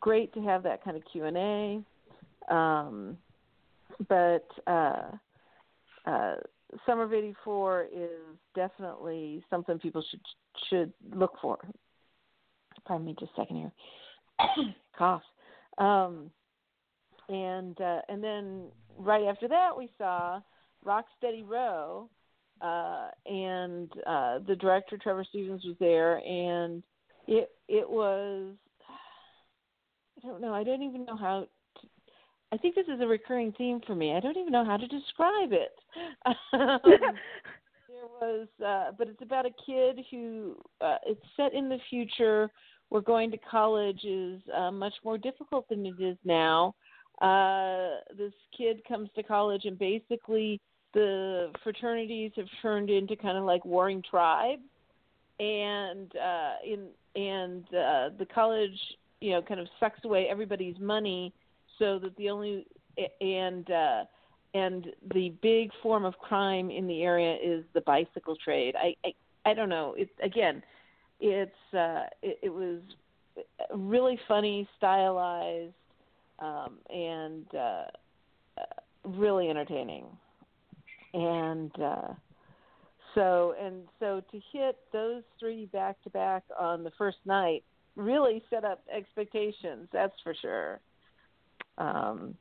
Great 0.00 0.32
to 0.34 0.40
have 0.42 0.62
that 0.64 0.82
kind 0.84 0.96
of 0.96 1.02
Q 1.10 1.24
and 1.24 1.36
A. 1.36 2.54
Um, 2.54 3.18
but 4.08 4.46
uh, 4.66 5.02
uh, 6.06 6.34
Summer 6.86 7.02
of 7.04 7.12
'84 7.12 7.86
is 7.94 8.10
definitely 8.54 9.44
something 9.50 9.78
people 9.78 10.04
should 10.10 10.20
should 10.68 10.92
look 11.14 11.34
for. 11.40 11.58
Pardon 12.84 13.06
me, 13.06 13.16
just 13.18 13.32
a 13.36 13.42
second 13.42 13.56
here. 13.56 13.72
Cough. 14.98 15.22
Um, 15.78 16.30
and 17.28 17.80
uh, 17.80 18.00
and 18.08 18.22
then 18.22 18.64
right 18.98 19.24
after 19.24 19.48
that 19.48 19.76
we 19.76 19.90
saw 19.98 20.40
Rocksteady 20.84 21.46
Row, 21.46 22.08
uh, 22.60 23.08
and 23.26 23.90
uh, 24.06 24.38
the 24.46 24.56
director 24.56 24.98
Trevor 24.98 25.24
Stevens 25.28 25.64
was 25.64 25.76
there, 25.80 26.16
and 26.18 26.82
it 27.26 27.50
it 27.68 27.88
was 27.88 28.54
I 30.22 30.26
don't 30.26 30.40
know 30.40 30.54
I 30.54 30.64
don't 30.64 30.82
even 30.82 31.04
know 31.04 31.16
how. 31.16 31.40
To, 31.40 31.88
I 32.52 32.58
think 32.58 32.74
this 32.74 32.86
is 32.86 33.00
a 33.00 33.06
recurring 33.06 33.52
theme 33.56 33.80
for 33.86 33.94
me. 33.94 34.14
I 34.14 34.20
don't 34.20 34.36
even 34.36 34.52
know 34.52 34.64
how 34.64 34.76
to 34.76 34.86
describe 34.86 35.52
it. 35.52 35.74
um, 36.52 36.80
there 37.88 38.06
was, 38.20 38.48
uh, 38.64 38.92
but 38.98 39.08
it's 39.08 39.22
about 39.22 39.46
a 39.46 39.50
kid 39.64 40.04
who 40.10 40.56
uh, 40.82 40.98
it's 41.06 41.24
set 41.36 41.54
in 41.54 41.68
the 41.68 41.78
future 41.88 42.50
where 42.92 43.00
going 43.00 43.30
to 43.30 43.38
college 43.38 44.04
is 44.04 44.38
uh, 44.54 44.70
much 44.70 44.92
more 45.02 45.16
difficult 45.16 45.66
than 45.70 45.86
it 45.86 45.98
is 45.98 46.18
now. 46.26 46.74
Uh, 47.22 48.00
this 48.18 48.34
kid 48.54 48.82
comes 48.86 49.08
to 49.16 49.22
college 49.22 49.64
and 49.64 49.78
basically 49.78 50.60
the 50.92 51.50
fraternities 51.62 52.32
have 52.36 52.44
turned 52.60 52.90
into 52.90 53.16
kind 53.16 53.38
of 53.38 53.44
like 53.44 53.64
warring 53.64 54.02
tribes, 54.02 54.60
and 55.40 56.12
uh, 56.16 56.52
in 56.66 56.88
and 57.16 57.64
uh, 57.68 58.10
the 58.18 58.26
college, 58.34 58.78
you 59.22 59.30
know, 59.30 59.40
kind 59.40 59.58
of 59.58 59.68
sucks 59.80 60.04
away 60.04 60.26
everybody's 60.30 60.78
money, 60.78 61.32
so 61.78 61.98
that 61.98 62.14
the 62.18 62.28
only 62.28 62.66
and 63.22 63.70
uh, 63.70 64.04
and 64.52 64.88
the 65.14 65.32
big 65.40 65.70
form 65.82 66.04
of 66.04 66.12
crime 66.18 66.70
in 66.70 66.86
the 66.86 67.02
area 67.02 67.38
is 67.42 67.64
the 67.72 67.80
bicycle 67.80 68.36
trade. 68.36 68.74
I 68.76 68.94
I, 69.02 69.14
I 69.46 69.54
don't 69.54 69.70
know. 69.70 69.94
It 69.96 70.10
again, 70.22 70.62
it's 71.22 71.74
uh, 71.74 72.04
it, 72.22 72.38
it 72.42 72.52
was 72.52 72.80
really 73.74 74.18
funny, 74.28 74.68
stylized, 74.76 75.72
um, 76.38 76.78
and 76.90 77.46
uh, 77.54 77.84
really 79.04 79.48
entertaining 79.48 80.04
and 81.14 81.70
uh, 81.80 82.08
so 83.14 83.54
and 83.60 83.82
so 84.00 84.22
to 84.30 84.40
hit 84.52 84.78
those 84.92 85.22
three 85.38 85.66
back 85.66 86.02
to 86.04 86.10
back 86.10 86.42
on 86.58 86.84
the 86.84 86.92
first 86.96 87.18
night 87.24 87.62
really 87.94 88.42
set 88.48 88.64
up 88.64 88.82
expectations. 88.94 89.88
That's 89.92 90.14
for 90.24 90.34
sure. 90.40 90.80
Um, 91.76 92.34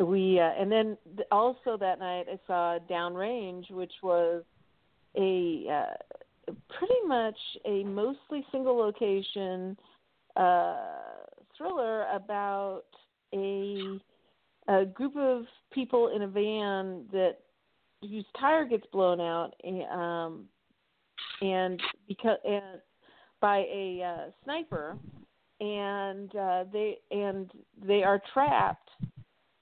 we 0.00 0.40
uh, 0.40 0.50
and 0.58 0.70
then 0.72 0.96
also 1.30 1.76
that 1.78 1.98
night 1.98 2.26
I 2.30 2.38
saw 2.46 2.78
Downrange, 2.90 3.70
which 3.70 3.92
was 4.02 4.42
a 5.16 5.66
uh, 5.70 6.16
pretty 6.46 6.94
much 7.06 7.36
a 7.66 7.84
mostly 7.84 8.44
single 8.50 8.76
location 8.76 9.76
uh, 10.36 10.76
thriller 11.56 12.06
about 12.12 12.84
a 13.34 14.00
a 14.68 14.84
group 14.84 15.16
of 15.16 15.44
people 15.72 16.12
in 16.14 16.22
a 16.22 16.28
van 16.28 17.04
that 17.12 17.38
whose 18.02 18.24
tire 18.38 18.64
gets 18.64 18.86
blown 18.92 19.20
out 19.20 19.52
and 19.64 19.82
um 19.90 20.44
and 21.42 21.80
because 22.08 22.38
and 22.46 22.80
by 23.40 23.58
a 23.58 24.02
uh, 24.02 24.30
sniper 24.44 24.96
and 25.60 26.34
uh 26.36 26.64
they 26.72 26.98
and 27.10 27.50
they 27.86 28.02
are 28.02 28.20
trapped 28.32 28.90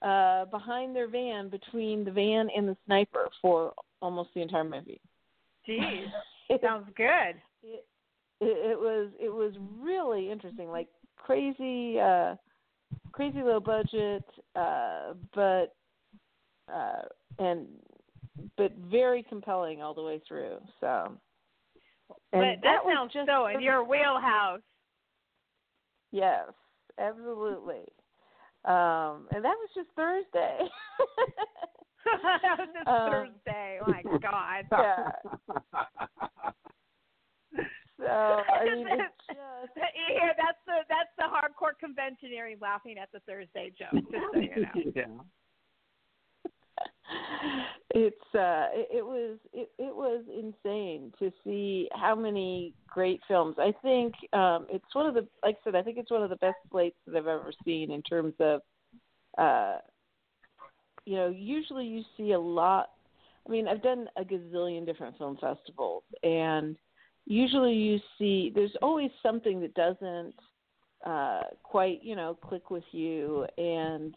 uh 0.01 0.45
behind 0.45 0.95
their 0.95 1.07
van 1.07 1.49
between 1.49 2.03
the 2.03 2.11
van 2.11 2.47
and 2.55 2.67
the 2.67 2.77
sniper 2.85 3.29
for 3.41 3.73
almost 4.01 4.29
the 4.33 4.41
entire 4.41 4.63
movie. 4.63 5.01
Jeez. 5.67 6.05
It 6.49 6.61
sounds 6.63 6.89
good. 6.95 7.35
It, 7.63 7.85
it, 8.41 8.71
it 8.71 8.79
was 8.79 9.09
it 9.19 9.29
was 9.29 9.53
really 9.79 10.31
interesting 10.31 10.69
like 10.69 10.87
crazy 11.17 11.99
uh 11.99 12.35
crazy 13.11 13.41
low 13.41 13.59
budget 13.59 14.23
uh 14.55 15.13
but 15.35 15.75
uh 16.73 17.03
and 17.39 17.67
but 18.57 18.73
very 18.89 19.23
compelling 19.23 19.81
all 19.81 19.93
the 19.93 20.01
way 20.01 20.21
through. 20.27 20.57
So, 20.79 21.17
and 22.33 22.43
that, 22.63 22.83
was 22.83 22.93
sounds 22.93 23.13
just 23.13 23.27
so 23.27 23.47
in 23.47 23.61
your 23.61 23.83
wheelhouse. 23.83 24.61
Yes, 26.11 26.49
absolutely. 26.97 27.85
Um, 28.65 29.27
and 29.31 29.43
that 29.43 29.55
was 29.55 29.69
just 29.75 29.89
Thursday. 29.95 30.59
that 32.41 32.57
was 32.57 32.69
Um, 32.87 33.11
Thursday. 33.11 33.79
Oh 33.85 33.91
my 33.91 34.03
God. 34.19 34.65
yeah. 34.71 35.11
So 37.99 38.05
I 38.07 38.65
mean, 38.65 38.87
it's 38.87 39.27
just 39.27 39.73
Here, 40.07 40.33
that's 40.37 40.57
the 40.65 40.77
that's 40.87 41.13
the 41.17 41.23
hardcore 41.25 41.73
conventionary 41.79 42.55
laughing 42.61 42.97
at 42.97 43.09
the 43.11 43.19
Thursday 43.21 43.71
joke. 43.77 43.91
Just 44.11 44.25
so 44.33 44.39
you 44.39 44.61
know. 44.61 44.91
yeah. 44.95 45.05
it's 47.91 48.35
uh 48.35 48.67
it, 48.71 48.87
it 48.97 49.05
was 49.05 49.37
it, 49.51 49.69
it 49.79 49.93
was 49.95 50.23
insane 50.31 51.11
to 51.17 51.31
see 51.43 51.89
how 51.93 52.13
many 52.15 52.73
great 52.87 53.19
films 53.27 53.55
i 53.57 53.73
think 53.81 54.13
um 54.33 54.67
it's 54.69 54.85
one 54.93 55.07
of 55.07 55.15
the 55.15 55.27
like 55.43 55.55
i 55.55 55.63
said 55.63 55.75
i 55.75 55.81
think 55.81 55.97
it's 55.97 56.11
one 56.11 56.21
of 56.21 56.29
the 56.29 56.35
best 56.37 56.55
slates 56.71 56.95
that 57.07 57.17
i've 57.17 57.25
ever 57.27 57.51
seen 57.65 57.89
in 57.91 58.01
terms 58.03 58.33
of 58.39 58.61
uh 59.39 59.77
you 61.09 61.15
know 61.15 61.29
usually 61.29 61.85
you 61.85 62.03
see 62.15 62.33
a 62.33 62.39
lot 62.39 62.91
i 63.47 63.51
mean 63.51 63.67
i've 63.67 63.81
done 63.81 64.07
a 64.17 64.23
gazillion 64.23 64.85
different 64.85 65.17
film 65.17 65.37
festivals 65.41 66.03
and 66.23 66.75
usually 67.25 67.73
you 67.73 67.99
see 68.17 68.51
there's 68.53 68.75
always 68.81 69.09
something 69.23 69.59
that 69.59 69.73
doesn't 69.73 70.35
uh 71.05 71.41
quite 71.63 71.99
you 72.03 72.15
know 72.15 72.37
click 72.41 72.69
with 72.69 72.83
you 72.91 73.45
and 73.57 74.15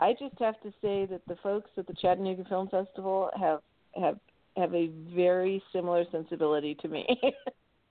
I 0.00 0.12
just 0.12 0.38
have 0.38 0.60
to 0.60 0.70
say 0.80 1.06
that 1.06 1.22
the 1.26 1.36
folks 1.42 1.70
at 1.76 1.86
the 1.86 1.94
Chattanooga 1.94 2.44
Film 2.48 2.68
Festival 2.68 3.30
have 3.36 3.60
have 4.00 4.18
have 4.56 4.74
a 4.74 4.90
very 5.14 5.62
similar 5.72 6.04
sensibility 6.12 6.76
to 6.76 6.88
me. 6.88 7.04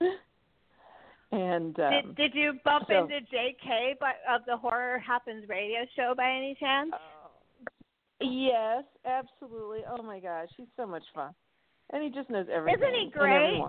and 1.32 1.78
um, 1.78 2.14
Did 2.16 2.16
Did 2.16 2.34
you 2.34 2.54
bump 2.64 2.86
so- 2.88 3.02
into 3.02 3.20
J.K. 3.30 3.96
By, 4.00 4.12
of 4.32 4.42
the 4.46 4.56
Horror 4.56 4.98
Happens 4.98 5.48
radio 5.48 5.80
show 5.96 6.14
by 6.16 6.30
any 6.30 6.56
chance? 6.58 6.92
Yes, 8.20 8.84
absolutely. 9.04 9.80
Oh 9.88 10.02
my 10.02 10.18
gosh, 10.18 10.48
he's 10.56 10.66
so 10.76 10.86
much 10.86 11.04
fun, 11.14 11.32
and 11.92 12.02
he 12.02 12.10
just 12.10 12.30
knows 12.30 12.46
everything. 12.52 12.82
Isn't 12.82 12.94
he 12.94 13.10
great? 13.10 13.62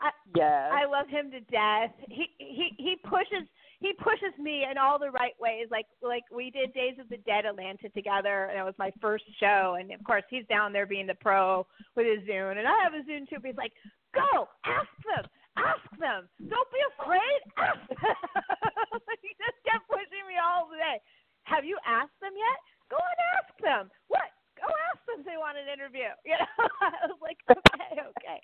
I- 0.00 0.10
yes. 0.34 0.70
I 0.72 0.86
love 0.86 1.06
him 1.08 1.30
to 1.30 1.40
death. 1.40 1.92
He 2.08 2.26
he 2.38 2.74
he 2.78 2.96
pushes 3.04 3.46
he 3.80 3.92
pushes 3.92 4.32
me 4.38 4.64
in 4.68 4.78
all 4.78 4.98
the 4.98 5.10
right 5.10 5.34
ways. 5.38 5.68
Like 5.70 5.86
like 6.02 6.24
we 6.32 6.50
did 6.50 6.72
Days 6.72 6.96
of 6.98 7.08
the 7.08 7.18
Dead 7.18 7.44
Atlanta 7.44 7.88
together, 7.90 8.46
and 8.46 8.58
it 8.58 8.64
was 8.64 8.74
my 8.78 8.90
first 9.00 9.24
show. 9.38 9.76
And 9.78 9.92
of 9.92 10.02
course, 10.04 10.24
he's 10.30 10.46
down 10.46 10.72
there 10.72 10.86
being 10.86 11.06
the 11.06 11.14
pro 11.20 11.66
with 11.94 12.06
his 12.06 12.26
Zoom, 12.26 12.56
and 12.56 12.66
I 12.66 12.82
have 12.82 12.94
a 12.94 13.04
Zoom 13.04 13.26
too. 13.28 13.36
But 13.38 13.52
he's 13.52 13.60
like, 13.60 13.72
"Go, 14.14 14.48
ask 14.64 14.90
them, 15.04 15.24
ask 15.56 15.84
them. 16.00 16.28
Don't 16.48 16.70
be 16.72 16.82
afraid. 16.98 17.40
Ask 17.60 17.84
them." 17.88 17.98
he 19.22 19.30
just 19.36 19.58
kept 19.68 19.86
pushing 19.86 20.26
me 20.26 20.40
all 20.42 20.68
day. 20.72 20.98
Have 21.44 21.64
you 21.64 21.76
asked 21.86 22.16
them 22.20 22.32
yet? 22.34 22.60
Go 22.94 23.02
and 23.02 23.20
ask 23.34 23.50
them. 23.58 23.84
What? 24.06 24.30
Go 24.54 24.70
ask 24.94 25.02
them 25.10 25.20
if 25.20 25.26
they 25.26 25.34
want 25.34 25.58
an 25.58 25.66
interview. 25.66 26.14
You 26.22 26.38
know, 26.38 26.54
I 26.80 27.10
was 27.10 27.18
like, 27.18 27.42
okay, 27.50 27.98
okay 27.98 28.38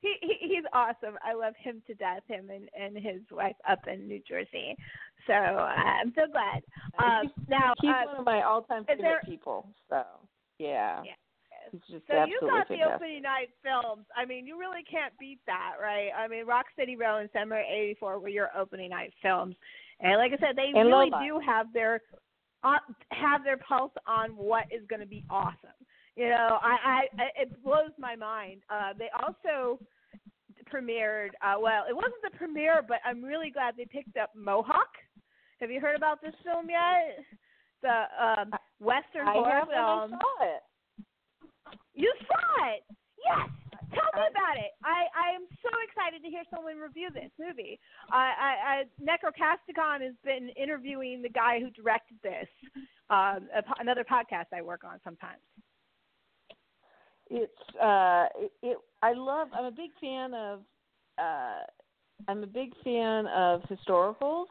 he, 0.00 0.14
he 0.20 0.36
he's 0.40 0.64
awesome. 0.72 1.16
I 1.24 1.34
love 1.34 1.54
him 1.58 1.82
to 1.86 1.94
death. 1.94 2.22
Him 2.26 2.50
and 2.50 2.68
and 2.78 2.96
his 2.96 3.22
wife 3.30 3.56
up 3.68 3.80
in 3.86 4.06
New 4.06 4.20
Jersey. 4.28 4.76
So 5.26 5.32
uh, 5.32 5.36
I'm 5.36 6.12
so 6.14 6.22
glad. 6.30 6.62
Um, 6.98 7.30
now 7.48 7.72
he's 7.80 7.90
uh, 7.90 8.06
one 8.06 8.16
of 8.20 8.24
my 8.24 8.42
all-time 8.42 8.84
favorite 8.84 9.02
there, 9.02 9.20
people. 9.24 9.68
So 9.88 10.02
yeah. 10.58 11.02
yeah. 11.04 11.12
So 11.70 11.78
you 12.26 12.38
got 12.40 12.68
fantastic. 12.68 12.78
the 12.78 12.94
opening 12.94 13.22
night 13.22 13.48
films. 13.62 14.04
I 14.16 14.26
mean, 14.26 14.46
you 14.46 14.58
really 14.58 14.82
can't 14.82 15.14
beat 15.18 15.38
that, 15.46 15.74
right? 15.80 16.10
I 16.16 16.26
mean, 16.26 16.44
Rock 16.44 16.66
Steady 16.74 16.96
Row 16.96 17.18
and 17.18 17.30
Summer 17.32 17.60
'84 17.60 18.18
were 18.18 18.28
your 18.28 18.50
opening 18.58 18.90
night 18.90 19.12
films, 19.22 19.54
and 20.00 20.18
like 20.18 20.32
I 20.32 20.36
said, 20.38 20.56
they 20.56 20.72
and 20.74 20.88
really 20.88 21.10
Lola. 21.10 21.24
do 21.24 21.40
have 21.46 21.72
their 21.72 22.00
uh, 22.64 22.78
have 23.10 23.44
their 23.44 23.56
pulse 23.56 23.92
on 24.06 24.30
what 24.30 24.64
is 24.70 24.82
going 24.88 25.00
to 25.00 25.06
be 25.06 25.24
awesome. 25.30 25.76
You 26.16 26.28
know, 26.28 26.58
I, 26.62 26.76
I 27.16 27.24
it 27.40 27.62
blows 27.62 27.90
my 27.98 28.14
mind. 28.16 28.62
Uh, 28.70 28.92
they 28.98 29.08
also 29.22 29.78
premiered. 30.72 31.30
Uh, 31.42 31.58
well, 31.60 31.84
it 31.88 31.94
wasn't 31.94 32.22
the 32.22 32.36
premiere, 32.36 32.82
but 32.86 32.98
I'm 33.04 33.22
really 33.22 33.50
glad 33.50 33.74
they 33.76 33.86
picked 33.86 34.16
up 34.16 34.30
Mohawk. 34.36 34.92
Have 35.60 35.70
you 35.70 35.80
heard 35.80 35.96
about 35.96 36.20
this 36.20 36.34
film 36.44 36.68
yet? 36.68 37.24
The 37.82 38.04
um, 38.22 38.50
Western 38.80 39.26
I 39.26 39.32
horror 39.32 39.62
film. 39.66 39.74
I 39.74 40.08
saw 40.08 40.44
it. 40.44 40.62
You 41.94 42.12
saw 42.26 42.74
it. 42.74 42.82
Yes. 43.24 43.48
Tell 43.94 44.10
me 44.16 44.28
about 44.30 44.56
it. 44.56 44.72
I, 44.84 45.04
I 45.12 45.34
am 45.36 45.44
so 45.62 45.70
excited 45.88 46.22
to 46.24 46.28
hear 46.28 46.44
someone 46.54 46.76
review 46.76 47.08
this 47.12 47.30
movie. 47.38 47.78
I, 48.10 48.32
I, 48.40 48.52
I 48.64 48.84
Necrocasticon 49.00 50.00
has 50.00 50.14
been 50.24 50.48
interviewing 50.50 51.22
the 51.22 51.28
guy 51.28 51.60
who 51.60 51.70
directed 51.70 52.18
this. 52.22 52.48
Um, 53.10 53.48
a, 53.54 53.62
another 53.78 54.04
podcast 54.04 54.46
I 54.54 54.62
work 54.62 54.84
on 54.84 54.98
sometimes. 55.04 55.42
It's 57.28 57.76
uh, 57.82 58.26
it, 58.38 58.52
it. 58.62 58.78
I 59.02 59.12
love. 59.12 59.48
I'm 59.54 59.66
a 59.66 59.70
big 59.70 59.90
fan 60.00 60.32
of. 60.34 60.60
Uh, 61.18 61.60
I'm 62.28 62.42
a 62.42 62.46
big 62.46 62.72
fan 62.84 63.26
of 63.26 63.62
historicals, 63.62 64.46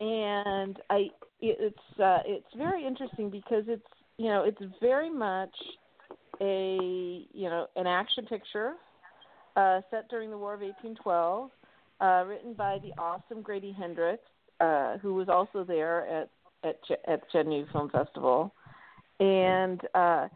and 0.00 0.78
I. 0.90 1.08
It's 1.40 2.00
uh, 2.02 2.18
it's 2.26 2.46
very 2.56 2.86
interesting 2.86 3.30
because 3.30 3.64
it's 3.68 3.86
you 4.16 4.26
know 4.26 4.42
it's 4.42 4.60
very 4.80 5.08
much 5.10 5.54
a 6.40 7.26
you 7.32 7.48
know 7.48 7.66
an 7.76 7.86
action 7.86 8.26
picture 8.26 8.74
uh, 9.56 9.80
set 9.90 10.08
during 10.08 10.30
the 10.30 10.38
War 10.38 10.54
of 10.54 10.60
1812, 10.60 11.50
uh, 12.00 12.24
written 12.28 12.54
by 12.54 12.78
the 12.78 12.92
awesome 13.00 13.42
Grady 13.42 13.72
Hendrix, 13.72 14.22
uh, 14.60 14.98
who 14.98 15.14
was 15.14 15.28
also 15.28 15.64
there 15.64 16.06
at 16.06 16.30
at 16.64 16.78
at 17.06 17.30
Cheney 17.30 17.66
Film 17.72 17.90
Festival, 17.90 18.52
and 19.20 19.80
uh, 19.94 20.28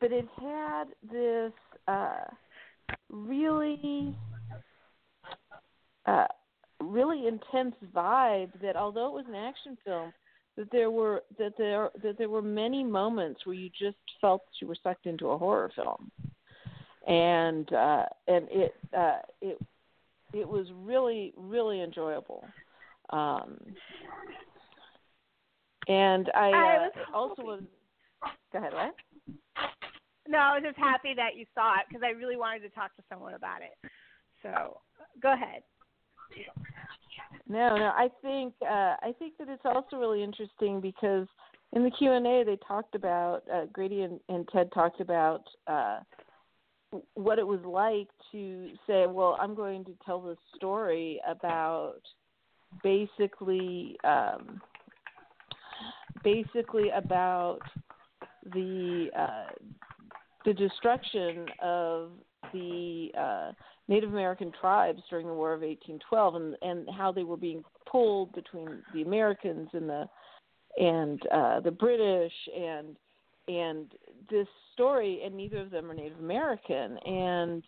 but 0.00 0.12
it 0.12 0.26
had 0.40 0.84
this 1.10 1.52
uh, 1.88 2.24
really 3.08 4.14
uh, 6.06 6.26
really 6.80 7.26
intense 7.26 7.74
vibe 7.94 8.50
that 8.62 8.76
although 8.76 9.08
it 9.08 9.14
was 9.14 9.26
an 9.28 9.34
action 9.34 9.76
film 9.84 10.12
that 10.60 10.70
there 10.72 10.90
were 10.90 11.22
that 11.38 11.54
there 11.56 11.88
that 12.02 12.18
there 12.18 12.28
were 12.28 12.42
many 12.42 12.84
moments 12.84 13.46
where 13.46 13.54
you 13.54 13.70
just 13.70 13.96
felt 14.20 14.42
you 14.60 14.66
were 14.66 14.76
sucked 14.82 15.06
into 15.06 15.28
a 15.28 15.38
horror 15.38 15.70
film 15.74 16.10
and 17.08 17.72
uh 17.72 18.04
and 18.28 18.46
it 18.50 18.74
uh 18.94 19.20
it 19.40 19.58
it 20.34 20.46
was 20.46 20.66
really 20.82 21.32
really 21.38 21.80
enjoyable 21.80 22.44
um 23.08 23.58
and 25.88 26.30
i, 26.34 26.50
I 26.50 26.76
uh, 26.76 26.80
was 26.80 26.92
also 27.14 27.42
was 27.42 27.62
go 28.52 28.58
ahead 28.58 28.74
what 28.74 28.94
No, 30.28 30.38
I 30.38 30.54
was 30.56 30.62
just 30.62 30.78
happy 30.78 31.14
that 31.16 31.36
you 31.36 31.46
saw 31.54 31.76
it 31.76 31.86
because 31.88 32.02
I 32.04 32.10
really 32.10 32.36
wanted 32.36 32.60
to 32.60 32.68
talk 32.68 32.94
to 32.96 33.02
someone 33.08 33.32
about 33.34 33.62
it. 33.62 33.90
So 34.42 34.78
go 35.20 35.32
ahead. 35.32 35.62
No, 37.50 37.76
no. 37.76 37.90
I 37.96 38.08
think 38.22 38.54
uh, 38.62 38.94
I 39.02 39.12
think 39.18 39.36
that 39.38 39.48
it's 39.48 39.64
also 39.64 39.96
really 39.96 40.22
interesting 40.22 40.80
because 40.80 41.26
in 41.72 41.82
the 41.82 41.90
Q 41.90 42.12
and 42.12 42.24
A 42.24 42.44
they 42.44 42.56
talked 42.66 42.94
about 42.94 43.42
uh, 43.52 43.64
Grady 43.72 44.02
and, 44.02 44.20
and 44.28 44.48
Ted 44.52 44.70
talked 44.72 45.00
about 45.00 45.42
uh, 45.66 45.98
what 47.14 47.40
it 47.40 47.46
was 47.46 47.58
like 47.64 48.06
to 48.30 48.68
say, 48.86 49.06
well, 49.08 49.36
I'm 49.40 49.56
going 49.56 49.84
to 49.86 49.92
tell 50.06 50.20
this 50.20 50.38
story 50.54 51.20
about 51.28 51.98
basically 52.84 53.96
um, 54.04 54.60
basically 56.22 56.90
about 56.90 57.58
the 58.54 59.08
uh, 59.18 59.50
the 60.44 60.54
destruction 60.54 61.46
of 61.60 62.10
the 62.52 63.08
uh, 63.18 63.52
Native 63.90 64.10
American 64.10 64.52
tribes 64.60 65.02
during 65.10 65.26
the 65.26 65.34
War 65.34 65.52
of 65.52 65.62
1812, 65.62 66.34
and 66.36 66.56
and 66.62 66.88
how 66.96 67.10
they 67.10 67.24
were 67.24 67.36
being 67.36 67.64
pulled 67.90 68.32
between 68.32 68.82
the 68.94 69.02
Americans 69.02 69.68
and 69.72 69.88
the 69.88 70.08
and 70.78 71.20
uh, 71.26 71.58
the 71.58 71.72
British, 71.72 72.32
and 72.56 72.96
and 73.48 73.86
this 74.30 74.46
story, 74.72 75.22
and 75.24 75.36
neither 75.36 75.58
of 75.58 75.72
them 75.72 75.90
are 75.90 75.94
Native 75.94 76.20
American, 76.20 76.98
and 76.98 77.64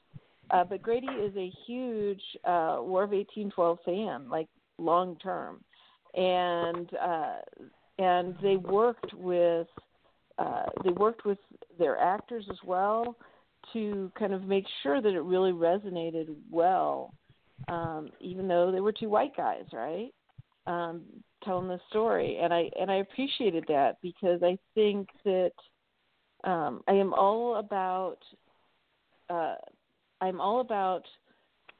uh, 0.52 0.62
but 0.62 0.80
Grady 0.80 1.08
is 1.08 1.36
a 1.36 1.52
huge 1.66 2.22
uh, 2.44 2.78
War 2.78 3.02
of 3.02 3.10
1812 3.10 3.78
fan, 3.84 4.30
like 4.30 4.48
long 4.78 5.16
term, 5.16 5.60
and 6.14 6.88
uh, 7.02 7.38
and 7.98 8.36
they 8.40 8.56
worked 8.58 9.12
with 9.14 9.66
uh, 10.38 10.66
they 10.84 10.90
worked 10.90 11.24
with 11.24 11.38
their 11.80 11.98
actors 11.98 12.46
as 12.48 12.58
well 12.64 13.16
to 13.72 14.10
kind 14.18 14.32
of 14.32 14.44
make 14.44 14.66
sure 14.82 15.00
that 15.00 15.12
it 15.12 15.20
really 15.20 15.52
resonated 15.52 16.34
well, 16.50 17.14
um, 17.68 18.10
even 18.20 18.48
though 18.48 18.72
they 18.72 18.80
were 18.80 18.92
two 18.92 19.08
white 19.08 19.36
guys, 19.36 19.64
right? 19.72 20.10
Um, 20.66 21.02
telling 21.44 21.68
the 21.68 21.80
story, 21.90 22.38
and 22.40 22.54
I 22.54 22.70
and 22.78 22.90
I 22.90 22.96
appreciated 22.96 23.64
that 23.68 23.96
because 24.00 24.42
I 24.42 24.56
think 24.74 25.08
that 25.24 25.52
um, 26.44 26.82
I 26.86 26.92
am 26.92 27.12
all 27.14 27.56
about 27.56 28.18
uh, 29.28 29.56
I'm 30.20 30.40
all 30.40 30.60
about 30.60 31.02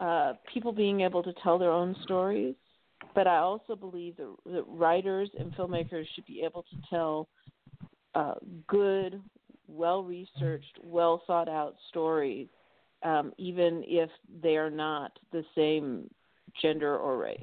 uh, 0.01 0.33
people 0.53 0.73
being 0.73 1.03
able 1.03 1.23
to 1.23 1.33
tell 1.43 1.59
their 1.59 1.71
own 1.71 1.95
stories, 2.03 2.55
but 3.15 3.29
I 3.29 3.37
also 3.37 3.77
believe 3.77 4.17
that, 4.17 4.35
that 4.47 4.65
writers 4.67 5.31
and 5.39 5.55
filmmakers 5.55 6.07
should 6.15 6.27
be 6.27 6.43
able 6.43 6.63
to 6.63 6.77
tell 6.91 7.29
uh, 8.15 8.35
good, 8.67 9.21
well 9.73 10.03
researched, 10.05 10.79
well 10.83 11.23
thought 11.27 11.49
out 11.49 11.77
stories, 11.89 12.49
um, 13.03 13.33
even 13.39 13.83
if 13.87 14.11
they 14.43 14.57
are 14.57 14.71
not 14.71 15.19
the 15.33 15.45
same 15.57 16.09
gender 16.61 16.97
or 16.97 17.19
race. 17.19 17.41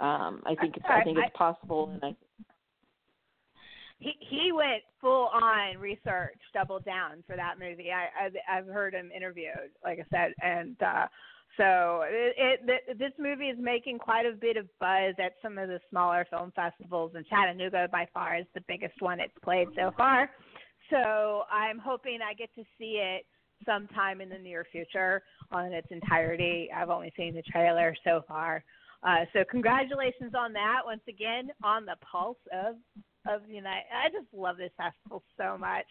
Um, 0.00 0.42
I 0.44 0.54
think 0.60 0.76
it's, 0.76 0.86
I 0.88 1.04
think 1.04 1.18
it's 1.18 1.36
possible, 1.36 1.90
and 1.90 2.04
I 2.04 2.16
He 4.00 4.12
he 4.18 4.52
went 4.52 4.82
full 5.00 5.30
on 5.32 5.78
research, 5.78 6.38
double 6.52 6.80
down 6.80 7.22
for 7.26 7.36
that 7.36 7.54
movie. 7.60 7.90
I, 7.92 8.26
I 8.26 8.58
I've 8.58 8.66
heard 8.66 8.92
him 8.92 9.10
interviewed, 9.16 9.70
like 9.84 10.00
I 10.00 10.04
said, 10.10 10.34
and 10.42 10.76
uh, 10.82 11.06
so 11.56 12.02
it, 12.06 12.60
it 12.66 12.98
this 12.98 13.12
movie 13.18 13.46
is 13.46 13.58
making 13.60 13.98
quite 13.98 14.26
a 14.26 14.32
bit 14.32 14.56
of 14.56 14.66
buzz 14.80 15.14
at 15.18 15.34
some 15.40 15.58
of 15.58 15.68
the 15.68 15.78
smaller 15.90 16.26
film 16.28 16.52
festivals, 16.56 17.12
and 17.14 17.24
Chattanooga 17.26 17.88
by 17.92 18.08
far 18.12 18.36
is 18.36 18.46
the 18.54 18.64
biggest 18.66 19.00
one 19.00 19.20
it's 19.20 19.32
played 19.42 19.68
so 19.76 19.92
far. 19.96 20.30
So 20.90 21.42
I'm 21.50 21.78
hoping 21.78 22.18
I 22.22 22.34
get 22.34 22.54
to 22.54 22.64
see 22.78 23.00
it 23.02 23.26
sometime 23.64 24.20
in 24.20 24.28
the 24.28 24.38
near 24.38 24.66
future 24.70 25.22
on 25.50 25.72
its 25.72 25.88
entirety. 25.90 26.68
I've 26.74 26.90
only 26.90 27.12
seen 27.16 27.34
the 27.34 27.42
trailer 27.42 27.94
so 28.04 28.22
far. 28.28 28.64
Uh, 29.02 29.24
so 29.32 29.44
congratulations 29.50 30.32
on 30.36 30.52
that 30.54 30.80
once 30.84 31.02
again 31.08 31.50
on 31.62 31.84
the 31.84 31.96
pulse 32.10 32.38
of 32.52 32.76
of 33.26 33.40
the 33.48 33.54
United. 33.54 33.84
I 33.90 34.10
just 34.10 34.32
love 34.34 34.58
this 34.58 34.70
festival 34.76 35.22
so 35.38 35.56
much. 35.56 35.86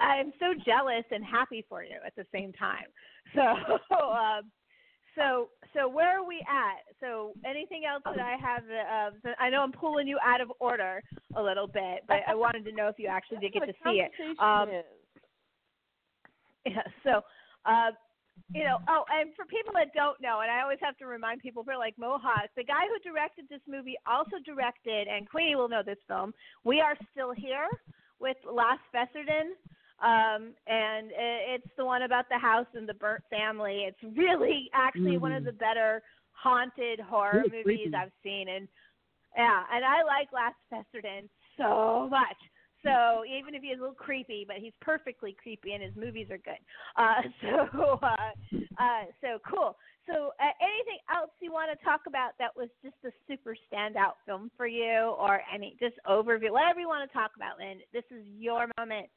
I'm 0.00 0.32
so 0.40 0.46
jealous 0.64 1.04
and 1.12 1.24
happy 1.24 1.64
for 1.68 1.84
you 1.84 1.96
at 2.04 2.14
the 2.16 2.26
same 2.32 2.52
time. 2.52 2.86
So, 3.34 3.42
um, 3.42 4.52
so, 5.16 5.48
so 5.74 5.88
where 5.88 6.18
are 6.18 6.26
we 6.26 6.44
at? 6.48 6.84
So, 7.00 7.32
anything 7.44 7.82
else 7.84 8.02
that 8.04 8.20
I 8.20 8.36
have? 8.40 8.62
Uh, 8.64 9.16
so 9.22 9.30
I 9.38 9.50
know 9.50 9.62
I'm 9.62 9.72
pulling 9.72 10.06
you 10.06 10.18
out 10.24 10.40
of 10.40 10.52
order 10.60 11.02
a 11.34 11.42
little 11.42 11.66
bit, 11.66 12.04
but 12.06 12.18
I 12.28 12.34
wanted 12.34 12.64
to 12.66 12.72
know 12.72 12.88
if 12.88 12.96
you 12.98 13.08
actually 13.08 13.38
did 13.38 13.52
get 13.52 13.66
to 13.66 13.72
see 13.84 14.02
it. 14.02 14.10
Um, 14.38 14.68
yeah, 16.64 16.82
so 17.04 17.22
uh, 17.64 17.90
you 18.54 18.62
know, 18.62 18.78
oh, 18.88 19.04
and 19.10 19.34
for 19.34 19.44
people 19.44 19.72
that 19.74 19.92
don't 19.94 20.20
know, 20.20 20.40
and 20.40 20.50
I 20.50 20.62
always 20.62 20.78
have 20.82 20.96
to 20.98 21.06
remind 21.06 21.40
people, 21.40 21.64
for 21.64 21.76
like 21.76 21.94
Mohawk, 21.98 22.48
the 22.56 22.64
guy 22.64 22.86
who 22.86 23.10
directed 23.10 23.46
this 23.50 23.60
movie 23.68 23.96
also 24.06 24.36
directed, 24.44 25.08
and 25.08 25.28
Queenie 25.28 25.56
will 25.56 25.68
know 25.68 25.82
this 25.84 25.98
film. 26.06 26.32
We 26.64 26.80
are 26.80 26.96
still 27.12 27.32
here 27.32 27.68
with 28.20 28.36
Larry 28.44 28.78
Fessenden, 28.92 29.56
um, 30.02 30.52
and 30.66 31.10
it's 31.16 31.68
the 31.76 31.84
one 31.84 32.02
about 32.02 32.26
the 32.28 32.38
house 32.38 32.66
and 32.74 32.88
the 32.88 32.94
burnt 32.94 33.22
family. 33.30 33.86
It's 33.88 34.16
really 34.16 34.70
actually 34.74 35.12
mm-hmm. 35.12 35.22
one 35.22 35.32
of 35.32 35.44
the 35.44 35.52
better 35.52 36.02
haunted 36.32 37.00
horror 37.00 37.44
movies 37.44 37.64
creepy. 37.64 37.94
I've 37.94 38.12
seen, 38.22 38.48
and 38.48 38.68
yeah, 39.36 39.62
and 39.72 39.84
I 39.84 40.02
like 40.04 40.28
Larry 40.32 40.52
Fessenden 40.70 41.28
so 41.56 42.08
much. 42.10 42.36
So 42.84 43.24
even 43.26 43.54
if 43.54 43.62
he's 43.62 43.78
a 43.78 43.80
little 43.80 43.94
creepy, 43.94 44.44
but 44.46 44.56
he's 44.56 44.72
perfectly 44.80 45.34
creepy, 45.42 45.72
and 45.72 45.82
his 45.82 45.96
movies 45.96 46.28
are 46.30 46.38
good. 46.38 46.60
Uh, 46.96 47.22
so 47.42 47.98
uh, 48.02 48.32
uh, 48.78 49.04
so 49.20 49.38
cool. 49.48 49.76
So 50.06 50.30
uh, 50.38 50.54
anything 50.62 51.02
else 51.12 51.30
you 51.40 51.52
want 51.52 51.76
to 51.76 51.84
talk 51.84 52.02
about 52.06 52.32
that 52.38 52.54
was 52.54 52.68
just 52.84 52.94
a 53.04 53.10
super 53.26 53.56
standout 53.66 54.22
film 54.24 54.50
for 54.56 54.68
you, 54.68 55.16
or 55.18 55.40
any 55.52 55.76
just 55.80 55.96
overview, 56.08 56.52
whatever 56.52 56.80
you 56.80 56.86
want 56.86 57.08
to 57.10 57.12
talk 57.16 57.32
about, 57.34 57.58
Lynne. 57.58 57.80
This 57.92 58.04
is 58.10 58.24
your 58.38 58.68
moment. 58.78 59.08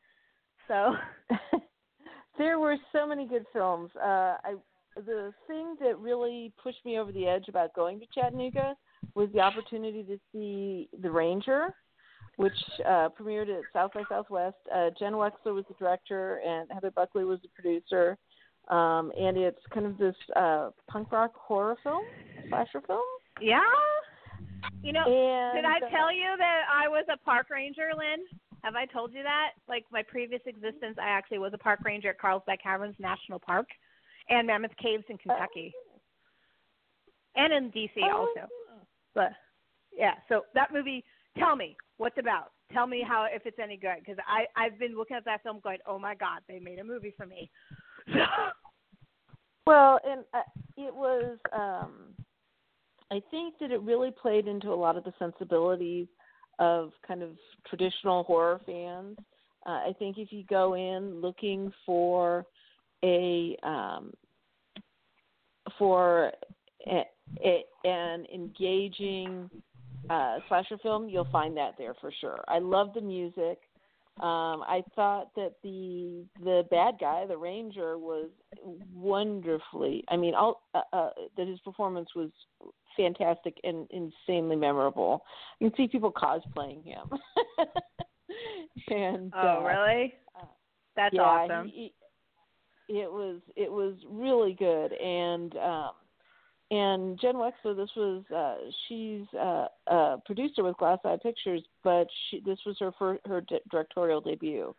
So 0.69 0.95
there 2.37 2.59
were 2.59 2.77
so 2.93 3.05
many 3.05 3.27
good 3.27 3.45
films. 3.51 3.91
Uh, 3.97 4.37
I 4.43 4.55
the 4.95 5.33
thing 5.47 5.75
that 5.81 5.99
really 5.99 6.53
pushed 6.61 6.83
me 6.85 6.97
over 6.99 7.11
the 7.11 7.27
edge 7.27 7.47
about 7.47 7.73
going 7.73 7.99
to 7.99 8.05
Chattanooga 8.13 8.75
was 9.15 9.29
the 9.33 9.39
opportunity 9.39 10.03
to 10.03 10.17
see 10.31 10.89
The 11.01 11.11
Ranger 11.11 11.73
which 12.39 12.53
uh, 12.87 13.09
premiered 13.19 13.49
at 13.49 13.63
South 13.73 13.91
by 13.93 14.01
Southwest. 14.07 14.55
Uh, 14.73 14.91
Jenn 14.97 15.11
Wexler 15.11 15.53
was 15.53 15.65
the 15.67 15.75
director, 15.77 16.39
and 16.47 16.71
Heather 16.71 16.89
Buckley 16.89 17.25
was 17.25 17.37
the 17.41 17.49
producer. 17.49 18.17
Um, 18.69 19.11
and 19.19 19.35
it's 19.35 19.59
kind 19.73 19.85
of 19.85 19.97
this 19.97 20.15
uh, 20.37 20.69
punk 20.89 21.11
rock 21.11 21.33
horror 21.35 21.75
film, 21.83 22.05
slasher 22.47 22.79
film. 22.87 23.01
Yeah. 23.41 23.59
You 24.81 24.93
know, 24.93 25.01
and, 25.01 25.57
did 25.57 25.65
I 25.65 25.79
tell 25.91 26.13
you 26.13 26.33
that 26.37 26.61
I 26.71 26.87
was 26.87 27.03
a 27.13 27.17
park 27.25 27.49
ranger, 27.49 27.89
Lynne? 27.93 28.25
Have 28.63 28.75
I 28.75 28.85
told 28.85 29.13
you 29.13 29.23
that? 29.23 29.51
Like 29.67 29.85
my 29.91 30.03
previous 30.03 30.41
existence, 30.45 30.97
I 31.01 31.09
actually 31.09 31.39
was 31.39 31.53
a 31.53 31.57
park 31.57 31.79
ranger 31.83 32.09
at 32.09 32.19
Carlsbad 32.19 32.59
Caverns 32.61 32.95
National 32.99 33.39
Park 33.39 33.67
and 34.29 34.47
Mammoth 34.47 34.75
Caves 34.81 35.05
in 35.09 35.17
Kentucky, 35.17 35.73
and 37.35 37.53
in 37.53 37.71
DC 37.71 37.89
oh. 38.03 38.17
also. 38.17 38.47
But 39.15 39.31
yeah, 39.97 40.13
so 40.27 40.41
that 40.55 40.73
movie. 40.73 41.03
Tell 41.37 41.55
me, 41.55 41.77
What's 41.99 42.17
about? 42.17 42.53
Tell 42.71 42.87
me 42.87 43.03
how 43.05 43.27
if 43.29 43.45
it's 43.45 43.59
any 43.61 43.75
good 43.75 43.97
because 43.99 44.15
I 44.25 44.45
I've 44.55 44.79
been 44.79 44.95
looking 44.95 45.17
at 45.17 45.25
that 45.25 45.43
film 45.43 45.59
going, 45.61 45.79
oh 45.85 45.99
my 45.99 46.15
god, 46.15 46.39
they 46.47 46.59
made 46.59 46.79
a 46.79 46.83
movie 46.83 47.13
for 47.15 47.25
me. 47.25 47.51
well, 49.67 49.99
and 50.07 50.23
uh, 50.33 50.39
it 50.77 50.95
was. 50.95 51.37
um 51.51 52.15
I 53.11 53.21
think 53.31 53.55
that 53.59 53.71
it 53.71 53.81
really 53.81 54.11
played 54.11 54.47
into 54.47 54.69
a 54.69 54.75
lot 54.75 54.95
of 54.95 55.03
the 55.03 55.11
sensibilities 55.19 56.07
of 56.59 56.91
kind 57.07 57.23
of 57.23 57.31
traditional 57.67 58.23
horror 58.23 58.61
fans. 58.65 59.17
Uh, 59.65 59.69
I 59.69 59.93
think 59.97 60.17
if 60.17 60.31
you 60.31 60.43
go 60.49 60.75
in 60.75 61.21
looking 61.21 61.71
for 61.85 62.45
a 63.03 63.57
um, 63.63 64.13
for 65.77 66.31
a, 66.87 67.03
a, 67.43 67.63
an 67.85 68.25
engaging 68.33 69.49
uh, 70.09 70.39
slasher 70.47 70.77
film, 70.79 71.09
you'll 71.09 71.27
find 71.31 71.55
that 71.57 71.75
there 71.77 71.93
for 72.01 72.11
sure. 72.19 72.43
I 72.47 72.59
love 72.59 72.93
the 72.93 73.01
music. 73.01 73.59
Um, 74.21 74.63
I 74.67 74.83
thought 74.95 75.33
that 75.35 75.53
the 75.63 76.25
the 76.43 76.63
bad 76.69 76.95
guy, 76.99 77.25
the 77.25 77.37
ranger, 77.37 77.97
was 77.97 78.29
wonderfully. 78.93 80.03
I 80.09 80.17
mean, 80.17 80.35
all 80.35 80.63
uh, 80.73 80.81
uh, 80.91 81.09
that 81.37 81.47
his 81.47 81.59
performance 81.61 82.09
was 82.15 82.29
fantastic 82.99 83.55
and 83.63 83.87
insanely 83.91 84.55
memorable. 84.55 85.23
You 85.59 85.69
can 85.69 85.77
see 85.77 85.87
people 85.87 86.11
cosplaying 86.11 86.83
him. 86.83 87.09
and 88.89 89.31
oh, 89.35 89.59
uh, 89.59 89.63
really? 89.63 90.13
That's 90.95 91.15
yeah, 91.15 91.21
awesome. 91.21 91.67
He, 91.69 91.93
it 92.89 93.09
was 93.09 93.39
it 93.55 93.71
was 93.71 93.93
really 94.09 94.53
good, 94.53 94.91
and 94.93 95.55
um, 95.57 95.91
and 96.71 97.19
Jenn 97.21 97.35
Wexler, 97.35 97.75
this 97.75 97.89
was 97.95 98.23
uh, 98.35 98.69
she's 98.87 99.25
uh, 99.39 99.67
a 99.87 100.17
producer 100.25 100.63
with 100.63 100.77
Glass 100.77 100.99
Eye 101.05 101.17
Pictures, 101.21 101.63
but 101.83 102.07
she, 102.29 102.41
this 102.45 102.59
was 102.65 102.75
her 102.79 102.91
for 102.97 103.19
her 103.27 103.43
directorial 103.71 104.21
debut. 104.21 104.75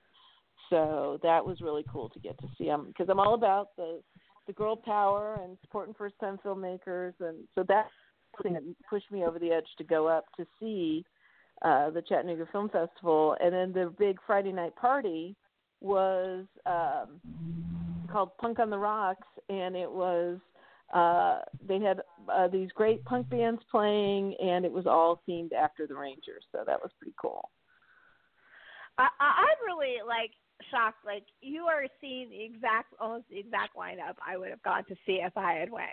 So 0.69 1.19
that 1.23 1.45
was 1.45 1.61
really 1.61 1.85
cool 1.91 2.09
to 2.11 2.19
get 2.21 2.39
to 2.41 2.49
see 2.59 2.67
them 2.67 2.87
because 2.89 3.09
I'm 3.09 3.21
all 3.21 3.35
about 3.35 3.69
the 3.77 4.03
the 4.47 4.53
girl 4.53 4.77
power 4.77 5.39
and 5.43 5.57
supporting 5.63 5.95
first 5.95 6.17
time 6.21 6.39
filmmakers, 6.45 7.15
and 7.21 7.39
so 7.55 7.65
that 7.69 7.87
thing 8.43 8.55
that 8.55 8.63
pushed 8.89 9.11
me 9.11 9.25
over 9.25 9.39
the 9.39 9.51
edge 9.51 9.67
to 9.79 9.85
go 9.85 10.07
up 10.07 10.25
to 10.37 10.47
see 10.59 11.05
uh, 11.63 11.91
the 11.91 12.03
Chattanooga 12.03 12.47
Film 12.51 12.69
Festival, 12.69 13.37
and 13.41 13.53
then 13.53 13.73
the 13.73 13.93
big 13.99 14.19
Friday 14.27 14.53
night 14.53 14.75
party 14.77 15.37
was 15.81 16.47
um, 16.67 17.21
called 18.11 18.37
Punk 18.39 18.59
on 18.59 18.71
the 18.71 18.79
Rocks, 18.79 19.27
and 19.49 19.77
it 19.77 19.91
was 19.91 20.39
uh, 20.95 21.41
they 21.67 21.79
had 21.81 22.01
uh, 22.33 22.49
these 22.49 22.71
great 22.75 23.05
punk 23.05 23.29
bands 23.31 23.63
playing, 23.71 24.35
and 24.43 24.65
it 24.65 24.73
was 24.73 24.87
all 24.87 25.23
themed 25.29 25.53
after 25.53 25.87
the 25.87 25.95
Rangers, 25.95 26.45
so 26.51 26.65
that 26.67 26.81
was 26.81 26.91
pretty 26.99 27.15
cool. 27.21 27.49
I, 28.99 29.09
I'm 29.21 29.67
really 29.67 29.97
like 30.07 30.33
shocked. 30.71 31.05
Like 31.07 31.25
you 31.41 31.65
are 31.65 31.85
seeing 32.01 32.31
the 32.31 32.43
exact, 32.43 32.95
almost 33.01 33.25
the 33.31 33.39
exact 33.39 33.77
lineup 33.77 34.17
I 34.27 34.37
would 34.37 34.51
have 34.51 34.63
gone 34.63 34.85
to 34.87 34.95
see 35.07 35.21
if 35.25 35.37
I 35.37 35.55
had 35.55 35.71
went. 35.71 35.89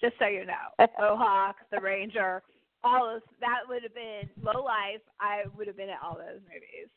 Just 0.00 0.14
so 0.18 0.26
you 0.26 0.44
know, 0.46 0.86
Mohawk, 0.98 1.56
the 1.72 1.80
Ranger, 1.80 2.42
all 2.84 3.08
those. 3.12 3.22
That 3.40 3.60
would 3.68 3.82
have 3.82 3.94
been 3.94 4.28
low 4.42 4.62
life. 4.64 5.02
I 5.20 5.42
would 5.56 5.66
have 5.66 5.76
been 5.76 5.90
at 5.90 5.98
all 6.02 6.16
those 6.16 6.40
movies. 6.42 6.88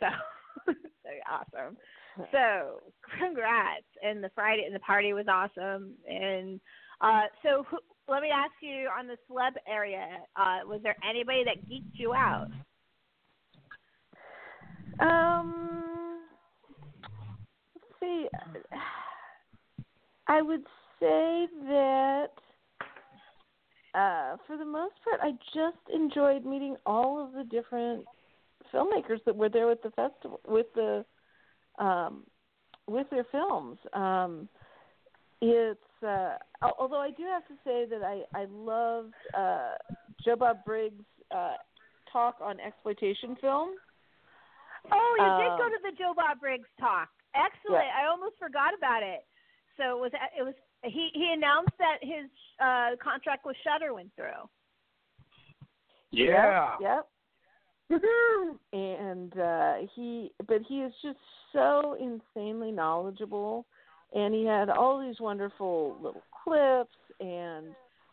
So, 0.00 0.06
so 0.72 1.10
awesome. 1.30 1.76
So 2.32 2.80
congrats! 3.18 3.86
And 4.02 4.22
the 4.22 4.30
Friday 4.34 4.64
and 4.64 4.74
the 4.74 4.80
party 4.80 5.12
was 5.12 5.26
awesome. 5.28 5.94
And 6.08 6.60
uh, 7.00 7.24
so 7.42 7.64
who, 7.70 7.78
let 8.08 8.22
me 8.22 8.28
ask 8.34 8.52
you 8.60 8.88
on 8.98 9.06
the 9.06 9.16
celeb 9.30 9.52
area, 9.68 10.06
uh, 10.36 10.66
was 10.66 10.80
there 10.82 10.96
anybody 11.08 11.44
that 11.44 11.68
geeked 11.68 11.94
you 11.94 12.14
out? 12.14 12.48
Um, 15.00 16.20
let's 17.74 18.00
see. 18.00 18.26
I 20.26 20.42
would 20.42 20.62
say 21.00 21.46
that 21.68 22.30
uh, 23.94 24.36
for 24.46 24.56
the 24.56 24.64
most 24.64 24.94
part, 25.02 25.20
I 25.22 25.32
just 25.54 25.78
enjoyed 25.92 26.44
meeting 26.44 26.76
all 26.86 27.24
of 27.24 27.32
the 27.32 27.44
different 27.44 28.04
filmmakers 28.72 29.24
that 29.24 29.34
were 29.34 29.48
there 29.48 29.66
with 29.66 29.82
the 29.82 29.90
festival 29.90 30.40
with 30.46 30.66
the 30.74 31.04
um, 31.78 32.24
with 32.86 33.08
their 33.10 33.24
films. 33.30 33.78
Um, 33.92 34.48
it's 35.40 35.80
uh, 36.06 36.36
although 36.78 37.00
I 37.00 37.10
do 37.10 37.24
have 37.24 37.46
to 37.48 37.54
say 37.64 37.86
that 37.90 38.02
I 38.02 38.22
I 38.38 38.46
loved 38.50 39.14
uh, 39.36 39.74
Joe 40.24 40.36
Bob 40.36 40.64
Briggs' 40.64 41.04
uh, 41.34 41.54
talk 42.12 42.36
on 42.42 42.60
exploitation 42.60 43.36
film. 43.40 43.70
Oh, 44.92 45.14
you 45.18 45.24
um, 45.24 45.40
did 45.40 45.50
go 45.58 45.68
to 45.68 45.80
the 45.90 45.96
Joe 45.96 46.12
Bob 46.14 46.40
Briggs 46.40 46.68
talk. 46.78 47.08
Excellent. 47.34 47.84
Yeah. 47.84 48.04
I 48.04 48.10
almost 48.10 48.34
forgot 48.38 48.72
about 48.76 49.02
it. 49.02 49.24
So 49.76 49.96
it 49.96 50.00
was 50.00 50.12
it 50.38 50.42
was 50.42 50.54
he 50.84 51.10
he 51.12 51.32
announced 51.34 51.72
that 51.78 51.98
his 52.02 52.30
uh 52.60 52.90
contract 53.02 53.44
with 53.44 53.56
Shudder 53.64 53.94
went 53.94 54.10
through. 54.16 54.48
Yeah. 56.10 56.74
Yep. 56.80 57.08
and 58.72 59.38
uh 59.38 59.74
he 59.94 60.30
but 60.46 60.60
he 60.68 60.80
is 60.80 60.92
just 61.02 61.18
so 61.52 61.96
insanely 61.98 62.70
knowledgeable 62.70 63.66
and 64.14 64.34
he 64.34 64.44
had 64.44 64.68
all 64.68 65.00
these 65.00 65.20
wonderful 65.20 65.96
little 66.00 66.22
clips 66.44 66.94
and 67.20 67.68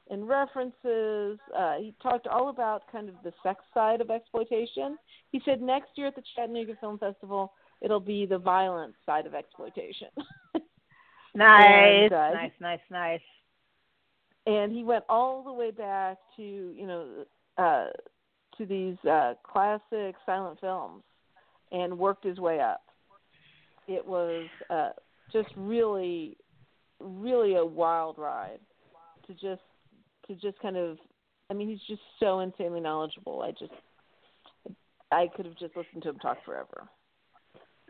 and 0.09 0.27
references 0.27 1.37
uh 1.57 1.75
he 1.75 1.93
talked 2.01 2.27
all 2.27 2.49
about 2.49 2.83
kind 2.89 3.09
of 3.09 3.15
the 3.23 3.33
sex 3.43 3.59
side 3.73 3.99
of 3.99 4.09
exploitation 4.09 4.97
he 5.31 5.41
said 5.43 5.61
next 5.61 5.89
year 5.95 6.07
at 6.07 6.15
the 6.15 6.23
chattanooga 6.35 6.75
film 6.79 6.97
festival 6.97 7.51
it'll 7.81 7.99
be 7.99 8.25
the 8.25 8.37
violent 8.37 8.93
side 9.05 9.25
of 9.25 9.33
exploitation 9.33 10.07
nice 11.35 12.03
and, 12.03 12.13
uh, 12.13 12.29
nice 12.31 12.51
nice 12.59 12.79
nice 12.89 13.19
and 14.47 14.71
he 14.71 14.83
went 14.83 15.03
all 15.09 15.43
the 15.43 15.51
way 15.51 15.71
back 15.71 16.17
to 16.35 16.41
you 16.43 16.87
know 16.87 17.25
uh 17.57 17.87
to 18.57 18.65
these 18.65 18.97
uh 19.09 19.33
classic 19.43 20.15
silent 20.25 20.59
films 20.59 21.03
and 21.71 21.97
worked 21.97 22.23
his 22.23 22.39
way 22.39 22.59
up 22.59 22.83
it 23.87 24.05
was 24.05 24.47
uh 24.69 24.89
just 25.31 25.49
really 25.57 26.37
really 26.99 27.55
a 27.55 27.65
wild 27.65 28.17
ride 28.17 28.59
to 29.27 29.33
just 29.33 29.61
to 30.27 30.35
just 30.35 30.59
kind 30.59 30.77
of 30.77 30.97
I 31.49 31.53
mean 31.53 31.69
he's 31.69 31.81
just 31.87 32.01
so 32.19 32.39
insanely 32.39 32.79
knowledgeable. 32.79 33.41
I 33.41 33.51
just 33.51 33.73
I 35.11 35.27
could 35.35 35.45
have 35.45 35.57
just 35.57 35.75
listened 35.75 36.03
to 36.03 36.09
him 36.09 36.19
talk 36.19 36.43
forever. 36.43 36.87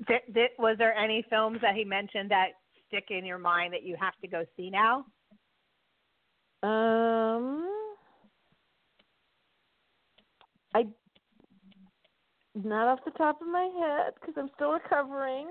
Did, 0.07 0.33
did, 0.33 0.49
was 0.59 0.75
there 0.77 0.93
any 0.93 1.25
films 1.29 1.59
that 1.61 1.75
he 1.75 1.85
mentioned 1.85 2.29
that 2.31 2.47
stick 2.87 3.05
in 3.09 3.25
your 3.25 3.37
mind 3.37 3.73
that 3.73 3.83
you 3.83 3.95
have 3.99 4.13
to 4.21 4.27
go 4.27 4.43
see 4.57 4.69
now? 4.69 5.05
Um, 6.63 7.67
I 10.73 10.85
not 12.55 12.87
off 12.87 12.99
the 13.05 13.11
top 13.11 13.41
of 13.41 13.47
my 13.47 13.69
head 13.79 14.13
because 14.19 14.33
I'm 14.37 14.49
still 14.55 14.71
recovering. 14.71 15.47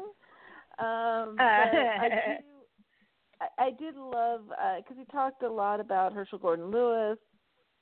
Um, 0.78 1.34
but 1.36 1.44
I 1.44 2.08
do. 2.08 2.44
I, 3.40 3.64
I 3.66 3.70
did 3.78 3.96
love 3.96 4.42
because 4.78 4.96
he 4.96 5.04
talked 5.12 5.42
a 5.42 5.50
lot 5.50 5.80
about 5.80 6.12
Herschell 6.12 6.38
Gordon 6.38 6.70
Lewis 6.70 7.18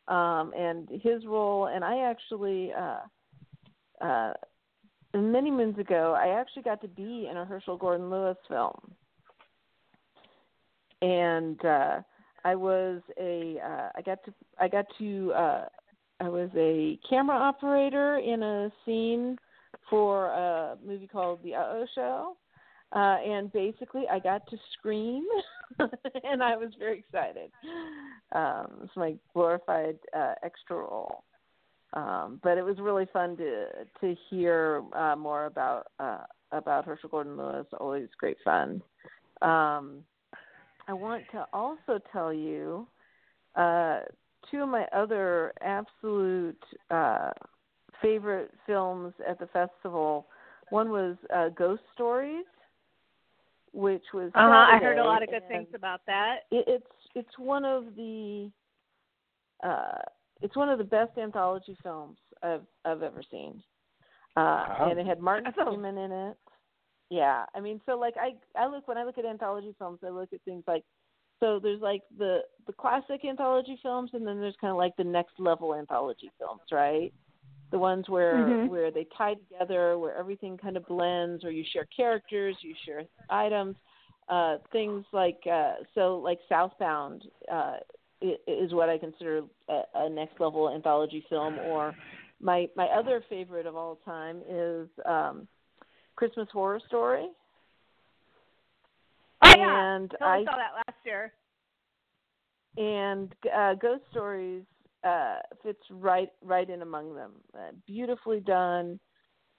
um, 0.08 0.52
and 0.56 0.88
his 1.02 1.24
role, 1.26 1.66
and 1.66 1.84
I 1.84 2.10
actually 2.10 2.72
uh, 2.72 4.04
uh, 4.04 4.32
many 5.14 5.50
moons 5.50 5.78
ago 5.78 6.16
I 6.18 6.40
actually 6.40 6.62
got 6.62 6.80
to 6.82 6.88
be 6.88 7.28
in 7.30 7.36
a 7.36 7.44
Herschell 7.44 7.76
Gordon 7.76 8.10
Lewis 8.10 8.36
film, 8.48 8.94
and 11.02 11.62
uh, 11.64 12.00
I 12.44 12.54
was 12.54 13.02
a 13.20 13.58
uh, 13.62 13.88
I 13.94 14.02
got 14.02 14.24
to 14.24 14.32
I 14.58 14.68
got 14.68 14.86
to 14.98 15.32
uh, 15.32 15.64
I 16.20 16.28
was 16.28 16.48
a 16.56 16.98
camera 17.08 17.36
operator 17.36 18.18
in 18.18 18.42
a 18.42 18.72
scene 18.84 19.36
for 19.90 20.28
a 20.28 20.78
movie 20.84 21.08
called 21.08 21.40
The 21.42 21.54
Uh 21.54 21.64
Oh 21.64 21.86
Show. 21.94 22.36
Uh, 22.94 23.16
and 23.26 23.50
basically, 23.52 24.02
I 24.10 24.18
got 24.18 24.46
to 24.50 24.56
scream, 24.74 25.24
and 25.78 26.42
I 26.42 26.56
was 26.58 26.72
very 26.78 26.98
excited. 26.98 27.50
Um, 28.32 28.80
it's 28.84 28.96
my 28.96 29.14
glorified 29.32 29.96
uh, 30.14 30.34
extra 30.42 30.76
role, 30.76 31.24
um, 31.94 32.38
but 32.42 32.58
it 32.58 32.62
was 32.62 32.76
really 32.78 33.06
fun 33.10 33.34
to 33.38 33.66
to 34.02 34.14
hear 34.28 34.82
uh, 34.92 35.16
more 35.16 35.46
about 35.46 35.86
uh, 35.98 36.24
about 36.52 36.84
Herschell 36.84 37.08
Gordon 37.08 37.38
Lewis. 37.38 37.66
Always 37.80 38.08
great 38.18 38.36
fun. 38.44 38.82
Um, 39.40 40.04
I 40.88 40.92
want 40.92 41.24
to 41.32 41.46
also 41.52 42.00
tell 42.12 42.32
you 42.32 42.86
uh, 43.56 44.00
two 44.50 44.62
of 44.62 44.68
my 44.68 44.86
other 44.92 45.52
absolute 45.60 46.62
uh, 46.90 47.30
favorite 48.00 48.50
films 48.66 49.12
at 49.28 49.38
the 49.38 49.46
festival. 49.46 50.26
One 50.70 50.90
was 50.90 51.16
uh, 51.34 51.50
Ghost 51.50 51.82
Stories, 51.94 52.44
which 53.72 54.02
was 54.12 54.30
uh 54.34 54.48
huh. 54.48 54.66
I 54.72 54.78
heard 54.78 54.98
a 54.98 55.04
lot 55.04 55.22
of 55.22 55.30
good 55.30 55.46
things 55.48 55.68
about 55.74 56.00
that. 56.06 56.40
It, 56.50 56.64
it's 56.66 56.86
it's 57.14 57.38
one 57.38 57.64
of 57.64 57.94
the 57.96 58.50
uh, 59.62 59.98
it's 60.40 60.56
one 60.56 60.68
of 60.68 60.78
the 60.78 60.84
best 60.84 61.16
anthology 61.18 61.76
films 61.82 62.16
I've 62.42 62.66
I've 62.84 63.02
ever 63.02 63.22
seen, 63.30 63.62
uh, 64.36 64.40
Wow. 64.68 64.88
and 64.90 64.98
it 64.98 65.06
had 65.06 65.20
Martin 65.20 65.52
That's 65.56 65.68
Freeman 65.68 65.98
in 65.98 66.10
it. 66.12 66.36
Yeah, 67.12 67.44
I 67.54 67.60
mean, 67.60 67.80
so 67.86 67.98
like 67.98 68.14
I 68.18 68.34
I 68.60 68.68
look 68.68 68.88
when 68.88 68.96
I 68.98 69.04
look 69.04 69.18
at 69.18 69.26
anthology 69.26 69.74
films, 69.78 70.00
I 70.04 70.08
look 70.10 70.32
at 70.32 70.42
things 70.44 70.64
like 70.66 70.82
so 71.40 71.60
there's 71.62 71.82
like 71.82 72.02
the 72.18 72.40
the 72.66 72.72
classic 72.72 73.24
anthology 73.28 73.78
films, 73.82 74.10
and 74.14 74.26
then 74.26 74.40
there's 74.40 74.56
kind 74.60 74.70
of 74.70 74.78
like 74.78 74.96
the 74.96 75.04
next 75.04 75.34
level 75.38 75.74
anthology 75.74 76.30
films, 76.38 76.62
right? 76.72 77.12
The 77.72 77.78
ones 77.78 78.08
where 78.08 78.54
Mhm. 78.54 78.64
where 78.64 78.90
they 78.90 79.06
tie 79.18 79.34
together, 79.34 79.98
where 79.98 80.16
everything 80.16 80.56
kind 80.58 80.76
of 80.76 80.86
blends, 80.86 81.44
or 81.44 81.50
you 81.50 81.64
share 81.72 81.86
characters, 81.96 82.56
you 82.62 82.74
share 82.86 83.04
items, 83.30 83.76
uh, 84.28 84.58
things 84.72 85.04
like 85.12 85.40
uh, 85.50 85.76
so 85.94 86.18
like 86.18 86.40
Southbound 86.48 87.24
uh, 87.50 87.78
is 88.46 88.72
what 88.74 88.88
I 88.90 88.98
consider 88.98 89.42
a, 89.68 89.82
a 89.96 90.10
next 90.10 90.40
level 90.40 90.70
anthology 90.70 91.24
film, 91.30 91.58
or 91.58 91.94
my 92.40 92.68
my 92.76 92.86
other 92.88 93.22
favorite 93.28 93.66
of 93.66 93.76
all 93.76 93.96
time 94.04 94.42
is 94.48 94.88
um, 95.06 95.48
Christmas 96.22 96.46
Horror 96.52 96.80
Story. 96.86 97.26
Oh 99.44 99.54
yeah, 99.56 99.96
and 99.96 100.08
totally 100.12 100.30
I 100.30 100.44
saw 100.44 100.56
that 100.56 100.74
last 100.76 100.98
year. 101.04 101.32
and 102.76 103.34
uh, 103.52 103.74
Ghost 103.74 104.04
Stories 104.12 104.62
uh, 105.02 105.38
fits 105.64 105.80
right 105.90 106.28
right 106.40 106.70
in 106.70 106.82
among 106.82 107.16
them. 107.16 107.32
Uh, 107.52 107.72
beautifully 107.88 108.38
done, 108.38 109.00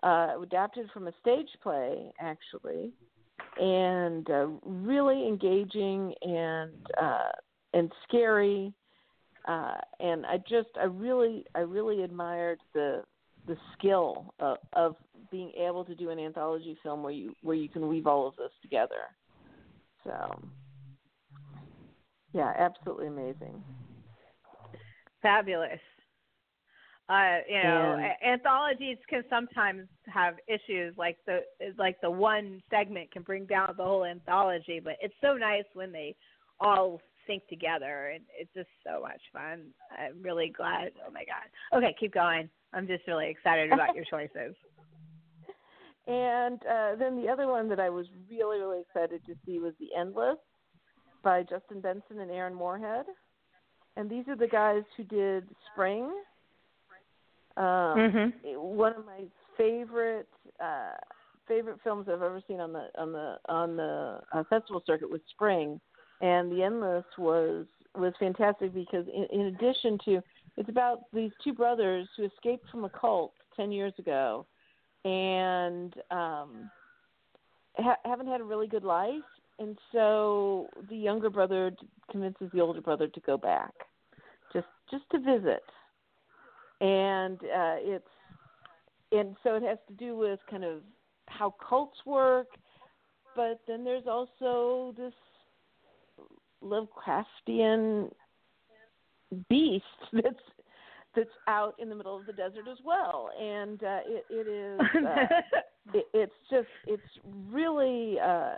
uh, 0.04 0.38
adapted 0.42 0.90
from 0.94 1.08
a 1.08 1.12
stage 1.20 1.50
play 1.62 2.14
actually, 2.22 2.94
and 3.60 4.30
uh, 4.30 4.48
really 4.64 5.28
engaging 5.28 6.14
and 6.22 6.72
uh, 6.98 7.32
and 7.74 7.92
scary. 8.08 8.72
Uh, 9.50 9.76
and 10.00 10.26
I 10.26 10.38
just 10.38 10.70
I 10.80 10.86
really 10.86 11.44
I 11.56 11.60
really 11.60 12.04
admired 12.04 12.60
the 12.74 13.04
the 13.48 13.58
skill 13.78 14.34
of, 14.40 14.58
of 14.74 14.96
being 15.32 15.52
able 15.58 15.84
to 15.86 15.96
do 15.96 16.10
an 16.10 16.20
anthology 16.20 16.78
film 16.84 17.04
where 17.04 17.12
you 17.12 17.34
where 17.42 17.56
you 17.56 17.70
can 17.70 17.88
weave 17.88 18.08
all 18.08 18.28
of 18.28 18.36
this 18.36 18.52
together. 18.62 19.02
So 20.04 20.40
yeah, 22.34 22.54
absolutely 22.58 23.08
amazing. 23.08 23.64
Fabulous. 25.22 25.80
Uh, 27.10 27.40
you 27.50 27.62
know, 27.62 28.00
And- 28.02 28.34
anthologies 28.34 28.98
can 29.10 29.24
sometimes 29.30 29.88
have 30.08 30.36
issues 30.48 30.98
like 30.98 31.18
the 31.26 31.42
like 31.78 32.00
the 32.02 32.10
one 32.10 32.62
segment 32.70 33.12
can 33.12 33.24
bring 33.24 33.46
down 33.46 33.74
the 33.78 33.84
whole 33.84 34.06
anthology, 34.06 34.80
but 34.80 34.98
it's 35.02 35.16
so 35.22 35.34
nice 35.34 35.66
when 35.74 35.92
they 35.92 36.16
all 36.60 37.02
sync 37.28 37.46
together 37.48 38.10
and 38.14 38.24
it's 38.38 38.54
just 38.54 38.70
so 38.86 39.02
much 39.02 39.22
fun. 39.32 39.66
I'm 39.98 40.22
really 40.22 40.50
glad. 40.56 40.92
Oh 41.06 41.12
my 41.12 41.24
god. 41.26 41.78
Okay, 41.78 41.96
keep 42.00 42.14
going. 42.14 42.50
I'm 42.74 42.88
just 42.88 43.08
really 43.08 43.30
excited 43.30 43.72
about 43.72 43.96
your 43.96 44.06
choices. 44.06 44.56
And 46.06 46.60
uh, 46.70 46.96
then 47.00 47.16
the 47.16 47.30
other 47.30 47.48
one 47.48 47.70
that 47.70 47.80
I 47.80 47.90
was 47.90 48.08
really, 48.30 48.60
really 48.60 48.82
excited 48.82 49.22
to 49.26 49.36
see 49.46 49.60
was 49.60 49.72
The 49.80 49.88
Endless 49.98 50.38
by 51.24 51.44
Justin 51.44 51.80
Benson 51.80 52.20
and 52.20 52.30
Aaron 52.30 52.54
Moorhead. 52.54 53.06
And 53.96 54.10
these 54.10 54.28
are 54.28 54.36
the 54.36 54.48
guys 54.48 54.84
who 54.98 55.04
did 55.06 55.48
Spring. 55.72 56.12
Um, 57.56 57.64
Mhm. 57.64 58.58
One 58.58 58.94
of 58.98 59.06
my 59.06 59.26
favorite 59.56 60.28
uh, 60.60 60.98
favorite 61.48 61.80
films 61.84 62.10
I've 62.10 62.22
ever 62.22 62.42
seen 62.48 62.60
on 62.60 62.74
the 62.74 62.90
on 62.98 63.14
the 63.14 63.40
on 63.48 63.78
the 63.78 64.22
uh, 64.34 64.44
festival 64.50 64.84
circuit 64.86 65.10
was 65.10 65.22
Spring, 65.30 65.80
and 66.22 66.52
The 66.52 66.64
Endless 66.64 67.06
was 67.18 67.66
was 67.96 68.14
fantastic 68.20 68.74
because 68.74 69.08
in, 69.08 69.26
in 69.32 69.46
addition 69.48 69.98
to 70.06 70.22
it's 70.58 70.70
about 70.70 71.02
these 71.14 71.32
two 71.44 71.54
brothers 71.54 72.08
who 72.16 72.26
escaped 72.26 72.70
from 72.70 72.86
a 72.86 72.90
cult 72.90 73.34
ten 73.56 73.72
years 73.72 73.94
ago 73.98 74.46
and 75.06 75.94
um 76.12 76.70
ha- 77.78 77.98
haven't 78.06 78.28
had 78.28 78.42
a 78.42 78.44
really 78.44 78.68
good 78.68 78.84
life. 78.84 79.22
And 79.60 79.78
so 79.92 80.68
the 80.90 80.96
younger 80.96 81.30
brother 81.30 81.72
convinces 82.12 82.50
the 82.54 82.62
older 82.62 82.82
brother 82.82 83.08
to 83.08 83.20
go 83.22 83.38
back 83.38 83.74
just 84.52 84.68
just 84.90 85.04
to 85.12 85.20
visit. 85.20 85.64
And 86.82 87.38
uh 87.40 87.78
it's 87.80 88.08
and 89.12 89.36
so 89.44 89.56
it 89.56 89.64
has 89.64 89.78
to 89.88 89.94
do 89.94 90.18
with 90.18 90.40
kind 90.50 90.64
of 90.64 90.82
how 91.28 91.54
cults 91.68 91.98
work 92.06 92.48
but 93.36 93.62
then 93.68 93.84
there's 93.84 94.08
also 94.08 94.94
this 94.98 95.14
Lovecraftian 96.64 98.12
beast 99.50 99.86
that's 100.14 100.36
that's 101.16 101.30
out 101.48 101.76
in 101.80 101.90
the 101.90 101.96
middle 101.96 102.18
of 102.20 102.26
the 102.26 102.34
desert 102.34 102.68
as 102.72 102.78
well. 102.84 103.30
And 103.40 103.84
uh 103.84 104.00
it 104.06 104.26
it 104.30 104.48
is 104.48 104.80
uh, 105.06 105.26
it, 105.94 106.06
it's 106.14 106.34
just 106.50 106.68
it's 106.88 107.02
really 107.52 108.18
uh 108.20 108.56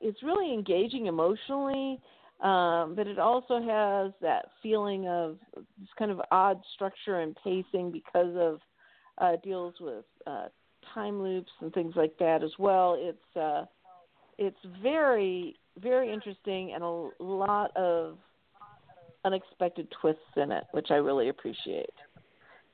it's 0.00 0.22
really 0.22 0.52
engaging 0.52 1.06
emotionally. 1.06 2.00
Um 2.42 2.94
but 2.94 3.06
it 3.06 3.18
also 3.18 3.60
has 3.60 4.12
that 4.20 4.46
feeling 4.62 5.08
of 5.08 5.38
this 5.56 5.88
kind 5.98 6.10
of 6.10 6.20
odd 6.30 6.60
structure 6.74 7.20
and 7.20 7.36
pacing 7.42 7.90
because 7.90 8.36
of 8.36 8.60
uh 9.18 9.36
deals 9.42 9.74
with 9.80 10.04
uh 10.26 10.48
time 10.92 11.22
loops 11.22 11.52
and 11.60 11.72
things 11.72 11.94
like 11.96 12.16
that 12.18 12.42
as 12.42 12.52
well. 12.58 12.96
It's 12.98 13.36
uh 13.36 13.64
it's 14.38 14.58
very 14.82 15.56
very 15.80 16.12
interesting 16.12 16.72
and 16.74 16.82
a 16.82 17.08
lot 17.22 17.76
of 17.76 18.18
unexpected 19.24 19.88
twists 20.00 20.20
in 20.36 20.50
it 20.52 20.64
which 20.72 20.90
i 20.90 20.94
really 20.94 21.28
appreciate 21.28 21.90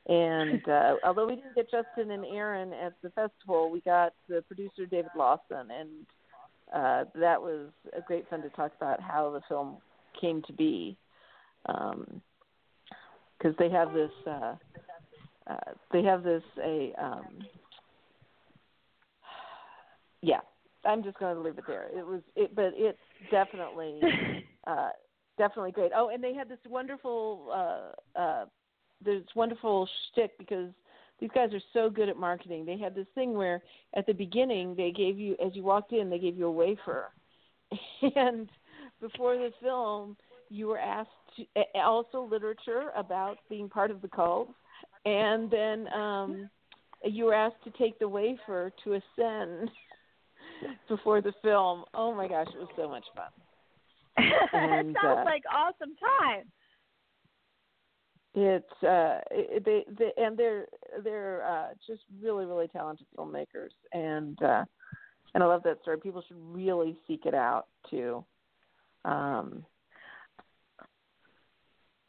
and 0.07 0.67
uh, 0.69 0.95
although 1.05 1.27
we 1.27 1.37
didn't 1.37 1.55
get 1.55 1.71
Justin 1.71 2.11
and 2.11 2.25
Aaron 2.25 2.73
at 2.73 2.95
the 3.03 3.11
festival, 3.11 3.71
we 3.71 3.81
got 3.81 4.13
the 4.29 4.43
producer 4.43 4.87
David 4.87 5.11
Lawson, 5.17 5.69
and 5.71 5.89
uh, 6.75 7.05
that 7.15 7.41
was 7.41 7.69
a 7.97 8.01
great 8.03 8.29
fun 8.29 8.43
to 8.43 8.51
talk 8.51 8.73
about 8.77 9.01
how 9.01 9.31
the 9.31 9.41
film 9.49 9.77
came 10.21 10.43
to 10.47 10.53
be. 10.53 10.97
Because 11.67 13.57
they 13.59 13.71
have 13.71 13.93
this, 13.93 14.11
uh, 14.27 14.55
uh, 15.47 15.57
they 15.93 16.03
have 16.03 16.23
this 16.23 16.43
a, 16.63 16.93
um, 16.99 17.27
yeah. 20.23 20.41
I'm 20.83 21.03
just 21.03 21.19
going 21.19 21.37
to 21.37 21.43
leave 21.43 21.59
it 21.59 21.65
there. 21.67 21.89
It 21.95 22.07
was, 22.07 22.23
it, 22.37 22.57
but 22.57 22.73
it's 22.75 22.97
definitely, 23.31 24.01
uh, 24.67 24.89
definitely 25.41 25.73
great. 25.73 25.93
Oh, 25.97 26.11
and 26.11 26.23
they 26.23 26.35
had 26.35 26.49
this 26.49 26.59
wonderful. 26.69 27.49
Uh, 28.17 28.19
uh, 28.19 28.45
this 29.03 29.23
wonderful 29.35 29.89
shtick 30.13 30.37
because 30.39 30.71
these 31.21 31.31
guys 31.35 31.55
are 31.55 31.61
so 31.73 31.89
good 31.89 32.09
at 32.09 32.17
marketing. 32.17 32.65
They 32.65 32.79
had 32.79 32.95
this 32.95 33.07
thing 33.15 33.35
where 33.35 33.63
at 33.95 34.07
the 34.07 34.13
beginning 34.13 34.75
they 34.75 34.91
gave 34.91 35.19
you, 35.19 35.37
as 35.45 35.55
you 35.55 35.63
walked 35.63 35.93
in, 35.93 36.11
they 36.11 36.19
gave 36.19 36.37
you 36.37 36.47
a 36.47 36.53
wafer, 36.53 37.07
and 38.17 38.49
before 39.01 39.37
the 39.37 39.51
film, 39.63 40.17
you 40.51 40.67
were 40.67 40.79
asked 40.79 41.09
to, 41.37 41.45
also 41.77 42.23
literature 42.23 42.91
about 42.97 43.39
being 43.49 43.69
part 43.69 43.91
of 43.91 44.03
the 44.03 44.09
cult, 44.09 44.51
and 45.05 45.51
then 45.51 45.89
um, 45.95 46.51
you 47.05 47.25
were 47.25 47.35
asked 47.35 47.63
to 47.65 47.71
take 47.79 47.99
the 47.99 48.09
wafer 48.09 48.73
to 48.85 48.95
ascend 48.95 49.71
before 50.89 51.21
the 51.21 51.33
film. 51.43 51.85
Oh 51.95 52.15
my 52.15 52.29
gosh, 52.29 52.49
it 52.53 52.59
was 52.59 52.69
so 52.77 52.89
much 52.89 53.05
fun. 53.15 53.31
And, 54.53 54.97
sounds 55.03 55.21
uh, 55.21 55.25
like 55.25 55.43
awesome 55.53 55.95
time. 55.97 56.45
It's 58.35 58.83
uh 58.85 59.21
they, 59.65 59.85
they 59.99 60.13
and 60.17 60.37
they're 60.37 60.67
they're 61.03 61.45
uh 61.45 61.69
just 61.85 62.03
really 62.23 62.47
really 62.47 62.69
talented 62.69 63.07
filmmakers 63.17 63.71
and 63.93 64.41
uh 64.43 64.65
and 65.35 65.43
I 65.43 65.47
love 65.47 65.63
that 65.65 65.83
story. 65.83 65.99
People 65.99 66.23
should 66.27 66.37
really 66.39 66.97
seek 67.09 67.27
it 67.27 67.35
out 67.35 67.67
too. 67.91 68.25
Um 69.05 69.65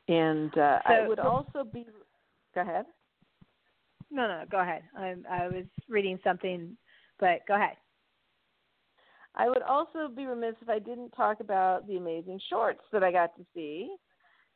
and 0.08 0.56
uh 0.58 0.80
I 0.86 1.08
would 1.08 1.20
also 1.20 1.64
be 1.64 1.88
go 2.54 2.62
ahead. 2.62 2.86
No, 4.12 4.28
no, 4.28 4.44
go 4.52 4.60
ahead. 4.60 4.84
I'm 4.96 5.26
I 5.30 5.48
was 5.48 5.66
reading 5.90 6.20
something, 6.24 6.78
but 7.20 7.40
go 7.48 7.56
ahead. 7.56 7.78
I 9.36 9.50
would 9.50 9.62
also 9.62 10.10
be 10.14 10.26
remiss 10.26 10.56
if 10.62 10.70
I 10.70 10.80
didn't 10.80 11.12
talk 11.12 11.40
about 11.40 11.88
the 11.88 11.98
amazing 11.98 12.40
shorts 12.50 12.82
that 12.92 13.04
I 13.04 13.12
got 13.12 13.36
to 13.38 13.46
see, 13.54 13.96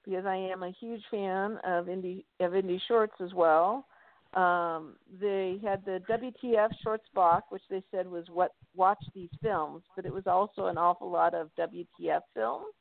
because 0.03 0.25
I 0.25 0.35
am 0.35 0.63
a 0.63 0.71
huge 0.71 1.01
fan 1.09 1.57
of 1.63 1.85
indie 1.85 2.25
of 2.39 2.51
indie 2.51 2.81
shorts 2.87 3.15
as 3.21 3.33
well. 3.33 3.85
Um, 4.33 4.95
they 5.21 5.59
had 5.63 5.85
the 5.85 6.01
WTF 6.09 6.69
shorts 6.83 7.05
block, 7.13 7.45
which 7.51 7.61
they 7.69 7.81
said 7.89 8.05
was 8.05 8.25
what 8.29 8.51
watch 8.75 9.03
these 9.13 9.29
films, 9.41 9.83
but 9.95 10.05
it 10.05 10.13
was 10.13 10.27
also 10.27 10.65
an 10.65 10.77
awful 10.77 11.09
lot 11.09 11.33
of 11.33 11.49
WTF 11.57 12.19
films. 12.33 12.73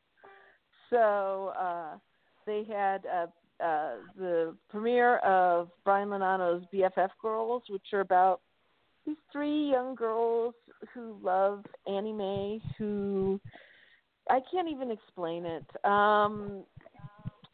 So 0.90 1.52
uh, 1.58 1.96
they 2.44 2.64
had 2.64 3.06
uh, 3.06 3.26
uh, 3.64 3.96
the 4.18 4.56
premiere 4.68 5.18
of 5.18 5.68
Brian 5.84 6.08
Lonano's 6.08 6.64
BFF 6.74 7.10
Girls, 7.22 7.62
which 7.68 7.86
are 7.92 8.00
about 8.00 8.40
these 9.06 9.16
three 9.32 9.70
young 9.70 9.94
girls 9.94 10.54
who 10.92 11.16
love 11.22 11.64
anime 11.86 12.60
who 12.78 13.40
I 14.30 14.40
can't 14.50 14.68
even 14.68 14.90
explain 14.90 15.44
it. 15.44 15.64
Um 15.84 16.64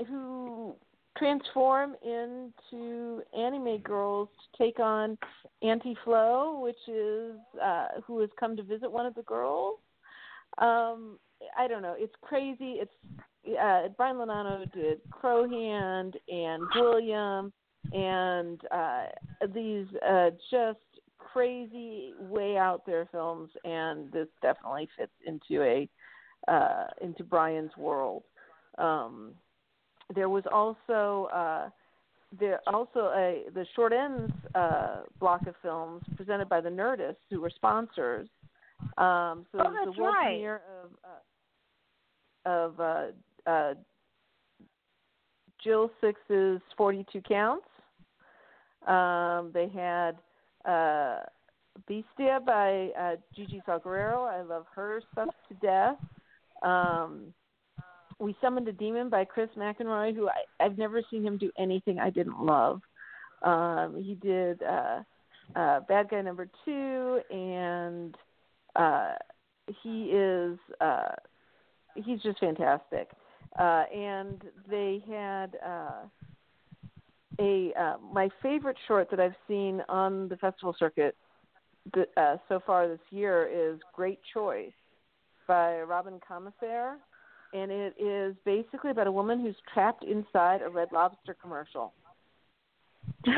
who 0.09 0.75
transform 1.19 1.95
into 2.03 3.23
anime 3.37 3.79
girls 3.79 4.29
to 4.39 4.65
take 4.65 4.79
on 4.81 5.19
Auntie 5.63 5.97
Flo, 6.05 6.61
which 6.61 6.89
is 6.89 7.37
uh 7.63 7.89
who 8.07 8.21
has 8.21 8.31
come 8.39 8.57
to 8.57 8.63
visit 8.63 8.91
one 8.91 9.07
of 9.07 9.15
the 9.15 9.23
girls. 9.23 9.79
Um 10.59 11.19
I 11.59 11.67
don't 11.69 11.83
know, 11.83 11.95
it's 11.97 12.15
crazy. 12.23 12.81
It's 12.81 12.93
uh 13.61 13.89
Brian 13.97 14.17
Lonano 14.17 14.71
did 14.73 15.01
Crowhand 15.11 16.15
and 16.29 16.63
Gwilliam 16.75 17.53
and 17.93 18.61
uh 18.71 19.07
these 19.55 19.87
uh 20.09 20.31
just 20.51 20.79
crazy 21.33 22.13
way 22.19 22.57
out 22.57 22.85
there 22.87 23.09
films 23.13 23.51
and 23.65 24.11
this 24.13 24.29
definitely 24.43 24.89
fits 24.97 25.13
into 25.27 25.63
a 25.63 25.89
uh 26.49 26.87
into 27.01 27.23
Brian's 27.23 27.77
world. 27.77 28.23
Um 28.79 29.33
there 30.15 30.29
was 30.29 30.45
also 30.51 31.29
uh 31.33 31.69
there 32.39 32.61
also 32.67 33.13
a 33.15 33.45
the 33.55 33.67
short 33.77 33.93
ends 33.93 34.33
uh 34.55 35.03
block 35.19 35.47
of 35.47 35.55
films 35.63 36.03
presented 36.17 36.49
by 36.49 36.61
the 36.61 36.69
Nerdists 36.69 37.17
who 37.31 37.41
were 37.41 37.51
sponsors. 37.51 38.29
Um 38.99 39.47
so 39.53 39.59
Oh, 39.61 39.71
the 39.71 39.87
that's 39.87 39.99
world 39.99 40.15
right. 40.15 40.27
premiere 40.33 40.63
of 40.83 40.91
uh 41.05 42.51
of 42.51 42.81
uh 42.81 43.51
uh 43.51 43.75
Jill 45.63 45.91
Sixx's 46.03 46.63
Forty 46.77 47.05
Two 47.13 47.21
Counts. 47.21 47.67
Um 48.87 49.51
they 49.53 49.69
had 49.69 50.19
uh 50.65 51.21
Bestia 51.89 52.41
by 52.45 52.91
uh 52.99 53.17
Gigi 53.35 53.63
Saul 53.65 53.79
Guerrero. 53.79 54.25
I 54.25 54.43
love 54.43 54.67
her 54.75 55.01
stuff 55.13 55.29
to 55.49 55.55
death. 55.63 55.97
Um 56.63 57.33
We 58.19 58.37
Summoned 58.43 58.69
a 58.69 58.73
Demon 58.73 59.09
by 59.09 59.25
Chris 59.25 59.49
McInroy, 59.57 60.15
who 60.15 60.29
I, 60.29 60.65
I've 60.65 60.77
never 60.77 61.01
seen 61.11 61.23
him 61.25 61.39
do 61.39 61.51
anything 61.59 61.99
I 61.99 62.11
didn't 62.11 62.45
love. 62.45 62.81
Um 63.43 64.03
he 64.03 64.15
did 64.15 64.63
uh 64.63 65.03
uh 65.57 65.81
Bad 65.89 66.11
Guy 66.11 66.21
Number 66.21 66.49
Two 66.65 67.21
and 67.31 68.15
uh 68.77 69.15
he 69.83 70.11
is 70.13 70.59
uh 70.81 71.13
he's 71.95 72.21
just 72.21 72.41
fantastic. 72.41 73.09
Uh 73.59 73.85
and 73.95 74.43
they 74.69 75.03
had 75.09 75.57
uh 75.67 76.03
a 77.41 77.73
uh, 77.81 77.97
my 78.13 78.29
favorite 78.43 78.77
short 78.87 79.11
that 79.11 79.19
I've 79.19 79.35
seen 79.49 79.83
on 79.89 80.29
the 80.29 80.37
festival 80.37 80.75
circuit 80.79 81.17
th- 81.95 82.09
uh, 82.17 82.37
so 82.49 82.61
far 82.67 82.87
this 82.87 83.01
year 83.11 83.49
is 83.53 83.81
Great 83.95 84.21
Choice 84.33 84.73
by 85.49 85.81
Robin 85.81 86.21
Comisar, 86.29 86.97
and 87.53 87.71
it 87.71 87.95
is 87.99 88.37
basically 88.45 88.91
about 88.91 89.07
a 89.07 89.13
woman 89.13 89.41
who's 89.41 89.57
trapped 89.73 90.05
inside 90.05 90.63
a 90.63 90.69
Red 90.69 90.89
Lobster 90.93 91.37
commercial. 91.41 91.93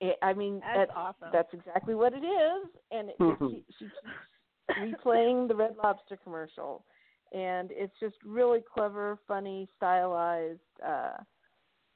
It, 0.00 0.16
I 0.22 0.32
mean, 0.32 0.60
That's 0.74 0.90
awesome. 0.94 1.28
that's 1.32 1.54
exactly 1.54 1.94
what 1.94 2.12
it 2.12 2.24
is, 2.24 2.68
and 2.90 3.10
it, 3.10 3.16
it, 3.20 3.38
she, 3.40 3.64
she 3.78 3.84
keeps 3.84 5.04
replaying 5.04 5.46
the 5.46 5.54
Red 5.54 5.76
Lobster 5.82 6.18
commercial, 6.22 6.84
and 7.32 7.70
it's 7.72 7.94
just 8.00 8.16
really 8.24 8.58
clever, 8.74 9.18
funny, 9.28 9.68
stylized. 9.76 10.58
uh 10.84 11.12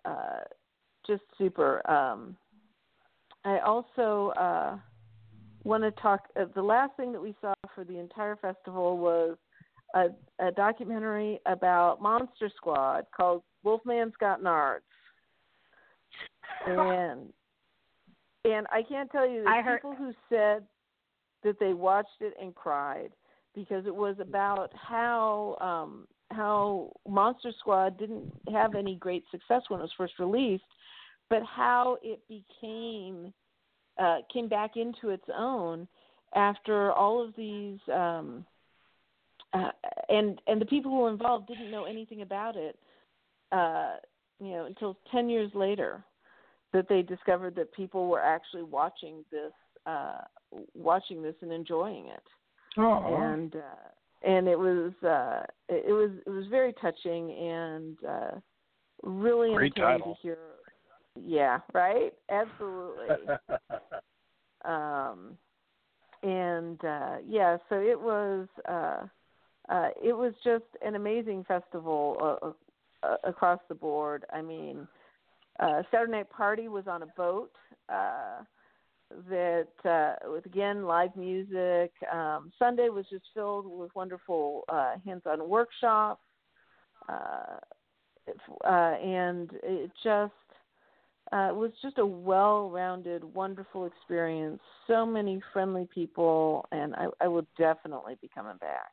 uh, 0.05 0.41
just 1.07 1.23
super. 1.37 1.89
Um, 1.91 2.37
I 3.45 3.59
also 3.61 4.33
uh, 4.39 4.77
want 5.65 5.83
to 5.83 5.91
talk. 6.03 6.29
Uh, 6.39 6.45
the 6.55 6.63
last 6.63 6.97
thing 6.97 7.13
that 7.13 7.21
we 7.21 7.35
saw 7.41 7.55
for 7.75 7.85
the 7.85 7.99
entire 7.99 8.37
festival 8.37 8.99
was 8.99 9.37
a, 9.95 10.07
a 10.45 10.53
documentary 10.53 11.41
about 11.47 12.03
Monster 12.03 12.51
Squad 12.57 13.07
called 13.17 13.43
Wolfman's 13.65 14.15
Got 14.21 14.43
Nards, 14.43 14.81
and 16.67 17.33
and 18.45 18.67
I 18.73 18.83
can't 18.83 19.11
tell 19.11 19.29
you 19.29 19.45
the 19.45 19.63
people 19.75 19.95
who 19.95 20.13
said 20.29 20.65
that 21.45 21.59
they 21.61 21.73
watched 21.73 22.21
it 22.21 22.35
and 22.41 22.55
cried 22.55 23.11
because 23.55 23.87
it 23.87 23.95
was 23.95 24.17
about 24.21 24.73
how 24.75 25.57
um 25.61 26.07
how 26.31 26.93
Monster 27.09 27.53
Squad 27.59 27.99
didn't 27.99 28.33
have 28.53 28.75
any 28.75 28.97
great 28.97 29.25
success 29.31 29.63
when 29.69 29.81
it 29.81 29.83
was 29.83 29.93
first 29.97 30.19
released, 30.19 30.65
but 31.31 31.43
how 31.43 31.99
it 32.03 32.21
became 32.29 33.33
uh, 33.99 34.19
came 34.33 34.49
back 34.49 34.77
into 34.77 35.09
its 35.11 35.25
own 35.37 35.89
after 36.35 36.93
all 36.93 37.23
of 37.25 37.35
these 37.37 37.79
um, 37.93 38.45
uh, 39.53 39.71
and 40.09 40.41
and 40.47 40.61
the 40.61 40.67
people 40.67 40.91
who 40.91 40.99
were 40.99 41.11
involved 41.11 41.49
didn't 41.49 41.71
know 41.71 41.85
anything 41.85 42.23
about 42.23 42.57
it, 42.57 42.79
uh, 43.53 43.95
you 44.41 44.51
know, 44.51 44.67
until 44.67 44.99
ten 45.11 45.29
years 45.29 45.51
later 45.55 46.05
that 46.73 46.89
they 46.89 47.01
discovered 47.03 47.55
that 47.57 47.73
people 47.73 48.09
were 48.09 48.21
actually 48.21 48.63
watching 48.63 49.25
this 49.31 49.53
uh, 49.87 50.19
watching 50.75 51.23
this 51.23 51.35
and 51.41 51.53
enjoying 51.53 52.09
it. 52.09 52.23
Oh, 52.77 53.17
and 53.17 53.57
uh, 53.57 53.89
and 54.23 54.49
it 54.49 54.59
was 54.59 54.93
uh, 55.03 55.43
it, 55.69 55.93
was 55.93 56.11
it 56.27 56.31
was 56.31 56.47
very 56.49 56.73
touching 56.75 57.31
and 57.31 57.99
uh, 58.09 58.31
really 59.03 59.55
Great 59.55 59.73
entertaining 59.77 60.01
title. 60.01 60.15
to 60.15 60.21
hear. 60.21 60.39
Yeah, 61.25 61.59
right. 61.75 62.13
Absolutely. 62.31 63.17
um, 64.65 65.37
and 66.23 66.85
uh, 66.85 67.17
yeah, 67.27 67.57
so 67.69 67.77
it 67.81 68.01
was 68.01 68.49
uh, 68.69 69.07
uh, 69.69 69.89
it 70.03 70.17
was 70.17 70.33
just 70.45 70.65
an 70.85 70.95
amazing 70.95 71.45
festival 71.45 72.39
uh, 72.43 73.07
uh, 73.07 73.17
across 73.25 73.61
the 73.69 73.75
board. 73.75 74.25
I 74.33 74.43
mean, 74.43 74.89
uh, 75.61 75.83
Saturday 75.91 76.13
Night 76.13 76.31
Party 76.31 76.69
was 76.69 76.85
on 76.87 77.03
a 77.03 77.09
boat. 77.17 77.53
Uh, 77.89 78.43
that 79.31 79.69
uh, 79.85 80.31
with 80.31 80.47
again 80.47 80.85
live 80.85 81.15
music. 81.17 81.93
Um, 82.13 82.53
Sunday 82.59 82.89
was 82.89 83.07
just 83.11 83.25
filled 83.35 83.67
with 83.67 83.95
wonderful 83.95 84.65
uh, 84.69 84.95
hands-on 85.05 85.49
workshops, 85.49 86.23
uh, 87.09 87.59
uh, 88.65 88.69
and 88.69 89.51
it 89.63 89.91
just 90.03 90.33
uh, 91.33 91.51
was 91.53 91.71
just 91.83 91.99
a 91.99 92.07
well-rounded, 92.07 93.23
wonderful 93.23 93.87
experience. 93.87 94.61
So 94.87 95.05
many 95.05 95.43
friendly 95.53 95.89
people, 95.95 96.67
and 96.73 96.95
I, 96.95 97.07
I 97.21 97.29
will 97.29 97.47
definitely 97.59 98.17
be 98.21 98.31
coming 98.35 98.57
back. 98.59 98.93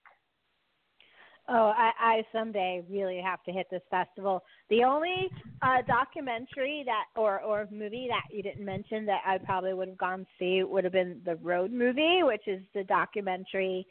Oh, 1.48 1.72
I, 1.78 1.92
I 2.00 2.24
someday 2.34 2.84
really 2.90 3.22
have 3.24 3.44
to 3.44 3.52
hit 3.52 3.68
this 3.70 3.84
festival. 3.92 4.44
The 4.72 4.84
only 4.84 5.30
uh, 5.62 5.84
documentary 5.88 6.84
that 6.86 7.06
or 7.16 7.40
or 7.42 7.68
movie 7.72 8.08
that 8.10 8.36
you 8.36 8.42
didn't 8.42 8.66
mention 8.66 9.06
that 9.06 9.22
I 9.26 9.38
probably 9.38 9.76
would 9.76 9.90
have 9.90 9.98
gone 9.98 10.26
see 10.40 10.64
would 10.64 10.84
have 10.84 10.94
been 10.94 11.22
the 11.24 11.36
Road 11.36 11.72
movie, 11.72 12.22
which 12.24 12.48
is 12.48 12.62
the 12.74 12.84
documentary 12.84 13.86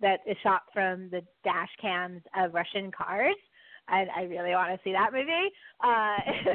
that 0.00 0.20
is 0.24 0.36
shot 0.42 0.62
from 0.72 1.10
the 1.10 1.22
dash 1.42 1.70
cams 1.80 2.22
of 2.36 2.54
Russian 2.54 2.92
cars. 2.92 3.36
And 3.88 4.08
I 4.16 4.22
really 4.22 4.52
want 4.52 4.72
to 4.72 4.80
see 4.84 4.92
that 4.92 5.12
movie. 5.12 5.50
Uh, 5.82 6.54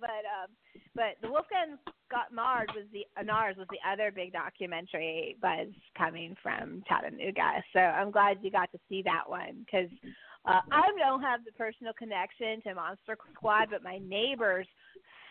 but 0.00 0.22
um, 0.30 0.48
but 0.94 1.16
the 1.22 1.28
Wolfgang 1.28 1.78
Got 2.10 2.32
Marred 2.32 2.70
was 2.74 2.84
the 2.92 3.04
uh, 3.18 3.22
Nars 3.22 3.56
was 3.56 3.66
the 3.70 3.78
other 3.90 4.10
big 4.10 4.32
documentary 4.32 5.36
buzz 5.42 5.68
coming 5.96 6.34
from 6.42 6.82
Chattanooga. 6.88 7.62
So 7.72 7.80
I'm 7.80 8.10
glad 8.10 8.38
you 8.42 8.50
got 8.50 8.72
to 8.72 8.78
see 8.88 9.02
that 9.02 9.28
one 9.28 9.64
because 9.64 9.90
uh, 10.46 10.60
I 10.72 10.82
don't 10.98 11.22
have 11.22 11.44
the 11.44 11.52
personal 11.52 11.92
connection 11.92 12.62
to 12.62 12.74
Monster 12.74 13.18
Squad, 13.34 13.68
but 13.70 13.82
my 13.82 13.98
neighbors 13.98 14.66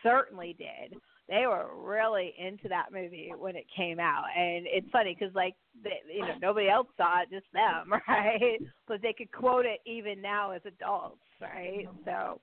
certainly 0.03 0.55
did. 0.57 0.99
They 1.27 1.45
were 1.45 1.67
really 1.75 2.33
into 2.37 2.69
that 2.69 2.93
movie 2.93 3.33
when 3.37 3.55
it 3.55 3.65
came 3.75 3.99
out, 3.99 4.25
and 4.37 4.65
it's 4.65 4.89
funny 4.91 5.15
because 5.17 5.35
like 5.35 5.55
they, 5.83 5.99
you 6.13 6.21
know 6.21 6.35
nobody 6.41 6.69
else 6.69 6.87
saw 6.95 7.21
it, 7.21 7.29
just 7.31 7.51
them, 7.53 7.91
right? 8.07 8.59
But 8.87 9.01
they 9.01 9.13
could 9.13 9.31
quote 9.31 9.65
it 9.65 9.79
even 9.85 10.21
now 10.21 10.51
as 10.51 10.61
adults, 10.65 11.19
right? 11.41 11.85
So, 12.05 12.39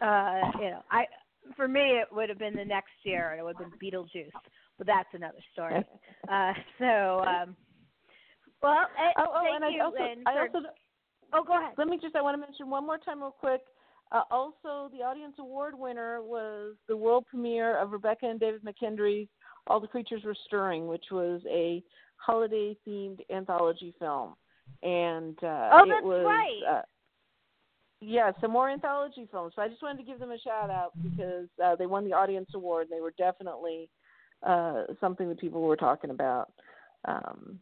uh, 0.00 0.40
you 0.60 0.70
know, 0.70 0.82
I 0.90 1.04
for 1.56 1.68
me 1.68 1.80
it 1.80 2.08
would 2.12 2.28
have 2.28 2.38
been 2.38 2.54
the 2.54 2.64
next 2.64 2.92
year, 3.02 3.30
and 3.30 3.40
it 3.40 3.42
would 3.44 3.56
have 3.58 3.70
been 3.70 3.90
Beetlejuice, 3.90 4.30
but 4.78 4.86
that's 4.86 5.08
another 5.14 5.38
story. 5.52 5.84
Uh, 6.30 6.52
so, 6.78 7.24
um, 7.26 7.56
well, 8.62 8.86
eh, 8.98 9.12
Oh, 9.18 9.24
oh, 9.34 9.42
thank 9.42 9.64
and 9.64 9.74
you, 9.74 9.80
I 9.80 9.84
also, 9.84 9.96
Lynne, 9.98 10.22
I 10.26 10.32
for- 10.32 10.56
also, 10.58 10.68
oh, 11.32 11.44
go 11.44 11.58
ahead. 11.58 11.74
let 11.78 11.88
me 11.88 11.98
just, 12.00 12.14
I 12.16 12.22
want 12.22 12.34
to 12.34 12.40
mention 12.40 12.68
one 12.70 12.84
more 12.86 12.98
time, 12.98 13.20
real 13.20 13.30
quick. 13.30 13.62
Uh, 14.12 14.22
also, 14.30 14.90
the 14.92 15.02
audience 15.04 15.36
award 15.38 15.74
winner 15.78 16.20
was 16.22 16.74
the 16.88 16.96
world 16.96 17.24
premiere 17.30 17.76
of 17.78 17.92
Rebekah 17.92 18.26
and 18.26 18.40
David 18.40 18.62
McKendry's 18.64 19.28
"All 19.68 19.78
the 19.80 19.86
Creatures 19.86 20.24
Were 20.24 20.34
Stirring," 20.46 20.88
which 20.88 21.04
was 21.12 21.40
a 21.48 21.82
holiday-themed 22.16 23.20
anthology 23.32 23.94
film, 23.98 24.34
and 24.82 25.38
uh, 25.44 25.70
Oh, 25.72 25.84
it 25.86 26.04
was. 26.04 26.24
right. 26.26 26.60
Uh, 26.78 26.82
yeah, 28.00 28.32
some 28.40 28.50
more 28.50 28.70
anthology 28.70 29.28
films. 29.30 29.52
So 29.54 29.62
I 29.62 29.68
just 29.68 29.82
wanted 29.82 29.98
to 29.98 30.04
give 30.04 30.18
them 30.18 30.30
a 30.30 30.38
shout 30.38 30.70
out 30.70 30.92
because 31.02 31.48
uh, 31.62 31.76
they 31.76 31.86
won 31.86 32.04
the 32.04 32.14
audience 32.14 32.48
award. 32.54 32.88
And 32.88 32.96
they 32.96 33.02
were 33.02 33.14
definitely 33.18 33.88
uh, 34.46 34.84
something 35.00 35.28
that 35.28 35.38
people 35.38 35.60
were 35.60 35.76
talking 35.76 36.10
about 36.10 36.50
um, 37.06 37.58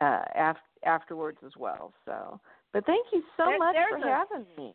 uh, 0.00 0.22
af- 0.34 0.56
afterwards 0.84 1.38
as 1.44 1.52
well. 1.58 1.94
So, 2.04 2.40
but 2.72 2.84
thank 2.86 3.06
you 3.12 3.22
so 3.36 3.46
There- 3.46 3.58
much 3.58 3.76
for 3.90 3.96
a- 3.96 4.14
having 4.14 4.46
me. 4.56 4.74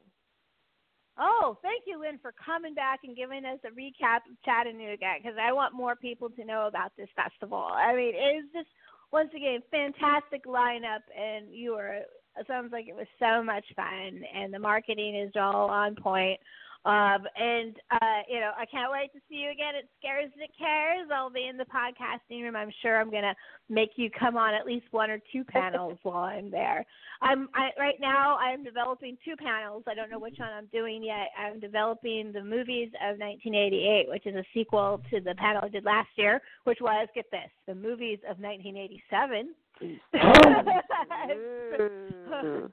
Oh, 1.19 1.57
thank 1.63 1.83
you, 1.87 1.99
Lynne, 1.99 2.19
for 2.21 2.31
coming 2.33 2.75
back 2.75 2.99
and 3.03 3.15
giving 3.15 3.43
us 3.43 3.57
a 3.65 3.69
recap 3.69 4.17
of 4.29 4.37
Chattanooga 4.45 5.15
because 5.17 5.35
I 5.41 5.51
want 5.51 5.73
more 5.73 5.95
people 5.95 6.29
to 6.29 6.45
know 6.45 6.67
about 6.67 6.91
this 6.95 7.09
festival. 7.15 7.67
I 7.73 7.95
mean, 7.95 8.13
it 8.13 8.37
is 8.37 8.45
just 8.53 8.67
once 9.11 9.29
again 9.35 9.61
fantastic 9.71 10.45
lineup, 10.45 11.01
and 11.17 11.51
you 11.51 11.73
were. 11.73 12.01
It 12.39 12.47
sounds 12.47 12.71
like 12.71 12.87
it 12.87 12.95
was 12.95 13.07
so 13.19 13.43
much 13.43 13.65
fun, 13.75 14.21
and 14.35 14.53
the 14.53 14.59
marketing 14.59 15.15
is 15.15 15.31
all 15.35 15.69
on 15.69 15.95
point. 15.95 16.39
Um, 16.87 17.27
and 17.35 17.75
uh, 17.91 18.21
you 18.29 18.39
know, 18.39 18.51
I 18.57 18.65
can't 18.65 18.91
wait 18.91 19.11
to 19.11 19.19
see 19.27 19.35
you 19.35 19.51
again 19.51 19.75
at 19.77 19.83
Scares 19.99 20.31
That 20.39 20.49
Cares. 20.57 21.09
I'll 21.13 21.29
be 21.29 21.47
in 21.47 21.57
the 21.57 21.65
podcasting 21.65 22.41
room. 22.43 22.55
I'm 22.55 22.71
sure 22.81 23.01
I'm 23.01 23.11
gonna 23.11 23.35
make 23.67 23.91
you 23.97 24.09
come 24.17 24.37
on 24.37 24.53
at 24.53 24.65
least 24.65 24.85
one 24.91 25.09
or 25.09 25.19
two 25.33 25.43
panels 25.43 25.97
while 26.03 26.23
I'm 26.23 26.49
there. 26.49 26.85
I'm 27.21 27.49
I, 27.53 27.71
right 27.77 27.99
now. 27.99 28.37
I'm 28.37 28.63
developing 28.63 29.17
two 29.25 29.35
panels. 29.35 29.83
I 29.85 29.95
don't 29.95 30.09
know 30.09 30.19
which 30.19 30.37
one 30.39 30.47
I'm 30.49 30.67
doing 30.67 31.03
yet. 31.03 31.27
I'm 31.37 31.59
developing 31.59 32.31
the 32.31 32.43
movies 32.43 32.89
of 33.03 33.19
1988, 33.19 34.05
which 34.07 34.25
is 34.25 34.35
a 34.35 34.45
sequel 34.53 35.01
to 35.09 35.19
the 35.19 35.35
panel 35.35 35.63
I 35.65 35.69
did 35.69 35.83
last 35.83 36.09
year, 36.15 36.41
which 36.63 36.79
was 36.79 37.09
get 37.13 37.29
this, 37.31 37.49
the 37.67 37.75
movies 37.75 38.19
of 38.29 38.39
1987. 38.39 39.53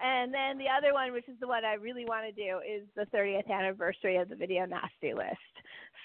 And 0.00 0.32
then 0.32 0.58
the 0.58 0.70
other 0.70 0.94
one, 0.94 1.12
which 1.12 1.28
is 1.28 1.38
the 1.40 1.48
one 1.48 1.64
I 1.64 1.74
really 1.74 2.04
want 2.04 2.24
to 2.24 2.32
do, 2.32 2.58
is 2.58 2.86
the 2.94 3.06
30th 3.16 3.50
anniversary 3.50 4.16
of 4.16 4.28
the 4.28 4.36
Video 4.36 4.64
Nasty 4.64 5.12
list. 5.12 5.36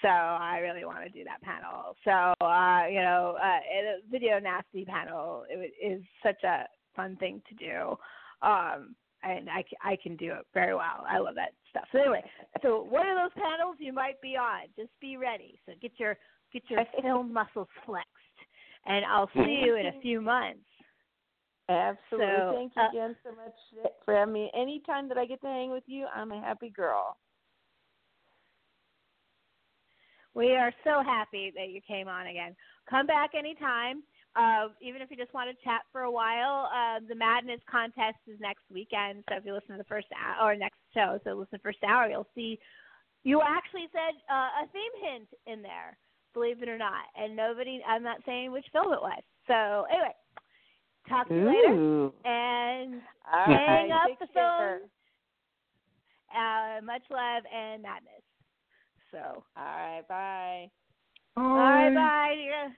So 0.02 0.08
I 0.08 0.58
really 0.58 0.84
want 0.84 1.04
to 1.04 1.10
do 1.10 1.24
that 1.24 1.40
panel. 1.42 1.96
So 2.04 2.34
uh, 2.44 2.86
you 2.88 3.00
know, 3.00 3.36
uh, 3.40 3.60
the 3.80 4.02
Video 4.10 4.38
Nasty 4.38 4.84
panel 4.84 5.44
it, 5.48 5.72
is 5.80 6.02
such 6.22 6.42
a 6.42 6.64
fun 6.96 7.16
thing 7.16 7.40
to 7.48 7.54
do, 7.54 7.96
um, 8.46 8.94
and 9.22 9.48
I 9.48 9.96
can 10.02 10.16
do 10.16 10.32
it 10.32 10.46
very 10.52 10.74
well. 10.74 11.06
I 11.08 11.18
love 11.18 11.36
that 11.36 11.52
stuff. 11.70 11.84
So 11.92 12.00
anyway, 12.00 12.22
so 12.62 12.82
one 12.82 13.08
of 13.08 13.16
those 13.16 13.42
panels 13.42 13.76
you 13.78 13.92
might 13.92 14.20
be 14.20 14.36
on. 14.36 14.66
Just 14.76 14.90
be 15.00 15.16
ready. 15.16 15.58
So 15.64 15.72
get 15.80 15.92
your 15.98 16.16
get 16.52 16.64
your 16.68 16.84
film 17.02 17.32
muscles 17.32 17.68
flexed, 17.86 18.10
and 18.86 19.04
I'll 19.04 19.30
see 19.34 19.60
you 19.64 19.76
in 19.76 19.86
a 19.86 20.00
few 20.00 20.20
months. 20.20 20.60
Absolutely. 21.68 22.26
So, 22.26 22.52
Thank 22.54 22.72
you 22.76 22.82
uh, 22.82 22.88
again 22.90 23.16
so 23.24 23.30
much 23.30 23.92
for 24.04 24.14
having 24.14 24.34
me. 24.34 24.50
Anytime 24.54 25.08
that 25.08 25.16
I 25.16 25.24
get 25.24 25.40
to 25.40 25.46
hang 25.46 25.70
with 25.70 25.84
you, 25.86 26.06
I'm 26.14 26.30
a 26.30 26.40
happy 26.40 26.70
girl. 26.70 27.16
We 30.34 30.56
are 30.56 30.72
so 30.82 31.02
happy 31.02 31.52
that 31.56 31.70
you 31.70 31.80
came 31.86 32.08
on 32.08 32.26
again. 32.26 32.56
Come 32.90 33.06
back 33.06 33.30
anytime. 33.38 34.02
Uh, 34.36 34.68
even 34.82 35.00
if 35.00 35.10
you 35.10 35.16
just 35.16 35.32
want 35.32 35.48
to 35.48 35.64
chat 35.64 35.82
for 35.92 36.02
a 36.02 36.10
while, 36.10 36.68
uh, 36.74 36.98
the 37.08 37.14
Madness 37.14 37.60
contest 37.70 38.18
is 38.26 38.36
next 38.40 38.64
weekend. 38.68 39.22
So 39.30 39.36
if 39.36 39.44
you 39.46 39.54
listen 39.54 39.78
to 39.78 39.78
the 39.78 39.88
first 39.88 40.08
hour 40.10 40.50
or 40.50 40.56
next 40.56 40.78
show, 40.92 41.20
so 41.22 41.30
listen 41.30 41.52
to 41.52 41.62
the 41.62 41.70
first 41.70 41.84
hour, 41.86 42.08
you'll 42.08 42.26
see. 42.34 42.58
You 43.22 43.40
actually 43.40 43.86
said 43.92 44.18
uh, 44.28 44.66
a 44.66 44.68
theme 44.72 44.94
hint 45.00 45.28
in 45.46 45.62
there, 45.62 45.96
believe 46.34 46.62
it 46.62 46.68
or 46.68 46.78
not, 46.78 47.06
and 47.16 47.34
nobody. 47.34 47.80
I'm 47.88 48.02
not 48.02 48.18
saying 48.26 48.52
which 48.52 48.66
film 48.72 48.92
it 48.92 49.00
was. 49.00 49.22
So 49.46 49.86
anyway, 49.90 50.14
talk 51.08 51.28
to 51.28 51.34
you 51.34 51.46
later, 51.46 52.10
and 52.24 53.00
All 53.32 53.44
hang 53.46 53.88
right, 53.88 54.02
up 54.02 54.08
take 54.08 54.18
the 54.18 54.26
phone. 54.34 54.80
Uh, 56.34 56.82
much 56.84 57.02
love 57.10 57.44
and 57.54 57.82
madness. 57.82 58.24
So. 59.12 59.44
All 59.56 59.64
right, 59.64 60.02
bye. 60.08 60.68
All 61.36 61.54
right, 61.54 61.94
bye. 61.94 62.34
dear. 62.34 62.76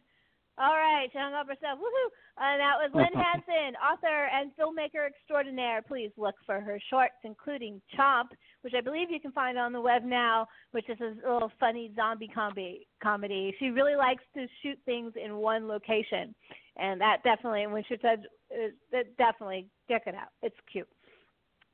All 0.59 0.77
right, 0.77 1.09
she 1.13 1.19
hung 1.19 1.35
up 1.35 1.49
herself. 1.49 1.79
Woohoo! 1.79 2.09
And 2.39 2.61
that 2.61 2.81
was 2.81 2.91
Lynne 2.95 3.13
Hansen, 3.25 3.77
author 3.77 4.29
and 4.33 4.51
filmmaker 4.57 5.07
extraordinaire. 5.07 5.83
Please 5.83 6.11
look 6.17 6.35
for 6.47 6.61
her 6.61 6.81
shorts, 6.89 7.21
including 7.25 7.81
Chomp, 7.97 8.29
which 8.67 8.75
I 8.75 8.81
believe 8.81 9.13
you 9.13 9.21
can 9.21 9.31
find 9.31 9.57
on 9.57 9.73
the 9.73 9.81
web 9.81 10.03
now, 10.03 10.49
which 10.73 10.91
is 10.91 10.99
a 11.01 11.33
little 11.33 11.53
funny 11.61 11.93
zombie 11.95 12.27
comedy. 12.27 12.89
Comedy. 13.01 13.55
She 13.61 13.67
really 13.67 13.95
likes 13.95 14.25
to 14.35 14.49
shoot 14.61 14.77
things 14.85 15.13
in 15.25 15.37
one 15.37 15.69
location, 15.69 16.35
and 16.77 17.01
that 17.01 17.19
definitely, 17.23 17.65
when 17.69 17.85
she 17.89 17.95
said, 18.03 18.25
uh, 18.51 18.99
definitely 19.17 19.69
check 19.89 20.03
it 20.09 20.17
out. 20.17 20.31
It's 20.43 20.57
cute. 20.73 20.89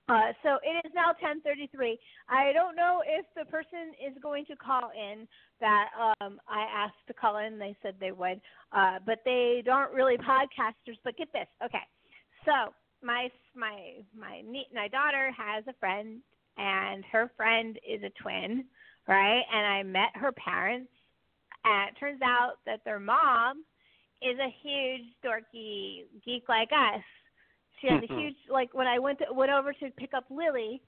Uh, 0.06 0.36
so 0.42 0.58
it 0.62 0.84
is 0.86 0.92
now 0.94 1.14
10:33. 1.14 1.98
I 2.28 2.52
don't 2.52 2.76
know 2.76 3.02
if 3.06 3.24
the 3.34 3.50
person 3.50 3.94
is 4.06 4.14
going 4.22 4.44
to 4.44 4.56
call 4.56 4.90
in 4.90 5.26
that 5.60 5.86
um, 6.20 6.40
I 6.46 6.66
asked 6.76 7.06
to 7.06 7.14
call 7.14 7.38
in. 7.38 7.58
They 7.58 7.74
said 7.80 7.94
they 8.00 8.12
would, 8.12 8.38
uh, 8.72 8.98
but 9.06 9.20
they 9.24 9.62
aren't 9.66 9.94
really 9.94 10.18
podcasters. 10.18 10.98
But 11.04 11.16
get 11.16 11.32
this, 11.32 11.48
okay? 11.64 11.86
So 12.44 12.74
my 13.02 13.30
my 13.56 14.04
my 14.14 14.42
nie- 14.42 14.68
my 14.74 14.88
daughter 14.88 15.32
has 15.32 15.64
a 15.68 15.72
friend, 15.80 16.20
and 16.56 17.04
her 17.10 17.30
friend 17.36 17.78
is 17.88 18.02
a 18.02 18.10
twin, 18.22 18.64
right? 19.08 19.42
And 19.52 19.66
I 19.66 19.82
met 19.82 20.10
her 20.14 20.32
parents, 20.32 20.90
and 21.64 21.88
it 21.88 21.98
turns 21.98 22.20
out 22.22 22.54
that 22.66 22.80
their 22.84 23.00
mom 23.00 23.64
is 24.22 24.38
a 24.38 24.54
huge 24.62 25.02
dorky 25.24 26.04
geek 26.24 26.44
like 26.48 26.70
us. 26.72 27.02
She 27.80 27.88
has 27.88 28.02
a 28.08 28.14
huge 28.14 28.36
like 28.48 28.72
when 28.74 28.86
I 28.86 28.98
went 29.00 29.18
to, 29.18 29.24
went 29.32 29.50
over 29.50 29.72
to 29.72 29.90
pick 29.98 30.14
up 30.14 30.24
Lily 30.30 30.80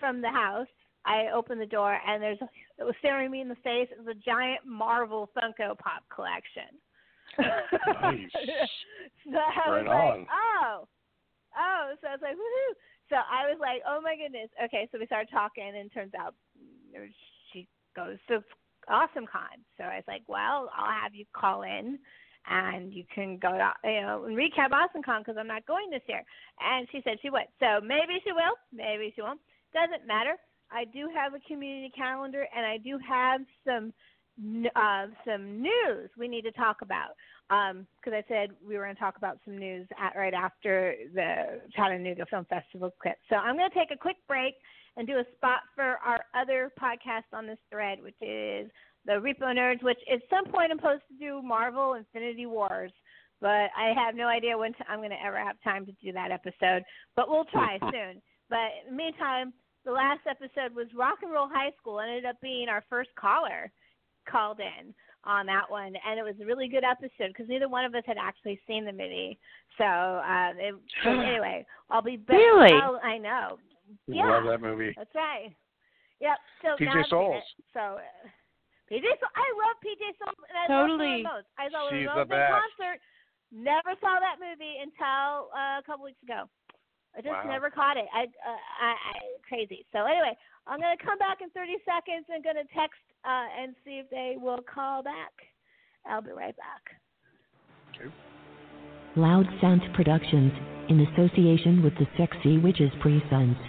from 0.00 0.22
the 0.22 0.30
house. 0.30 0.66
I 1.04 1.26
opened 1.34 1.60
the 1.60 1.66
door 1.66 1.98
and 2.08 2.22
there's 2.22 2.38
a, 2.40 2.48
it 2.78 2.84
was 2.84 2.94
staring 3.00 3.30
me 3.30 3.42
in 3.42 3.48
the 3.50 3.56
face. 3.56 3.88
It 3.90 3.98
was 3.98 4.16
a 4.16 4.24
giant 4.24 4.60
Marvel 4.66 5.28
Funko 5.36 5.76
Pop 5.78 6.02
collection. 6.14 6.80
Nice. 7.38 8.30
so 9.24 9.36
I 9.36 9.68
was 9.70 9.84
Right 9.86 9.86
like, 9.86 10.14
on. 10.14 10.26
oh, 10.32 10.88
oh. 11.58 11.92
So 12.00 12.08
I 12.08 12.12
was 12.12 12.20
like, 12.22 12.36
woohoo! 12.36 12.74
So 13.14 13.22
I 13.22 13.46
was 13.46 13.62
like, 13.62 13.78
oh 13.86 14.02
my 14.02 14.18
goodness. 14.18 14.50
Okay, 14.58 14.88
so 14.90 14.98
we 14.98 15.06
started 15.06 15.30
talking, 15.30 15.70
and 15.78 15.86
turns 15.94 16.10
out 16.18 16.34
she 17.52 17.68
goes 17.94 18.18
to 18.26 18.42
Awesome 18.90 19.30
Con. 19.30 19.62
So 19.78 19.84
I 19.84 20.02
was 20.02 20.08
like, 20.08 20.22
well, 20.26 20.68
I'll 20.74 20.90
have 20.90 21.14
you 21.14 21.24
call 21.32 21.62
in 21.62 21.96
and 22.50 22.92
you 22.92 23.04
can 23.14 23.38
go 23.38 23.52
to 23.52 23.70
you 23.84 24.02
know 24.02 24.24
and 24.24 24.36
recap 24.36 24.74
AwesomeCon 24.74 25.20
because 25.20 25.36
I'm 25.38 25.46
not 25.46 25.64
going 25.64 25.90
this 25.90 26.02
year. 26.08 26.24
And 26.58 26.88
she 26.90 27.02
said 27.04 27.18
she 27.22 27.30
would. 27.30 27.46
So 27.60 27.80
maybe 27.80 28.18
she 28.24 28.32
will, 28.32 28.58
maybe 28.72 29.12
she 29.14 29.22
won't. 29.22 29.40
Doesn't 29.72 30.06
matter. 30.08 30.34
I 30.72 30.84
do 30.84 31.08
have 31.14 31.34
a 31.34 31.40
community 31.46 31.92
calendar 31.96 32.46
and 32.54 32.66
I 32.66 32.78
do 32.78 32.98
have 32.98 33.42
some 33.64 33.94
uh, 34.74 35.06
some 35.24 35.62
news 35.62 36.10
we 36.18 36.26
need 36.26 36.42
to 36.42 36.52
talk 36.52 36.82
about 36.82 37.14
Um, 37.50 37.86
because 37.96 38.16
I 38.16 38.24
said 38.26 38.50
we 38.66 38.76
were 38.76 38.84
going 38.84 38.94
to 38.96 39.00
talk 39.00 39.16
about 39.18 39.38
some 39.44 39.58
news 39.58 39.86
at, 40.00 40.18
right 40.18 40.32
after 40.32 40.94
the 41.14 41.60
Chattanooga 41.76 42.24
Film 42.30 42.46
Festival 42.46 42.90
clip. 43.02 43.16
So 43.28 43.36
I'm 43.36 43.56
going 43.56 43.68
to 43.70 43.78
take 43.78 43.90
a 43.92 43.98
quick 43.98 44.16
break 44.26 44.54
and 44.96 45.06
do 45.06 45.18
a 45.18 45.24
spot 45.36 45.60
for 45.74 45.98
our 46.04 46.20
other 46.34 46.72
podcast 46.80 47.28
on 47.32 47.46
this 47.46 47.58
thread, 47.70 47.98
which 48.02 48.16
is 48.22 48.70
the 49.04 49.12
Repo 49.12 49.52
Nerds, 49.54 49.82
which 49.82 49.98
at 50.10 50.20
some 50.30 50.50
point 50.50 50.70
I'm 50.72 50.78
supposed 50.78 51.02
to 51.10 51.18
do 51.18 51.42
Marvel 51.42 51.94
Infinity 51.94 52.46
Wars. 52.46 52.92
but 53.40 53.68
I 53.76 53.92
have 53.94 54.14
no 54.14 54.26
idea 54.26 54.56
when 54.56 54.72
I'm 54.88 55.00
going 55.00 55.10
to 55.10 55.22
ever 55.22 55.38
have 55.38 55.56
time 55.62 55.84
to 55.86 55.92
do 56.02 56.12
that 56.12 56.30
episode. 56.30 56.82
But 57.14 57.28
we'll 57.28 57.44
try 57.44 57.78
soon. 57.92 58.22
But 58.48 58.72
in 58.88 58.96
the 58.96 58.96
meantime, 58.96 59.52
the 59.84 59.92
last 59.92 60.20
episode 60.28 60.74
was 60.74 60.86
Rock 60.96 61.18
and 61.22 61.32
Roll 61.32 61.48
High 61.52 61.72
School. 61.78 62.00
Ended 62.00 62.24
up 62.24 62.36
being 62.40 62.68
our 62.68 62.82
first 62.88 63.10
caller 63.18 63.70
called 64.26 64.60
in 64.60 64.94
on 65.26 65.46
that 65.46 65.70
one, 65.70 65.94
and 66.06 66.18
it 66.18 66.22
was 66.22 66.34
a 66.40 66.44
really 66.44 66.68
good 66.68 66.84
episode 66.84 67.28
because 67.28 67.48
neither 67.48 67.68
one 67.68 67.84
of 67.84 67.94
us 67.94 68.04
had 68.06 68.16
actually 68.20 68.60
seen 68.66 68.84
the 68.84 68.92
movie. 68.92 69.38
So, 69.78 69.84
uh, 69.84 70.52
it, 70.56 70.74
anyway, 71.06 71.64
I'll 71.90 72.02
be 72.02 72.16
back. 72.16 72.36
Really? 72.36 72.72
I'll- 72.72 73.00
I 73.02 73.18
know. 73.18 73.58
Yeah. 74.06 74.26
Love 74.26 74.44
that 74.48 74.60
movie. 74.60 74.94
That's 74.96 75.14
right. 75.14 75.52
Yep. 76.20 76.38
So 76.62 76.68
PJ 76.80 76.86
now 76.88 77.00
I've 77.00 77.06
Soles. 77.12 77.36
it. 77.36 77.64
So 77.76 77.80
uh, 78.00 78.26
PJ 78.88 79.04
Soles. 79.20 79.34
I 79.36 79.46
love 79.60 79.76
PJ 79.84 80.02
Soles, 80.16 80.40
and 80.48 80.56
I 80.56 80.64
Totally. 80.72 81.20
love 81.20 81.44
Laura 81.44 81.60
I 81.60 81.64
saw 81.68 81.80
She's 81.92 82.08
Laura 82.08 82.24
the 82.24 82.32
Rose 82.32 82.32
in 82.32 82.40
best. 82.40 82.52
concert. 82.56 82.98
Never 83.52 83.92
saw 84.00 84.16
that 84.24 84.40
movie 84.40 84.80
until 84.80 85.52
uh, 85.52 85.78
a 85.78 85.84
couple 85.84 86.08
weeks 86.08 86.22
ago. 86.24 86.48
I 87.14 87.20
just 87.20 87.30
Wow. 87.30 87.46
never 87.46 87.68
caught 87.70 87.94
it. 88.00 88.08
I, 88.10 88.24
uh, 88.42 88.62
I, 88.80 88.90
I 88.96 89.14
crazy. 89.46 89.84
So 89.92 90.02
anyway, 90.08 90.32
I'm 90.66 90.80
gonna 90.80 90.98
come 90.98 91.18
back 91.20 91.38
in 91.44 91.50
30 91.52 91.76
seconds 91.84 92.24
and 92.32 92.42
gonna 92.42 92.64
text 92.74 92.98
uh, 93.24 93.62
and 93.62 93.74
see 93.84 93.98
if 94.02 94.08
they 94.10 94.36
will 94.40 94.60
call 94.62 95.02
back. 95.02 95.32
I'll 96.06 96.22
be 96.22 96.32
right 96.32 96.56
back. 96.56 98.10
Loud 99.16 99.46
Sound 99.60 99.82
Productions, 99.94 100.52
in 100.88 101.00
association 101.00 101.82
with 101.82 101.94
the 101.94 102.06
Sexy 102.18 102.58
Witches 102.58 102.90
Presents. 103.00 103.60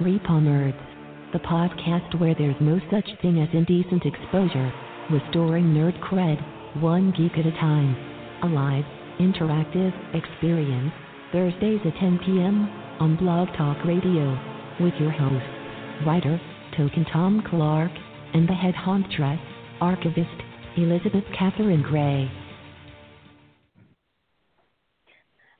Repo 0.00 0.40
Nerds, 0.42 1.32
the 1.32 1.38
podcast 1.38 2.18
where 2.20 2.34
there's 2.34 2.60
no 2.60 2.80
such 2.90 3.08
thing 3.22 3.40
as 3.40 3.48
indecent 3.54 4.04
exposure, 4.04 4.72
restoring 5.10 5.66
nerd 5.66 5.98
cred, 6.02 6.38
one 6.82 7.12
geek 7.16 7.38
at 7.38 7.46
a 7.46 7.52
time. 7.52 7.94
A 8.42 8.46
live, 8.46 8.84
interactive 9.20 9.92
experience, 10.14 10.92
Thursdays 11.32 11.80
at 11.84 11.94
10 12.00 12.18
p.m. 12.24 12.68
on 12.98 13.16
Blog 13.16 13.48
Talk 13.56 13.76
Radio, 13.84 14.36
with 14.80 14.94
your 14.98 15.12
hosts, 15.12 16.06
writer, 16.06 16.40
Token 16.76 17.04
Tom 17.12 17.42
Clark, 17.48 17.92
and 18.34 18.48
the 18.48 18.52
head 18.52 18.74
hauntress, 18.74 19.40
archivist, 19.80 20.28
Elizabeth 20.76 21.24
Catherine 21.38 21.82
Gray. 21.82 22.30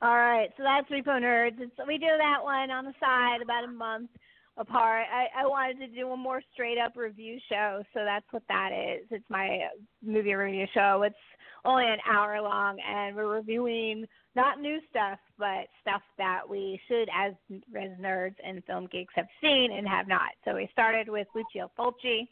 All 0.03 0.17
right, 0.17 0.49
so 0.57 0.63
that's 0.63 0.89
Repo 0.89 1.21
Nerds. 1.21 1.61
It's, 1.61 1.73
we 1.87 1.99
do 1.99 2.07
that 2.17 2.43
one 2.43 2.71
on 2.71 2.87
the 2.87 2.95
side 2.99 3.43
about 3.43 3.65
a 3.65 3.69
month 3.69 4.09
apart. 4.57 5.07
I, 5.13 5.43
I 5.43 5.47
wanted 5.47 5.79
to 5.81 5.89
do 5.89 6.11
a 6.11 6.17
more 6.17 6.41
straight 6.55 6.79
up 6.79 6.97
review 6.97 7.39
show, 7.51 7.83
so 7.93 8.05
that's 8.05 8.25
what 8.31 8.43
that 8.49 8.71
is. 8.73 9.07
It's 9.11 9.29
my 9.29 9.61
movie 10.03 10.35
review 10.35 10.67
show. 10.73 11.03
It's 11.03 11.15
only 11.67 11.85
an 11.85 11.99
hour 12.11 12.41
long, 12.41 12.79
and 12.81 13.15
we're 13.15 13.35
reviewing 13.35 14.07
not 14.35 14.61
new 14.61 14.79
stuff, 14.89 15.19
but 15.39 15.67
stuff 15.83 16.03
that 16.17 16.49
we 16.49 16.81
should, 16.89 17.09
as, 17.15 17.35
as 17.53 17.91
nerds 18.01 18.37
and 18.43 18.65
film 18.65 18.89
geeks, 18.91 19.13
have 19.17 19.27
seen 19.43 19.73
and 19.73 19.87
have 19.87 20.09
not. 20.09 20.31
So 20.45 20.55
we 20.55 20.69
started 20.73 21.09
with 21.09 21.27
Lucio 21.35 21.71
Fulci. 21.79 22.29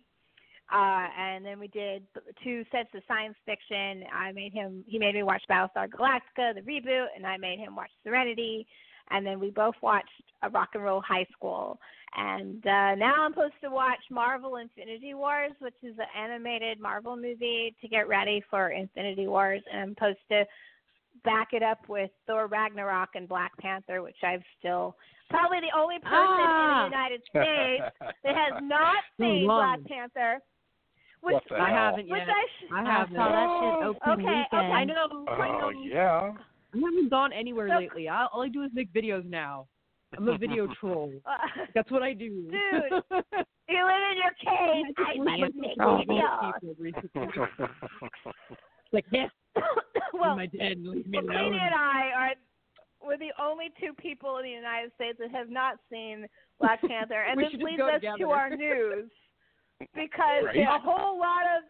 Uh, 0.70 1.06
and 1.18 1.44
then 1.46 1.58
we 1.58 1.68
did 1.68 2.02
two 2.44 2.64
sets 2.70 2.90
of 2.94 3.02
science 3.08 3.36
fiction. 3.46 4.04
I 4.14 4.32
made 4.32 4.52
him, 4.52 4.84
he 4.86 4.98
made 4.98 5.14
me 5.14 5.22
watch 5.22 5.42
Battlestar 5.50 5.88
Galactica, 5.88 6.54
the 6.54 6.60
reboot, 6.60 7.06
and 7.16 7.26
I 7.26 7.36
made 7.38 7.58
him 7.58 7.74
watch 7.74 7.90
Serenity. 8.04 8.66
And 9.10 9.26
then 9.26 9.40
we 9.40 9.50
both 9.50 9.74
watched 9.82 10.10
a 10.42 10.50
Rock 10.50 10.70
and 10.74 10.84
Roll 10.84 11.00
High 11.00 11.26
School. 11.32 11.78
And 12.16 12.62
uh, 12.66 12.94
now 12.96 13.14
I'm 13.24 13.32
supposed 13.32 13.54
to 13.62 13.70
watch 13.70 14.00
Marvel 14.10 14.56
Infinity 14.56 15.14
Wars, 15.14 15.52
which 15.60 15.74
is 15.82 15.94
an 15.98 16.06
animated 16.22 16.78
Marvel 16.80 17.16
movie 17.16 17.74
to 17.80 17.88
get 17.88 18.06
ready 18.06 18.42
for 18.50 18.68
Infinity 18.70 19.26
Wars. 19.26 19.62
And 19.72 19.80
I'm 19.80 19.94
supposed 19.94 20.18
to 20.30 20.44
back 21.24 21.48
it 21.52 21.62
up 21.62 21.88
with 21.88 22.10
Thor 22.26 22.46
Ragnarok 22.46 23.10
and 23.14 23.26
Black 23.26 23.56
Panther, 23.58 24.02
which 24.02 24.16
I've 24.22 24.42
still 24.58 24.96
probably 25.30 25.60
the 25.60 25.78
only 25.78 25.96
person 25.98 26.12
Ah. 26.12 26.84
in 26.86 26.90
the 26.90 26.96
United 26.96 27.22
States 27.30 28.14
that 28.24 28.34
has 28.36 28.62
not 28.62 28.96
seen. 29.20 29.46
Black 29.46 29.82
Panther. 29.86 30.40
Which, 31.20 31.34
What 31.34 31.42
the 31.48 31.54
I 31.56 31.68
hell? 31.70 31.76
haven't 31.90 32.08
which 32.08 32.18
yet. 32.18 32.28
I, 32.28 32.44
sh- 32.46 32.72
I 32.72 32.80
I 32.80 32.92
haven't. 32.98 33.16
saw 33.16 33.28
that 33.28 33.48
shit 33.58 33.86
opening 34.12 34.26
Okay, 34.28 34.42
okay. 34.52 34.56
I 34.56 34.80
weekend. 34.80 34.88
know. 34.88 35.24
I 35.28 35.48
Oh 35.62 35.70
know. 35.70 35.82
yeah. 35.84 36.32
I 36.74 36.76
haven't 36.78 37.08
gone 37.10 37.32
anywhere 37.32 37.68
So- 37.68 37.78
lately. 37.78 38.08
I, 38.08 38.26
all 38.32 38.42
I 38.42 38.48
do 38.48 38.62
is 38.62 38.70
make 38.74 38.92
videos 38.92 39.24
now. 39.28 39.66
I'm 40.16 40.26
a 40.28 40.38
video 40.38 40.66
troll. 40.80 41.12
uh, 41.26 41.36
That's 41.74 41.90
what 41.90 42.02
I 42.02 42.12
do. 42.14 42.28
Dude, 42.50 42.52
you 42.52 42.90
live 43.12 44.02
in 44.10 44.16
your 44.16 44.34
cave. 44.40 44.94
I 44.96 45.16
must 45.40 45.54
make 45.54 45.74
troll. 45.76 46.04
videos. 46.04 46.62
Recently. 46.78 47.26
like, 48.92 49.04
yeah, 49.12 49.26
well, 50.14 50.36
my 50.36 50.46
dead. 50.46 50.78
Leave 50.82 51.06
me 51.06 51.18
well, 51.22 51.26
Katie 51.28 51.38
alone. 51.40 51.54
and 51.54 51.74
I 51.74 52.10
are 52.16 52.30
we're 53.04 53.18
the 53.18 53.32
only 53.40 53.66
two 53.80 53.92
people 53.94 54.38
in 54.38 54.44
the 54.44 54.50
United 54.50 54.90
States 54.94 55.18
that 55.20 55.30
have 55.30 55.48
not 55.50 55.76
seen 55.90 56.26
Black 56.60 56.80
Panther, 56.82 57.22
and 57.22 57.38
this 57.38 57.52
leads 57.60 57.80
us 57.80 57.94
together. 57.94 58.18
to 58.18 58.30
our 58.30 58.50
news 58.50 59.10
because 59.94 60.44
Right. 60.44 60.56
a 60.68 60.78
whole 60.78 61.18
lot 61.18 61.46
of 61.56 61.64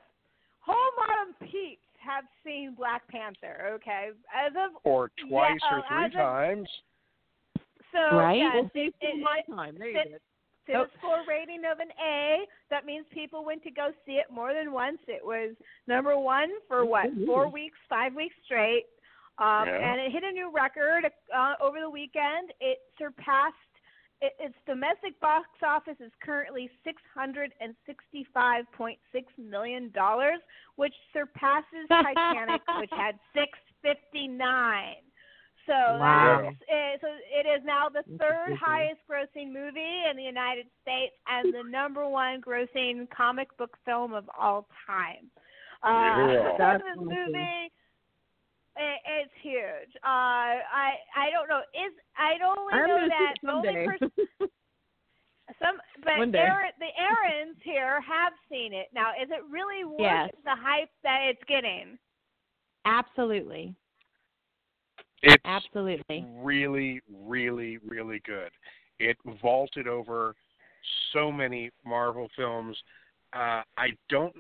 whole 0.61 0.91
lot 0.99 1.29
of 1.29 1.39
peeps 1.49 1.83
have 1.99 2.25
seen 2.45 2.75
Black 2.75 3.07
Panther. 3.09 3.71
Okay, 3.75 4.11
as 4.35 4.53
of 4.57 4.73
or 4.85 5.11
twice 5.29 5.59
Yeah, 5.63 5.77
or 5.77 5.79
uh, 5.79 5.89
three 5.89 6.05
as 6.05 6.13
a- 6.15 6.17
times. 6.17 6.83
so 7.93 8.17
Right? 8.17 8.37
yes, 8.39 8.55
Well, 8.55 8.71
see, 8.75 8.81
it- 8.87 8.95
it's 9.01 9.19
it- 9.19 9.23
my 9.23 9.41
time. 9.43 9.79
There 9.79 9.89
you 9.89 9.99
it- 9.99 10.11
go. 10.11 10.17
It 10.71 10.77
Oh. 10.77 10.87
for 11.01 11.23
rating 11.27 11.65
of 11.65 11.81
an 11.81 11.91
A. 11.99 12.47
That 12.69 12.85
means 12.85 13.07
people 13.09 13.43
went 13.43 13.63
to 13.63 13.71
go 13.71 13.91
see 14.05 14.19
it 14.19 14.29
more 14.31 14.53
than 14.53 14.71
once. 14.73 15.01
It 15.09 15.25
was 15.25 15.57
number 15.87 16.19
one 16.19 16.53
for 16.69 16.85
what 16.85 17.07
Ooh. 17.07 17.25
four 17.25 17.49
weeks, 17.49 17.79
five 17.89 18.15
weeks 18.15 18.37
straight, 18.45 18.85
um, 19.39 19.67
Yeah. 19.67 19.77
and 19.77 19.99
it 19.99 20.13
hit 20.13 20.25
a 20.25 20.31
new 20.31 20.51
record 20.51 21.11
uh, 21.33 21.55
over 21.61 21.81
the 21.81 21.89
weekend. 21.89 22.53
It 22.61 22.81
surpassed. 22.99 23.57
It, 24.21 24.35
its 24.41 24.55
domestic 24.67 25.19
box 25.21 25.47
office 25.65 25.97
is 26.01 26.11
currently 26.23 26.69
six 26.83 27.01
hundred 27.15 27.53
and 27.61 27.75
sixty-five 27.87 28.65
point 28.73 28.99
six 29.13 29.27
million 29.39 29.91
dollars, 29.95 30.41
which 30.77 30.95
surpasses 31.13 31.87
Titanic, 31.89 32.63
which 32.81 32.91
had 32.91 33.15
six 33.33 33.51
fifty-nine. 33.83 35.03
So 35.67 35.75
Wow. 36.01 36.41
that's 36.43 36.57
uh, 36.63 36.99
so 37.01 37.09
it 37.31 37.47
is 37.47 37.63
now 37.65 37.89
the 37.89 38.03
third 38.19 38.57
highest 38.59 39.01
grossing 39.09 39.53
movie 39.53 40.03
in 40.11 40.17
the 40.17 40.23
United 40.23 40.67
States 40.83 41.13
and 41.29 41.53
the 41.53 41.63
number 41.71 42.09
one 42.09 42.41
grossing 42.41 43.07
comic 43.11 43.55
book 43.59 43.77
film 43.85 44.15
of 44.15 44.25
all 44.37 44.67
time. 44.87 45.31
Uh, 45.83 46.33
Yeah. 46.33 46.55
That's 46.59 46.83
this 46.83 46.97
awesome. 46.97 47.05
movie 47.05 47.71
it, 48.79 49.01
it's 49.05 49.33
huge. 49.43 49.93
Uh, 50.05 50.63
I 50.63 50.95
I 51.17 51.31
don't 51.31 51.49
know. 51.49 51.61
Is 51.75 51.93
I 52.17 52.35
only 52.45 52.75
I'm 52.75 52.89
know 52.89 53.09
that 53.09 53.35
the 53.43 53.51
only 53.51 53.87
person 53.87 54.11
some 55.63 55.79
but 56.05 56.35
Aaron, 56.39 56.73
the 56.79 56.93
Aarons 56.99 57.57
here 57.63 58.01
have 58.01 58.33
seen 58.51 58.73
it. 58.73 58.87
Now, 58.95 59.11
is 59.21 59.29
it 59.31 59.43
really 59.51 59.85
worth 59.85 59.99
Yes. 59.99 60.31
the 60.45 60.55
hype 60.55 60.91
that 61.03 61.21
it's 61.29 61.43
getting? 61.49 61.99
Absolutely. 62.85 63.75
It's 65.23 65.43
Absolutely. 65.45 66.27
really, 66.37 67.01
really, 67.13 67.79
really 67.79 68.21
good. 68.25 68.51
It 69.01 69.17
vaulted 69.43 69.89
over 69.89 70.35
so 71.13 71.33
many 71.33 71.71
Marvel 71.85 72.29
films. 72.37 72.77
Uh, 73.33 73.63
I 73.77 73.89
don't 74.09 74.35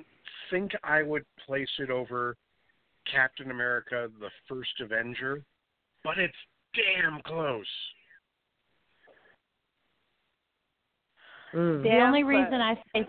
think 0.51 0.73
I 0.85 1.02
would 1.02 1.24
place 1.47 1.69
it 1.78 1.90
over 1.90 2.36
Captain 3.12 3.51
America: 3.51 4.09
The 4.20 4.30
First 4.48 4.80
Avenger, 4.80 5.43
but 6.05 6.18
it's 6.18 6.35
damn 6.74 7.20
close. 7.22 7.66
Mm. 11.55 11.82
The 11.82 11.89
Damn 11.89 12.06
only 12.09 12.24
reason 12.24 12.55
I 12.55 12.74
say 12.94 13.09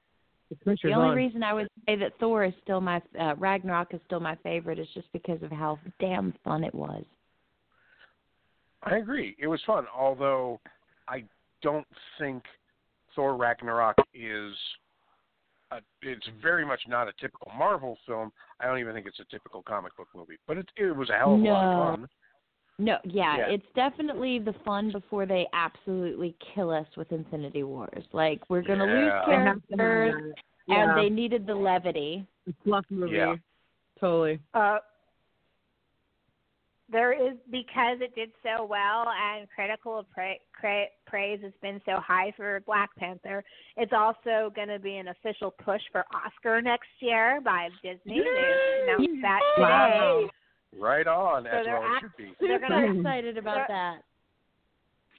The 0.49 0.77
the 0.83 0.93
only 0.93 1.09
on. 1.09 1.15
reason 1.15 1.43
I 1.43 1.53
would 1.53 1.67
say 1.85 1.95
that 1.97 2.13
Thor 2.19 2.45
is 2.45 2.53
still 2.63 2.81
my 2.81 3.01
uh, 3.19 3.35
Ragnarok 3.35 3.93
is 3.93 3.99
still 4.05 4.19
my 4.19 4.35
favorite 4.37 4.79
is 4.79 4.87
just 4.93 5.11
because 5.11 5.41
of 5.43 5.51
how 5.51 5.77
damn 5.99 6.33
fun 6.43 6.63
it 6.63 6.73
was. 6.73 7.03
I 8.83 8.97
agree. 8.97 9.35
It 9.39 9.47
was 9.47 9.61
fun, 9.67 9.85
although 9.95 10.59
I 11.07 11.23
don't 11.61 11.87
think 12.17 12.43
Thor 13.15 13.35
Ragnarok 13.35 13.97
is. 14.13 14.53
A, 15.71 15.77
it's 16.01 16.27
very 16.41 16.65
much 16.65 16.81
not 16.87 17.07
a 17.07 17.11
typical 17.19 17.51
Marvel 17.57 17.97
film. 18.07 18.31
I 18.59 18.65
don't 18.65 18.79
even 18.79 18.93
think 18.93 19.05
it's 19.05 19.19
a 19.19 19.25
typical 19.25 19.61
comic 19.63 19.95
book 19.95 20.07
movie, 20.15 20.37
but 20.47 20.57
it, 20.57 20.67
it 20.77 20.95
was 20.95 21.09
a 21.09 21.17
hell 21.17 21.35
of 21.35 21.41
a 21.41 21.43
lot 21.43 21.75
No. 21.75 21.81
of 21.81 21.99
fun. 21.99 22.09
No, 22.79 22.97
yeah, 23.03 23.37
Yeah. 23.37 23.47
it's 23.49 23.65
definitely 23.75 24.39
the 24.39 24.53
fun 24.65 24.89
before 24.91 25.25
they 25.25 25.45
absolutely 25.53 26.35
kill 26.55 26.71
us 26.71 26.87
with 26.95 27.11
Infinity 27.11 27.63
Wars. 27.63 28.05
Like 28.13 28.41
we're 28.49 28.61
gonna 28.61 28.85
Yeah. 28.85 28.93
lose 28.93 29.11
They 29.27 29.33
have 29.35 29.45
to 29.45 29.51
have 29.51 29.77
characters, 29.77 30.33
that. 30.67 30.75
and 30.75 30.97
they 30.97 31.09
needed 31.09 31.45
the 31.45 31.55
levity. 31.55 32.25
It's 32.47 32.57
a 32.57 32.63
fluff 32.63 32.85
movie. 32.89 33.17
Yeah. 33.17 33.35
Totally. 33.99 34.39
Uh, 34.53 34.77
there 36.91 37.13
is 37.13 37.37
because 37.51 37.97
it 38.01 38.15
did 38.15 38.31
so 38.43 38.63
well 38.65 39.05
and 39.07 39.47
critical 39.53 40.05
pra- 40.13 40.35
cra- 40.53 40.87
praise 41.05 41.39
has 41.43 41.53
been 41.61 41.79
so 41.85 41.97
high 41.99 42.33
for 42.35 42.61
Black 42.65 42.89
Panther. 42.97 43.43
It's 43.77 43.93
also 43.93 44.51
going 44.55 44.69
to 44.69 44.79
be 44.79 44.97
an 44.97 45.09
official 45.09 45.51
push 45.63 45.81
for 45.91 46.03
Oscar 46.13 46.61
next 46.61 46.87
year 46.99 47.39
by 47.43 47.69
Disney. 47.83 48.19
They 48.21 48.83
announced 48.83 49.21
that 49.21 49.39
today. 49.55 49.63
Wow. 49.63 50.29
Right 50.79 51.07
on, 51.07 51.43
So 51.43 51.49
as 51.49 51.65
they're 51.65 51.79
well 51.79 51.83
it 51.83 51.95
act- 51.95 52.01
should 52.01 52.17
be. 52.17 52.33
They're 52.39 52.59
gonna- 52.59 52.97
excited 52.99 53.37
about 53.37 53.67
that. 53.67 54.03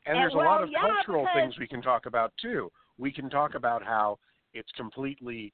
And 0.07 0.17
And, 0.17 0.19
there's 0.19 0.35
a 0.35 0.39
lot 0.39 0.63
of 0.63 0.71
yeah, 0.71 0.81
cultural 0.81 1.23
because- 1.25 1.35
things 1.35 1.59
we 1.59 1.67
can 1.69 1.83
talk 1.83 2.07
about 2.07 2.33
too. 2.41 2.71
We 2.99 3.13
can 3.13 3.29
talk 3.31 3.55
about 3.55 3.83
how 3.83 4.19
it's 4.55 4.71
completely 4.73 5.53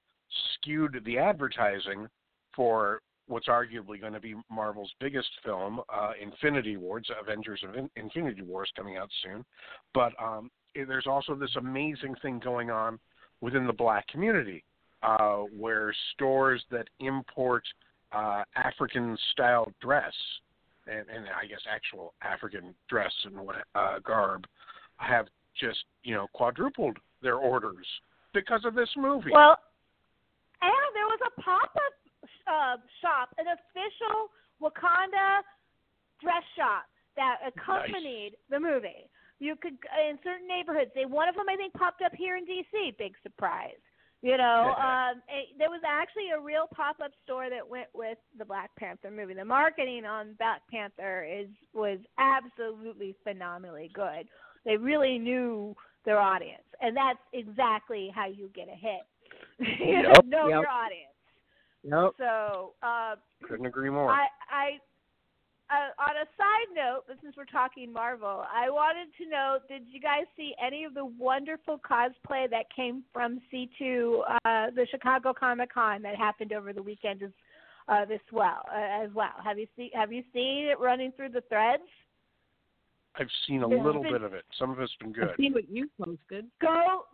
skewed 0.54 1.02
the 1.04 1.18
advertising 1.18 2.08
for 2.54 3.00
what's 3.28 3.48
arguably 3.48 4.00
going 4.00 4.12
to 4.12 4.20
be 4.20 4.34
Marvel's 4.50 4.92
biggest 5.00 5.28
film, 5.44 5.80
uh, 5.92 6.12
Infinity 6.20 6.76
Wars, 6.76 7.08
Avengers 7.20 7.60
of 7.68 7.74
In- 7.74 7.90
Infinity 7.96 8.42
Wars, 8.42 8.70
coming 8.76 8.96
out 8.96 9.10
soon. 9.22 9.44
But 9.94 10.12
um, 10.22 10.50
eh, 10.76 10.84
there's 10.86 11.06
also 11.06 11.34
this 11.34 11.54
amazing 11.56 12.14
thing 12.22 12.40
going 12.42 12.70
on 12.70 12.98
within 13.40 13.66
the 13.66 13.72
black 13.72 14.06
community, 14.08 14.64
uh, 15.02 15.42
where 15.56 15.94
stores 16.14 16.62
that 16.70 16.88
import 17.00 17.64
uh, 18.12 18.44
African-style 18.56 19.72
dress 19.80 20.14
and, 20.86 21.04
and 21.12 21.26
I 21.26 21.46
guess 21.46 21.60
actual 21.68 22.14
African 22.22 22.74
dress 22.88 23.12
and 23.24 23.36
uh, 23.74 23.98
garb 24.04 24.46
have 24.96 25.26
just 25.58 25.84
you 26.04 26.14
know 26.14 26.26
quadrupled 26.32 26.96
their 27.22 27.36
orders 27.36 27.86
because 28.32 28.64
of 28.64 28.74
this 28.74 28.88
movie. 28.96 29.30
Well, 29.32 29.58
and 30.62 30.72
there 30.94 31.06
was 31.06 31.20
a 31.26 31.40
pop-up 31.40 31.92
uh, 32.46 32.76
shop, 33.00 33.30
an 33.38 33.46
official 33.46 34.30
Wakanda 34.62 35.42
dress 36.20 36.44
shop 36.56 36.86
that 37.16 37.38
accompanied 37.46 38.36
the 38.50 38.60
movie. 38.60 39.08
You 39.38 39.54
could 39.60 39.76
in 40.08 40.18
certain 40.24 40.48
neighborhoods. 40.48 40.90
They 40.94 41.04
one 41.04 41.28
of 41.28 41.34
them 41.34 41.46
I 41.50 41.56
think 41.56 41.74
popped 41.74 42.02
up 42.02 42.12
here 42.16 42.36
in 42.36 42.44
D.C. 42.44 42.94
Big 42.98 43.12
surprise. 43.22 43.76
You 44.22 44.38
know, 44.38 44.74
um, 44.78 45.22
it, 45.28 45.58
there 45.58 45.68
was 45.68 45.82
actually 45.86 46.30
a 46.36 46.40
real 46.40 46.66
pop-up 46.74 47.12
store 47.22 47.50
that 47.50 47.68
went 47.68 47.88
with 47.94 48.16
the 48.38 48.46
Black 48.46 48.74
Panther 48.76 49.10
movie. 49.10 49.34
The 49.34 49.44
marketing 49.44 50.04
on 50.06 50.34
Black 50.38 50.62
Panther 50.70 51.22
is 51.24 51.48
was 51.74 51.98
absolutely 52.18 53.14
phenomenally 53.22 53.90
good. 53.92 54.26
They 54.64 54.76
really 54.78 55.18
knew 55.18 55.76
their 56.06 56.18
audience, 56.18 56.64
and 56.80 56.96
that's 56.96 57.18
exactly 57.34 58.10
how 58.14 58.26
you 58.26 58.50
get 58.54 58.68
a 58.68 58.74
hit. 58.74 59.02
you 59.86 60.02
Yep. 60.02 60.24
know 60.24 60.48
Yep. 60.48 60.60
your 60.60 60.68
audience. 60.68 61.15
Yep. 61.86 62.12
So, 62.18 62.72
uh, 62.82 63.14
Couldn't 63.48 63.66
agree 63.66 63.90
more. 63.90 64.10
I, 64.10 64.26
I, 64.50 64.78
uh, 65.70 66.02
on 66.02 66.16
a 66.16 66.26
side 66.36 66.74
note, 66.74 67.02
but 67.06 67.16
since 67.22 67.36
we're 67.36 67.44
talking 67.44 67.92
Marvel, 67.92 68.44
I 68.52 68.70
wanted 68.70 69.08
to 69.22 69.28
know: 69.28 69.58
Did 69.68 69.82
you 69.90 70.00
guys 70.00 70.24
see 70.36 70.54
any 70.64 70.84
of 70.84 70.94
the 70.94 71.04
wonderful 71.04 71.78
cosplay 71.78 72.48
that 72.50 72.66
came 72.74 73.02
from 73.12 73.40
C2, 73.52 74.20
uh, 74.20 74.70
the 74.74 74.86
Chicago 74.90 75.32
Comic 75.32 75.72
Con 75.72 76.02
that 76.02 76.16
happened 76.16 76.52
over 76.52 76.72
the 76.72 76.82
weekend 76.82 77.22
as, 77.22 77.30
uh, 77.88 78.04
this 78.04 78.20
well 78.32 78.62
uh, 78.72 79.04
as 79.04 79.10
well? 79.14 79.34
Have 79.44 79.58
you 79.58 79.66
seen 79.76 79.90
Have 79.94 80.12
you 80.12 80.22
seen 80.32 80.66
it 80.66 80.78
running 80.80 81.12
through 81.16 81.30
the 81.30 81.42
threads? 81.48 81.82
I've 83.18 83.26
seen 83.48 83.62
a 83.62 83.68
There's 83.68 83.82
little 83.82 84.02
been- 84.02 84.12
bit 84.12 84.22
of 84.22 84.34
it. 84.34 84.44
Some 84.58 84.70
of 84.70 84.78
it's 84.80 84.92
been 85.00 85.12
good. 85.12 85.30
I've 85.30 85.36
seen 85.36 85.52
what 85.52 85.68
you 85.70 85.88
posted. 86.00 86.46
Go 86.60 87.06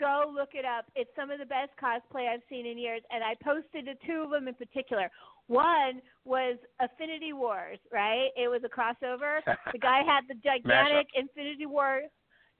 go 0.00 0.32
look 0.32 0.50
it 0.54 0.64
up. 0.64 0.86
It's 0.96 1.10
some 1.14 1.30
of 1.30 1.38
the 1.38 1.46
best 1.46 1.70
cosplay 1.76 2.26
I've 2.32 2.42
seen 2.48 2.66
in 2.66 2.78
years 2.78 3.02
and 3.10 3.22
I 3.22 3.34
posted 3.44 3.84
to 3.84 3.94
two 4.06 4.24
of 4.24 4.30
them 4.30 4.48
in 4.48 4.54
particular. 4.54 5.10
One 5.46 6.00
was 6.24 6.56
Affinity 6.80 7.32
Wars, 7.32 7.78
right? 7.92 8.30
It 8.36 8.48
was 8.48 8.62
a 8.64 8.72
crossover. 8.72 9.38
the 9.72 9.78
guy 9.78 10.02
had 10.06 10.24
the 10.28 10.40
gigantic 10.42 11.08
Infinity 11.14 11.66
War 11.66 12.02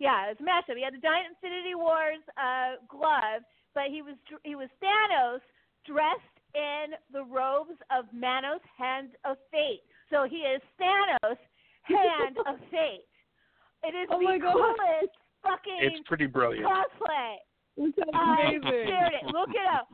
yeah, 0.00 0.32
it's 0.32 0.40
a 0.40 0.42
mashup. 0.42 0.80
He 0.80 0.82
had 0.82 0.96
the 0.96 1.04
giant 1.04 1.28
Infinity 1.36 1.76
Wars 1.76 2.24
uh 2.40 2.80
glove, 2.88 3.44
but 3.76 3.92
he 3.92 4.00
was 4.00 4.16
he 4.42 4.56
was 4.56 4.72
Thanos 4.82 5.44
dressed 5.86 6.36
in 6.56 6.96
the 7.12 7.22
robes 7.22 7.76
of 7.92 8.08
Manos 8.12 8.64
Hand 8.76 9.12
of 9.28 9.36
Fate. 9.52 9.84
So 10.08 10.24
he 10.24 10.48
is 10.48 10.60
Thanos 10.80 11.36
Hand 11.84 12.36
of 12.48 12.56
Fate. 12.72 13.04
It 13.84 13.94
is 13.94 14.08
Oh 14.10 14.18
the 14.18 14.40
God. 14.40 14.56
coolest 14.56 15.14
fucking 15.42 15.78
It's 15.80 16.00
pretty 16.06 16.26
brilliant. 16.26 16.66
cosplay. 16.66 17.36
It 17.76 17.94
sounds 17.96 18.10
I 18.14 18.40
amazing. 18.56 18.62
shared 18.88 19.12
it. 19.14 19.26
Look 19.32 19.50
it 19.50 19.66
up. 19.72 19.88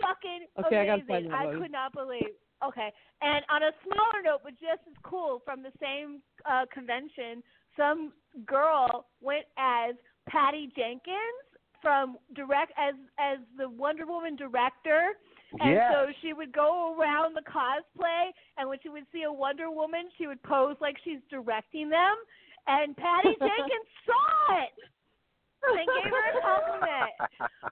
Fucking 0.00 0.46
Okay, 0.66 0.90
I 0.90 0.94
amazing. 0.94 1.06
find 1.06 1.26
that 1.30 1.34
I 1.56 1.58
could 1.58 1.72
not 1.72 1.92
believe. 1.92 2.34
Okay, 2.66 2.90
and 3.22 3.44
on 3.50 3.62
a 3.62 3.70
smaller 3.84 4.22
note, 4.24 4.40
but 4.42 4.52
just 4.54 4.82
as 4.90 4.96
cool, 5.04 5.40
from 5.44 5.62
the 5.62 5.70
same 5.80 6.20
uh, 6.44 6.64
convention, 6.74 7.40
some 7.76 8.12
girl 8.46 9.06
went 9.20 9.44
as 9.56 9.94
Patty 10.28 10.68
Jenkins 10.76 11.46
from 11.80 12.16
direct 12.34 12.72
as 12.76 12.94
as 13.20 13.38
the 13.56 13.68
Wonder 13.68 14.06
Woman 14.06 14.34
director. 14.34 15.10
And 15.60 15.70
Yes. 15.74 15.92
so 15.94 16.12
she 16.20 16.32
would 16.34 16.52
go 16.52 16.94
around 16.98 17.34
the 17.34 17.40
cosplay, 17.48 18.30
and 18.58 18.68
when 18.68 18.78
she 18.82 18.88
would 18.90 19.06
see 19.12 19.22
a 19.22 19.32
Wonder 19.32 19.70
Woman, 19.70 20.10
she 20.18 20.26
would 20.26 20.42
pose 20.42 20.76
like 20.80 20.96
she's 21.04 21.20
directing 21.30 21.88
them. 21.88 22.16
And 22.68 22.92
Patty 22.96 23.32
Jenkins 23.40 23.88
saw 24.04 24.60
it 24.60 24.76
and 25.64 25.88
gave 25.88 26.12
her 26.12 26.26
a 26.30 26.40
compliment. 26.44 27.12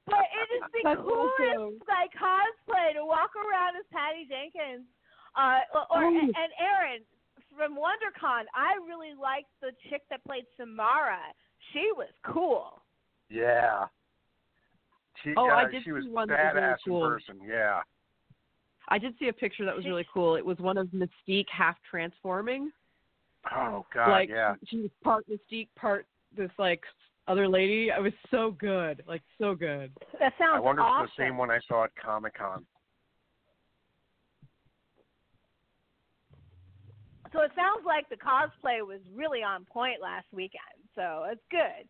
But 0.09 0.25
it 0.33 0.49
is 0.57 0.63
the 0.73 0.81
That's 0.85 1.01
coolest 1.05 1.37
awesome. 1.53 1.79
like 1.87 2.11
cosplay 2.17 2.97
to 2.97 3.05
walk 3.05 3.37
around 3.37 3.77
as 3.77 3.85
Patty 3.93 4.25
Jenkins. 4.25 4.89
Uh, 5.37 5.61
or, 5.77 5.85
or 5.93 6.05
Oh. 6.05 6.17
and 6.17 6.53
Aaron 6.59 7.05
from 7.57 7.77
WonderCon, 7.77 8.45
I 8.57 8.77
really 8.89 9.13
liked 9.15 9.53
the 9.61 9.73
chick 9.91 10.03
that 10.11 10.25
played 10.25 10.45
Samara. 10.57 11.21
She 11.73 11.91
was 11.97 12.09
cool. 12.25 12.81
Yeah. 13.29 13.85
She, 15.23 15.35
Oh, 15.37 15.49
I 15.49 15.65
uh, 15.65 15.69
did 15.69 15.85
she 15.85 15.93
was 15.93 16.05
see 16.05 16.11
one 16.11 16.29
that 16.29 16.55
was 16.55 16.63
really 16.63 16.75
cool. 16.87 17.05
in 17.05 17.11
person. 17.13 17.41
Yeah. 17.47 17.81
I 18.89 18.99
did 18.99 19.15
see 19.19 19.29
a 19.29 19.33
picture 19.33 19.65
that 19.65 19.75
was 19.77 19.85
really 19.85 20.07
cool. 20.13 20.37
It 20.37 20.45
was 20.47 20.59
one 20.59 20.79
of 20.79 20.89
Mystique 20.89 21.49
half 21.51 21.77
transforming. 21.91 22.71
Oh 23.55 23.87
God, 23.93 24.11
like 24.11 24.29
yeah. 24.29 24.55
she 24.67 24.83
was 24.83 24.91
part 25.03 25.25
Mystique, 25.29 25.69
part 25.77 26.07
this 26.37 26.51
like 26.59 26.81
other 27.29 27.49
lady. 27.49 27.89
It 27.89 28.03
was 28.03 28.13
so 28.31 28.53
good, 28.59 29.03
like 29.07 29.23
so 29.39 29.55
good. 29.55 29.93
That 30.19 30.33
sounds 30.39 30.57
I 30.57 30.61
wonder 30.61 30.83
awesome. 30.83 31.05
if 31.05 31.09
it's 31.11 31.17
the 31.17 31.25
same 31.25 31.37
one 31.37 31.51
I 31.51 31.61
saw 31.69 31.85
at 31.85 31.91
Comic 31.97 32.39
Con. 32.39 32.65
So 37.33 37.43
it 37.43 37.51
sounds 37.55 37.85
like 37.85 38.09
the 38.09 38.17
cosplay 38.17 38.81
was 38.81 39.01
really 39.15 39.43
on 39.43 39.65
point 39.65 40.01
last 40.01 40.27
weekend. 40.33 40.81
So 40.95 41.27
it's 41.31 41.43
good. 41.51 41.85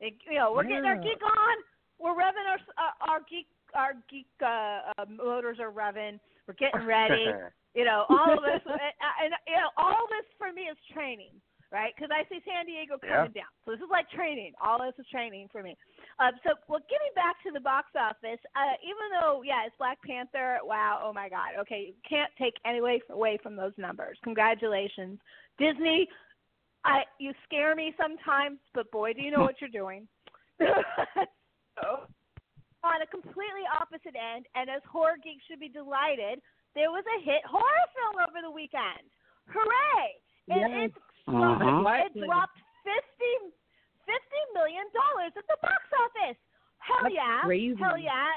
It, 0.00 0.14
you 0.28 0.38
know, 0.38 0.52
we're 0.52 0.64
getting 0.64 0.84
our 0.84 0.96
geek 0.96 1.22
on. 1.22 1.56
We're 1.98 2.14
revving 2.14 2.46
our 2.50 2.58
uh, 2.76 3.10
our 3.10 3.20
geek 3.30 3.46
our 3.74 3.92
geek 4.10 4.26
uh, 4.42 4.92
uh, 4.98 5.04
motors 5.08 5.58
are 5.60 5.70
revving. 5.70 6.18
We're 6.46 6.58
getting 6.58 6.86
ready. 6.86 7.32
you 7.74 7.84
know, 7.84 8.04
all 8.08 8.36
of 8.36 8.44
this, 8.44 8.60
and, 8.66 8.76
and 9.24 9.32
you 9.48 9.56
know, 9.56 9.72
all 9.76 10.04
this 10.10 10.28
for 10.36 10.52
me 10.52 10.68
is 10.68 10.76
training, 10.92 11.32
right? 11.72 11.92
Because 11.96 12.12
I 12.12 12.28
see 12.28 12.44
San 12.44 12.66
Diego 12.66 13.00
coming 13.00 13.32
down, 13.32 13.48
so 13.64 13.72
this 13.72 13.80
is 13.80 13.88
like 13.88 14.10
training. 14.12 14.52
All 14.60 14.76
this 14.76 14.92
is 14.98 15.08
training 15.08 15.48
for 15.50 15.62
me. 15.62 15.76
Um, 16.20 16.36
so, 16.44 16.52
well, 16.68 16.84
getting 16.92 17.14
back 17.16 17.40
to 17.48 17.50
the 17.52 17.64
box 17.64 17.88
office, 17.96 18.40
uh, 18.52 18.76
even 18.84 19.08
though, 19.16 19.40
yeah, 19.40 19.64
it's 19.64 19.76
Black 19.80 19.96
Panther. 20.04 20.60
Wow, 20.60 21.00
oh 21.00 21.12
my 21.12 21.28
God. 21.32 21.56
Okay, 21.64 21.94
you 21.94 21.96
can't 22.04 22.30
take 22.36 22.54
any 22.66 22.80
way 22.80 23.00
away 23.08 23.38
from 23.42 23.56
those 23.56 23.72
numbers. 23.78 24.18
Congratulations, 24.22 25.18
Disney. 25.58 26.08
I 26.84 27.02
you 27.18 27.32
scare 27.44 27.74
me 27.74 27.94
sometimes, 27.96 28.58
but 28.74 28.90
boy, 28.90 29.12
do 29.14 29.22
you 29.22 29.30
know 29.30 29.40
what 29.48 29.60
you're 29.60 29.70
doing. 29.70 30.06
so, 30.60 32.04
on 32.84 33.02
a 33.02 33.06
completely 33.06 33.64
opposite 33.80 34.14
end, 34.18 34.46
and 34.54 34.68
as 34.70 34.82
horror 34.90 35.16
geeks 35.22 35.44
should 35.46 35.60
be 35.60 35.68
delighted, 35.70 36.42
there 36.74 36.90
was 36.90 37.04
a 37.06 37.18
hit 37.22 37.44
horror 37.46 37.86
film 37.94 38.16
over 38.26 38.42
the 38.42 38.50
weekend. 38.50 39.06
Hooray! 39.48 40.18
And 40.48 40.60
Yes. 40.60 40.90
it, 40.90 40.94
Mhm. 41.28 42.06
it 42.06 42.14
dropped 42.26 42.58
fifty 42.82 43.34
fifty 44.04 44.42
million 44.54 44.88
dollars 44.90 45.32
at 45.36 45.46
the 45.46 45.56
box 45.62 45.82
office. 45.92 46.36
Hell 46.78 46.98
That's 47.02 47.14
yeah! 47.14 47.40
crazy. 47.42 47.78
Hell 47.80 47.96
yeah! 47.98 48.32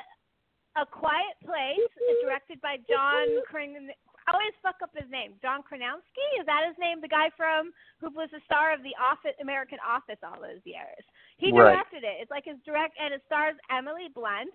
A 0.76 0.86
Quiet 0.86 1.40
Place, 1.44 1.80
directed 2.22 2.62
by 2.62 2.78
John 2.90 3.42
Kring. 3.48 3.92
I 4.28 4.32
always 4.34 4.54
fuck 4.62 4.82
up 4.82 4.96
his 4.96 5.10
name. 5.10 5.40
John 5.42 5.64
Kranowski 5.64 6.40
is 6.40 6.46
that 6.46 6.66
his 6.68 6.78
name? 6.78 7.00
The 7.00 7.08
guy 7.08 7.30
from 7.38 7.74
who 8.00 8.10
was 8.10 8.30
the 8.32 8.42
star 8.42 8.74
of 8.74 8.84
the 8.84 8.96
Office, 8.98 9.36
American 9.40 9.80
Office, 9.80 10.22
all 10.24 10.42
those 10.42 10.66
years. 10.66 11.06
He 11.38 11.52
Right. 11.52 11.72
directed 11.72 12.04
it. 12.04 12.18
It's 12.22 12.32
like 12.32 12.46
his 12.46 12.58
direct, 12.64 12.98
and 13.00 13.14
it 13.14 13.22
stars 13.26 13.56
Emily 13.70 14.08
Blunt. 14.10 14.54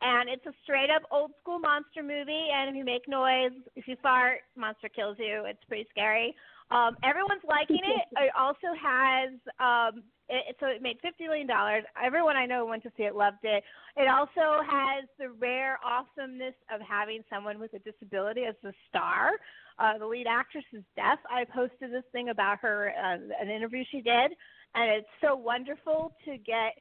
And 0.00 0.28
it's 0.28 0.46
a 0.46 0.52
straight 0.62 0.90
up 0.90 1.02
old 1.10 1.32
school 1.40 1.58
monster 1.58 2.04
movie. 2.04 2.50
And 2.52 2.70
if 2.70 2.76
you 2.76 2.84
make 2.84 3.08
noise, 3.08 3.50
if 3.74 3.88
you 3.88 3.96
fart, 3.96 4.42
monster 4.54 4.88
kills 4.88 5.18
you. 5.18 5.44
It's 5.44 5.64
pretty 5.64 5.88
scary. 5.90 6.36
Um, 6.70 6.96
everyone's 7.02 7.42
liking 7.44 7.80
it. 7.82 8.06
It 8.18 8.30
also 8.38 8.74
has 8.80 9.30
um, 9.58 10.04
it, 10.28 10.56
so 10.60 10.66
it 10.66 10.82
made 10.82 11.00
fifty 11.00 11.26
million 11.26 11.46
dollars. 11.46 11.84
Everyone 12.00 12.36
I 12.36 12.46
know 12.46 12.60
who 12.64 12.66
went 12.70 12.82
to 12.84 12.92
see 12.96 13.04
it 13.04 13.16
loved 13.16 13.42
it. 13.42 13.64
It 13.96 14.08
also 14.08 14.62
has 14.62 15.08
the 15.18 15.30
rare 15.30 15.78
awesomeness 15.82 16.54
of 16.72 16.80
having 16.80 17.24
someone 17.30 17.58
with 17.58 17.72
a 17.74 17.78
disability 17.80 18.44
as 18.44 18.54
the 18.62 18.72
star. 18.88 19.30
Uh, 19.78 19.98
the 19.98 20.06
lead 20.06 20.26
actress 20.28 20.64
is 20.72 20.82
deaf. 20.94 21.18
I 21.30 21.44
posted 21.44 21.92
this 21.92 22.04
thing 22.12 22.28
about 22.28 22.58
her, 22.60 22.92
uh, 23.02 23.18
an 23.40 23.48
interview 23.48 23.84
she 23.90 24.00
did, 24.00 24.32
and 24.74 24.90
it's 24.90 25.08
so 25.20 25.34
wonderful 25.36 26.12
to 26.24 26.36
get 26.38 26.74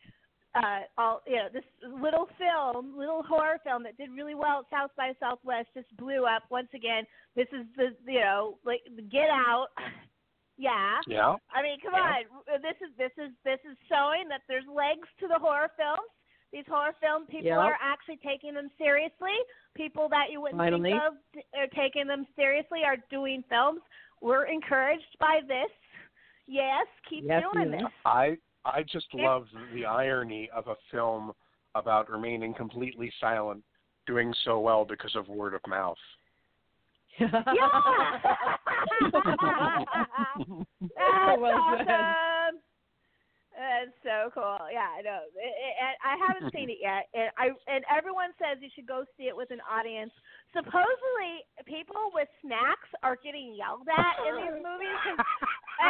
uh, 0.56 0.82
all 0.98 1.22
you 1.28 1.36
know, 1.36 1.48
this 1.54 1.64
little 1.84 2.28
film, 2.40 2.98
little 2.98 3.22
horror 3.24 3.58
film 3.64 3.84
that 3.84 3.98
did 3.98 4.10
really 4.12 4.34
well 4.36 4.60
at 4.60 4.66
South 4.76 4.92
by 4.98 5.14
Southwest 5.20 5.68
just 5.76 5.96
blew 5.98 6.26
up 6.26 6.44
once 6.50 6.70
again. 6.74 7.04
This 7.36 7.48
is 7.54 7.66
the 7.76 7.90
you 8.12 8.20
know, 8.22 8.58
like 8.66 8.82
Get 9.12 9.30
Out. 9.30 9.68
Yeah. 10.60 10.98
Yeah. 11.06 11.36
I 11.54 11.62
mean, 11.62 11.78
come 11.86 11.94
Yeah. 11.94 12.26
on. 12.50 12.62
This 12.64 12.74
is 12.82 12.90
this 12.98 13.12
is 13.24 13.30
this 13.46 13.60
is 13.70 13.78
showing 13.88 14.28
that 14.30 14.42
there's 14.48 14.66
legs 14.66 15.08
to 15.20 15.28
the 15.28 15.38
horror 15.38 15.70
films. 15.78 16.10
These 16.52 16.66
horror 16.68 16.96
film 17.00 17.28
people 17.28 17.54
Yep. 17.54 17.60
are 17.60 17.78
actually 17.80 18.18
taking 18.26 18.56
them 18.56 18.72
seriously. 18.76 19.38
People 19.76 20.10
that 20.10 20.32
you 20.32 20.42
wouldn't 20.42 20.58
Finally. 20.58 20.94
think 20.94 21.04
of 21.04 21.14
are 21.54 21.68
taking 21.78 22.08
them 22.08 22.26
seriously 22.36 22.84
are 22.84 22.98
doing 23.12 23.44
films. 23.50 23.82
We're 24.20 24.46
encouraged 24.46 25.14
by 25.20 25.42
this. 25.48 25.70
Yes, 26.48 26.88
keep 27.10 27.24
Yes, 27.26 27.44
doing 27.54 27.72
yes. 27.72 27.82
this. 27.84 27.92
I 28.06 28.38
I 28.66 28.84
just 28.84 29.14
Yeah. 29.14 29.26
love 29.30 29.48
the 29.72 29.86
irony 29.86 30.50
of 30.50 30.68
a 30.68 30.76
film 30.92 31.34
about 31.76 32.10
remaining 32.10 32.54
completely 32.54 33.12
silent 33.20 33.64
doing 34.06 34.34
so 34.44 34.60
well 34.60 34.84
because 34.86 35.16
of 35.16 35.28
word 35.30 35.54
of 35.54 35.66
mouth. 35.68 35.98
Yeah. 37.18 37.30
That's 40.98 41.40
Well 41.40 41.78
said. 41.78 41.90
awesome. 41.90 42.60
That's 43.58 43.90
so 44.06 44.30
cool. 44.38 44.70
Yeah, 44.70 44.86
I 44.94 45.02
know. 45.02 45.26
It, 45.34 45.50
it, 45.50 45.98
I 46.06 46.14
haven't 46.14 46.54
seen 46.56 46.70
it 46.70 46.78
yet, 46.78 47.10
and 47.18 47.34
I 47.42 47.50
and 47.66 47.84
everyone 47.90 48.30
says 48.38 48.62
you 48.62 48.70
should 48.76 48.86
go 48.86 49.04
see 49.18 49.26
it 49.26 49.36
with 49.36 49.50
an 49.50 49.62
audience. 49.66 50.14
Supposedly, 50.54 51.42
people 51.66 52.14
with 52.14 52.30
snacks 52.46 52.90
are 53.02 53.18
getting 53.18 53.58
yelled 53.58 53.90
at 53.90 54.14
in 54.30 54.38
these 54.38 54.62
movies. 54.62 55.02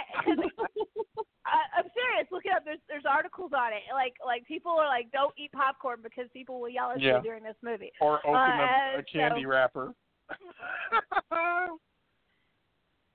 I, 1.48 1.60
I'm 1.80 1.88
serious. 1.96 2.28
Look 2.32 2.46
it 2.46 2.52
up. 2.52 2.64
There's 2.66 2.80
there's 2.90 3.06
articles 3.10 3.52
on 3.56 3.72
it. 3.74 3.84
Like 3.94 4.14
like 4.26 4.46
people 4.46 4.72
are 4.72 4.88
like, 4.88 5.12
don't 5.12 5.34
eat 5.38 5.52
popcorn 5.54 6.00
because 6.04 6.26
people 6.34 6.60
will 6.60 6.70
yell 6.70 6.92
at 6.92 7.00
Yeah. 7.02 7.18
you 7.18 7.24
during 7.24 7.44
this 7.44 7.56
movie. 7.64 7.92
Or 8.02 8.20
open 8.28 8.36
Uh, 8.36 8.98
a, 8.98 9.00
a 9.00 9.02
so- 9.02 9.04
candy 9.12 9.46
wrapper. 9.46 9.94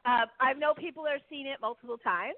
Um, 0.04 0.26
I 0.40 0.52
know 0.54 0.74
people 0.74 1.06
are 1.06 1.18
seeing 1.30 1.46
it 1.46 1.58
multiple 1.60 1.96
times, 1.96 2.34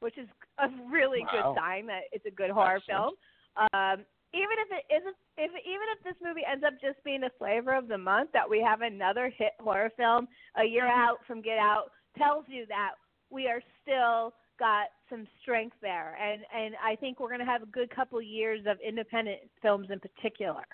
which 0.00 0.18
is 0.18 0.26
a 0.58 0.66
really 0.90 1.20
Wow. 1.32 1.54
good 1.54 1.60
sign 1.60 1.86
that 1.86 2.02
it's 2.10 2.26
a 2.26 2.30
good 2.30 2.50
horror 2.50 2.76
Excellent. 2.82 3.14
film. 3.54 3.68
Um, 3.72 4.04
even 4.34 4.56
if 4.58 4.68
it 4.72 4.84
isn't, 4.92 5.16
if 5.36 5.50
even 5.64 5.86
if 5.96 6.02
this 6.02 6.16
movie 6.22 6.42
ends 6.44 6.64
up 6.66 6.74
just 6.80 7.02
being 7.04 7.20
the 7.20 7.30
flavor 7.38 7.72
of 7.72 7.86
the 7.88 7.96
month, 7.98 8.30
that 8.32 8.48
we 8.50 8.60
have 8.60 8.80
another 8.82 9.30
hit 9.36 9.52
horror 9.60 9.90
film 9.96 10.26
a 10.56 10.64
year 10.64 10.86
out 10.86 11.18
from 11.26 11.40
Get 11.40 11.58
Out 11.58 11.92
tells 12.16 12.44
you 12.48 12.66
that 12.66 12.92
we 13.30 13.46
are 13.46 13.60
still 13.82 14.34
got 14.58 14.88
some 15.08 15.26
strength 15.42 15.76
there, 15.80 16.16
and 16.20 16.42
and 16.54 16.74
I 16.82 16.96
think 16.96 17.20
we're 17.20 17.28
going 17.28 17.40
to 17.40 17.46
have 17.46 17.62
a 17.62 17.66
good 17.66 17.94
couple 17.94 18.20
years 18.20 18.60
of 18.66 18.78
independent 18.86 19.40
films 19.62 19.88
in 19.90 20.00
particular 20.00 20.64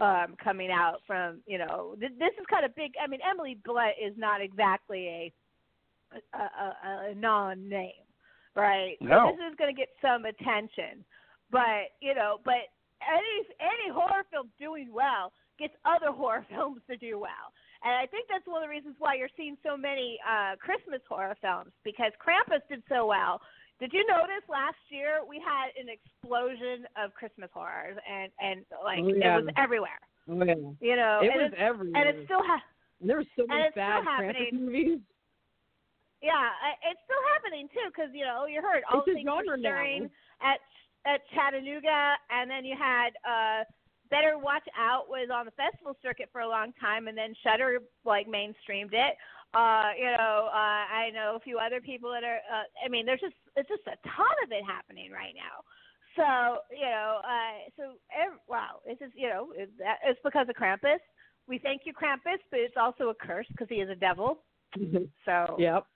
um, 0.00 0.36
coming 0.42 0.70
out 0.70 0.98
from 1.06 1.40
you 1.46 1.58
know 1.58 1.96
th- 1.98 2.12
this 2.18 2.32
is 2.38 2.46
kind 2.50 2.64
of 2.64 2.74
big. 2.74 2.92
I 3.02 3.06
mean, 3.06 3.20
Emily 3.28 3.58
Blunt 3.64 3.94
is 4.02 4.14
not 4.16 4.40
exactly 4.40 5.08
a 5.08 5.32
a, 6.34 6.38
a, 6.38 7.10
a 7.10 7.14
non-name, 7.14 8.06
right? 8.54 8.96
So 9.00 9.06
No. 9.06 9.32
this 9.32 9.50
is 9.50 9.56
going 9.56 9.74
to 9.74 9.78
get 9.78 9.88
some 10.00 10.24
attention, 10.26 11.04
but 11.50 11.94
you 12.00 12.14
know, 12.14 12.38
but 12.44 12.70
any 13.02 13.48
any 13.60 13.92
horror 13.92 14.24
film 14.30 14.50
doing 14.58 14.92
well 14.92 15.32
gets 15.58 15.74
other 15.84 16.12
horror 16.12 16.46
films 16.50 16.80
to 16.90 16.96
do 16.96 17.18
well, 17.18 17.52
and 17.84 17.92
I 17.94 18.06
think 18.06 18.26
that's 18.28 18.46
one 18.46 18.62
of 18.62 18.66
the 18.66 18.72
reasons 18.72 18.96
why 18.98 19.14
you're 19.14 19.32
seeing 19.36 19.56
so 19.64 19.76
many 19.76 20.18
uh, 20.26 20.56
Christmas 20.56 21.00
horror 21.08 21.36
films 21.40 21.70
because 21.84 22.12
Krampus 22.18 22.60
did 22.68 22.82
so 22.88 23.06
well. 23.06 23.40
Did 23.80 23.92
you 23.92 24.06
notice 24.06 24.42
last 24.48 24.78
year 24.88 25.20
we 25.28 25.42
had 25.42 25.74
an 25.76 25.90
explosion 25.92 26.86
of 26.96 27.12
Christmas 27.14 27.50
horrors 27.52 27.98
and 28.08 28.30
and 28.40 28.64
like 28.82 29.00
Oh, 29.02 29.08
yeah. 29.08 29.38
it 29.38 29.44
was 29.44 29.54
everywhere, 29.58 30.00
Oh, 30.30 30.40
yeah. 30.44 30.54
you 30.80 30.96
know, 30.96 31.20
It 31.22 31.30
was 31.34 31.52
everywhere. 31.58 31.96
and 32.00 32.04
it's 32.08 32.24
still 32.24 32.42
ha- 32.42 32.62
there 33.00 33.16
were 33.18 33.28
so 33.36 33.42
and 33.44 33.48
many 33.50 33.70
bad 33.74 34.04
Krampus 34.04 34.32
happening. 34.32 34.48
movies. 34.64 35.00
Yeah, 36.22 36.48
it's 36.88 37.00
still 37.04 37.20
happening 37.36 37.68
too, 37.68 37.84
because 37.92 38.08
you 38.14 38.24
know 38.24 38.46
you 38.46 38.62
heard 38.62 38.80
all 38.88 39.02
It's 39.04 39.12
things 39.12 39.28
were 39.28 39.58
now. 39.58 40.08
at 40.40 40.56
at 41.04 41.20
Chattanooga, 41.36 42.16
and 42.32 42.48
then 42.48 42.64
you 42.64 42.76
had 42.80 43.12
uh, 43.28 43.64
Better 44.14 44.38
Watch 44.38 44.62
Out 44.78 45.08
was 45.08 45.28
on 45.34 45.44
the 45.44 45.50
festival 45.58 45.96
circuit 46.00 46.28
for 46.30 46.42
a 46.42 46.48
long 46.48 46.72
time, 46.80 47.08
and 47.08 47.18
then 47.18 47.34
Shudder 47.42 47.80
like 48.04 48.28
mainstreamed 48.28 48.94
it. 48.94 49.14
Uh, 49.54 49.90
you 49.98 50.06
know, 50.06 50.48
uh, 50.54 50.84
I 50.86 51.10
know 51.12 51.34
a 51.34 51.40
few 51.40 51.58
other 51.58 51.80
people 51.80 52.10
that 52.12 52.22
are. 52.22 52.38
Uh, 52.46 52.62
I 52.84 52.88
mean, 52.88 53.06
there's 53.06 53.20
just 53.20 53.34
it's 53.56 53.68
just 53.68 53.82
a 53.86 53.98
ton 54.06 54.36
of 54.44 54.52
it 54.52 54.62
happening 54.64 55.10
right 55.10 55.34
now. 55.34 55.66
So 56.14 56.58
you 56.70 56.86
know, 56.86 57.18
uh, 57.26 57.58
so 57.76 57.82
ev- 58.14 58.38
wow, 58.48 58.78
it's 58.86 59.00
just 59.00 59.12
you 59.16 59.28
know, 59.28 59.48
it, 59.56 59.68
it's 60.06 60.20
because 60.22 60.46
of 60.48 60.54
Krampus. 60.54 61.02
We 61.48 61.58
thank 61.58 61.82
you, 61.84 61.92
Krampus, 61.92 62.38
but 62.52 62.60
it's 62.60 62.76
also 62.76 63.08
a 63.08 63.14
curse 63.14 63.46
because 63.48 63.66
he 63.68 63.76
is 63.76 63.90
a 63.90 63.96
devil. 63.96 64.38
So 65.24 65.56
yep. 65.58 65.86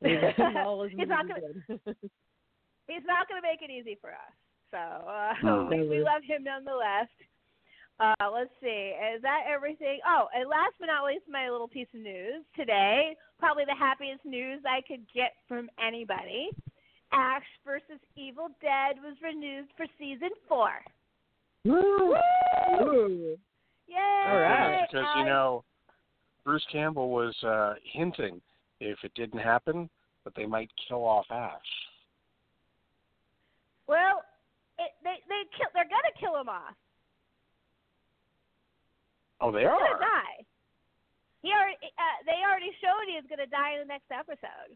Is 0.02 0.12
He's 0.96 1.08
not 1.08 1.26
gonna- 1.28 1.40
he's 2.86 3.06
not 3.06 3.28
going 3.28 3.40
to 3.40 3.42
make 3.42 3.62
it 3.62 3.70
easy 3.72 3.96
for 4.00 4.10
us. 4.10 4.34
So 4.70 4.78
uh, 4.78 5.32
No. 5.42 5.68
we, 5.70 5.88
we 5.88 5.98
love 5.98 6.22
him 6.26 6.44
nonetheless. 6.44 7.08
Uh, 7.98 8.28
let's 8.30 8.50
see. 8.60 8.92
Is 9.16 9.22
that 9.22 9.44
everything? 9.48 10.00
Oh, 10.06 10.26
and 10.34 10.48
last 10.48 10.74
but 10.78 10.86
not 10.86 11.06
least, 11.06 11.24
my 11.30 11.48
little 11.48 11.68
piece 11.68 11.88
of 11.94 12.00
news 12.00 12.44
today. 12.54 13.16
Probably 13.38 13.64
the 13.64 13.74
happiest 13.74 14.24
news 14.24 14.60
I 14.68 14.82
could 14.86 15.00
get 15.14 15.32
from 15.48 15.70
anybody. 15.84 16.50
Ash 17.12 17.44
versus 17.64 18.00
Evil 18.16 18.48
Dead 18.60 18.96
was 19.02 19.16
renewed 19.22 19.66
for 19.76 19.86
season 19.98 20.30
four. 20.48 20.70
Woo! 21.64 22.14
Woo! 22.80 23.36
Yay! 23.86 24.24
All 24.28 24.40
right. 24.40 24.86
because 24.90 25.06
you 25.16 25.24
know 25.24 25.64
Bruce 26.44 26.66
Campbell 26.70 27.10
was 27.10 27.34
uh, 27.44 27.74
hinting 27.92 28.40
if 28.80 28.98
it 29.04 29.12
didn't 29.14 29.38
happen 29.38 29.88
that 30.24 30.34
they 30.36 30.46
might 30.46 30.70
kill 30.88 31.04
off 31.04 31.26
Ash. 31.30 31.52
Well, 33.86 34.22
it, 34.78 34.92
they 35.04 35.16
they 35.28 35.42
kill. 35.56 35.68
They're 35.74 35.88
gonna 35.88 36.14
kill 36.20 36.36
him 36.40 36.48
off. 36.48 36.76
Oh, 39.40 39.52
they 39.52 39.60
He's 39.60 39.68
are. 39.68 39.78
gonna 39.78 40.00
die. 40.00 40.38
He 41.42 41.52
already. 41.52 41.76
Uh, 41.82 42.18
they 42.24 42.40
already 42.42 42.72
showed 42.80 43.04
he 43.06 43.20
is 43.20 43.26
gonna 43.28 43.46
die 43.46 43.76
in 43.76 43.84
the 43.84 43.90
next 43.92 44.08
episode. 44.10 44.72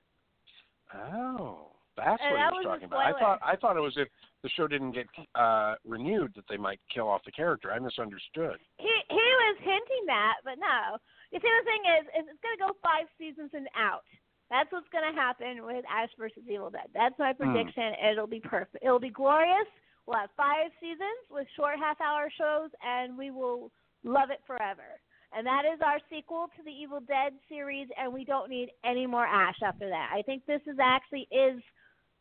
Oh, 0.93 1.73
that's 1.97 2.21
And 2.23 2.35
what 2.35 2.39
that 2.39 2.53
he 2.53 2.59
was 2.59 2.65
was 2.67 2.71
talking 2.77 2.89
about. 2.93 3.01
I 3.07 3.13
thought 3.19 3.39
I 3.43 3.55
thought 3.57 3.77
it 3.77 3.85
was 3.85 3.97
if 3.97 4.09
the 4.43 4.51
show 4.57 4.69
didn't 4.69 4.93
get 4.93 5.07
uh, 5.35 5.75
renewed 5.85 6.33
that 6.37 6.45
they 6.49 6.57
might 6.57 6.81
kill 6.93 7.09
off 7.09 7.25
the 7.25 7.33
character. 7.33 7.73
I 7.73 7.79
misunderstood. 7.79 8.59
He 8.79 8.93
he 9.09 9.27
was 9.49 9.57
hinting 9.65 10.05
that, 10.07 10.45
but 10.45 10.59
no. 10.61 10.99
You 11.33 11.39
see, 11.41 11.49
the 11.49 11.65
thing 11.65 11.83
is, 11.99 12.05
is 12.21 12.25
it's 12.29 12.43
gonna 12.45 12.61
go 12.61 12.77
five 12.83 13.07
seasons 13.17 13.51
and 13.55 13.69
out. 13.77 14.05
That's 14.51 14.71
what's 14.73 14.89
gonna 14.93 15.15
happen 15.15 15.65
with 15.65 15.85
Ash 15.89 16.11
versus 16.19 16.43
Evil 16.51 16.71
Dead. 16.71 16.91
That's 16.93 17.17
my 17.19 17.33
Hmm. 17.33 17.55
prediction. 17.55 17.95
It'll 18.03 18.27
be 18.27 18.41
perfect. 18.41 18.83
It'll 18.85 18.99
be 19.01 19.11
glorious. 19.15 19.69
We'll 20.11 20.19
have 20.19 20.31
five 20.37 20.73
seasons 20.81 21.23
with 21.31 21.47
short 21.55 21.79
half-hour 21.79 22.33
shows, 22.37 22.71
and 22.85 23.17
we 23.17 23.31
will 23.31 23.71
love 24.03 24.31
it 24.31 24.41
forever. 24.45 24.99
And 25.33 25.47
that 25.47 25.63
is 25.65 25.79
our 25.87 25.99
sequel 26.11 26.49
to 26.57 26.65
the 26.65 26.71
Evil 26.71 26.99
Dead 26.99 27.33
series, 27.49 27.87
and 27.97 28.13
we 28.13 28.25
don't 28.25 28.51
need 28.51 28.71
any 28.85 29.07
more 29.07 29.25
Ash 29.25 29.59
after 29.65 29.89
that. 29.89 30.11
I 30.13 30.23
think 30.23 30.45
this 30.47 30.63
is 30.67 30.79
actually 30.83 31.29
is 31.31 31.63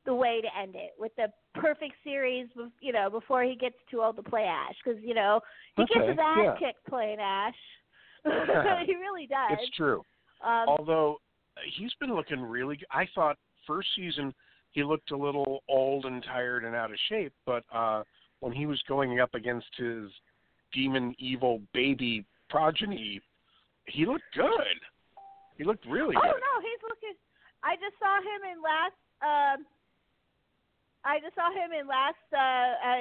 the 0.05 0.13
way 0.13 0.39
to 0.39 0.47
end 0.61 0.75
it 0.75 0.91
with 0.99 1.11
the 1.15 1.29
perfect 1.55 1.95
series, 2.03 2.47
you 2.79 2.93
know, 2.93 3.09
before 3.09 3.41
he 3.41 3.55
gets 3.55 3.75
too 3.89 4.03
old 4.03 4.17
to 4.17 4.23
play 4.23 4.43
Ash, 4.43 4.75
because 4.83 5.01
you 5.03 5.15
know 5.15 5.39
he 5.75 5.81
Okay, 5.81 5.93
gets 5.95 6.09
his 6.09 6.17
ass 6.21 6.37
yeah. 6.43 6.55
kicked 6.59 6.85
playing 6.87 7.17
Ash. 7.19 7.55
he 8.85 8.95
really 8.97 9.25
does. 9.25 9.57
It's 9.61 9.75
true. 9.75 10.03
Um, 10.43 10.65
Although 10.67 11.17
uh, 11.57 11.61
he's 11.75 11.93
been 11.99 12.13
looking 12.13 12.39
really 12.39 12.77
good. 12.77 12.87
I 12.91 13.07
thought 13.15 13.35
first 13.65 13.87
season 13.95 14.31
he 14.71 14.83
looked 14.83 15.11
a 15.11 15.17
little 15.17 15.63
old 15.67 16.05
and 16.05 16.23
tired 16.23 16.63
and 16.63 16.75
out 16.75 16.91
of 16.91 16.97
shape, 17.09 17.33
but 17.45 17.63
uh 17.73 18.03
when 18.39 18.53
he 18.53 18.65
was 18.65 18.81
going 18.87 19.19
up 19.19 19.33
against 19.35 19.67
his 19.75 20.09
demon 20.73 21.13
evil 21.19 21.61
baby 21.73 22.25
progeny, 22.49 23.19
he 23.85 24.05
looked 24.05 24.23
good. 24.33 24.77
He 25.57 25.63
looked 25.65 25.85
really 25.85 26.15
oh 26.15 26.21
good. 26.21 26.31
Oh 26.31 26.39
no, 26.39 26.61
he's 26.61 26.81
looking. 26.87 27.15
I 27.63 27.75
just 27.75 27.99
saw 27.99 28.15
him 28.21 28.41
in 28.53 28.61
last. 28.63 28.95
Um, 29.21 29.65
I 31.03 31.19
just 31.19 31.35
saw 31.35 31.51
him 31.51 31.71
in 31.77 31.87
last. 31.87 32.15
Uh, 32.31 32.37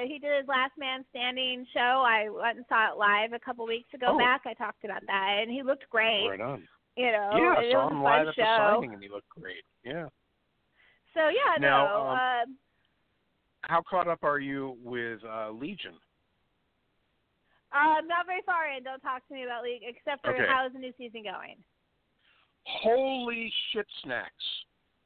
uh, 0.03 0.07
he 0.07 0.19
did 0.19 0.37
his 0.39 0.47
Last 0.47 0.71
Man 0.77 1.05
Standing 1.11 1.65
show. 1.73 2.03
I 2.05 2.27
went 2.29 2.57
and 2.57 2.65
saw 2.67 2.91
it 2.91 2.97
live 2.97 3.31
a 3.33 3.39
couple 3.39 3.65
weeks 3.67 3.93
ago 3.93 4.07
Oh. 4.11 4.17
back. 4.17 4.41
I 4.45 4.53
talked 4.53 4.83
about 4.83 5.03
that, 5.07 5.39
and 5.41 5.51
he 5.51 5.63
looked 5.63 5.89
great. 5.89 6.27
Right 6.27 6.41
on. 6.41 6.67
You 6.97 7.11
know, 7.11 7.31
yeah, 7.35 7.55
I 7.57 7.71
saw 7.71 7.83
was 7.85 7.91
him 7.91 7.97
a 7.99 8.03
live 8.03 8.19
fun 8.19 8.27
at 8.27 8.35
the 8.35 8.41
show. 8.43 8.75
signing 8.75 8.93
and 8.93 9.03
he 9.03 9.09
looked 9.09 9.29
great. 9.29 9.63
Yeah. 9.85 10.07
So 11.19 11.27
yeah, 11.27 11.59
Now, 11.59 11.85
no. 11.85 12.01
um, 12.01 12.07
um, 12.11 12.57
How 13.63 13.81
caught 13.81 14.07
up 14.07 14.23
are 14.23 14.39
you 14.39 14.77
with 14.81 15.19
uh 15.25 15.49
Legion? 15.51 15.95
uh, 17.73 18.01
not 18.07 18.25
very 18.25 18.41
far 18.45 18.71
in. 18.75 18.83
Don't 18.83 19.01
talk 19.01 19.27
to 19.27 19.33
me 19.33 19.43
about 19.43 19.63
league, 19.63 19.81
except 19.85 20.23
for 20.23 20.31
Okay. 20.31 20.45
how 20.47 20.65
is 20.65 20.73
the 20.73 20.79
new 20.79 20.93
season 20.97 21.23
going. 21.23 21.57
Holy 22.63 23.51
shit 23.73 23.85
snacks. 24.03 24.31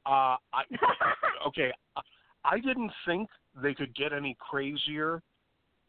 Uh 0.06 0.36
I 0.52 0.62
okay, 1.48 1.72
I 2.44 2.60
didn't 2.60 2.92
think 3.06 3.28
they 3.60 3.74
could 3.74 3.92
get 3.96 4.12
any 4.12 4.36
crazier 4.38 5.20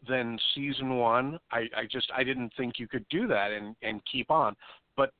than 0.08 0.40
season 0.56 0.98
one. 0.98 1.38
I, 1.52 1.68
I 1.78 1.86
just 1.92 2.12
I 2.16 2.24
didn't 2.24 2.52
think 2.58 2.80
you 2.80 2.88
could 2.88 3.06
do 3.10 3.28
that 3.28 3.52
and 3.52 3.76
and 3.84 4.02
keep 4.12 4.32
on. 4.32 4.56
But 4.98 5.12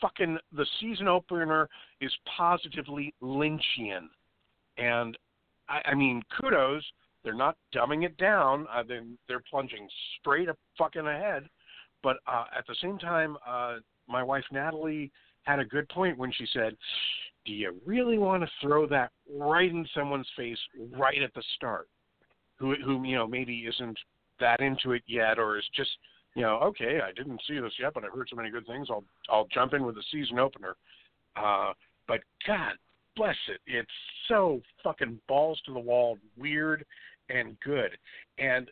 fucking 0.00 0.38
the 0.52 0.66
season 0.80 1.08
opener 1.08 1.68
is 2.00 2.12
positively 2.36 3.14
Lynchian, 3.20 4.08
and 4.78 5.16
I, 5.68 5.80
I 5.86 5.94
mean 5.94 6.22
kudos. 6.40 6.84
They're 7.22 7.34
not 7.34 7.56
dumbing 7.74 8.04
it 8.04 8.16
down. 8.18 8.66
Uh, 8.70 8.82
they're, 8.86 9.04
they're 9.28 9.42
plunging 9.48 9.88
straight 10.20 10.50
up 10.50 10.58
fucking 10.76 11.06
ahead. 11.06 11.48
But 12.02 12.18
uh, 12.26 12.44
at 12.56 12.66
the 12.66 12.76
same 12.82 12.98
time, 12.98 13.38
uh, 13.48 13.76
my 14.06 14.22
wife 14.22 14.44
Natalie 14.52 15.10
had 15.44 15.58
a 15.58 15.64
good 15.64 15.88
point 15.88 16.18
when 16.18 16.30
she 16.32 16.46
said, 16.52 16.76
"Do 17.46 17.52
you 17.52 17.74
really 17.86 18.18
want 18.18 18.42
to 18.42 18.50
throw 18.60 18.86
that 18.88 19.10
right 19.30 19.70
in 19.70 19.86
someone's 19.94 20.28
face 20.36 20.58
right 20.92 21.22
at 21.22 21.32
the 21.34 21.42
start, 21.56 21.88
who 22.56 22.74
who 22.84 23.02
you 23.04 23.16
know 23.16 23.26
maybe 23.26 23.66
isn't 23.66 23.98
that 24.38 24.60
into 24.60 24.92
it 24.92 25.02
yet, 25.06 25.38
or 25.38 25.58
is 25.58 25.64
just 25.74 25.90
you 26.34 26.42
know 26.42 26.58
okay, 26.58 27.00
I 27.02 27.12
didn't 27.12 27.40
see 27.48 27.58
this 27.58 27.72
yet, 27.80 27.94
but 27.94 28.04
I've 28.04 28.12
heard 28.12 28.28
so 28.28 28.36
many 28.36 28.50
good 28.50 28.66
things. 28.66 28.88
I'll 28.90 29.04
I'll 29.30 29.48
jump 29.52 29.72
in 29.72 29.84
with 29.84 29.94
the 29.94 30.04
season 30.12 30.38
opener." 30.38 30.76
Uh, 31.36 31.72
but 32.06 32.20
God 32.46 32.74
bless 33.16 33.36
it, 33.48 33.60
it's 33.66 33.90
so 34.28 34.60
fucking 34.82 35.18
balls 35.28 35.60
to 35.66 35.72
the 35.72 35.78
wall, 35.78 36.18
weird 36.36 36.84
and 37.30 37.58
good. 37.60 37.90
And 38.38 38.70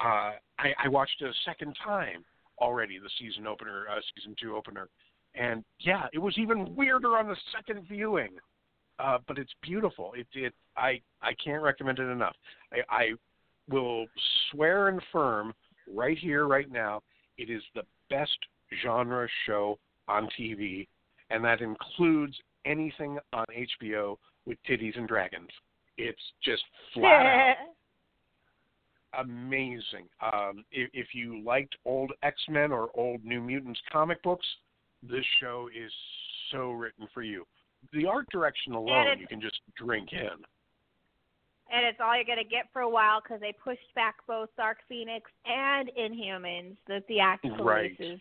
uh, 0.00 0.32
I, 0.58 0.72
I 0.84 0.88
watched 0.88 1.20
it 1.20 1.26
a 1.26 1.32
second 1.44 1.76
time 1.84 2.24
already, 2.58 2.98
the 2.98 3.10
season 3.18 3.46
opener, 3.46 3.86
uh, 3.90 4.00
season 4.16 4.34
two 4.40 4.56
opener, 4.56 4.88
and 5.34 5.64
yeah, 5.80 6.06
it 6.12 6.18
was 6.18 6.38
even 6.38 6.74
weirder 6.76 7.16
on 7.16 7.28
the 7.28 7.36
second 7.54 7.86
viewing. 7.88 8.30
Uh, 9.00 9.18
but 9.26 9.38
it's 9.38 9.52
beautiful. 9.60 10.12
It, 10.16 10.28
it, 10.34 10.54
I, 10.76 11.00
I 11.20 11.32
can't 11.44 11.62
recommend 11.62 11.98
it 11.98 12.04
enough. 12.04 12.36
I, 12.72 12.76
I 12.88 13.08
will 13.68 14.06
swear 14.50 14.86
and 14.86 15.00
affirm 15.02 15.52
right 15.92 16.16
here, 16.16 16.46
right 16.46 16.70
now, 16.70 17.02
it 17.36 17.50
is 17.50 17.62
the 17.74 17.82
best 18.08 18.38
genre 18.82 19.26
show 19.46 19.78
on 20.08 20.28
TV, 20.38 20.86
and 21.30 21.44
that 21.44 21.60
includes 21.60 22.36
anything 22.64 23.18
on 23.32 23.44
HBO 23.82 24.16
with 24.46 24.58
titties 24.68 24.96
and 24.96 25.08
dragons. 25.08 25.48
It's 25.96 26.20
just 26.42 26.62
flat 26.92 27.26
out 27.26 27.56
amazing. 29.18 30.08
Um, 30.20 30.64
if, 30.70 30.90
if 30.92 31.08
you 31.14 31.42
liked 31.44 31.76
old 31.84 32.12
X 32.22 32.36
Men 32.48 32.72
or 32.72 32.90
old 32.94 33.24
New 33.24 33.40
Mutants 33.40 33.80
comic 33.92 34.22
books, 34.22 34.46
this 35.02 35.24
show 35.40 35.68
is 35.68 35.92
so 36.50 36.70
written 36.70 37.06
for 37.12 37.22
you. 37.22 37.46
The 37.92 38.06
art 38.06 38.26
direction 38.30 38.72
alone, 38.72 39.18
you 39.18 39.26
can 39.26 39.40
just 39.40 39.60
drink 39.76 40.10
in. 40.12 40.42
And 41.72 41.86
it's 41.86 41.98
all 42.02 42.14
you're 42.14 42.24
going 42.24 42.38
to 42.38 42.44
get 42.44 42.66
for 42.72 42.82
a 42.82 42.88
while 42.88 43.20
because 43.22 43.40
they 43.40 43.52
pushed 43.52 43.94
back 43.94 44.16
both 44.26 44.48
Dark 44.56 44.78
Phoenix 44.88 45.30
and 45.46 45.90
Inhumans, 45.98 46.76
the 46.86 47.02
theatrical 47.08 47.64
right. 47.64 47.92
releases. 47.98 48.20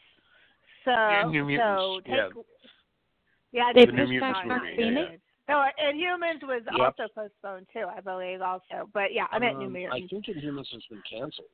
So, 0.86 0.92
Yeah, 0.92 1.24
New 1.30 1.46
Mutants, 1.46 1.82
so 1.82 2.00
take, 2.06 2.16
yeah. 2.16 2.30
Yeah, 3.54 3.72
They 3.74 3.86
The 3.86 3.92
New 3.94 3.98
New 3.98 4.04
pushed 4.04 4.12
Mutants 4.12 4.40
back 4.40 4.48
movie, 4.48 4.60
Dark 4.60 4.70
yeah, 4.72 4.76
Phoenix? 4.76 5.12
yeah. 5.12 5.18
No, 5.50 5.66
Inhumans 5.80 6.44
was 6.44 6.64
Yep. 6.72 6.96
also 7.00 7.14
postponed 7.14 7.68
too, 7.74 7.86
I 7.96 8.00
believe, 8.02 8.42
also. 8.42 8.90
But 8.94 9.14
yeah, 9.14 9.28
I 9.32 9.40
meant 9.40 9.58
New 9.60 9.68
Um, 9.68 9.74
Mutants. 9.74 10.06
I 10.06 10.08
think 10.08 10.26
Inhumans 10.26 10.72
has 10.72 10.84
been 10.90 11.02
canceled. 11.10 11.48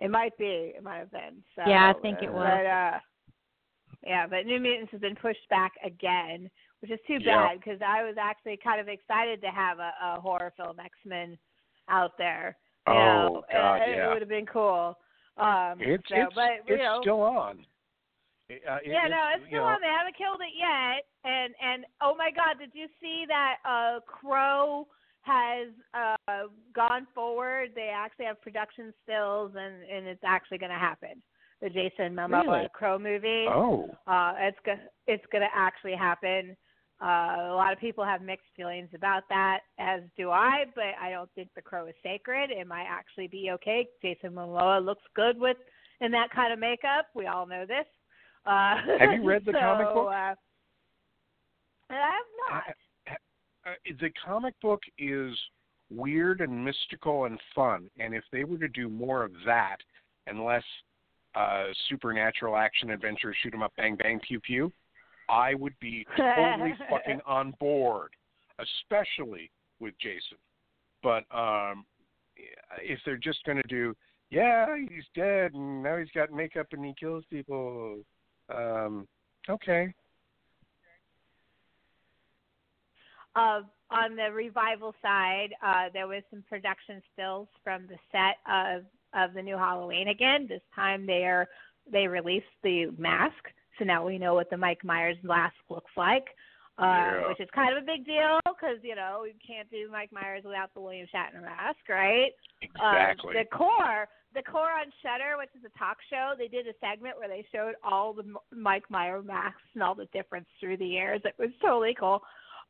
It 0.00 0.10
might 0.10 0.36
be. 0.38 0.72
It 0.76 0.82
might 0.82 0.98
have 0.98 1.10
been. 1.10 1.42
So, 1.54 1.62
Yeah, 1.66 1.90
I 1.90 2.00
think 2.00 2.22
it 2.22 2.28
uh, 2.28 2.32
was. 2.32 2.42
But, 2.44 2.66
uh, 2.66 3.00
yeah, 4.06 4.26
but 4.26 4.46
New 4.46 4.60
Mutants 4.60 4.92
has 4.92 5.00
been 5.00 5.16
pushed 5.16 5.48
back 5.48 5.72
again, 5.84 6.50
which 6.80 6.90
is 6.90 7.00
too 7.06 7.18
Yeah. 7.20 7.48
bad 7.48 7.60
because 7.60 7.80
I 7.82 8.04
was 8.04 8.16
actually 8.18 8.56
kind 8.58 8.80
of 8.80 8.88
excited 8.88 9.40
to 9.42 9.48
have 9.50 9.78
a, 9.78 9.92
a 10.02 10.20
horror 10.20 10.52
film 10.56 10.78
X 10.78 10.96
Men 11.04 11.36
out 11.88 12.16
there. 12.18 12.56
You 12.86 12.92
Oh, 12.92 12.98
know, 12.98 13.44
God, 13.50 13.80
uh, 13.80 13.84
it, 13.84 13.96
yeah. 13.96 14.08
would 14.12 14.22
have 14.22 14.28
been 14.28 14.46
cool. 14.46 14.96
Um, 15.38 15.80
It's 15.80 16.08
so, 16.08 16.16
it's 16.16 16.34
but 16.34 16.50
it's 16.66 16.82
know, 16.82 16.98
still 17.00 17.20
on. 17.22 17.66
Uh, 18.48 18.78
it, 18.84 18.86
yeah, 18.86 19.08
no, 19.10 19.34
it's 19.34 19.46
still 19.46 19.60
know, 19.60 19.74
on. 19.74 19.80
They 19.80 19.90
haven't 19.90 20.16
killed 20.16 20.38
it 20.40 20.54
yet. 20.54 21.02
And 21.24 21.54
and 21.60 21.84
oh 22.00 22.14
my 22.16 22.30
God, 22.30 22.58
did 22.58 22.70
you 22.74 22.86
see 23.00 23.24
that 23.26 23.56
uh 23.66 24.00
Crow 24.06 24.86
has 25.22 25.68
uh 25.94 26.46
gone 26.74 27.06
forward? 27.14 27.70
They 27.74 27.90
actually 27.94 28.26
have 28.26 28.40
production 28.40 28.94
stills, 29.02 29.52
and 29.56 29.82
and 29.82 30.06
it's 30.06 30.22
actually 30.24 30.58
going 30.58 30.72
to 30.72 30.78
happen. 30.78 31.22
The 31.60 31.70
Jason 31.70 32.14
Momoa 32.14 32.44
Really? 32.44 32.68
Crow 32.72 32.98
movie. 32.98 33.46
Oh, 33.48 33.88
Uh, 34.06 34.34
it's 34.38 34.58
go- 34.64 34.86
it's 35.06 35.24
going 35.32 35.42
to 35.42 35.54
actually 35.54 35.94
happen. 35.94 36.56
Uh, 37.02 37.50
a 37.50 37.56
lot 37.56 37.72
of 37.72 37.78
people 37.78 38.04
have 38.04 38.22
mixed 38.22 38.46
feelings 38.56 38.88
about 38.94 39.24
that, 39.28 39.60
as 39.78 40.02
do 40.16 40.30
I. 40.30 40.66
But 40.74 40.94
I 41.00 41.10
don't 41.10 41.30
think 41.34 41.48
the 41.54 41.62
crow 41.62 41.86
is 41.86 41.94
sacred. 42.02 42.50
It 42.50 42.66
might 42.66 42.86
actually 42.88 43.26
be 43.26 43.50
okay. 43.52 43.88
Jason 44.02 44.32
Momoa 44.32 44.84
looks 44.84 45.02
good 45.14 45.38
with 45.38 45.56
in 46.00 46.12
that 46.12 46.30
kind 46.30 46.52
of 46.52 46.58
makeup. 46.58 47.06
We 47.14 47.26
all 47.26 47.46
know 47.46 47.64
this. 47.66 47.86
Uh, 48.46 48.76
Have 48.98 49.12
you 49.12 49.24
read 49.24 49.44
the 49.44 49.52
so, 49.54 49.58
comic 49.58 49.94
book? 49.94 50.08
Uh, 50.08 50.34
I 51.90 51.94
have 51.94 52.26
not. 52.50 52.62
uh, 53.66 53.70
the 54.00 54.10
comic 54.24 54.54
book 54.60 54.80
is 54.98 55.32
weird 55.90 56.40
and 56.40 56.64
mystical 56.64 57.24
and 57.24 57.38
fun, 57.54 57.88
and 57.98 58.14
if 58.14 58.24
they 58.32 58.44
were 58.44 58.58
to 58.58 58.68
do 58.68 58.88
more 58.88 59.24
of 59.24 59.32
that 59.44 59.76
and 60.26 60.44
less 60.44 60.64
uh, 61.34 61.66
supernatural 61.88 62.56
action 62.56 62.90
adventure, 62.90 63.34
shoot 63.42 63.54
'em 63.54 63.62
up, 63.62 63.72
bang 63.76 63.96
bang, 63.96 64.20
pew 64.26 64.40
pew, 64.40 64.72
I 65.28 65.54
would 65.54 65.74
be 65.80 66.06
totally 66.16 66.74
fucking 66.90 67.20
on 67.26 67.52
board, 67.60 68.10
especially 68.58 69.50
with 69.80 69.94
Jason. 70.00 70.38
But 71.02 71.24
um, 71.36 71.84
if 72.82 72.98
they're 73.04 73.16
just 73.16 73.44
going 73.44 73.60
to 73.60 73.68
do, 73.68 73.94
yeah, 74.30 74.66
he's 74.76 75.04
dead 75.14 75.54
and 75.54 75.82
now 75.82 75.98
he's 75.98 76.10
got 76.14 76.32
makeup 76.32 76.66
and 76.72 76.84
he 76.84 76.94
kills 76.98 77.24
people, 77.30 77.98
um, 78.54 79.06
okay. 79.48 79.92
Uh, 83.34 83.60
on 83.90 84.16
the 84.16 84.32
revival 84.32 84.94
side, 85.02 85.50
uh, 85.62 85.84
there 85.92 86.08
was 86.08 86.22
some 86.30 86.42
production 86.48 87.02
stills 87.12 87.48
from 87.62 87.86
the 87.86 87.98
set 88.10 88.36
of 88.50 88.84
of 89.14 89.34
the 89.34 89.42
new 89.42 89.56
Halloween 89.56 90.08
again. 90.08 90.46
This 90.48 90.62
time 90.74 91.06
they 91.06 91.24
are 91.24 91.46
they 91.90 92.08
released 92.08 92.46
the 92.62 92.86
mask, 92.98 93.34
so 93.78 93.84
now 93.84 94.04
we 94.04 94.18
know 94.18 94.34
what 94.34 94.50
the 94.50 94.56
Mike 94.56 94.82
Myers 94.84 95.16
mask 95.22 95.54
looks 95.68 95.92
like, 95.96 96.26
uh, 96.78 96.84
Yeah. 96.84 97.28
which 97.28 97.40
is 97.40 97.48
kind 97.54 97.76
of 97.76 97.82
a 97.82 97.86
big 97.86 98.04
deal 98.04 98.40
because 98.44 98.78
you 98.82 98.94
know 98.94 99.24
you 99.24 99.34
can't 99.46 99.70
do 99.70 99.88
Mike 99.90 100.12
Myers 100.12 100.42
without 100.44 100.72
the 100.74 100.80
William 100.80 101.06
Shatner 101.14 101.42
mask, 101.42 101.88
right? 101.88 102.32
Exactly. 102.62 103.36
Uh, 103.36 103.42
the 103.42 103.48
core, 103.56 104.08
the 104.36 104.42
core 104.42 104.70
on 104.70 104.92
Shudder, 105.02 105.38
which 105.38 105.48
is 105.58 105.64
a 105.64 105.78
talk 105.78 105.96
show, 106.10 106.34
they 106.36 106.46
did 106.46 106.66
a 106.68 106.74
segment 106.78 107.18
where 107.18 107.28
they 107.28 107.44
showed 107.50 107.74
all 107.82 108.12
the 108.12 108.24
Mike 108.54 108.84
Meyer 108.90 109.22
masks 109.22 109.62
and 109.72 109.82
all 109.82 109.94
the 109.94 110.06
difference 110.12 110.46
through 110.60 110.76
the 110.76 110.86
years. 110.86 111.22
It 111.24 111.34
was 111.38 111.48
totally 111.62 111.96
cool. 111.98 112.20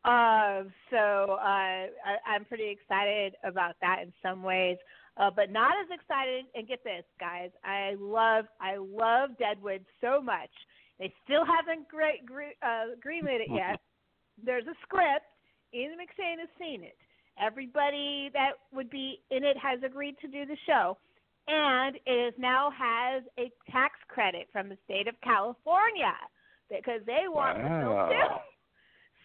Uh, 0.05 0.63
so 0.91 1.37
uh, 1.43 1.91
I, 1.91 2.17
I'm 2.25 2.45
pretty 2.45 2.71
excited 2.71 3.35
about 3.43 3.75
that 3.81 3.99
in 4.03 4.13
some 4.23 4.45
ways, 4.45 4.77
uh, 5.17 5.31
but 5.35 5.51
not 5.51 5.73
as 5.83 5.91
excited. 5.91 6.45
And 6.55 6.69
get 6.69 6.85
this, 6.85 7.03
guys, 7.19 7.51
I 7.65 7.97
love 7.99 8.45
I 8.61 8.77
love 8.77 9.31
Deadwood 9.39 9.85
so 10.01 10.23
much. 10.23 10.51
They 11.01 11.13
still 11.25 11.45
haven't 11.45 11.89
great, 11.89 12.25
gre- 12.25 12.57
uh, 12.63 12.95
greenlit 13.05 13.41
it 13.41 13.51
yet. 13.51 13.81
There's 14.45 14.67
a 14.67 14.75
script. 14.83 15.27
Ian 15.75 15.93
McShane 15.99 16.39
has 16.39 16.49
seen 16.59 16.85
it. 16.85 16.97
Everybody 17.43 18.31
that 18.33 18.53
would 18.73 18.89
be 18.89 19.21
in 19.31 19.45
it 19.45 19.57
has 19.59 19.81
agreed 19.85 20.15
to 20.23 20.29
do 20.29 20.47
the 20.47 20.57
show, 20.67 20.97
and 21.49 21.97
it 22.07 22.11
is 22.11 22.35
now 22.39 22.71
has 22.77 23.23
a 23.39 23.51
tax 23.71 23.95
credit 24.09 24.49
from 24.53 24.69
the 24.69 24.77
state 24.85 25.09
of 25.09 25.15
California 25.23 26.13
because 26.69 27.01
they 27.07 27.29
want 27.29 27.59
the 27.59 27.69
film 27.69 28.11
too. 28.11 28.35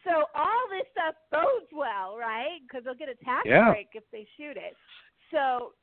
So 0.03 0.25
all 0.33 0.63
this 0.71 0.87
stuff 0.91 1.13
bodes 1.31 1.69
well, 1.71 2.17
right? 2.17 2.57
Because 2.63 2.83
they'll 2.83 2.95
get 2.97 3.09
a 3.09 3.23
tax 3.23 3.45
Yeah. 3.45 3.69
break 3.69 3.89
if 3.93 4.03
they 4.11 4.25
shoot 4.35 4.57
it. 4.57 4.75
So, 5.29 5.73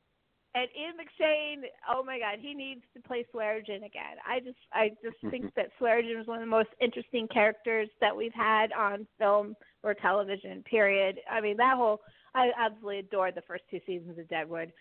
and 0.55 0.67
Ian 0.77 0.95
McShane, 0.97 1.61
oh 1.89 2.03
my 2.03 2.19
God, 2.19 2.39
he 2.41 2.53
needs 2.53 2.81
to 2.95 3.01
play 3.01 3.25
Swearingen 3.31 3.83
again. 3.83 4.17
I 4.27 4.41
just, 4.41 4.57
I 4.73 4.89
just 5.01 5.15
think 5.31 5.53
that 5.55 5.69
Swearingen 5.77 6.19
is 6.19 6.27
one 6.27 6.39
of 6.39 6.41
the 6.41 6.51
most 6.51 6.69
interesting 6.81 7.29
characters 7.29 7.87
that 8.01 8.15
we've 8.15 8.33
had 8.33 8.73
on 8.73 9.07
film 9.17 9.55
or 9.83 9.93
television. 9.93 10.63
Period. 10.63 11.19
I 11.31 11.39
mean, 11.39 11.55
that 11.55 11.77
whole, 11.77 12.01
I 12.35 12.51
absolutely 12.59 12.99
adored 12.99 13.35
the 13.35 13.41
first 13.43 13.63
two 13.71 13.79
seasons 13.85 14.19
of 14.19 14.27
Deadwood. 14.27 14.73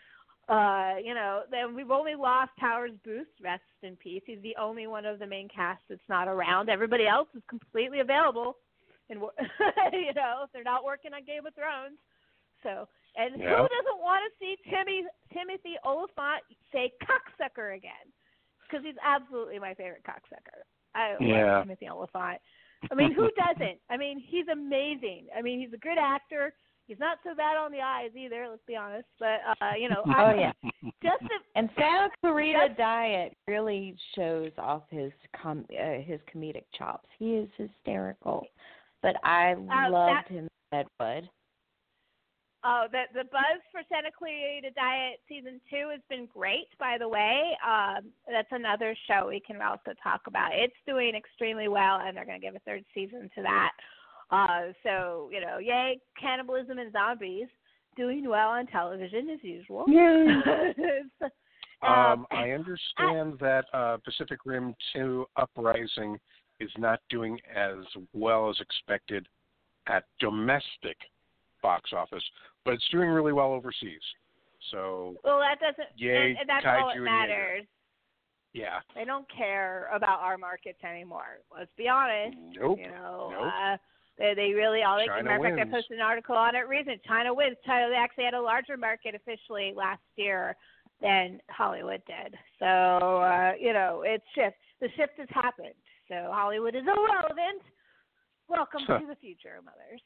Uh, 0.49 0.95
you 1.05 1.15
know, 1.15 1.43
then 1.51 1.75
we've 1.75 1.91
only 1.91 2.15
lost 2.15 2.51
Powers 2.59 2.93
Boothe, 3.05 3.27
rest 3.43 3.63
in 3.83 3.97
peace. 3.97 4.23
He's 4.25 4.41
the 4.43 4.57
only 4.59 4.87
one 4.87 5.05
of 5.05 5.19
the 5.19 5.27
main 5.27 5.49
cast 5.49 5.83
that's 5.89 6.01
not 6.09 6.27
around. 6.27 6.71
Everybody 6.71 7.07
else 7.07 7.29
is 7.37 7.43
completely 7.49 8.01
available 8.01 8.57
and 9.11 9.21
you 9.93 10.15
know 10.15 10.45
if 10.45 10.53
they're 10.53 10.65
not 10.65 10.85
working 10.85 11.13
on 11.15 11.25
Game 11.25 11.47
of 11.47 11.55
Thrones. 11.55 11.99
So, 12.63 12.89
and 13.17 13.41
Yeah. 13.41 13.57
who 13.57 13.69
doesn't 13.69 14.01
want 14.01 14.23
to 14.25 14.31
see 14.39 14.57
Timmy 14.71 15.05
Timothy 15.33 15.77
Olyphant 15.85 16.45
say 16.73 16.93
cocksucker 17.05 17.77
again? 17.77 18.07
Because 18.67 18.85
he's 18.85 18.99
absolutely 19.03 19.59
my 19.59 19.75
favorite 19.75 20.05
cocksucker. 20.05 20.63
I 20.95 21.17
Yeah. 21.21 21.57
love 21.57 21.65
Timothy 21.65 21.89
Olyphant. 21.89 22.41
I 22.91 22.95
mean, 22.95 23.13
who 23.13 23.31
doesn't? 23.33 23.81
I 23.91 23.97
mean, 23.97 24.21
he's 24.21 24.47
amazing. 24.49 25.29
I 25.35 25.43
mean, 25.43 25.61
he's 25.61 25.73
a 25.73 25.79
good 25.79 25.99
actor. 25.99 26.55
He's 26.89 26.99
not 26.99 27.19
so 27.23 27.35
bad 27.37 27.57
on 27.57 27.71
the 27.71 27.81
eyes 27.81 28.11
either. 28.17 28.47
Let's 28.49 28.63
be 28.67 28.75
honest. 28.75 29.07
But 29.21 29.41
uh, 29.61 29.73
you 29.79 29.89
know, 29.89 30.03
Oh 30.07 30.11
I, 30.11 30.35
yeah. 30.35 30.53
just 31.03 31.21
to, 31.21 31.29
And 31.55 31.69
Santa 31.77 32.09
Clarita 32.21 32.69
Just- 32.69 32.79
Diet 32.79 33.37
really 33.47 33.95
shows 34.17 34.51
off 34.59 34.83
his 34.91 35.13
com- 35.41 35.67
uh, 35.71 36.01
his 36.05 36.19
comedic 36.35 36.65
chops. 36.77 37.09
He 37.19 37.35
is 37.35 37.49
hysterical, 37.57 38.47
but 39.03 39.15
I 39.23 39.53
Uh, 39.53 39.91
loved 39.91 40.13
that- 40.17 40.29
him 40.29 40.49
in 40.73 40.85
Deadwood. 40.99 41.29
Oh, 42.65 42.87
the 42.91 43.05
the 43.15 43.23
buzz 43.31 43.63
for 43.71 43.83
Santa 43.89 44.11
Clarita 44.11 44.71
Diet 44.75 45.21
season 45.29 45.61
two 45.71 45.91
has 45.93 46.01
been 46.11 46.27
great. 46.27 46.67
By 46.81 46.97
the 46.99 47.09
way, 47.09 47.57
um, 47.65 48.11
that's 48.27 48.49
another 48.51 48.97
show 49.07 49.29
we 49.29 49.39
can 49.41 49.63
also 49.63 49.93
talk 50.03 50.23
about. 50.27 50.51
It's 50.53 50.75
doing 50.85 51.15
extremely 51.15 51.69
well, 51.69 52.01
and 52.03 52.17
they're 52.17 52.25
going 52.27 52.41
to 52.41 52.45
give 52.45 52.57
a 52.57 52.61
third 52.67 52.85
season 52.93 53.31
to 53.37 53.43
that. 53.43 53.71
Uh, 54.31 54.73
so 54.83 55.31
you 55.33 55.41
know, 55.41 55.59
yay, 55.59 55.99
cannibalism 56.21 56.79
and 56.79 56.93
zombies 56.93 57.49
doing 57.97 58.29
well 58.29 58.51
on 58.51 58.67
television 58.67 59.31
as 59.31 59.41
usual. 59.43 59.85
So, 61.21 61.87
Um, 61.87 62.27
I 62.33 62.51
understand 62.51 63.39
that 63.41 63.65
uh, 63.73 63.99
Pacific 64.05 64.41
Rim 64.45 64.75
2 64.95 65.25
Uprising 65.37 66.19
is 66.61 66.71
not 66.77 67.01
doing 67.09 67.39
as 67.55 67.77
well 68.13 68.51
as 68.51 68.57
expected 68.61 69.27
at 69.87 70.05
domestic 70.21 70.97
box 71.63 71.91
office, 71.93 72.23
but 72.65 72.75
it's 72.75 72.89
doing 72.91 73.09
really 73.09 73.33
well 73.33 73.53
overseas. 73.53 74.03
So, 74.73 75.15
well, 75.25 75.39
that 75.39 75.61
doesn't. 75.61 75.89
Yay, 75.97 76.31
and, 76.31 76.39
and 76.41 76.49
that's 76.49 76.67
all 76.67 76.91
kaiju 76.93 76.99
that 76.99 77.01
matters. 77.05 77.65
yeah. 78.53 78.81
They 78.95 79.05
don't 79.05 79.27
care 79.35 79.89
about 79.95 80.19
our 80.21 80.37
markets 80.37 80.83
anymore. 80.85 81.39
Let's 81.57 81.71
be 81.77 81.89
honest. 81.89 82.37
Nope. 82.59 82.79
You 82.83 82.89
know, 82.91 83.29
Nope. 83.33 83.53
uh, 83.65 83.77
they 84.19 84.35
they 84.35 84.53
really 84.53 84.83
all 84.83 84.97
they 84.97 85.07
China 85.07 85.25
matter 85.25 85.57
fact, 85.57 85.69
I 85.69 85.71
posted 85.71 85.99
an 85.99 86.05
article 86.05 86.37
on 86.37 86.55
it 86.55 86.69
recently. 86.69 87.01
China 87.07 87.33
wins. 87.33 87.57
China 87.65 87.89
they 87.89 87.97
actually 87.97 88.25
had 88.25 88.35
a 88.35 88.41
larger 88.41 88.77
market 88.77 89.15
officially 89.15 89.73
last 89.77 90.03
year 90.17 90.57
than 91.01 91.41
Hollywood 91.49 92.03
did. 92.07 92.37
So 92.59 92.67
uh, 92.67 93.53
you 93.59 93.73
know, 93.73 94.03
it's 94.05 94.25
shift. 94.35 94.57
The 94.81 94.89
shift 94.97 95.19
has 95.19 95.29
happened. 95.31 95.75
So 96.09 96.31
Hollywood 96.33 96.75
is 96.75 96.83
irrelevant. 96.83 97.63
Welcome 98.49 98.81
to 98.87 99.07
the 99.07 99.17
future, 99.17 99.61
mothers. 99.65 100.01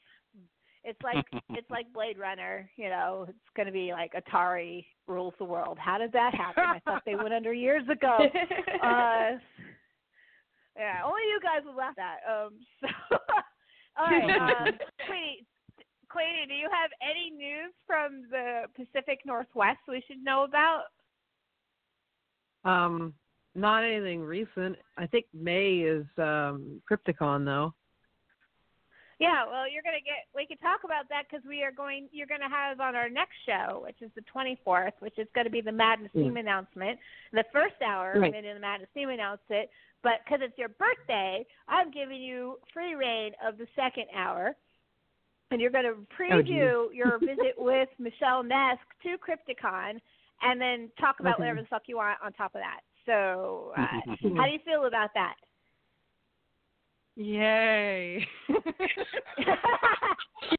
It's 0.85 1.01
like 1.03 1.25
it's 1.51 1.71
like 1.71 1.93
Blade 1.93 2.19
Runner. 2.19 2.69
You 2.77 2.91
know, 2.91 3.27
it's 3.29 3.39
going 3.57 3.67
to 3.67 3.73
be 3.73 3.93
like 3.93 4.13
Atari 4.13 4.85
rules 5.07 5.35
the 5.39 5.45
world. 5.45 5.79
How 5.81 5.99
did 5.99 6.13
that 6.13 6.35
happen? 6.35 6.65
I 6.67 6.81
thought 6.81 7.03
they 7.07 7.15
went 7.15 7.33
under 7.33 7.53
years 7.53 7.89
ago. 7.89 8.19
Uh, 8.83 9.39
yeah, 10.77 11.03
only 11.05 11.21
you 11.23 11.39
guys 11.41 11.63
would 11.65 11.77
laugh 11.77 11.95
at. 11.99 12.19
Um, 12.29 12.55
so, 12.81 13.17
all 13.97 14.07
right, 14.07 14.31
um, 14.69 14.79
Queenie, 15.07 15.45
Queenie, 16.09 16.47
do 16.49 16.55
you 16.55 16.69
have 16.71 16.91
any 17.03 17.31
news 17.31 17.73
from 17.87 18.23
the 18.31 18.63
Pacific 18.77 19.21
Northwest 19.25 19.81
we 19.89 20.03
should 20.07 20.23
know 20.23 20.45
about? 20.45 20.85
Um, 22.65 23.15
not 23.55 23.85
anything 23.85 24.21
recent. 24.21 24.77
I 24.97 25.07
think 25.07 25.27
May 25.35 25.79
is 25.79 26.07
um 26.19 26.81
Crypticon 26.91 27.45
though. 27.45 27.75
Yeah, 29.23 29.47
well, 29.47 29.71
you're 29.71 29.83
gonna 29.87 30.03
get. 30.03 30.27
We 30.35 30.47
can 30.47 30.59
talk 30.59 30.83
about 30.85 31.09
that 31.09 31.25
because 31.31 31.45
we 31.47 31.63
are 31.63 31.71
going. 31.71 32.09
You're 32.11 32.27
gonna 32.27 32.51
have 32.51 32.81
on 32.81 32.97
our 32.97 33.09
next 33.09 33.37
show, 33.47 33.81
which 33.87 34.03
is 34.03 34.11
the 34.15 34.23
24th, 34.35 34.93
which 34.99 35.19
is 35.19 35.29
going 35.35 35.45
to 35.47 35.51
be 35.51 35.61
the 35.61 35.71
Madness. 35.73 36.11
Team 36.13 36.37
announcement. 36.37 36.99
The 37.33 37.45
first 37.53 37.81
hour, 37.87 38.19
Right. 38.19 38.35
and 38.35 38.45
then 38.45 38.55
the 38.55 38.61
Madness 38.61 38.91
Team 38.93 39.09
announced 39.11 39.49
it. 39.51 39.71
But 40.03 40.25
because 40.25 40.41
it's 40.43 40.59
your 40.59 40.69
birthday, 40.71 41.47
I'm 41.69 41.91
giving 41.91 42.21
you 42.21 42.59
free 42.75 42.95
reign 42.95 43.33
of 43.47 43.57
the 43.57 43.67
second 43.77 44.07
hour, 44.15 44.57
and 45.51 45.61
you're 45.61 45.71
going 45.71 45.85
to 45.85 46.05
preview 46.19 46.89
your 46.93 47.19
visit 47.19 47.55
with 47.57 47.89
Michelle 47.99 48.43
Nesk 48.43 48.79
to 49.05 49.17
Crypticon, 49.19 50.01
and 50.43 50.61
then 50.61 50.91
talk 51.01 51.21
about 51.21 51.35
Okay. 51.35 51.43
whatever 51.43 51.61
the 51.61 51.69
fuck 51.69 51.83
you 51.87 51.97
want 51.97 52.19
on 52.23 52.33
top 52.33 52.55
of 52.57 52.61
that. 52.61 52.81
So, 53.07 53.73
uh, 53.77 53.87
how 54.37 54.45
do 54.47 54.51
you 54.53 54.59
feel 54.65 54.87
about 54.87 55.11
that? 55.15 55.37
Yay. 57.17 58.27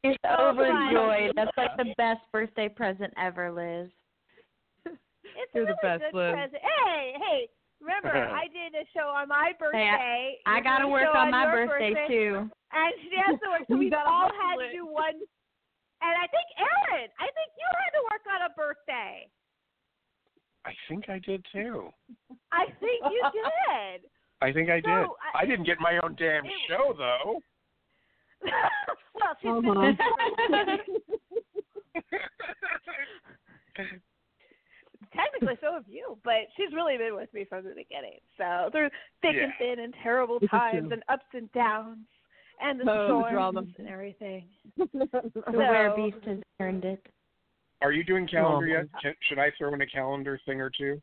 She's 0.02 0.16
Oh, 0.24 0.50
overjoyed. 0.50 1.32
That's 1.36 1.50
like 1.56 1.76
the 1.76 1.94
best 1.96 2.20
birthday 2.32 2.68
present 2.68 3.12
ever, 3.18 3.50
Liz. 3.50 3.90
It's 4.86 5.50
You're 5.54 5.64
a 5.64 5.74
the 5.74 5.78
best, 5.82 6.02
good 6.12 6.14
Liz. 6.14 6.32
present. 6.32 6.62
Hey, 6.62 7.14
hey, 7.18 7.48
remember 7.80 8.14
I 8.40 8.46
did 8.48 8.74
a 8.74 8.86
show 8.94 9.08
on 9.08 9.28
my 9.28 9.52
birthday. 9.58 10.38
I 10.46 10.60
got 10.60 10.78
to 10.78 10.88
work 10.88 11.08
show 11.12 11.18
on 11.18 11.30
my 11.30 11.44
your 11.44 11.66
birthday 11.66 11.94
too. 12.08 12.50
And 12.72 12.92
she 13.02 13.10
has 13.18 13.38
to 13.42 13.48
work. 13.50 13.62
So 13.70 13.76
we 13.76 13.90
gotta 13.90 14.08
all 14.08 14.30
hustle 14.30 14.62
had 14.62 14.70
to 14.70 14.72
do 14.72 14.86
one. 14.86 15.14
And 16.02 16.14
I 16.18 16.26
think 16.28 16.46
Aaron, 16.58 17.08
I 17.18 17.26
think 17.34 17.48
you 17.56 17.66
had 17.70 17.92
to 17.98 18.02
work 18.10 18.24
on 18.30 18.40
a 18.46 18.52
birthday. 18.54 19.26
I 20.66 20.72
think 20.88 21.08
I 21.08 21.18
did 21.18 21.44
too. 21.52 21.90
I 22.52 22.66
think 22.80 23.02
you 23.10 23.22
did. 23.32 24.06
I 24.44 24.52
think 24.52 24.68
I 24.68 24.80
So, 24.82 24.88
did. 24.88 25.06
I- 25.34 25.38
I 25.42 25.46
didn't 25.46 25.64
get 25.64 25.80
my 25.80 25.98
own 26.02 26.14
damn 26.16 26.44
It- 26.44 26.52
show 26.68 26.92
though. 26.92 27.40
well, 29.14 29.36
she's 29.40 29.62
been 29.62 29.96
technically 35.14 35.56
so 35.60 35.72
have 35.74 35.84
you, 35.88 36.18
but 36.24 36.48
she's 36.56 36.72
really 36.74 36.96
been 36.96 37.14
with 37.14 37.32
me 37.32 37.44
from 37.44 37.64
the 37.64 37.70
beginning. 37.74 38.18
So 38.36 38.68
through 38.70 38.90
thick 39.22 39.36
and 39.40 39.52
thin 39.58 39.78
and 39.82 39.94
terrible 40.02 40.38
This 40.40 40.50
times 40.50 40.92
and 40.92 41.02
ups 41.08 41.24
and 41.32 41.50
downs 41.52 41.98
and 42.60 42.80
the 42.80 42.84
Oh, 42.90 42.94
the 42.94 43.06
storms 43.06 43.32
drama. 43.32 43.62
and 43.78 43.88
everything. 43.88 44.44
The 44.76 45.08
So- 45.34 45.52
werebeast 45.52 46.26
has 46.26 46.38
earned 46.60 46.84
it. 46.84 47.04
Are 47.82 47.92
you 47.92 48.04
doing 48.04 48.26
calendar 48.26 48.66
Oh. 48.66 48.80
yet? 48.82 48.86
Can, 49.02 49.14
should 49.28 49.38
I 49.38 49.50
throw 49.58 49.72
in 49.74 49.80
a 49.80 49.86
calendar 49.86 50.38
thing 50.46 50.60
or 50.60 50.70
two? 50.70 51.00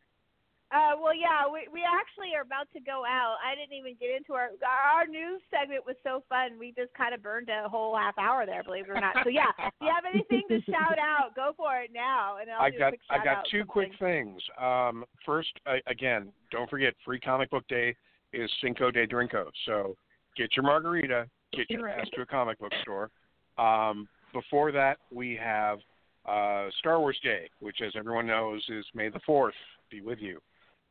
Uh, 0.71 0.95
well, 1.03 1.13
yeah, 1.13 1.43
we 1.51 1.67
we 1.67 1.83
actually 1.83 2.31
are 2.33 2.47
about 2.47 2.71
to 2.71 2.79
go 2.79 3.03
out. 3.03 3.35
I 3.43 3.55
didn't 3.55 3.75
even 3.75 3.95
get 3.99 4.15
into 4.15 4.33
our 4.33 4.55
our 4.63 5.05
news 5.05 5.41
segment 5.51 5.85
was 5.85 5.97
so 6.01 6.23
fun. 6.29 6.55
We 6.57 6.71
just 6.71 6.93
kind 6.93 7.13
of 7.13 7.21
burned 7.21 7.49
a 7.49 7.67
whole 7.67 7.95
half 7.97 8.17
hour 8.17 8.45
there, 8.45 8.63
believe 8.63 8.85
it 8.87 8.91
or 8.91 9.01
not. 9.01 9.15
So 9.23 9.29
yeah, 9.29 9.51
if 9.59 9.73
you 9.81 9.91
have 9.91 10.07
anything 10.07 10.43
to 10.47 10.61
shout 10.71 10.97
out, 10.97 11.35
go 11.35 11.51
for 11.57 11.75
it 11.81 11.91
now. 11.93 12.37
And 12.39 12.49
I'll 12.49 12.61
I've 12.61 12.71
do 12.71 12.77
a 12.77 12.79
got 12.79 12.89
quick 12.89 13.01
I've 13.09 13.23
got 13.25 13.37
out 13.39 13.45
two 13.51 13.65
quick 13.65 13.91
things. 13.99 14.41
Um, 14.57 15.03
first, 15.25 15.51
uh, 15.65 15.83
again, 15.87 16.31
don't 16.51 16.69
forget, 16.69 16.93
free 17.03 17.19
comic 17.19 17.49
book 17.49 17.67
day 17.67 17.93
is 18.31 18.49
Cinco 18.61 18.91
de 18.91 19.05
Drinko. 19.05 19.47
So 19.65 19.97
get 20.37 20.55
your 20.55 20.63
margarita, 20.63 21.27
get 21.51 21.69
your 21.69 21.89
ass 21.89 22.07
to 22.15 22.21
a 22.21 22.25
comic 22.25 22.59
book 22.59 22.71
store. 22.81 23.09
Um, 23.57 24.07
before 24.31 24.71
that, 24.71 24.99
we 25.11 25.37
have 25.41 25.79
uh, 26.25 26.69
Star 26.79 26.99
Wars 26.99 27.19
Day, 27.21 27.49
which, 27.59 27.81
as 27.85 27.91
everyone 27.97 28.25
knows, 28.25 28.63
is 28.69 28.85
May 28.93 29.09
the 29.09 29.19
Fourth. 29.25 29.53
Be 29.89 29.99
with 29.99 30.19
you. 30.19 30.39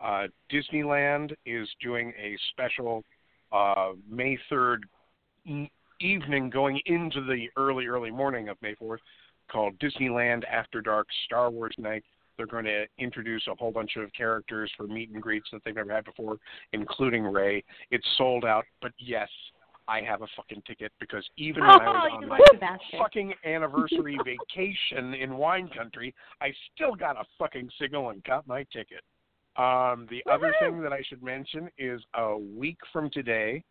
Uh, 0.01 0.27
Disneyland 0.51 1.35
is 1.45 1.69
doing 1.83 2.13
a 2.19 2.37
special 2.51 3.05
uh, 3.53 3.93
May 4.09 4.39
third 4.49 4.87
e- 5.45 5.71
evening, 6.01 6.49
going 6.51 6.81
into 6.87 7.21
the 7.23 7.47
early 7.57 7.87
early 7.87 8.11
morning 8.11 8.49
of 8.49 8.57
May 8.63 8.75
fourth, 8.77 9.01
called 9.51 9.79
Disneyland 9.79 10.45
After 10.51 10.81
Dark 10.81 11.07
Star 11.27 11.51
Wars 11.51 11.75
Night. 11.79 12.05
They're 12.37 12.47
going 12.47 12.65
to 12.65 12.87
introduce 12.99 13.47
a 13.49 13.55
whole 13.55 13.71
bunch 13.73 13.97
of 13.97 14.11
characters 14.15 14.71
for 14.77 14.87
meet 14.87 15.11
and 15.11 15.21
greets 15.23 15.49
that 15.53 15.61
they've 15.65 15.75
never 15.75 15.93
had 15.93 16.05
before, 16.07 16.39
including 16.73 17.25
Rey. 17.25 17.63
It's 17.91 18.07
sold 18.17 18.47
out, 18.47 18.65
but 18.81 18.93
yes, 18.99 19.29
I 19.89 20.01
have 20.01 20.23
a 20.23 20.27
fucking 20.37 20.63
ticket 20.67 20.91
because 21.01 21.29
even 21.37 21.63
when 21.63 21.71
I 21.73 21.87
Oh, 21.87 21.93
was 21.93 22.11
on 22.23 22.29
my 22.29 22.39
bastard. 22.59 22.99
fucking 22.99 23.35
anniversary 23.45 24.17
vacation 24.25 25.13
in 25.13 25.37
wine 25.37 25.69
country, 25.77 26.15
I 26.41 26.55
still 26.75 26.95
got 26.95 27.17
a 27.21 27.25
fucking 27.39 27.69
signal 27.79 28.09
and 28.09 28.25
got 28.25 28.47
my 28.47 28.63
ticket. 28.73 29.03
Um, 29.57 30.07
the 30.11 30.23
other 30.31 30.55
thing 30.61 30.81
that 30.83 30.93
I 30.93 31.03
should 31.09 31.23
mention 31.23 31.69
is 31.77 32.01
a 32.15 32.37
week 32.37 32.79
from 32.93 33.11
today 33.11 33.63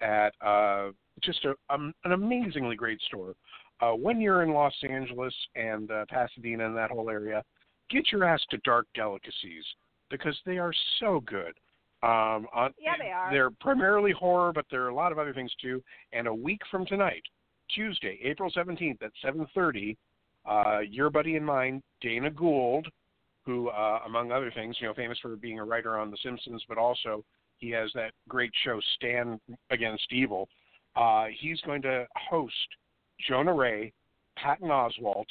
at 0.00 0.34
uh, 0.40 0.90
just 1.22 1.44
a, 1.44 1.54
um, 1.72 1.94
an 2.04 2.12
amazingly 2.12 2.76
great 2.76 3.00
store. 3.02 3.34
Uh, 3.80 3.92
when 3.92 4.20
you're 4.20 4.42
in 4.42 4.52
Los 4.52 4.74
Angeles 4.88 5.34
and 5.56 5.90
uh, 5.90 6.04
Pasadena 6.08 6.66
and 6.66 6.76
that 6.76 6.90
whole 6.90 7.10
area, 7.10 7.42
get 7.90 8.12
your 8.12 8.24
ass 8.24 8.40
to 8.50 8.58
Dark 8.58 8.86
Delicacies 8.94 9.64
because 10.10 10.38
they 10.46 10.58
are 10.58 10.72
so 11.00 11.20
good. 11.26 11.54
Um, 12.02 12.46
on, 12.54 12.74
Yeah, 12.78 12.92
they 12.98 13.10
are. 13.10 13.32
They're 13.32 13.50
primarily 13.50 14.12
horror, 14.12 14.52
but 14.52 14.66
there 14.70 14.82
are 14.82 14.88
a 14.88 14.94
lot 14.94 15.10
of 15.10 15.18
other 15.18 15.32
things 15.32 15.52
too. 15.60 15.82
And 16.12 16.26
a 16.28 16.34
week 16.34 16.60
from 16.70 16.84
tonight, 16.86 17.22
Tuesday, 17.74 18.18
April 18.22 18.50
17th 18.50 19.02
at 19.02 19.10
7:30, 19.22 19.96
uh, 20.44 20.80
your 20.80 21.08
buddy 21.08 21.36
and 21.36 21.46
mine, 21.46 21.82
Dana 22.02 22.30
Gould, 22.30 22.88
who, 23.44 23.68
uh, 23.68 24.00
among 24.06 24.32
other 24.32 24.50
things, 24.50 24.76
you 24.80 24.86
know, 24.86 24.94
famous 24.94 25.18
for 25.20 25.36
being 25.36 25.58
a 25.58 25.64
writer 25.64 25.98
on 25.98 26.10
The 26.10 26.16
Simpsons, 26.22 26.62
but 26.68 26.78
also 26.78 27.24
he 27.58 27.70
has 27.70 27.90
that 27.94 28.12
great 28.28 28.52
show 28.64 28.80
Stand 28.96 29.40
Against 29.70 30.12
Evil. 30.12 30.48
Uh, 30.96 31.26
he's 31.38 31.60
going 31.62 31.82
to 31.82 32.06
host 32.30 32.54
Jonah 33.28 33.54
Ray, 33.54 33.92
Patton 34.36 34.68
Oswalt, 34.68 35.26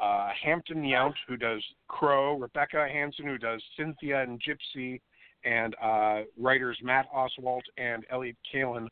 uh, 0.00 0.30
Hampton 0.42 0.82
Yount, 0.82 1.14
who 1.26 1.36
does 1.36 1.62
Crow, 1.88 2.38
Rebecca 2.38 2.86
Hanson, 2.90 3.26
who 3.26 3.38
does 3.38 3.62
Synthia 3.78 4.22
and 4.22 4.40
Gypsy, 4.40 5.00
and 5.44 5.74
uh, 5.82 6.22
writers 6.38 6.78
Matt 6.82 7.06
Oswalt 7.12 7.62
and 7.76 8.04
Elliott 8.10 8.36
Kalan 8.52 8.88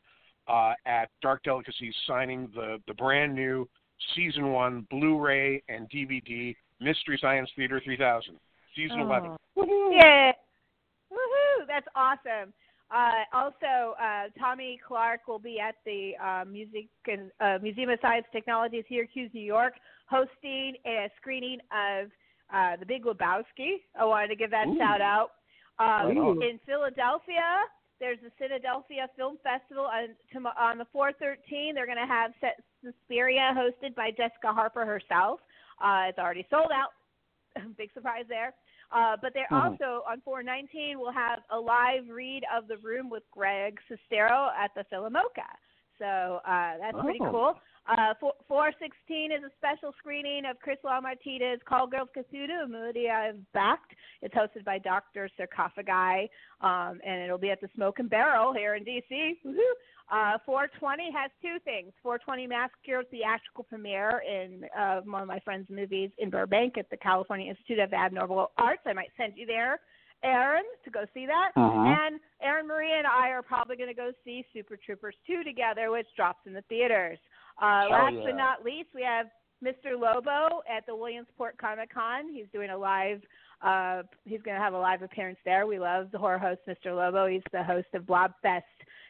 uh, 0.47 0.73
at 0.85 1.09
Dark 1.21 1.43
Delicacies 1.43 1.93
signing 2.07 2.49
the, 2.53 2.77
the 2.87 2.93
brand 2.93 3.35
new 3.35 3.67
season 4.15 4.51
one, 4.51 4.87
Blu-ray 4.89 5.61
and 5.69 5.89
DVD, 5.89 6.55
Mystery 6.79 7.17
Science 7.21 7.49
Theater 7.55 7.81
3000, 7.83 8.35
season 8.77 8.99
11. 8.99 9.35
Yeah. 9.91 10.31
Woohoo! 11.11 11.67
That's 11.67 11.87
awesome. 11.95 12.53
Uh, 12.89 13.23
also, 13.33 13.95
uh, 14.01 14.29
Tommy 14.39 14.79
Clark 14.87 15.27
will 15.27 15.39
be 15.39 15.59
at 15.59 15.75
the 15.85 16.11
uh, 16.23 16.45
Music 16.45 16.87
and, 17.07 17.31
uh, 17.41 17.57
Museum 17.61 17.89
of 17.89 17.99
Science 18.01 18.25
Technology, 18.31 18.83
Syracuse, 18.87 19.29
New 19.33 19.41
York, 19.41 19.73
hosting 20.09 20.75
a 20.85 21.09
screening 21.19 21.59
of 21.71 22.07
uh, 22.53 22.77
The 22.79 22.85
Big 22.85 23.03
Lebowski. 23.03 23.83
I 23.99 24.05
wanted 24.05 24.29
to 24.29 24.35
give 24.35 24.51
that 24.51 24.67
Ooh. 24.67 24.77
shout 24.77 25.01
out. 25.01 25.31
Um, 25.79 26.11
in 26.41 26.59
Philadelphia, 26.65 27.67
there's 27.99 28.19
the 28.23 28.31
Philadelphia 28.37 29.09
Film 29.17 29.37
Festival 29.43 29.85
on, 29.85 30.15
on 30.57 30.77
the 30.77 30.85
413. 30.93 31.75
They're 31.75 31.85
going 31.85 31.97
to 31.97 32.05
have 32.05 32.31
Set 32.39 32.63
Suspiria 32.83 33.53
hosted 33.55 33.95
by 33.95 34.11
Jessica 34.11 34.53
Harper 34.53 34.85
herself. 34.85 35.39
Uh, 35.83 36.09
it's 36.09 36.17
already 36.17 36.47
sold 36.49 36.71
out. 36.73 36.93
Big 37.77 37.91
surprise 37.93 38.25
there. 38.29 38.53
Uh, 38.91 39.17
but 39.21 39.33
they're 39.33 39.47
Mhm. 39.51 39.71
also 39.71 40.03
on 40.07 40.21
419 40.21 40.99
We'll 40.99 41.11
have 41.11 41.43
a 41.49 41.59
live 41.59 42.07
read 42.09 42.43
of 42.55 42.67
The 42.67 42.77
Room 42.77 43.09
with 43.09 43.23
Greg 43.31 43.79
Sestero 43.89 44.51
at 44.55 44.73
the 44.75 44.83
PhilaMOCA. 44.85 45.47
So 45.99 46.41
uh, 46.45 46.77
that's 46.77 46.97
pretty 47.01 47.19
Oh. 47.21 47.31
cool. 47.31 47.61
Uh, 47.87 48.13
4, 48.19 48.33
416 48.49 49.31
is 49.31 49.43
a 49.43 49.49
special 49.57 49.93
screening 49.93 50.45
of 50.45 50.59
Chris 50.59 50.77
LaMartina's 50.83 51.61
Call 51.63 51.87
Girls 51.87 52.09
Cthulhu, 52.15 52.63
a 52.63 52.67
movie 52.67 53.09
I've 53.09 53.39
backed. 53.53 53.93
It's 54.21 54.35
hosted 54.35 54.65
by 54.65 54.77
Dr. 54.77 55.29
Sarcophagi, 55.37 56.29
um, 56.59 56.99
and 57.03 57.21
it'll 57.23 57.37
be 57.37 57.49
at 57.49 57.61
the 57.61 57.69
Smoke 57.75 57.99
and 57.99 58.09
Barrel 58.09 58.51
here 58.53 58.75
in 58.75 58.83
D.C. 58.83 59.39
Woohoo! 59.45 59.73
Uh, 60.09 60.37
420 60.45 61.11
has 61.11 61.29
two 61.41 61.57
things. 61.65 61.91
420 62.01 62.47
Massacre 62.47 63.03
theatrical 63.11 63.65
premiere 63.65 64.23
in 64.25 64.63
uh, 64.77 65.01
one 65.01 65.21
of 65.21 65.27
my 65.27 65.39
friend's 65.39 65.69
movies 65.69 66.11
in 66.17 66.29
Burbank 66.29 66.77
at 66.77 66.89
the 66.89 66.97
California 66.97 67.49
Institute 67.49 67.79
of 67.79 67.91
Abnormal 67.91 68.51
Arts. 68.57 68.81
I 68.85 68.93
might 68.93 69.11
send 69.17 69.33
you 69.35 69.45
there, 69.45 69.81
Aaron, 70.23 70.63
to 70.85 70.91
go 70.91 71.05
see 71.13 71.25
that. 71.25 71.51
Mhm. 71.57 72.07
And 72.07 72.19
Aaron 72.41 72.67
Marie 72.67 72.97
and 72.97 73.05
I 73.05 73.29
are 73.29 73.41
probably 73.41 73.75
going 73.75 73.89
to 73.89 73.95
go 73.95 74.11
see 74.23 74.45
Super 74.53 74.77
Troopers 74.77 75.15
2 75.27 75.43
together, 75.43 75.91
which 75.91 76.07
drops 76.15 76.45
in 76.45 76.53
the 76.53 76.61
theaters. 76.63 77.19
Uh, 77.61 77.87
last 77.89 78.13
yeah. 78.15 78.23
but 78.23 78.35
not 78.35 78.63
least, 78.63 78.89
we 78.95 79.01
have 79.01 79.27
Mr. 79.63 79.99
Lobo 79.99 80.61
at 80.69 80.85
the 80.85 80.95
Williamsport 80.95 81.57
Comic 81.57 81.93
Con. 81.93 82.29
He's 82.29 82.47
doing 82.53 82.69
a 82.69 82.77
live. 82.77 83.21
Uh, 83.61 84.03
he's 84.25 84.41
going 84.41 84.55
to 84.55 84.61
have 84.61 84.73
a 84.73 84.77
live 84.77 85.01
appearance 85.01 85.39
there. 85.43 85.65
We 85.65 85.79
love 85.79 86.09
the 86.11 86.17
horror 86.17 86.37
host, 86.37 86.61
Mr. 86.67 86.95
Lobo. 86.95 87.27
He's 87.27 87.41
the 87.51 87.63
host 87.63 87.87
of 87.93 88.03
Blobfest 88.03 88.61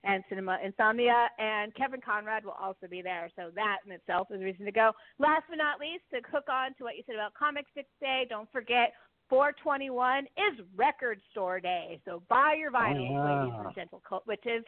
and 0.04 0.24
Cinema 0.30 0.58
Insomnia, 0.64 1.28
and 1.38 1.76
Kevin 1.76 2.00
Conrad 2.00 2.46
will 2.46 2.56
also 2.60 2.88
be 2.90 3.02
there. 3.02 3.30
So 3.36 3.52
that 3.56 3.78
in 3.86 3.92
itself 3.92 4.28
is 4.32 4.42
a 4.42 4.44
reason 4.44 4.66
to 4.66 4.72
go. 4.72 4.92
Last 5.20 5.44
but 5.50 5.58
not 5.58 5.80
least, 5.80 6.04
to 6.14 6.22
hook 6.32 6.46
on 6.50 6.74
to 6.78 6.84
what 6.84 6.96
you 6.96 7.04
said 7.06 7.16
about 7.16 7.34
Comic 7.34 7.66
Six 7.76 7.90
Day, 8.00 8.26
don't 8.30 8.50
forget 8.52 8.94
421 9.30 10.26
is 10.26 10.66
Record 10.76 11.20
Store 11.32 11.60
Day. 11.60 12.00
So 12.06 12.24
buy 12.30 12.56
your 12.58 12.72
vinyls, 12.72 13.12
yeah. 13.12 13.44
ladies 13.44 13.60
and 13.66 13.76
gentle 13.76 14.02
cult 14.08 14.26
witches. 14.28 14.64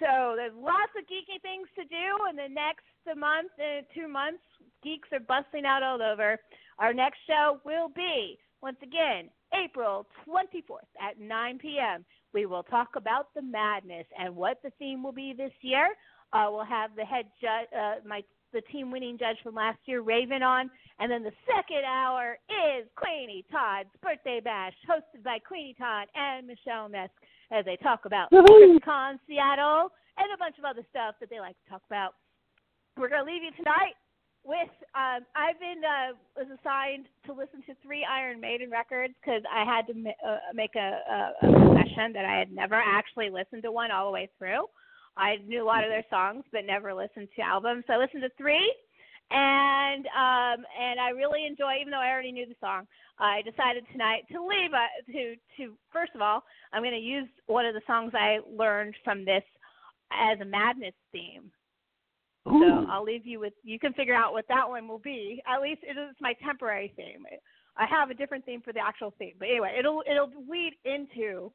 So 0.00 0.34
there's 0.34 0.54
lots 0.56 0.90
of 0.98 1.04
geeky 1.06 1.40
things 1.42 1.68
to 1.76 1.84
do 1.84 2.26
in 2.30 2.34
the 2.34 2.52
next 2.52 2.82
month 3.16 3.52
and 3.58 3.86
two 3.94 4.08
months. 4.08 4.42
Geeks 4.82 5.08
are 5.12 5.20
busting 5.20 5.64
out 5.64 5.84
all 5.84 6.02
over. 6.02 6.38
Our 6.80 6.92
next 6.92 7.18
show 7.26 7.60
will 7.64 7.88
be 7.94 8.38
once 8.62 8.76
again 8.82 9.28
April 9.52 10.06
24th 10.26 10.88
at 11.00 11.20
9 11.20 11.58
p.m. 11.58 12.04
We 12.32 12.46
will 12.46 12.62
talk 12.62 12.90
about 12.96 13.34
the 13.34 13.42
madness 13.42 14.06
and 14.18 14.34
what 14.34 14.58
the 14.62 14.70
theme 14.78 15.02
will 15.02 15.12
be 15.12 15.34
this 15.36 15.52
year. 15.60 15.88
Uh, 16.32 16.46
we'll 16.50 16.64
have 16.64 16.90
the 16.96 17.04
head 17.04 17.26
judge, 17.40 17.68
uh, 17.76 17.96
my 18.06 18.22
the 18.52 18.62
team 18.72 18.90
winning 18.90 19.16
judge 19.18 19.36
from 19.42 19.54
last 19.54 19.78
year, 19.86 20.02
Raven, 20.02 20.42
on, 20.42 20.70
and 20.98 21.10
then 21.10 21.22
the 21.22 21.32
second 21.48 21.84
hour 21.88 22.36
is 22.48 22.86
Queenie 22.96 23.46
Todd's 23.50 23.88
birthday 24.02 24.40
bash, 24.44 24.74
hosted 24.88 25.24
by 25.24 25.38
Queenie 25.38 25.74
Todd 25.78 26.06
and 26.14 26.46
Michelle 26.46 26.88
Mesk, 26.88 27.16
as 27.50 27.64
they 27.64 27.76
talk 27.76 28.04
about 28.04 28.30
ChrisCon 28.30 29.18
Seattle 29.26 29.88
and 30.18 30.28
a 30.34 30.38
bunch 30.38 30.58
of 30.58 30.64
other 30.64 30.84
stuff 30.90 31.14
that 31.20 31.30
they 31.30 31.40
like 31.40 31.56
to 31.64 31.70
talk 31.70 31.82
about. 31.86 32.12
We're 32.98 33.08
going 33.08 33.24
to 33.24 33.32
leave 33.32 33.42
you 33.42 33.52
tonight 33.56 33.96
with 34.44 34.70
um, 34.94 35.22
I've 35.36 35.58
been 35.60 35.82
uh, 35.84 36.18
was 36.36 36.58
assigned 36.58 37.06
to 37.26 37.32
listen 37.32 37.62
to 37.66 37.74
three 37.82 38.04
Iron 38.04 38.40
Maiden 38.40 38.70
records 38.70 39.14
because 39.20 39.42
I 39.50 39.64
had 39.64 39.86
to 39.86 39.94
ma- 39.94 40.20
uh, 40.26 40.38
make 40.54 40.74
a, 40.74 40.98
a, 41.08 41.46
a 41.46 41.52
confession 41.52 42.12
that 42.14 42.24
I 42.24 42.38
had 42.38 42.52
never 42.52 42.74
actually 42.74 43.30
listened 43.30 43.62
to 43.62 43.72
one 43.72 43.90
all 43.90 44.06
the 44.06 44.12
way 44.12 44.28
through. 44.38 44.66
I 45.16 45.36
knew 45.46 45.62
a 45.62 45.66
lot 45.66 45.84
of 45.84 45.90
their 45.90 46.04
songs, 46.10 46.44
but 46.52 46.64
never 46.66 46.94
listened 46.94 47.28
to 47.36 47.42
albums. 47.42 47.84
So 47.86 47.94
I 47.94 47.98
listened 47.98 48.22
to 48.22 48.30
three, 48.36 48.72
and 49.30 50.06
um, 50.06 50.64
and 50.80 50.98
I 50.98 51.10
really 51.14 51.46
enjoy. 51.46 51.78
Even 51.80 51.90
though 51.90 52.02
I 52.02 52.10
already 52.10 52.32
knew 52.32 52.46
the 52.46 52.56
song, 52.60 52.86
I 53.18 53.42
decided 53.42 53.84
tonight 53.92 54.22
to 54.32 54.40
leave. 54.40 54.72
Uh, 54.72 55.12
to 55.12 55.34
to 55.58 55.74
first 55.92 56.12
of 56.14 56.20
all, 56.22 56.42
I'm 56.72 56.82
going 56.82 56.94
to 56.94 56.98
use 56.98 57.28
one 57.46 57.66
of 57.66 57.74
the 57.74 57.82
songs 57.86 58.12
I 58.14 58.38
learned 58.50 58.94
from 59.04 59.24
this 59.24 59.44
as 60.10 60.40
a 60.40 60.44
madness 60.44 60.94
theme. 61.12 61.50
So 62.44 62.86
I'll 62.90 63.04
leave 63.04 63.24
you 63.24 63.38
with 63.38 63.52
you 63.62 63.78
can 63.78 63.92
figure 63.92 64.14
out 64.14 64.32
what 64.32 64.46
that 64.48 64.68
one 64.68 64.88
will 64.88 64.98
be. 64.98 65.42
At 65.46 65.62
least 65.62 65.82
it 65.82 65.96
is 65.98 66.16
my 66.20 66.34
temporary 66.44 66.92
theme. 66.96 67.24
I 67.76 67.86
have 67.86 68.10
a 68.10 68.14
different 68.14 68.44
theme 68.44 68.60
for 68.60 68.72
the 68.72 68.80
actual 68.80 69.14
theme, 69.18 69.34
but 69.38 69.48
anyway, 69.48 69.76
it'll 69.78 70.02
it'll 70.10 70.30
lead 70.48 70.72
into 70.84 71.52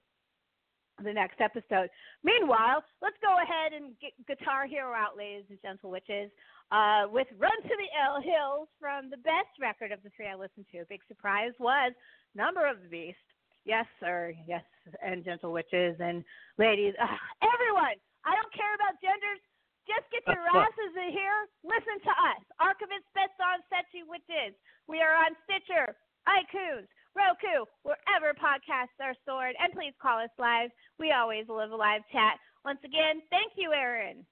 the 1.04 1.14
next 1.14 1.42
episode. 1.42 1.90
Meanwhile, 2.24 2.84
let's 3.02 3.18
go 3.22 3.36
ahead 3.38 3.74
and 3.74 3.94
get 4.02 4.14
Guitar 4.28 4.66
Hero 4.66 4.94
out, 4.94 5.18
ladies 5.18 5.46
and 5.50 5.60
gentle 5.62 5.92
witches, 5.92 6.32
uh, 6.72 7.06
with 7.12 7.28
Run 7.38 7.62
to 7.62 7.70
the 7.70 7.90
L 8.02 8.22
Hills 8.22 8.68
from 8.80 9.10
the 9.10 9.18
best 9.18 9.54
record 9.62 9.92
of 9.92 10.02
the 10.04 10.10
three 10.16 10.28
I 10.28 10.36
listened 10.36 10.66
to. 10.72 10.86
Big 10.90 11.02
surprise 11.08 11.52
was 11.60 11.94
Number 12.34 12.66
of 12.66 12.82
the 12.82 12.90
Beast. 12.90 13.18
Yes, 13.66 13.86
sir. 14.00 14.34
Yes, 14.48 14.64
and 15.06 15.24
gentle 15.24 15.52
witches 15.52 15.98
and 16.00 16.24
ladies. 16.58 16.96
Everyone, 16.98 18.00
I 18.26 18.34
don't 18.34 18.54
care 18.56 18.74
about 18.74 18.96
genders. 19.04 19.44
Just 19.88 20.06
get 20.12 20.28
your 20.28 20.44
asses 20.54 20.94
in 21.00 21.16
here. 21.16 21.48
Listen 21.64 21.98
to 22.04 22.14
us. 22.14 22.44
Archivist 22.60 23.08
Best 23.16 23.40
on 23.40 23.64
Sexy 23.72 24.04
Witches. 24.04 24.54
We 24.92 25.00
are 25.00 25.16
on 25.16 25.32
Stitcher, 25.48 25.96
iTunes, 26.28 26.92
Roku, 27.16 27.66
wherever 27.88 28.36
podcasts 28.36 29.00
are 29.00 29.16
stored. 29.24 29.56
And 29.58 29.72
please 29.72 29.96
call 29.98 30.20
us 30.20 30.30
live. 30.38 30.70
We 31.00 31.16
always 31.16 31.48
live 31.48 31.72
a 31.72 31.80
live 31.80 32.04
chat. 32.12 32.38
Once 32.68 32.84
again, 32.84 33.24
thank 33.32 33.56
you, 33.56 33.72
Aaron. 33.72 34.28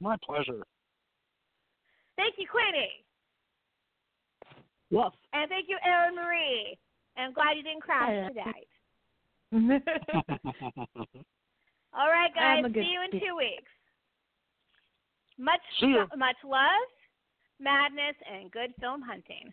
My 0.00 0.16
pleasure. 0.24 0.64
Thank 2.16 2.34
you, 2.38 2.48
Queenie. 2.48 3.04
Yes. 4.90 5.10
And 5.32 5.48
thank 5.48 5.68
you, 5.68 5.76
Aaron 5.84 6.14
Marie. 6.14 6.78
I'm 7.16 7.32
glad 7.32 7.56
you 7.56 7.62
didn't 7.62 7.82
crash 7.82 8.10
tonight. 8.28 8.68
All 11.94 12.10
right, 12.10 12.34
guys. 12.34 12.58
I'm 12.58 12.64
a 12.64 12.70
good 12.70 12.84
See 12.84 12.90
you 12.90 13.02
in 13.02 13.10
two 13.20 13.36
weeks. 13.36 13.70
Much, 15.38 15.60
much 16.16 16.36
love, 16.44 16.88
madness, 17.60 18.14
and 18.30 18.50
good 18.50 18.70
film 18.80 19.02
hunting. 19.02 19.52